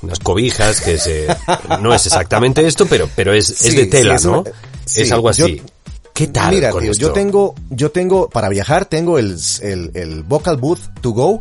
unas 0.00 0.18
cobijas 0.20 0.80
que 0.80 0.96
se, 0.96 1.26
no 1.82 1.92
es 1.92 2.06
exactamente 2.06 2.66
esto, 2.66 2.86
pero, 2.86 3.10
pero 3.14 3.34
es, 3.34 3.46
sí, 3.46 3.68
es 3.68 3.76
de 3.76 3.86
tela, 3.86 4.18
sí, 4.18 4.26
es 4.26 4.32
¿no? 4.32 4.40
Una, 4.40 4.50
sí, 4.86 5.02
es 5.02 5.12
algo 5.12 5.28
así. 5.28 5.56
Yo, 5.56 5.64
¿Qué 6.14 6.28
tal? 6.28 6.54
Mira, 6.54 6.70
tío, 6.70 6.92
yo 6.92 7.12
tengo, 7.12 7.56
yo 7.70 7.90
tengo, 7.90 8.28
para 8.28 8.48
viajar, 8.48 8.86
tengo 8.86 9.18
el, 9.18 9.36
el, 9.62 9.90
el 9.94 10.22
Vocal 10.22 10.56
Booth 10.58 10.78
to 11.00 11.10
go, 11.10 11.40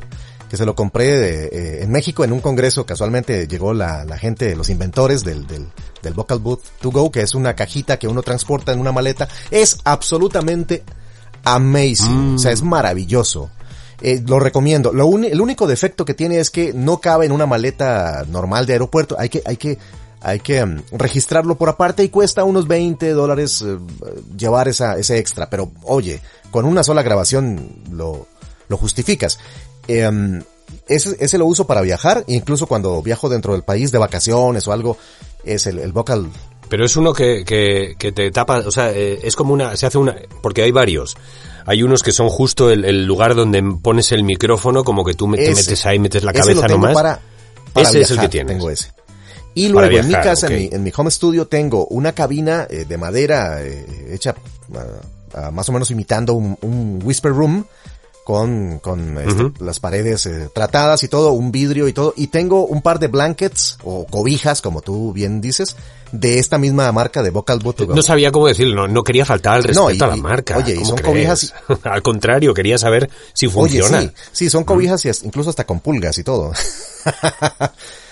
que 0.50 0.58
se 0.58 0.66
lo 0.66 0.74
compré 0.74 1.16
de, 1.16 1.46
eh, 1.46 1.84
en 1.84 1.92
México 1.92 2.24
en 2.24 2.34
un 2.34 2.40
congreso, 2.40 2.84
casualmente 2.84 3.48
llegó 3.48 3.76
la, 3.76 4.04
la 4.04 4.18
gente, 4.18 4.56
los 4.56 4.70
inventores 4.70 5.24
del, 5.24 5.46
del, 5.46 5.68
del 6.02 6.14
Vocal 6.14 6.40
Booth 6.40 6.64
to 6.82 6.90
go, 6.90 7.12
que 7.12 7.22
es 7.22 7.36
una 7.36 7.56
cajita 7.56 7.98
que 8.00 8.08
uno 8.08 8.24
transporta 8.24 8.72
en 8.72 8.80
una 8.80 8.92
maleta. 8.92 9.28
Es 9.52 9.78
absolutamente 9.84 10.84
amazing, 11.44 12.34
mm. 12.34 12.36
o 12.36 12.40
sea, 12.40 12.52
es 12.52 12.64
maravilloso. 12.64 13.52
Eh, 14.02 14.24
lo 14.26 14.40
recomiendo. 14.40 14.92
Lo 14.92 15.06
un, 15.06 15.24
el 15.24 15.40
único 15.40 15.68
defecto 15.68 16.04
que 16.04 16.14
tiene 16.14 16.40
es 16.40 16.50
que 16.50 16.74
no 16.74 17.00
cabe 17.00 17.26
en 17.26 17.32
una 17.32 17.46
maleta 17.46 18.26
normal 18.28 18.66
de 18.66 18.74
aeropuerto. 18.74 19.16
Hay 19.18 19.30
que, 19.30 19.42
hay 19.46 19.58
que, 19.58 19.78
hay 20.24 20.40
que 20.40 20.64
um, 20.64 20.82
registrarlo 20.94 21.56
por 21.56 21.70
aparte 21.70 22.04
y 22.04 22.10
cuesta 22.10 22.44
unos 22.46 22.68
20 22.68 23.12
dólares 23.12 23.62
uh, 23.62 23.80
llevar 24.38 24.70
esa, 24.70 24.98
ese 24.98 25.18
extra. 25.18 25.50
Pero 25.50 25.72
oye, 25.84 26.22
con 26.50 26.66
una 26.66 26.84
sola 26.84 27.04
grabación 27.04 27.84
lo, 27.92 28.28
lo 28.70 28.78
justificas. 28.78 29.38
Um, 29.88 30.42
ese, 30.88 31.16
ese 31.20 31.38
lo 31.38 31.46
uso 31.46 31.68
para 31.68 31.82
viajar, 31.82 32.24
incluso 32.28 32.68
cuando 32.68 33.02
viajo 33.02 33.30
dentro 33.30 33.54
del 33.54 33.64
país 33.64 33.92
de 33.92 33.98
vacaciones 33.98 34.68
o 34.68 34.72
algo, 34.72 34.98
es 35.44 35.68
el, 35.68 35.80
el 35.80 35.92
vocal. 35.92 36.30
Pero 36.70 36.86
es 36.86 36.96
uno 36.96 37.14
que, 37.14 37.44
que, 37.46 37.96
que 38.00 38.12
te 38.12 38.32
tapa, 38.32 38.60
o 38.60 38.72
sea, 38.72 38.92
eh, 38.92 39.20
es 39.24 39.36
como 39.36 39.54
una, 39.54 39.76
se 39.76 39.86
hace 39.86 39.98
una, 39.98 40.16
porque 40.42 40.64
hay 40.64 40.72
varios. 40.72 41.16
Hay 41.66 41.84
unos 41.84 42.02
que 42.02 42.12
son 42.12 42.30
justo 42.30 42.72
el, 42.72 42.86
el 42.86 43.06
lugar 43.06 43.36
donde 43.36 43.62
pones 43.82 44.12
el 44.12 44.24
micrófono, 44.24 44.84
como 44.84 45.04
que 45.06 45.14
tú 45.14 45.28
me, 45.28 45.38
te 45.38 45.54
metes 45.54 45.86
ahí, 45.86 46.00
metes 46.00 46.24
la 46.24 46.34
cabeza 46.34 46.68
nomás. 46.68 46.94
Para, 46.94 47.20
para 47.74 47.88
ese 47.88 48.00
viajar, 48.00 48.02
es 48.02 48.12
el 48.12 48.20
que 48.20 48.30
tienes. 48.30 48.58
Tengo 48.58 48.70
ese. 48.70 48.92
Y 49.56 49.70
luego 49.70 49.90
viajar, 49.90 50.12
en 50.12 50.18
mi 50.18 50.24
casa, 50.24 50.48
okay. 50.48 50.64
en, 50.64 50.70
mi, 50.70 50.76
en, 50.76 50.84
mi, 50.84 50.92
home 50.96 51.12
studio, 51.12 51.48
tengo 51.48 51.86
una 51.88 52.14
cabina 52.14 52.68
eh, 52.70 52.86
de 52.86 52.98
madera 52.98 53.62
eh, 53.62 54.10
hecha 54.12 54.36
uh, 54.70 55.38
uh, 55.38 55.52
más 55.52 55.70
o 55.70 55.72
menos 55.72 55.92
imitando 55.92 56.34
un, 56.34 56.58
un 56.62 57.00
whisper 57.04 57.32
room 57.32 57.66
con, 58.24 58.80
con 58.80 59.18
este, 59.18 59.44
uh 59.44 59.50
-huh. 59.50 59.60
las 59.62 59.80
paredes 59.80 60.26
eh, 60.26 60.50
tratadas 60.54 61.04
y 61.04 61.08
todo, 61.08 61.32
un 61.34 61.52
vidrio 61.52 61.88
y 61.88 61.94
todo. 61.94 62.14
Y 62.16 62.28
tengo 62.28 62.66
un 62.66 62.82
par 62.82 63.00
de 63.00 63.08
blankets 63.08 63.78
o 63.84 64.06
cobijas, 64.06 64.62
como 64.62 64.82
tú 64.82 65.12
bien 65.12 65.42
dices, 65.42 65.76
de 66.12 66.40
esta 66.40 66.58
misma 66.58 66.92
marca 66.92 67.22
de 67.22 67.32
Vocal 67.32 67.60
Booth. 67.60 67.82
No 67.82 68.02
sabía 68.02 68.32
cómo 68.32 68.48
decirlo, 68.48 68.76
no, 68.76 68.88
no 68.88 69.04
quería 69.04 69.26
faltar 69.26 69.56
al 69.56 69.64
respeto 69.64 69.90
no, 69.90 69.92
y, 69.92 70.02
a 70.02 70.08
la 70.08 70.16
marca. 70.16 70.58
Oye, 70.58 70.76
y 70.76 70.86
son 70.86 70.98
crees? 70.98 71.10
cobijas. 71.10 71.54
al 71.84 72.02
contrario, 72.02 72.54
quería 72.54 72.78
saber 72.78 73.10
si 73.34 73.48
funciona. 73.48 74.00
Oye, 74.00 74.08
sí, 74.08 74.46
sí, 74.46 74.50
son 74.50 74.64
cobijas 74.64 75.06
y 75.06 75.10
incluso 75.26 75.50
hasta 75.50 75.66
con 75.66 75.82
pulgas 75.82 76.18
y 76.18 76.24
todo. 76.24 76.54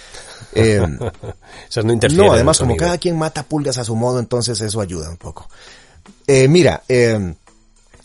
eh, 0.53 0.82
Esas 1.69 1.86
no. 1.86 1.95
No, 1.95 2.34
además, 2.34 2.60
como 2.60 2.76
cada 2.76 2.98
quien 2.98 3.18
mata 3.18 3.44
pulgas 3.44 3.78
a 3.78 3.84
su 3.84 3.95
modo, 3.95 4.19
entonces 4.19 4.60
eso 4.61 4.82
ayuda 4.82 5.10
un 5.10 5.18
poco. 5.18 5.49
Eh, 6.28 6.48
mira, 6.48 6.84
eh, 6.88 7.36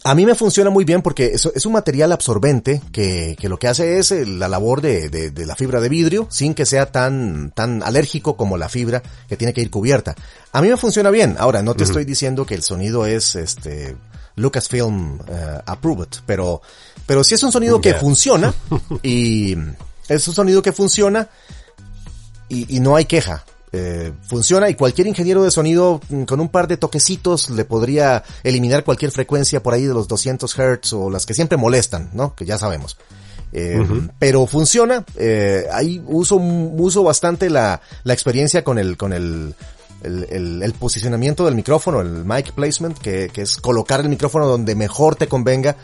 a 0.06 0.14
mí 0.14 0.24
me 0.24 0.36
funciona 0.36 0.70
muy 0.70 0.85
bien 0.85 1.02
porque 1.02 1.32
es, 1.35 1.47
es 1.47 1.66
un 1.66 1.73
material 1.73 2.12
absorbente 2.12 2.81
que, 2.93 3.36
que, 3.39 3.48
lo 3.48 3.59
que 3.59 3.66
hace 3.66 3.98
es 3.98 4.12
la 4.12 4.47
labor 4.48 4.81
de, 4.81 5.09
de, 5.09 5.32
de, 5.32 5.47
la 5.47 5.56
fibra 5.56 5.81
de 5.81 5.89
vidrio 5.89 6.28
sin 6.31 6.55
que 6.55 6.64
sea 6.64 6.93
tan, 6.93 7.51
tan 7.51 7.82
alérgico 7.82 8.36
como 8.36 8.56
la 8.56 8.68
fibra 8.68 9.02
que 9.28 9.36
tiene 9.36 9.52
que 9.52 9.62
ir 9.62 9.70
cubierta. 9.70 10.14
A 10.52 10.62
mí 10.62 10.68
me 10.68 10.77
funciona 10.77 11.10
bien. 11.10 11.35
Ahora, 11.39 11.62
no 11.62 11.74
te 11.74 11.82
uh 11.82 11.86
-huh. 11.86 11.89
estoy 11.89 12.05
diciendo 12.05 12.47
que 12.47 12.55
el 12.55 12.62
sonido 12.62 13.05
es 13.05 13.35
este 13.35 13.97
Lucasfilm 14.36 15.18
uh, 15.18 15.62
approved, 15.66 16.20
pero, 16.24 16.62
pero 17.05 17.24
sí 17.24 17.35
es 17.35 17.43
un 17.43 17.51
sonido 17.51 17.81
yeah. 17.81 17.93
que 17.93 17.98
funciona 17.98 18.55
y 19.02 19.56
es 20.09 20.28
un 20.28 20.35
sonido 20.35 20.62
que 20.62 20.73
funciona 20.73 21.28
y, 22.48 22.77
y 22.77 22.81
no 22.81 22.97
hay 22.97 23.05
queja 23.05 23.44
eh, 23.73 24.12
funciona 24.23 24.70
y 24.70 24.74
cualquier 24.74 25.06
ingeniero 25.06 25.43
de 25.43 25.51
sonido 25.51 26.01
mm, 26.09 26.23
con 26.23 26.40
un 26.40 26.48
par 26.48 26.68
de 26.68 26.77
toquecitos 26.77 27.51
le 27.51 27.64
podría 27.64 28.23
eliminar 28.43 28.85
cualquier 28.85 29.10
frecuencia 29.10 29.62
por 29.62 29.74
ahí 29.74 29.85
de 29.85 29.93
los 29.93 30.09
200 30.09 30.55
Hz 30.55 30.93
o 30.93 31.10
las 31.10 31.27
que 31.27 31.35
siempre 31.35 31.59
molestan, 31.59 32.10
¿no? 32.14 32.35
Que 32.35 32.47
ya 32.47 32.59
sabemos. 32.59 32.97
Eh, 33.52 33.78
uh 33.78 33.85
-huh. 33.85 34.10
Pero 34.18 34.47
funciona. 34.47 35.05
Eh, 35.16 35.66
ahí 35.73 36.02
uso, 36.06 36.36
uso 36.36 37.02
bastante 37.02 37.51
la, 37.51 37.81
la 38.05 38.12
experiencia 38.12 38.64
con 38.64 38.78
el, 38.78 38.97
con 38.97 39.12
el, 39.12 39.55
el, 40.02 40.27
el, 40.31 40.62
el, 40.62 40.73
posicionamiento 40.73 41.44
del 41.44 41.55
micrófono, 41.55 42.01
el 42.01 42.24
mic 42.24 42.52
placement, 42.52 42.97
que, 42.98 43.31
que, 43.32 43.43
es 43.43 43.56
colocar 43.56 44.01
el 44.01 44.09
micrófono 44.09 44.47
donde 44.47 44.74
mejor 44.74 45.16
te 45.16 45.27
convenga. 45.27 45.77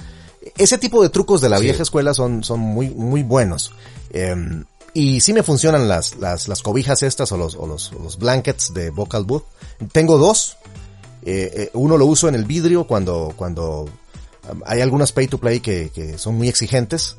Ese 0.56 0.78
tipo 0.78 1.02
de 1.02 1.09
trucos 1.09 1.40
de 1.40 1.48
la 1.48 1.59
sí. 1.59 1.64
vieja 1.64 1.82
escuela 1.82 2.14
son, 2.14 2.43
son 2.43 2.60
muy, 2.60 2.90
muy 2.90 3.22
buenos. 3.22 3.72
Eh, 4.10 4.34
y 4.94 5.20
sí 5.20 5.32
me 5.32 5.43
funcionan 5.43 5.89
las, 5.89 6.16
las, 6.16 6.48
las 6.48 6.62
cobijas 6.62 7.02
estas 7.02 7.32
o 7.32 7.36
los, 7.36 7.55
o 7.56 7.66
los, 7.66 7.93
los 7.93 8.19
blankets 8.19 8.74
de 8.74 8.90
Vocal 8.90 9.24
Booth. 9.24 9.44
Tengo 9.93 10.19
dos. 10.19 10.59
Eh, 11.24 11.51
eh, 11.55 11.70
uno 11.74 11.97
lo 11.97 12.06
uso 12.06 12.28
en 12.28 12.35
el 12.35 12.44
vidrio 12.44 12.85
cuando, 12.85 13.32
cuando 13.36 13.89
um, 14.51 14.60
hay 14.66 14.81
algunas 14.81 15.12
pay 15.12 15.28
to 15.28 15.39
play 15.39 15.60
que, 15.60 15.90
que 15.90 16.19
son 16.19 16.36
muy 16.36 16.48
exigentes. 16.48 17.16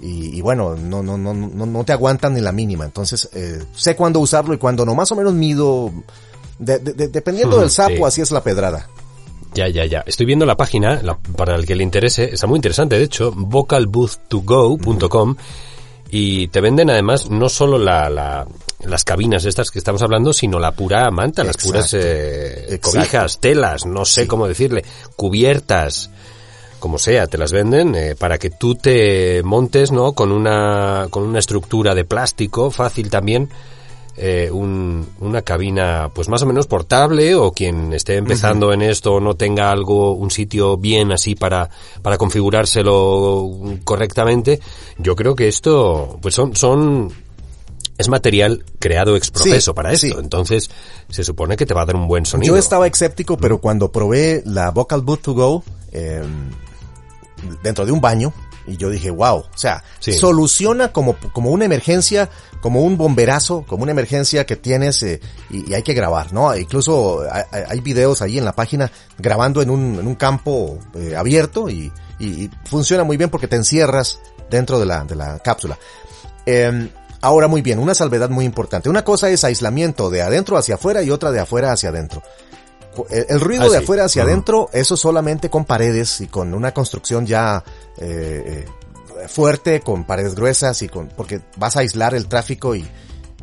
Y, 0.00 0.36
y, 0.36 0.40
bueno, 0.40 0.76
no, 0.76 1.02
no, 1.02 1.16
no, 1.16 1.32
no, 1.32 1.66
no 1.66 1.84
te 1.84 1.92
aguantan 1.92 2.34
ni 2.34 2.40
la 2.40 2.52
mínima. 2.52 2.84
Entonces, 2.84 3.28
eh, 3.32 3.62
sé 3.74 3.94
cuándo 3.94 4.18
usarlo 4.20 4.52
y 4.54 4.58
cuándo 4.58 4.84
no. 4.84 4.94
Más 4.94 5.10
o 5.12 5.16
menos 5.16 5.32
mido, 5.32 5.92
de, 6.58 6.78
de, 6.78 6.92
de, 6.92 7.08
dependiendo 7.08 7.58
del 7.58 7.70
sapo, 7.78 7.96
sí. 7.96 8.02
así 8.04 8.20
es 8.20 8.30
la 8.30 8.42
pedrada. 8.42 8.88
Ya, 9.54 9.68
ya, 9.68 9.84
ya. 9.86 10.02
Estoy 10.06 10.26
viendo 10.26 10.46
la 10.46 10.56
página, 10.56 11.02
la, 11.02 11.18
para 11.18 11.54
el 11.56 11.66
que 11.66 11.76
le 11.76 11.84
interese, 11.84 12.32
está 12.32 12.46
muy 12.46 12.56
interesante, 12.56 12.96
de 12.96 13.04
hecho, 13.04 13.32
vocalbooth2go.com. 13.32 15.30
Mm 15.30 15.36
-hmm 15.36 15.71
y 16.14 16.48
te 16.48 16.60
venden 16.60 16.90
además 16.90 17.30
no 17.30 17.48
solo 17.48 17.78
la, 17.78 18.10
la, 18.10 18.46
las 18.84 19.02
cabinas 19.02 19.46
estas 19.46 19.70
que 19.70 19.78
estamos 19.78 20.02
hablando, 20.02 20.34
sino 20.34 20.58
la 20.58 20.72
pura 20.72 21.10
manta, 21.10 21.40
Exacto. 21.40 21.46
las 21.46 21.66
puras 21.66 21.94
eh, 21.94 22.78
cobijas, 22.82 23.40
telas, 23.40 23.86
no 23.86 24.04
sé 24.04 24.22
sí. 24.22 24.28
cómo 24.28 24.46
decirle, 24.46 24.84
cubiertas, 25.16 26.10
como 26.78 26.98
sea, 26.98 27.26
te 27.28 27.38
las 27.38 27.50
venden 27.50 27.94
eh, 27.94 28.14
para 28.14 28.36
que 28.36 28.50
tú 28.50 28.74
te 28.74 29.42
montes, 29.42 29.90
¿no? 29.90 30.12
Con 30.12 30.32
una, 30.32 31.06
con 31.08 31.22
una 31.22 31.38
estructura 31.38 31.94
de 31.94 32.04
plástico 32.04 32.70
fácil 32.70 33.08
también 33.08 33.48
eh, 34.16 34.50
un, 34.50 35.08
una 35.20 35.42
cabina 35.42 36.10
pues 36.14 36.28
más 36.28 36.42
o 36.42 36.46
menos 36.46 36.66
portable 36.66 37.34
o 37.34 37.52
quien 37.52 37.92
esté 37.92 38.16
empezando 38.16 38.68
uh 38.68 38.70
-huh. 38.70 38.74
en 38.74 38.82
esto 38.82 39.20
no 39.20 39.34
tenga 39.34 39.70
algo, 39.70 40.12
un 40.12 40.30
sitio 40.30 40.76
bien 40.76 41.12
así 41.12 41.34
para, 41.34 41.70
para 42.02 42.18
configurárselo 42.18 43.50
correctamente, 43.84 44.60
yo 44.98 45.16
creo 45.16 45.34
que 45.34 45.48
esto 45.48 46.18
pues 46.20 46.34
son, 46.34 46.54
son 46.54 47.12
es 47.98 48.08
material 48.08 48.64
creado 48.78 49.16
ex 49.16 49.30
profeso 49.30 49.70
sí, 49.70 49.74
para 49.74 49.92
esto. 49.92 50.06
Sí. 50.06 50.14
Entonces, 50.18 50.70
se 51.08 51.24
supone 51.24 51.56
que 51.56 51.66
te 51.66 51.74
va 51.74 51.82
a 51.82 51.86
dar 51.86 51.96
un 51.96 52.08
buen 52.08 52.26
sonido. 52.26 52.54
Yo 52.54 52.58
estaba 52.58 52.86
escéptico, 52.86 53.36
pero 53.36 53.58
cuando 53.58 53.92
probé 53.92 54.42
la 54.44 54.70
Vocal 54.70 55.02
Boot 55.02 55.22
to 55.22 55.34
Go, 55.34 55.64
eh, 55.92 56.22
dentro 57.62 57.86
de 57.86 57.92
un 57.92 58.00
baño, 58.00 58.32
y 58.66 58.76
yo 58.76 58.90
dije, 58.90 59.10
wow, 59.10 59.38
o 59.38 59.48
sea, 59.54 59.82
sí. 59.98 60.12
soluciona 60.12 60.92
como, 60.92 61.16
como 61.32 61.50
una 61.50 61.64
emergencia, 61.64 62.30
como 62.60 62.82
un 62.82 62.96
bomberazo, 62.96 63.64
como 63.66 63.82
una 63.82 63.92
emergencia 63.92 64.46
que 64.46 64.56
tienes 64.56 65.02
eh, 65.02 65.20
y, 65.50 65.70
y, 65.70 65.74
hay 65.74 65.82
que 65.82 65.94
grabar, 65.94 66.32
¿no? 66.32 66.56
Incluso 66.56 67.22
hay, 67.30 67.42
hay, 67.68 67.80
videos 67.80 68.22
ahí 68.22 68.38
en 68.38 68.44
la 68.44 68.52
página 68.52 68.90
grabando 69.18 69.62
en 69.62 69.70
un, 69.70 69.98
en 69.98 70.06
un 70.06 70.14
campo 70.14 70.78
eh, 70.94 71.16
abierto 71.16 71.68
y, 71.68 71.92
y, 72.18 72.26
y, 72.26 72.50
funciona 72.64 73.04
muy 73.04 73.16
bien 73.16 73.30
porque 73.30 73.48
te 73.48 73.56
encierras 73.56 74.20
dentro 74.50 74.78
de 74.78 74.86
la, 74.86 75.04
de 75.04 75.16
la 75.16 75.38
cápsula. 75.40 75.78
Eh, 76.46 76.88
ahora 77.20 77.48
muy 77.48 77.62
bien, 77.62 77.78
una 77.78 77.94
salvedad 77.94 78.28
muy 78.28 78.44
importante. 78.44 78.90
Una 78.90 79.04
cosa 79.04 79.30
es 79.30 79.44
aislamiento 79.44 80.10
de 80.10 80.22
adentro 80.22 80.56
hacia 80.58 80.74
afuera 80.74 81.02
y 81.02 81.10
otra 81.10 81.32
de 81.32 81.40
afuera 81.40 81.72
hacia 81.72 81.88
adentro. 81.88 82.22
El 83.10 83.40
ruido 83.40 83.64
ah, 83.64 83.70
de 83.70 83.78
sí. 83.78 83.84
afuera 83.84 84.04
hacia 84.04 84.22
uh 84.22 84.26
-huh. 84.26 84.28
adentro, 84.28 84.70
eso 84.72 84.96
solamente 84.96 85.48
con 85.48 85.64
paredes 85.64 86.20
y 86.20 86.26
con 86.26 86.52
una 86.52 86.72
construcción 86.72 87.26
ya 87.26 87.64
eh, 87.98 88.66
fuerte, 89.28 89.80
con 89.80 90.04
paredes 90.04 90.34
gruesas 90.34 90.82
y 90.82 90.88
con, 90.88 91.08
porque 91.08 91.40
vas 91.56 91.76
a 91.76 91.80
aislar 91.80 92.14
el 92.14 92.26
tráfico 92.26 92.74
y, 92.74 92.86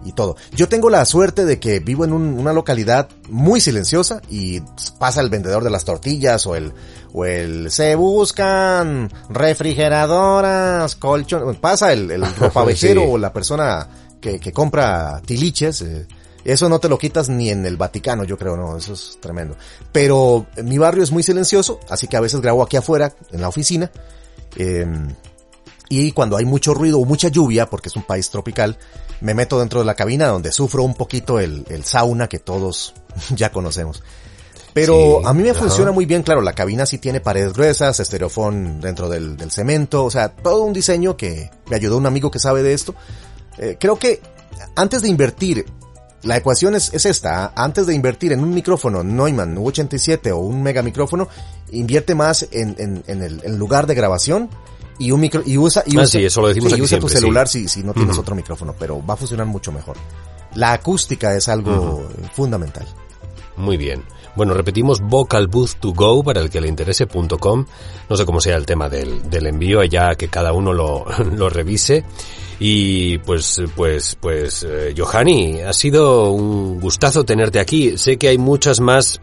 y 0.06 0.12
todo. 0.14 0.36
Yo 0.56 0.68
tengo 0.70 0.90
la 0.90 1.06
suerte 1.06 1.46
de 1.46 1.60
que 1.60 1.80
vivo 1.80 2.06
en 2.06 2.14
un, 2.14 2.40
una 2.40 2.54
localidad 2.54 3.10
muy 3.30 3.62
silenciosa 3.62 4.22
y 4.30 4.62
pasa 4.98 5.22
el 5.22 5.30
vendedor 5.30 5.64
de 5.64 5.70
las 5.70 5.86
tortillas 5.86 6.46
o 6.46 6.56
el, 6.56 6.74
o 7.14 7.26
el, 7.26 7.72
se 7.72 7.96
buscan 7.96 9.12
refrigeradoras, 9.30 10.96
colchón, 10.96 11.56
pasa 11.56 11.94
el, 11.94 12.12
el 12.12 12.36
ropavejero 12.36 13.02
sí. 13.06 13.08
o 13.12 13.18
la 13.18 13.34
persona 13.34 13.88
que, 14.22 14.40
que 14.40 14.52
compra 14.52 15.22
tiliches, 15.26 15.82
eh, 15.82 16.08
Eso 16.52 16.68
no 16.70 16.80
te 16.80 16.90
lo 16.90 16.98
quitas 16.98 17.30
ni 17.30 17.50
en 17.50 17.66
el 17.66 17.78
Vaticano, 17.78 18.24
yo 18.24 18.38
creo, 18.38 18.58
no, 18.58 18.78
eso 18.78 18.94
es 18.94 19.18
tremendo. 19.22 19.56
Pero 19.92 20.48
mi 20.64 20.78
barrio 20.78 21.04
es 21.04 21.12
muy 21.12 21.24
silencioso, 21.24 21.80
así 21.90 22.08
que 22.08 22.18
a 22.18 22.22
veces 22.22 22.42
grabo 22.42 22.64
aquí 22.64 22.78
afuera, 22.78 23.14
en 23.32 23.42
la 23.42 23.48
oficina. 23.48 23.92
Eh, 24.56 24.86
y 25.90 26.12
cuando 26.12 26.38
hay 26.38 26.46
mucho 26.46 26.74
ruido 26.74 27.00
o 27.00 27.06
mucha 27.06 27.28
lluvia, 27.30 27.70
porque 27.70 27.90
es 27.90 27.96
un 27.96 28.04
país 28.04 28.30
tropical, 28.30 28.78
me 29.22 29.34
meto 29.34 29.60
dentro 29.60 29.80
de 29.80 29.86
la 29.86 29.96
cabina 29.96 30.28
donde 30.28 30.52
sufro 30.52 30.84
un 30.84 30.94
poquito 30.96 31.40
el, 31.40 31.66
el 31.70 31.84
sauna 31.84 32.28
que 32.28 32.40
todos 32.40 32.94
ya 33.36 33.52
conocemos. 33.52 34.04
Pero 34.74 35.20
Sí, 35.22 35.26
a 35.28 35.34
mí 35.34 35.44
me 35.44 35.50
ajá. 35.50 35.60
funciona 35.60 35.92
muy 35.92 36.06
bien, 36.06 36.22
claro, 36.24 36.42
la 36.42 36.54
cabina 36.54 36.86
sí 36.86 37.00
tiene 37.00 37.22
paredes 37.22 37.54
gruesas, 37.54 38.00
estereofón 38.00 38.80
dentro 38.80 39.10
del, 39.10 39.36
del 39.36 39.52
cemento, 39.52 40.06
o 40.06 40.12
sea, 40.12 40.30
todo 40.30 40.64
un 40.64 40.74
diseño 40.74 41.18
que 41.18 41.50
me 41.70 41.76
ayudó 41.76 41.98
un 41.98 42.06
amigo 42.06 42.30
que 42.30 42.40
sabe 42.40 42.62
de 42.64 42.74
esto. 42.74 42.94
Eh, 43.58 43.78
creo 43.80 43.98
que 43.98 44.22
antes 44.76 45.02
de 45.02 45.10
invertir, 45.10 45.66
la 46.24 46.38
ecuación 46.38 46.76
es, 46.76 46.94
es 46.94 47.06
esta, 47.06 47.46
¿ah? 47.46 47.54
antes 47.56 47.88
de 47.88 47.96
invertir 47.96 48.34
en 48.34 48.42
un 48.42 48.54
micrófono 48.54 49.04
Neumann 49.04 49.56
U87 49.56 50.32
o 50.32 50.38
un 50.38 50.62
mega 50.62 50.82
micrófono, 50.82 51.28
invierte 51.72 52.16
más 52.16 52.48
en, 52.52 52.76
en, 52.78 53.04
en 53.08 53.24
el 53.24 53.42
en 53.44 53.58
lugar 53.58 53.88
de 53.88 53.96
grabación 53.96 54.50
y 54.98 55.12
un 55.12 55.22
micro, 55.22 55.42
y 55.46 55.58
usa, 55.58 55.84
y 55.86 55.98
Ah, 55.98 56.02
usa, 56.02 56.20
sí, 56.20 56.26
eso 56.26 56.42
lo 56.42 56.50
decimos 56.50 56.70
sí, 56.70 56.76
aquí 56.76 56.82
usa 56.84 57.00
tu 57.00 57.08
sí. 57.08 57.16
celular 57.16 57.48
si, 57.48 57.68
si 57.70 57.84
no 57.84 57.94
tienes 57.94 58.18
otro 58.18 58.36
micrófono, 58.36 58.76
pero 58.78 59.04
va 59.06 59.14
a 59.14 59.18
funcionar 59.18 59.48
mucho 59.48 59.72
mejor. 59.72 59.96
La 60.56 60.74
acústica 60.74 61.36
es 61.36 61.48
algo 61.48 62.06
fundamental. 62.34 62.86
Muy 63.56 63.78
bien. 63.78 64.04
Bueno, 64.40 64.54
repetimos 64.54 65.02
vocal 65.02 65.48
booth 65.48 65.82
to 65.82 65.92
go 65.92 66.24
para 66.24 66.40
el 66.40 66.50
que 66.50 66.62
le 66.62 66.70
interese.com. 66.70 67.66
No 68.10 68.16
sé 68.16 68.26
cómo 68.26 68.40
sea 68.40 68.56
el 68.56 68.66
tema 68.66 68.88
del, 68.88 69.30
del 69.30 69.48
envío, 69.48 69.84
ya 69.84 70.16
que 70.16 70.30
cada 70.30 70.54
uno 70.54 70.72
lo, 70.72 71.04
lo 71.36 71.50
revise. 71.50 72.06
Y 72.58 73.18
pues, 73.18 73.62
pues, 73.76 74.16
pues, 74.18 74.66
eh, 74.66 74.96
Johanny, 74.98 75.60
ha 75.60 75.74
sido 75.74 76.32
un 76.32 76.80
gustazo 76.80 77.26
tenerte 77.26 77.60
aquí. 77.60 77.98
Sé 77.98 78.16
que 78.16 78.30
hay 78.30 78.38
muchas 78.38 78.80
más, 78.80 79.20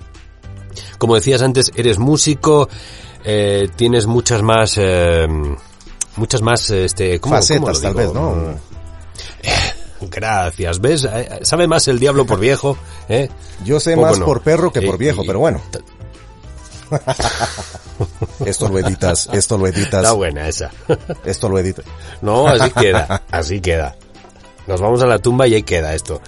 como 0.99 1.15
decías 1.15 1.41
antes, 1.41 1.73
eres 1.77 1.99
músico, 1.99 2.69
eh, 3.25 3.71
tienes 3.75 4.07
muchas 4.07 4.43
más, 4.43 4.75
eh, 4.77 5.27
muchas 6.17 6.43
más, 6.43 6.69
este, 6.69 7.21
¿cómo, 7.21 7.37
cómo 7.37 7.41
Facetas, 7.43 7.77
lo 7.77 7.81
tal 7.81 7.93
digo? 7.95 7.99
vez, 8.01 8.13
¿no? 8.13 8.61
Gracias, 10.01 10.81
¿ves? 10.81 11.05
Eh, 11.11 11.41
Sabe 11.43 11.67
más 11.67 11.89
el 11.89 11.99
diablo 11.99 12.27
por 12.27 12.39
viejo, 12.41 12.77
¿eh? 13.09 13.29
Yo 13.65 13.81
sé 13.81 13.95
Poco 13.95 14.07
más 14.07 14.19
no. 14.19 14.27
por 14.27 14.43
perro 14.43 14.73
que 14.73 14.83
por 14.83 14.97
Eh, 14.97 14.99
viejo, 14.99 15.23
pero 15.27 15.39
bueno. 15.41 15.61
esto 18.47 18.69
lo 18.69 18.79
editas, 18.79 19.29
esto 19.33 19.59
lo 19.59 19.67
editas, 19.67 20.03
Está 20.05 20.13
buena 20.13 20.49
esa. 20.49 20.71
esto 21.25 21.49
lo 21.49 21.59
editas. 21.59 21.85
No, 22.23 22.47
así 22.47 22.71
queda, 22.71 23.23
así 23.31 23.61
queda. 23.61 23.97
Nos 24.67 24.81
vamos 24.81 25.03
a 25.03 25.07
la 25.07 25.19
tumba 25.19 25.47
y 25.47 25.55
ahí 25.55 25.63
queda 25.63 25.95
esto. 25.95 26.21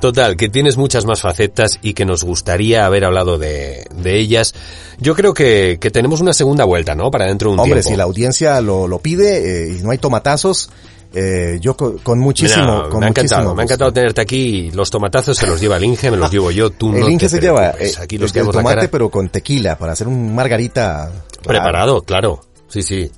Total, 0.00 0.36
que 0.36 0.48
tienes 0.50 0.76
muchas 0.76 1.06
más 1.06 1.22
facetas 1.22 1.78
y 1.80 1.94
que 1.94 2.04
nos 2.04 2.24
gustaría 2.24 2.84
haber 2.84 3.04
hablado 3.04 3.38
de, 3.38 3.86
de 3.94 4.18
ellas. 4.18 4.54
Yo 4.98 5.14
creo 5.14 5.32
que, 5.32 5.78
que 5.80 5.90
tenemos 5.90 6.20
una 6.20 6.34
segunda 6.34 6.64
vuelta, 6.64 6.94
¿no? 6.94 7.10
Para 7.10 7.26
dentro 7.26 7.48
de 7.50 7.54
un 7.54 7.60
Hombre, 7.60 7.80
tiempo. 7.80 7.90
si 7.90 7.96
la 7.96 8.04
audiencia 8.04 8.60
lo, 8.60 8.86
lo 8.86 8.98
pide 8.98 9.64
eh, 9.68 9.76
y 9.78 9.82
no 9.82 9.90
hay 9.92 9.98
tomatazos, 9.98 10.68
eh, 11.14 11.58
yo 11.60 11.76
con, 11.76 11.98
con 11.98 12.18
muchísimo, 12.18 12.64
Mira, 12.64 12.88
con 12.88 13.00
me 13.00 13.06
ha 13.06 13.08
encantado, 13.10 13.54
me 13.54 13.62
ha 13.62 13.64
encantado 13.64 13.92
tenerte 13.92 14.20
aquí. 14.20 14.70
Los 14.72 14.90
tomatazos 14.90 15.36
se 15.36 15.46
los 15.46 15.60
lleva 15.60 15.76
el 15.76 15.84
Inge, 15.84 16.10
me 16.10 16.16
los 16.16 16.30
llevo 16.30 16.50
yo, 16.50 16.70
tú 16.70 16.92
El 16.92 17.00
no 17.00 17.08
Inge 17.08 17.26
te 17.26 17.36
se 17.36 17.40
lleva 17.40 17.70
eh, 17.78 17.92
Aquí 18.00 18.18
los 18.18 18.34
el 18.34 18.46
tomate, 18.48 18.76
cara 18.76 18.88
pero 18.90 19.08
con 19.10 19.28
tequila, 19.28 19.78
para 19.78 19.92
hacer 19.92 20.08
un 20.08 20.34
margarita. 20.34 21.10
preparado, 21.42 22.02
claro. 22.02 22.40
Sí, 22.68 22.82
sí. 22.82 23.10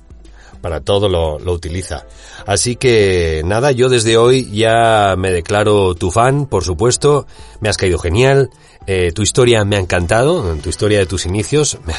Para 0.61 0.81
todo 0.81 1.09
lo, 1.09 1.39
lo 1.39 1.53
utiliza. 1.53 2.05
Así 2.45 2.75
que 2.75 3.41
nada, 3.45 3.71
yo 3.71 3.89
desde 3.89 4.17
hoy 4.17 4.49
ya 4.51 5.15
me 5.17 5.31
declaro 5.31 5.95
tu 5.95 6.11
fan, 6.11 6.45
por 6.45 6.63
supuesto. 6.63 7.25
Me 7.61 7.69
has 7.69 7.77
caído 7.77 7.97
genial. 7.99 8.49
Eh, 8.85 9.11
tu 9.11 9.21
historia 9.21 9.65
me 9.65 9.75
ha 9.75 9.79
encantado, 9.79 10.55
tu 10.63 10.69
historia 10.69 10.99
de 10.99 11.05
tus 11.07 11.25
inicios 11.25 11.77
me, 11.85 11.93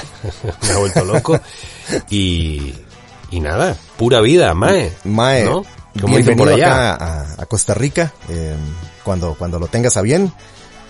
me 0.67 0.73
ha 0.73 0.79
vuelto 0.79 1.05
loco. 1.05 1.39
Y, 2.09 2.73
y 3.31 3.41
nada, 3.41 3.77
pura 3.97 4.21
vida, 4.21 4.55
Mae. 4.55 4.93
Mae, 5.05 5.45
¿no? 5.45 5.65
Como 6.01 6.17
dicen 6.17 6.37
bienvenido 6.37 6.57
por 6.57 6.67
allá. 6.67 6.95
acá 6.95 7.05
a, 7.39 7.43
a 7.43 7.47
Costa 7.47 7.75
Rica, 7.75 8.13
eh, 8.29 8.55
cuando, 9.05 9.35
cuando 9.35 9.59
lo 9.59 9.67
tengas 9.69 9.97
a 9.97 10.03
bien. 10.03 10.33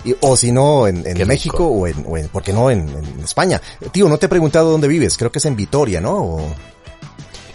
Y- 0.05 0.15
o 0.21 0.37
si 0.37 0.51
no, 0.51 0.87
en, 0.87 1.03
México 1.27 1.65
o 1.67 1.85
en, 1.87 2.05
o 2.07 2.17
en, 2.17 2.27
¿por 2.29 2.41
qué 2.43 2.53
no? 2.53 2.69
En, 2.71 2.87
en 2.89 3.19
España. 3.23 3.61
Tío, 3.91 4.07
no 4.07 4.17
te 4.17 4.27
he 4.27 4.29
preguntado 4.29 4.71
dónde 4.71 4.87
vives. 4.87 5.17
Creo 5.17 5.31
que 5.31 5.39
es 5.39 5.45
en 5.45 5.55
Vitoria, 5.55 5.99
¿no? 5.99 6.17
O- 6.17 6.55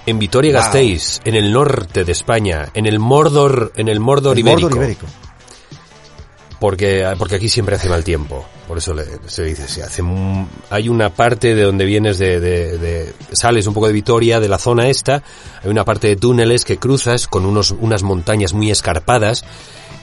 En 0.07 0.19
Vitoria-Gasteiz, 0.19 1.21
en 1.25 1.35
el 1.37 1.51
norte 1.53 2.05
de 2.05 2.13
España, 2.13 2.69
en 2.75 2.85
el 2.87 2.99
Mordor, 2.99 3.73
en 3.77 3.89
el 3.89 4.01
Mordor 4.01 4.35
el 4.35 4.41
ibérico. 4.41 4.69
Mordor 4.69 4.83
ibérico. 4.85 5.07
Porque, 6.65 7.07
porque 7.19 7.35
aquí 7.35 7.51
siempre 7.51 7.77
hace 7.77 7.91
mal 7.91 8.03
tiempo. 8.03 8.43
Por 8.67 8.79
eso 8.79 8.95
le- 8.95 9.05
se 9.27 9.45
dice, 9.45 9.69
se 9.69 9.83
hace, 9.83 10.03
hay 10.71 10.89
una 10.89 11.11
parte 11.11 11.55
de 11.55 11.63
donde 11.63 11.85
vienes 11.85 12.17
de, 12.19 12.41
de- 12.41 12.79
de- 12.79 13.13
sales 13.33 13.67
un 13.67 13.75
poco 13.75 13.87
de 13.87 13.93
Vitoria, 13.93 14.41
de 14.41 14.49
la 14.49 14.57
zona 14.57 14.89
esta, 14.89 15.23
hay 15.63 15.69
una 15.71 15.85
parte 15.85 16.07
de 16.09 16.17
túneles 16.17 16.65
que 16.65 16.79
cruzas 16.79 17.29
con 17.29 17.45
unos, 17.45 17.73
unas 17.73 18.03
montañas 18.03 18.55
muy 18.55 18.71
escarpadas 18.71 19.45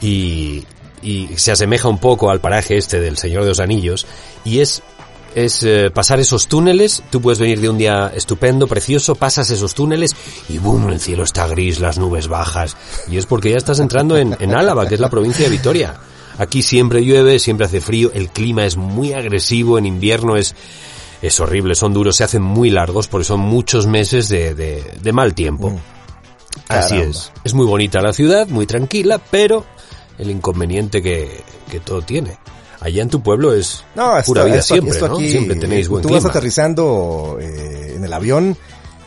y, 0.04 0.64
y 1.02 1.30
se 1.36 1.52
asemeja 1.52 1.88
un 1.88 1.98
poco 1.98 2.30
al 2.30 2.42
paraje 2.42 2.78
este 2.78 3.00
del 3.00 3.18
Señor 3.18 3.42
de 3.42 3.50
los 3.50 3.60
Anillos 3.60 4.06
y 4.46 4.60
es, 4.60 4.84
es 5.34 5.64
eh, 5.64 5.90
pasar 5.92 6.20
esos 6.20 6.46
túneles, 6.48 7.02
tú 7.10 7.22
puedes 7.22 7.40
venir 7.40 7.60
de 7.60 7.70
un 7.70 7.80
día 7.80 8.12
estupendo, 8.16 8.68
precioso, 8.68 9.16
pasas 9.16 9.50
esos 9.50 9.74
túneles 9.74 10.16
y 10.48 10.60
boom, 10.60 10.90
el 10.92 11.00
cielo 11.00 11.24
está 11.24 11.48
gris, 11.48 11.80
las 11.80 11.98
nubes 11.98 12.28
bajas 12.28 12.78
y 13.10 13.18
es 13.18 13.26
porque 13.26 13.50
ya 13.50 13.58
estás 13.58 13.80
entrando 13.80 14.16
en, 14.16 14.38
en 14.40 14.54
Álava, 14.54 14.88
que 14.88 14.94
es 14.94 15.02
la 15.02 15.10
provincia 15.10 15.44
de 15.46 15.50
Vitoria. 15.50 15.96
Aquí 16.38 16.62
siempre 16.64 17.04
llueve, 17.04 17.40
siempre 17.40 17.66
hace 17.66 17.82
frío, 17.82 18.12
el 18.14 18.30
clima 18.30 18.66
es 18.66 18.78
muy 18.78 19.14
agresivo, 19.14 19.78
en 19.78 19.86
invierno 19.86 20.38
es, 20.38 20.56
es 21.22 21.40
horrible, 21.40 21.76
son 21.76 21.94
duros, 21.94 22.16
se 22.16 22.24
hacen 22.24 22.42
muy 22.42 22.70
largos 22.70 23.08
porque 23.08 23.26
son 23.26 23.40
muchos 23.42 23.86
meses 23.88 24.28
de, 24.30 24.56
de, 24.56 24.84
de 25.02 25.14
mal 25.14 25.34
tiempo. 25.34 25.70
Mm. 25.70 25.78
Así 26.68 26.98
es. 26.98 27.32
Es 27.44 27.54
muy 27.54 27.66
bonita 27.66 28.02
la 28.02 28.14
ciudad, 28.14 28.48
muy 28.48 28.66
tranquila, 28.66 29.20
pero 29.30 29.66
el 30.18 30.30
inconveniente 30.32 31.02
que, 31.02 31.42
que 31.70 31.80
todo 31.80 32.02
tiene. 32.02 32.38
Allá 32.80 33.04
en 33.04 33.10
tu 33.10 33.22
pueblo 33.22 33.54
es 33.54 33.84
No, 33.96 34.18
esto, 34.18 34.32
pura 34.32 34.44
vida 34.46 34.56
esto- 34.58 34.74
siempre, 34.74 34.94
esto 34.94 35.08
¿no? 35.08 35.16
aquí, 35.16 35.30
Siempre 35.30 35.56
tenéis 35.58 35.88
buen 35.88 36.02
Tú 36.02 36.08
clima. 36.08 36.22
vas 36.24 36.30
aterrizando 36.32 37.38
eh, 37.40 37.94
en 37.96 38.04
el 38.04 38.12
avión 38.12 38.58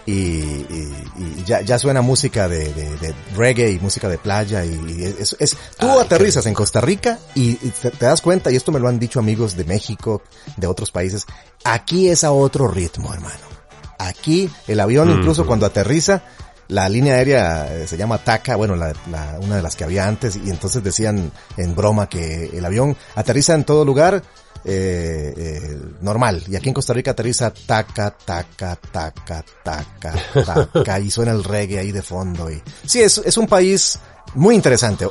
y, 0.07 0.13
y- 0.13 0.95
y 1.19 1.45
ya, 1.47 1.61
ya 1.63 1.79
suena 1.79 2.03
música 2.03 2.49
de, 2.49 2.73
de- 2.73 2.97
de 2.99 3.15
reggae 3.37 3.71
y 3.71 3.79
música 3.79 4.09
de 4.09 4.19
playa 4.19 4.65
y, 4.65 5.15
es, 5.19 5.37
es- 5.39 5.57
tú 5.79 5.87
Ay, 5.89 5.95
qué 5.97 6.01
aterrizas 6.03 6.47
en 6.47 6.55
Costa 6.55 6.81
Rica 6.81 7.19
y, 7.35 7.51
y 7.53 7.71
te, 7.81 7.91
te 7.91 8.07
das 8.07 8.21
cuenta, 8.21 8.51
y 8.51 8.57
esto 8.57 8.73
me 8.73 8.81
lo 8.81 8.89
han 8.89 8.99
dicho 8.99 9.19
amigos 9.19 9.57
de 9.57 9.65
México, 9.65 10.23
de 10.57 10.67
otros 10.67 10.91
países, 10.91 11.27
aquí 11.65 12.09
es 12.09 12.25
a 12.25 12.33
otro 12.33 12.69
ritmo, 12.69 13.13
hermano. 13.15 13.55
Aquí 13.99 14.51
el 14.67 14.81
avión 14.81 15.11
incluso 15.11 15.47
cuando 15.47 15.67
aterriza, 15.67 16.23
la 16.69 16.89
línea 16.89 17.15
aérea 17.15 17.75
eh, 17.75 17.87
se 17.87 17.97
llama 17.97 18.19
TACA, 18.19 18.57
bueno, 18.57 18.75
la, 18.77 18.93
la- 19.11 19.39
una 19.41 19.57
de 19.57 19.63
las 19.63 19.77
que 19.77 19.85
había 19.85 20.07
antes, 20.09 20.37
y 20.37 20.51
entonces 20.51 20.83
decían 20.83 21.31
en 21.57 21.75
broma 21.77 22.09
que 22.09 22.47
el 22.53 22.65
avión 22.65 22.97
aterriza 23.15 23.55
en 23.55 23.65
todo 23.65 23.85
lugar 23.85 24.23
eh, 24.65 25.35
eh, 25.37 25.79
normal, 26.01 26.43
y 26.49 26.57
aquí 26.57 26.69
en 26.69 26.75
Costa 26.75 26.93
Rica 26.95 27.11
aterriza 27.11 27.53
taca, 27.53 28.11
taca, 28.25 28.77
taca, 28.91 29.45
taca, 29.63 30.15
taca, 30.73 31.01
y 31.01 31.11
suena 31.11 31.33
el 31.33 31.45
reggae 31.45 31.79
ahí 31.79 31.93
de 31.93 32.03
fondo. 32.03 32.51
Y... 32.51 32.63
Sí, 32.87 33.01
es, 33.01 33.19
es 33.25 33.37
un 33.37 33.47
país 33.47 33.99
muy 34.35 34.55
interesante. 34.55 35.07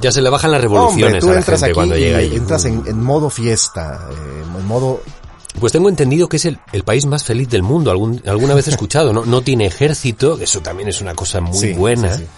Ya 0.00 0.10
se 0.10 0.20
le 0.20 0.28
bajan 0.28 0.50
las 0.50 0.60
revoluciones 0.60 1.04
Hombre, 1.04 1.20
tú 1.20 1.28
a 1.28 1.32
la 1.34 1.38
entras 1.38 1.60
gente 1.60 1.70
aquí 1.70 1.74
cuando 1.74 1.96
y 1.96 2.00
llega 2.00 2.18
ahí. 2.18 2.34
entras 2.34 2.64
en, 2.64 2.82
en 2.86 3.00
modo 3.00 3.30
fiesta, 3.30 4.08
eh, 4.10 4.42
en 4.58 4.66
modo 4.66 5.00
Pues 5.60 5.72
tengo 5.72 5.88
entendido 5.88 6.28
que 6.28 6.36
es 6.38 6.44
el, 6.46 6.58
el 6.72 6.82
país 6.82 7.06
más 7.06 7.22
feliz 7.22 7.48
del 7.48 7.62
mundo. 7.62 7.92
Algún, 7.92 8.20
alguna 8.26 8.54
vez 8.54 8.66
he 8.66 8.70
escuchado, 8.70 9.12
¿no? 9.12 9.24
No 9.24 9.42
tiene 9.42 9.66
ejército, 9.66 10.36
eso 10.40 10.60
también 10.60 10.88
es 10.88 11.00
una 11.00 11.14
cosa 11.14 11.40
muy 11.40 11.56
Sí, 11.56 11.72
buena. 11.74 12.12
sí, 12.16 12.24
sí. 12.24 12.28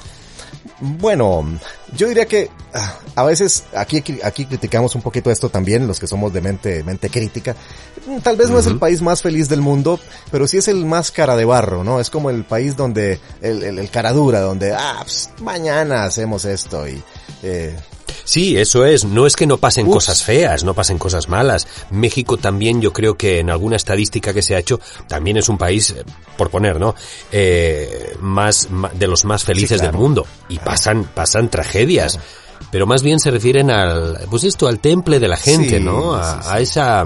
Bueno, 0.80 1.44
yo 1.94 2.08
diría 2.08 2.26
que 2.26 2.50
ah, 2.74 2.94
a 3.14 3.24
veces 3.24 3.64
aquí, 3.74 4.02
aquí 4.22 4.46
criticamos 4.46 4.94
un 4.94 5.02
poquito 5.02 5.30
esto 5.30 5.48
también, 5.48 5.86
los 5.86 5.98
que 6.00 6.06
somos 6.06 6.32
de 6.32 6.40
mente, 6.40 6.82
mente 6.82 7.10
crítica. 7.10 7.54
Mm, 8.06 8.18
Tal 8.18 8.36
vez 8.36 8.50
no 8.50 8.58
es 8.58 8.66
el 8.66 8.78
país 8.78 9.02
más 9.02 9.22
feliz 9.22 9.48
del 9.48 9.60
mundo, 9.60 9.98
pero 10.30 10.46
sí 10.46 10.58
es 10.58 10.68
el 10.68 10.84
más 10.84 11.10
cara 11.10 11.36
de 11.36 11.44
barro, 11.44 11.84
¿no? 11.84 12.00
Es 12.00 12.10
como 12.10 12.30
el 12.30 12.44
país 12.44 12.76
donde, 12.76 13.20
el, 13.40 13.62
el, 13.62 13.78
el 13.78 13.90
cara 13.90 14.12
dura, 14.12 14.40
donde, 14.40 14.72
ah, 14.72 14.98
pues, 15.02 15.30
mañana 15.40 16.04
hacemos 16.04 16.44
esto 16.44 16.88
y, 16.88 17.02
eh, 17.42 17.76
Sí, 18.26 18.58
eso 18.58 18.84
es. 18.84 19.04
No 19.04 19.24
es 19.24 19.36
que 19.36 19.46
no 19.46 19.56
pasen 19.56 19.88
cosas 19.88 20.24
feas, 20.24 20.64
no 20.64 20.74
pasen 20.74 20.98
cosas 20.98 21.28
malas. 21.28 21.66
México 21.90 22.36
también, 22.36 22.82
yo 22.82 22.92
creo 22.92 23.16
que 23.16 23.38
en 23.38 23.50
alguna 23.50 23.76
estadística 23.76 24.34
que 24.34 24.42
se 24.42 24.56
ha 24.56 24.58
hecho, 24.58 24.80
también 25.06 25.36
es 25.36 25.48
un 25.48 25.56
país, 25.56 25.90
eh, 25.90 26.02
por 26.36 26.50
poner, 26.50 26.80
¿no? 26.80 26.96
Eh, 27.30 28.16
más, 28.20 28.68
de 28.94 29.06
los 29.06 29.24
más 29.24 29.44
felices 29.44 29.80
claro. 29.80 29.92
del 29.92 30.00
mundo. 30.00 30.26
Y 30.48 30.58
pasan, 30.58 31.04
pasan 31.04 31.48
tragedias. 31.48 32.18
Pero 32.72 32.84
más 32.84 33.02
bien 33.02 33.20
se 33.20 33.30
refieren 33.30 33.70
al, 33.70 34.18
pues 34.28 34.42
esto, 34.42 34.66
al 34.66 34.80
temple 34.80 35.20
de 35.20 35.28
la 35.28 35.36
gente, 35.36 35.78
Sí, 35.78 35.84
¿no? 35.84 36.14
A, 36.14 36.42
sí. 36.42 36.48
a 36.50 36.60
esa, 36.60 37.04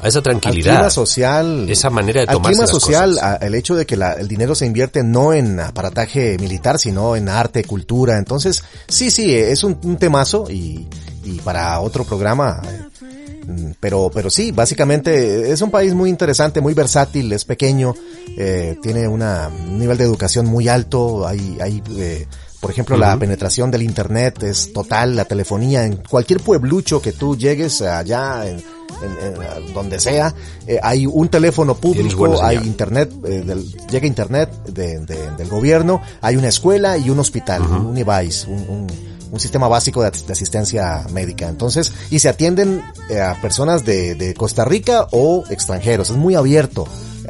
a 0.00 0.08
esa 0.08 0.22
tranquilidad. 0.22 0.72
Al 0.72 0.76
clima 0.78 0.90
social. 0.90 1.70
Esa 1.70 1.90
manera 1.90 2.20
de 2.22 2.26
tomarse 2.26 2.48
Al 2.48 2.52
clima 2.52 2.62
las 2.62 2.70
social, 2.70 3.10
cosas. 3.14 3.24
a- 3.24 3.36
el 3.46 3.54
hecho 3.54 3.74
de 3.74 3.86
que 3.86 3.96
la- 3.96 4.12
el 4.14 4.28
dinero 4.28 4.54
se 4.54 4.66
invierte 4.66 5.02
no 5.02 5.32
en 5.32 5.58
aparataje 5.60 6.36
militar, 6.38 6.78
sino 6.78 7.16
en 7.16 7.28
arte, 7.28 7.64
cultura. 7.64 8.18
Entonces, 8.18 8.62
sí, 8.88 9.10
sí, 9.10 9.34
es 9.34 9.64
un, 9.64 9.78
un 9.82 9.96
temazo 9.96 10.46
y, 10.50 10.86
y 11.24 11.40
para 11.44 11.80
otro 11.80 12.04
programa. 12.04 12.60
eh, 12.64 13.72
Pero, 13.78 14.10
pero 14.12 14.28
sí, 14.28 14.50
básicamente 14.50 15.52
es 15.52 15.62
un 15.62 15.70
país 15.70 15.94
muy 15.94 16.10
interesante, 16.10 16.60
muy 16.60 16.74
versátil, 16.74 17.32
es 17.32 17.44
pequeño, 17.44 17.94
eh, 18.36 18.76
tiene 18.82 19.06
una, 19.06 19.48
un 19.48 19.78
nivel 19.78 19.96
de 19.96 20.02
educación 20.02 20.46
muy 20.46 20.66
alto, 20.68 21.24
hay, 21.26 21.56
hay, 21.60 21.80
eh, 21.96 22.26
por 22.60 22.72
ejemplo, 22.72 22.96
la 22.96 23.16
penetración 23.16 23.70
del 23.70 23.82
internet 23.82 24.42
es 24.42 24.72
total, 24.72 25.14
la 25.14 25.26
telefonía 25.26 25.84
en 25.84 25.96
cualquier 25.98 26.40
pueblucho 26.40 27.00
que 27.00 27.12
tú 27.12 27.36
llegues 27.36 27.82
allá, 27.82 28.48
en, 28.48 28.60
en- 29.02 29.42
en- 29.66 29.74
donde 29.74 29.98
sea, 30.00 30.34
eh, 30.66 30.78
hay 30.82 31.06
un 31.06 31.28
teléfono 31.28 31.74
público, 31.74 32.02
hay 32.42 32.56
internet, 32.66 33.12
eh, 33.24 33.42
del- 33.44 33.70
llega 33.90 34.06
internet 34.06 34.50
de- 34.66 35.00
de- 35.00 35.30
del 35.36 35.48
gobierno, 35.48 36.00
hay 36.20 36.36
una 36.36 36.48
escuela 36.48 36.96
y 36.96 37.10
un 37.10 37.18
hospital, 37.18 37.62
un 37.62 37.86
Univice, 37.86 38.46
un, 38.48 38.58
un- 38.68 39.16
un 39.28 39.40
sistema 39.40 39.66
básico 39.68 40.02
de, 40.02 40.10
de 40.10 40.32
asistencia 40.32 41.04
médica. 41.12 41.48
Entonces, 41.48 41.92
y 42.10 42.20
se 42.20 42.28
atienden 42.28 42.82
eh, 43.10 43.20
a 43.20 43.34
personas 43.42 43.84
de, 43.84 44.14
de 44.14 44.34
Costa 44.34 44.64
Rica 44.64 45.08
o 45.10 45.44
extranjeros, 45.50 46.10
es 46.10 46.16
muy 46.16 46.34
abierto, 46.36 46.86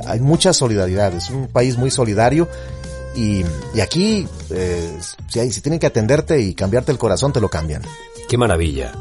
hay 0.06 0.20
mucha 0.20 0.52
solidaridad, 0.52 1.14
es 1.14 1.30
un 1.30 1.48
país 1.48 1.78
muy 1.78 1.90
solidario 1.90 2.48
y, 3.16 3.44
y 3.74 3.80
aquí, 3.80 4.28
eh, 4.50 4.98
si, 5.28 5.40
hay- 5.40 5.50
si 5.50 5.62
tienen 5.62 5.78
que 5.80 5.86
atenderte 5.86 6.38
y 6.40 6.54
cambiarte 6.54 6.92
el 6.92 6.98
corazón, 6.98 7.32
te 7.32 7.40
lo 7.40 7.48
cambian. 7.48 7.82
Qué 8.28 8.36
maravilla. 8.36 8.92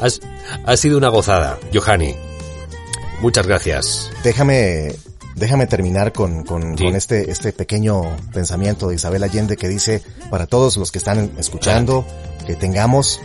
Has, 0.00 0.20
ha 0.64 0.76
sido 0.76 0.98
una 0.98 1.08
gozada, 1.08 1.58
Johanny. 1.72 2.14
Muchas 3.20 3.46
gracias. 3.46 4.10
Déjame, 4.24 4.94
déjame 5.36 5.66
terminar 5.66 6.12
con, 6.12 6.42
con, 6.44 6.76
Sí. 6.76 6.84
con 6.84 6.96
este, 6.96 7.30
este 7.30 7.52
pequeño 7.52 8.02
pensamiento 8.32 8.88
de 8.88 8.96
Isabel 8.96 9.22
Allende 9.22 9.56
que 9.56 9.68
dice, 9.68 10.02
para 10.30 10.46
todos 10.46 10.76
los 10.76 10.90
que 10.90 10.98
están 10.98 11.30
escuchando, 11.38 12.04
que 12.46 12.54
tengamos 12.56 13.20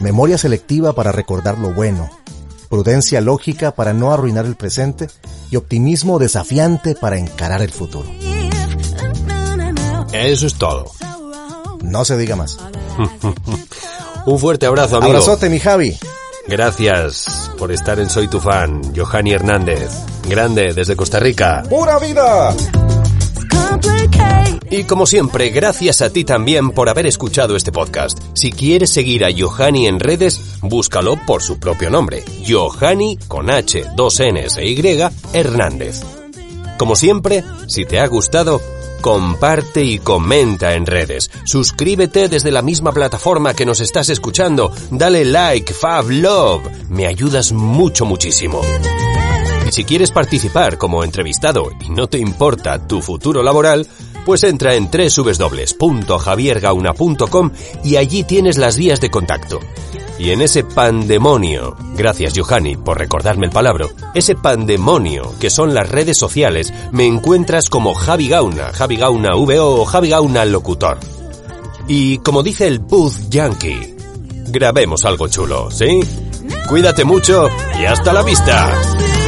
memoria 0.00 0.38
selectiva 0.38 0.92
para 0.92 1.10
recordar 1.12 1.58
lo 1.58 1.72
bueno, 1.72 2.08
prudencia 2.68 3.20
lógica 3.20 3.72
para 3.72 3.92
no 3.92 4.12
arruinar 4.12 4.44
el 4.46 4.54
presente 4.56 5.08
y 5.50 5.56
optimismo 5.56 6.18
desafiante 6.18 6.94
para 6.94 7.18
encarar 7.18 7.62
el 7.62 7.70
futuro. 7.70 8.08
Eso 10.12 10.46
es 10.46 10.54
todo. 10.54 10.86
No 11.82 12.04
se 12.04 12.16
diga 12.16 12.36
más. 12.36 12.58
Un 14.26 14.38
fuerte 14.38 14.66
abrazo, 14.66 14.96
amigo. 14.96 15.10
Abrazote, 15.12 15.50
mi 15.50 15.58
Javi. 15.58 15.98
Gracias 16.46 17.50
por 17.58 17.72
estar 17.72 17.98
en 17.98 18.10
Soy 18.10 18.28
tu 18.28 18.40
fan, 18.40 18.82
Johanny 18.94 19.32
Hernández. 19.32 19.90
Grande 20.28 20.72
desde 20.74 20.96
Costa 20.96 21.18
Rica. 21.18 21.62
¡Pura 21.68 21.98
vida! 21.98 22.54
Y 24.70 24.84
como 24.84 25.06
siempre, 25.06 25.50
gracias 25.50 26.02
a 26.02 26.10
ti 26.10 26.24
también 26.24 26.70
por 26.70 26.88
haber 26.88 27.06
escuchado 27.06 27.54
este 27.54 27.70
podcast. 27.70 28.18
Si 28.34 28.50
quieres 28.50 28.90
seguir 28.90 29.24
a 29.24 29.28
Johanny 29.36 29.86
en 29.86 30.00
redes, 30.00 30.58
búscalo 30.62 31.16
por 31.26 31.42
su 31.42 31.58
propio 31.58 31.90
nombre. 31.90 32.24
Johanny 32.46 33.18
con 33.28 33.50
H, 33.50 33.84
dos 33.94 34.20
Ns 34.20 34.56
e 34.58 34.66
Y, 34.66 35.00
Hernández. 35.32 36.02
Como 36.76 36.96
siempre, 36.96 37.44
si 37.68 37.84
te 37.84 38.00
ha 38.00 38.06
gustado, 38.08 38.60
comparte 39.04 39.84
y 39.84 39.98
comenta 39.98 40.72
en 40.72 40.86
redes. 40.86 41.30
Suscríbete 41.44 42.30
desde 42.30 42.50
la 42.50 42.62
misma 42.62 42.90
plataforma 42.90 43.52
que 43.52 43.66
nos 43.66 43.80
estás 43.80 44.08
escuchando. 44.08 44.72
Dale 44.90 45.26
like, 45.26 45.74
fab, 45.74 46.08
love. 46.08 46.62
Me 46.88 47.06
ayudas 47.06 47.52
mucho, 47.52 48.06
muchísimo. 48.06 48.62
Y 49.68 49.72
si 49.72 49.84
quieres 49.84 50.10
participar 50.10 50.78
como 50.78 51.04
entrevistado 51.04 51.70
y 51.86 51.90
no 51.90 52.06
te 52.06 52.16
importa 52.16 52.86
tu 52.86 53.02
futuro 53.02 53.42
laboral, 53.42 53.86
pues 54.24 54.42
entra 54.42 54.74
en 54.74 54.88
www.javiergauna.com 54.90 57.50
y 57.84 57.96
allí 57.96 58.24
tienes 58.24 58.56
las 58.56 58.78
vías 58.78 59.02
de 59.02 59.10
contacto. 59.10 59.60
Y 60.18 60.30
en 60.30 60.42
ese 60.42 60.62
pandemonio, 60.64 61.76
gracias 61.96 62.34
Johanny 62.36 62.76
por 62.76 62.98
recordarme 62.98 63.46
el 63.46 63.52
palabra, 63.52 63.86
ese 64.14 64.34
pandemonio 64.34 65.32
que 65.40 65.50
son 65.50 65.74
las 65.74 65.88
redes 65.88 66.16
sociales, 66.16 66.72
me 66.92 67.06
encuentras 67.06 67.68
como 67.68 67.94
Javi 67.94 68.28
Gauna, 68.28 68.72
Javi 68.72 68.96
Gauna 68.96 69.34
VO 69.34 69.82
o 69.82 69.84
Javi 69.84 70.10
Gauna 70.10 70.44
Locutor. 70.44 70.98
Y 71.88 72.18
como 72.18 72.42
dice 72.42 72.66
el 72.66 72.78
Booth 72.78 73.28
Yankee, 73.28 73.96
grabemos 74.48 75.04
algo 75.04 75.28
chulo, 75.28 75.70
¿sí? 75.70 76.00
Cuídate 76.68 77.04
mucho 77.04 77.48
y 77.80 77.84
hasta 77.84 78.12
la 78.12 78.22
vista. 78.22 79.23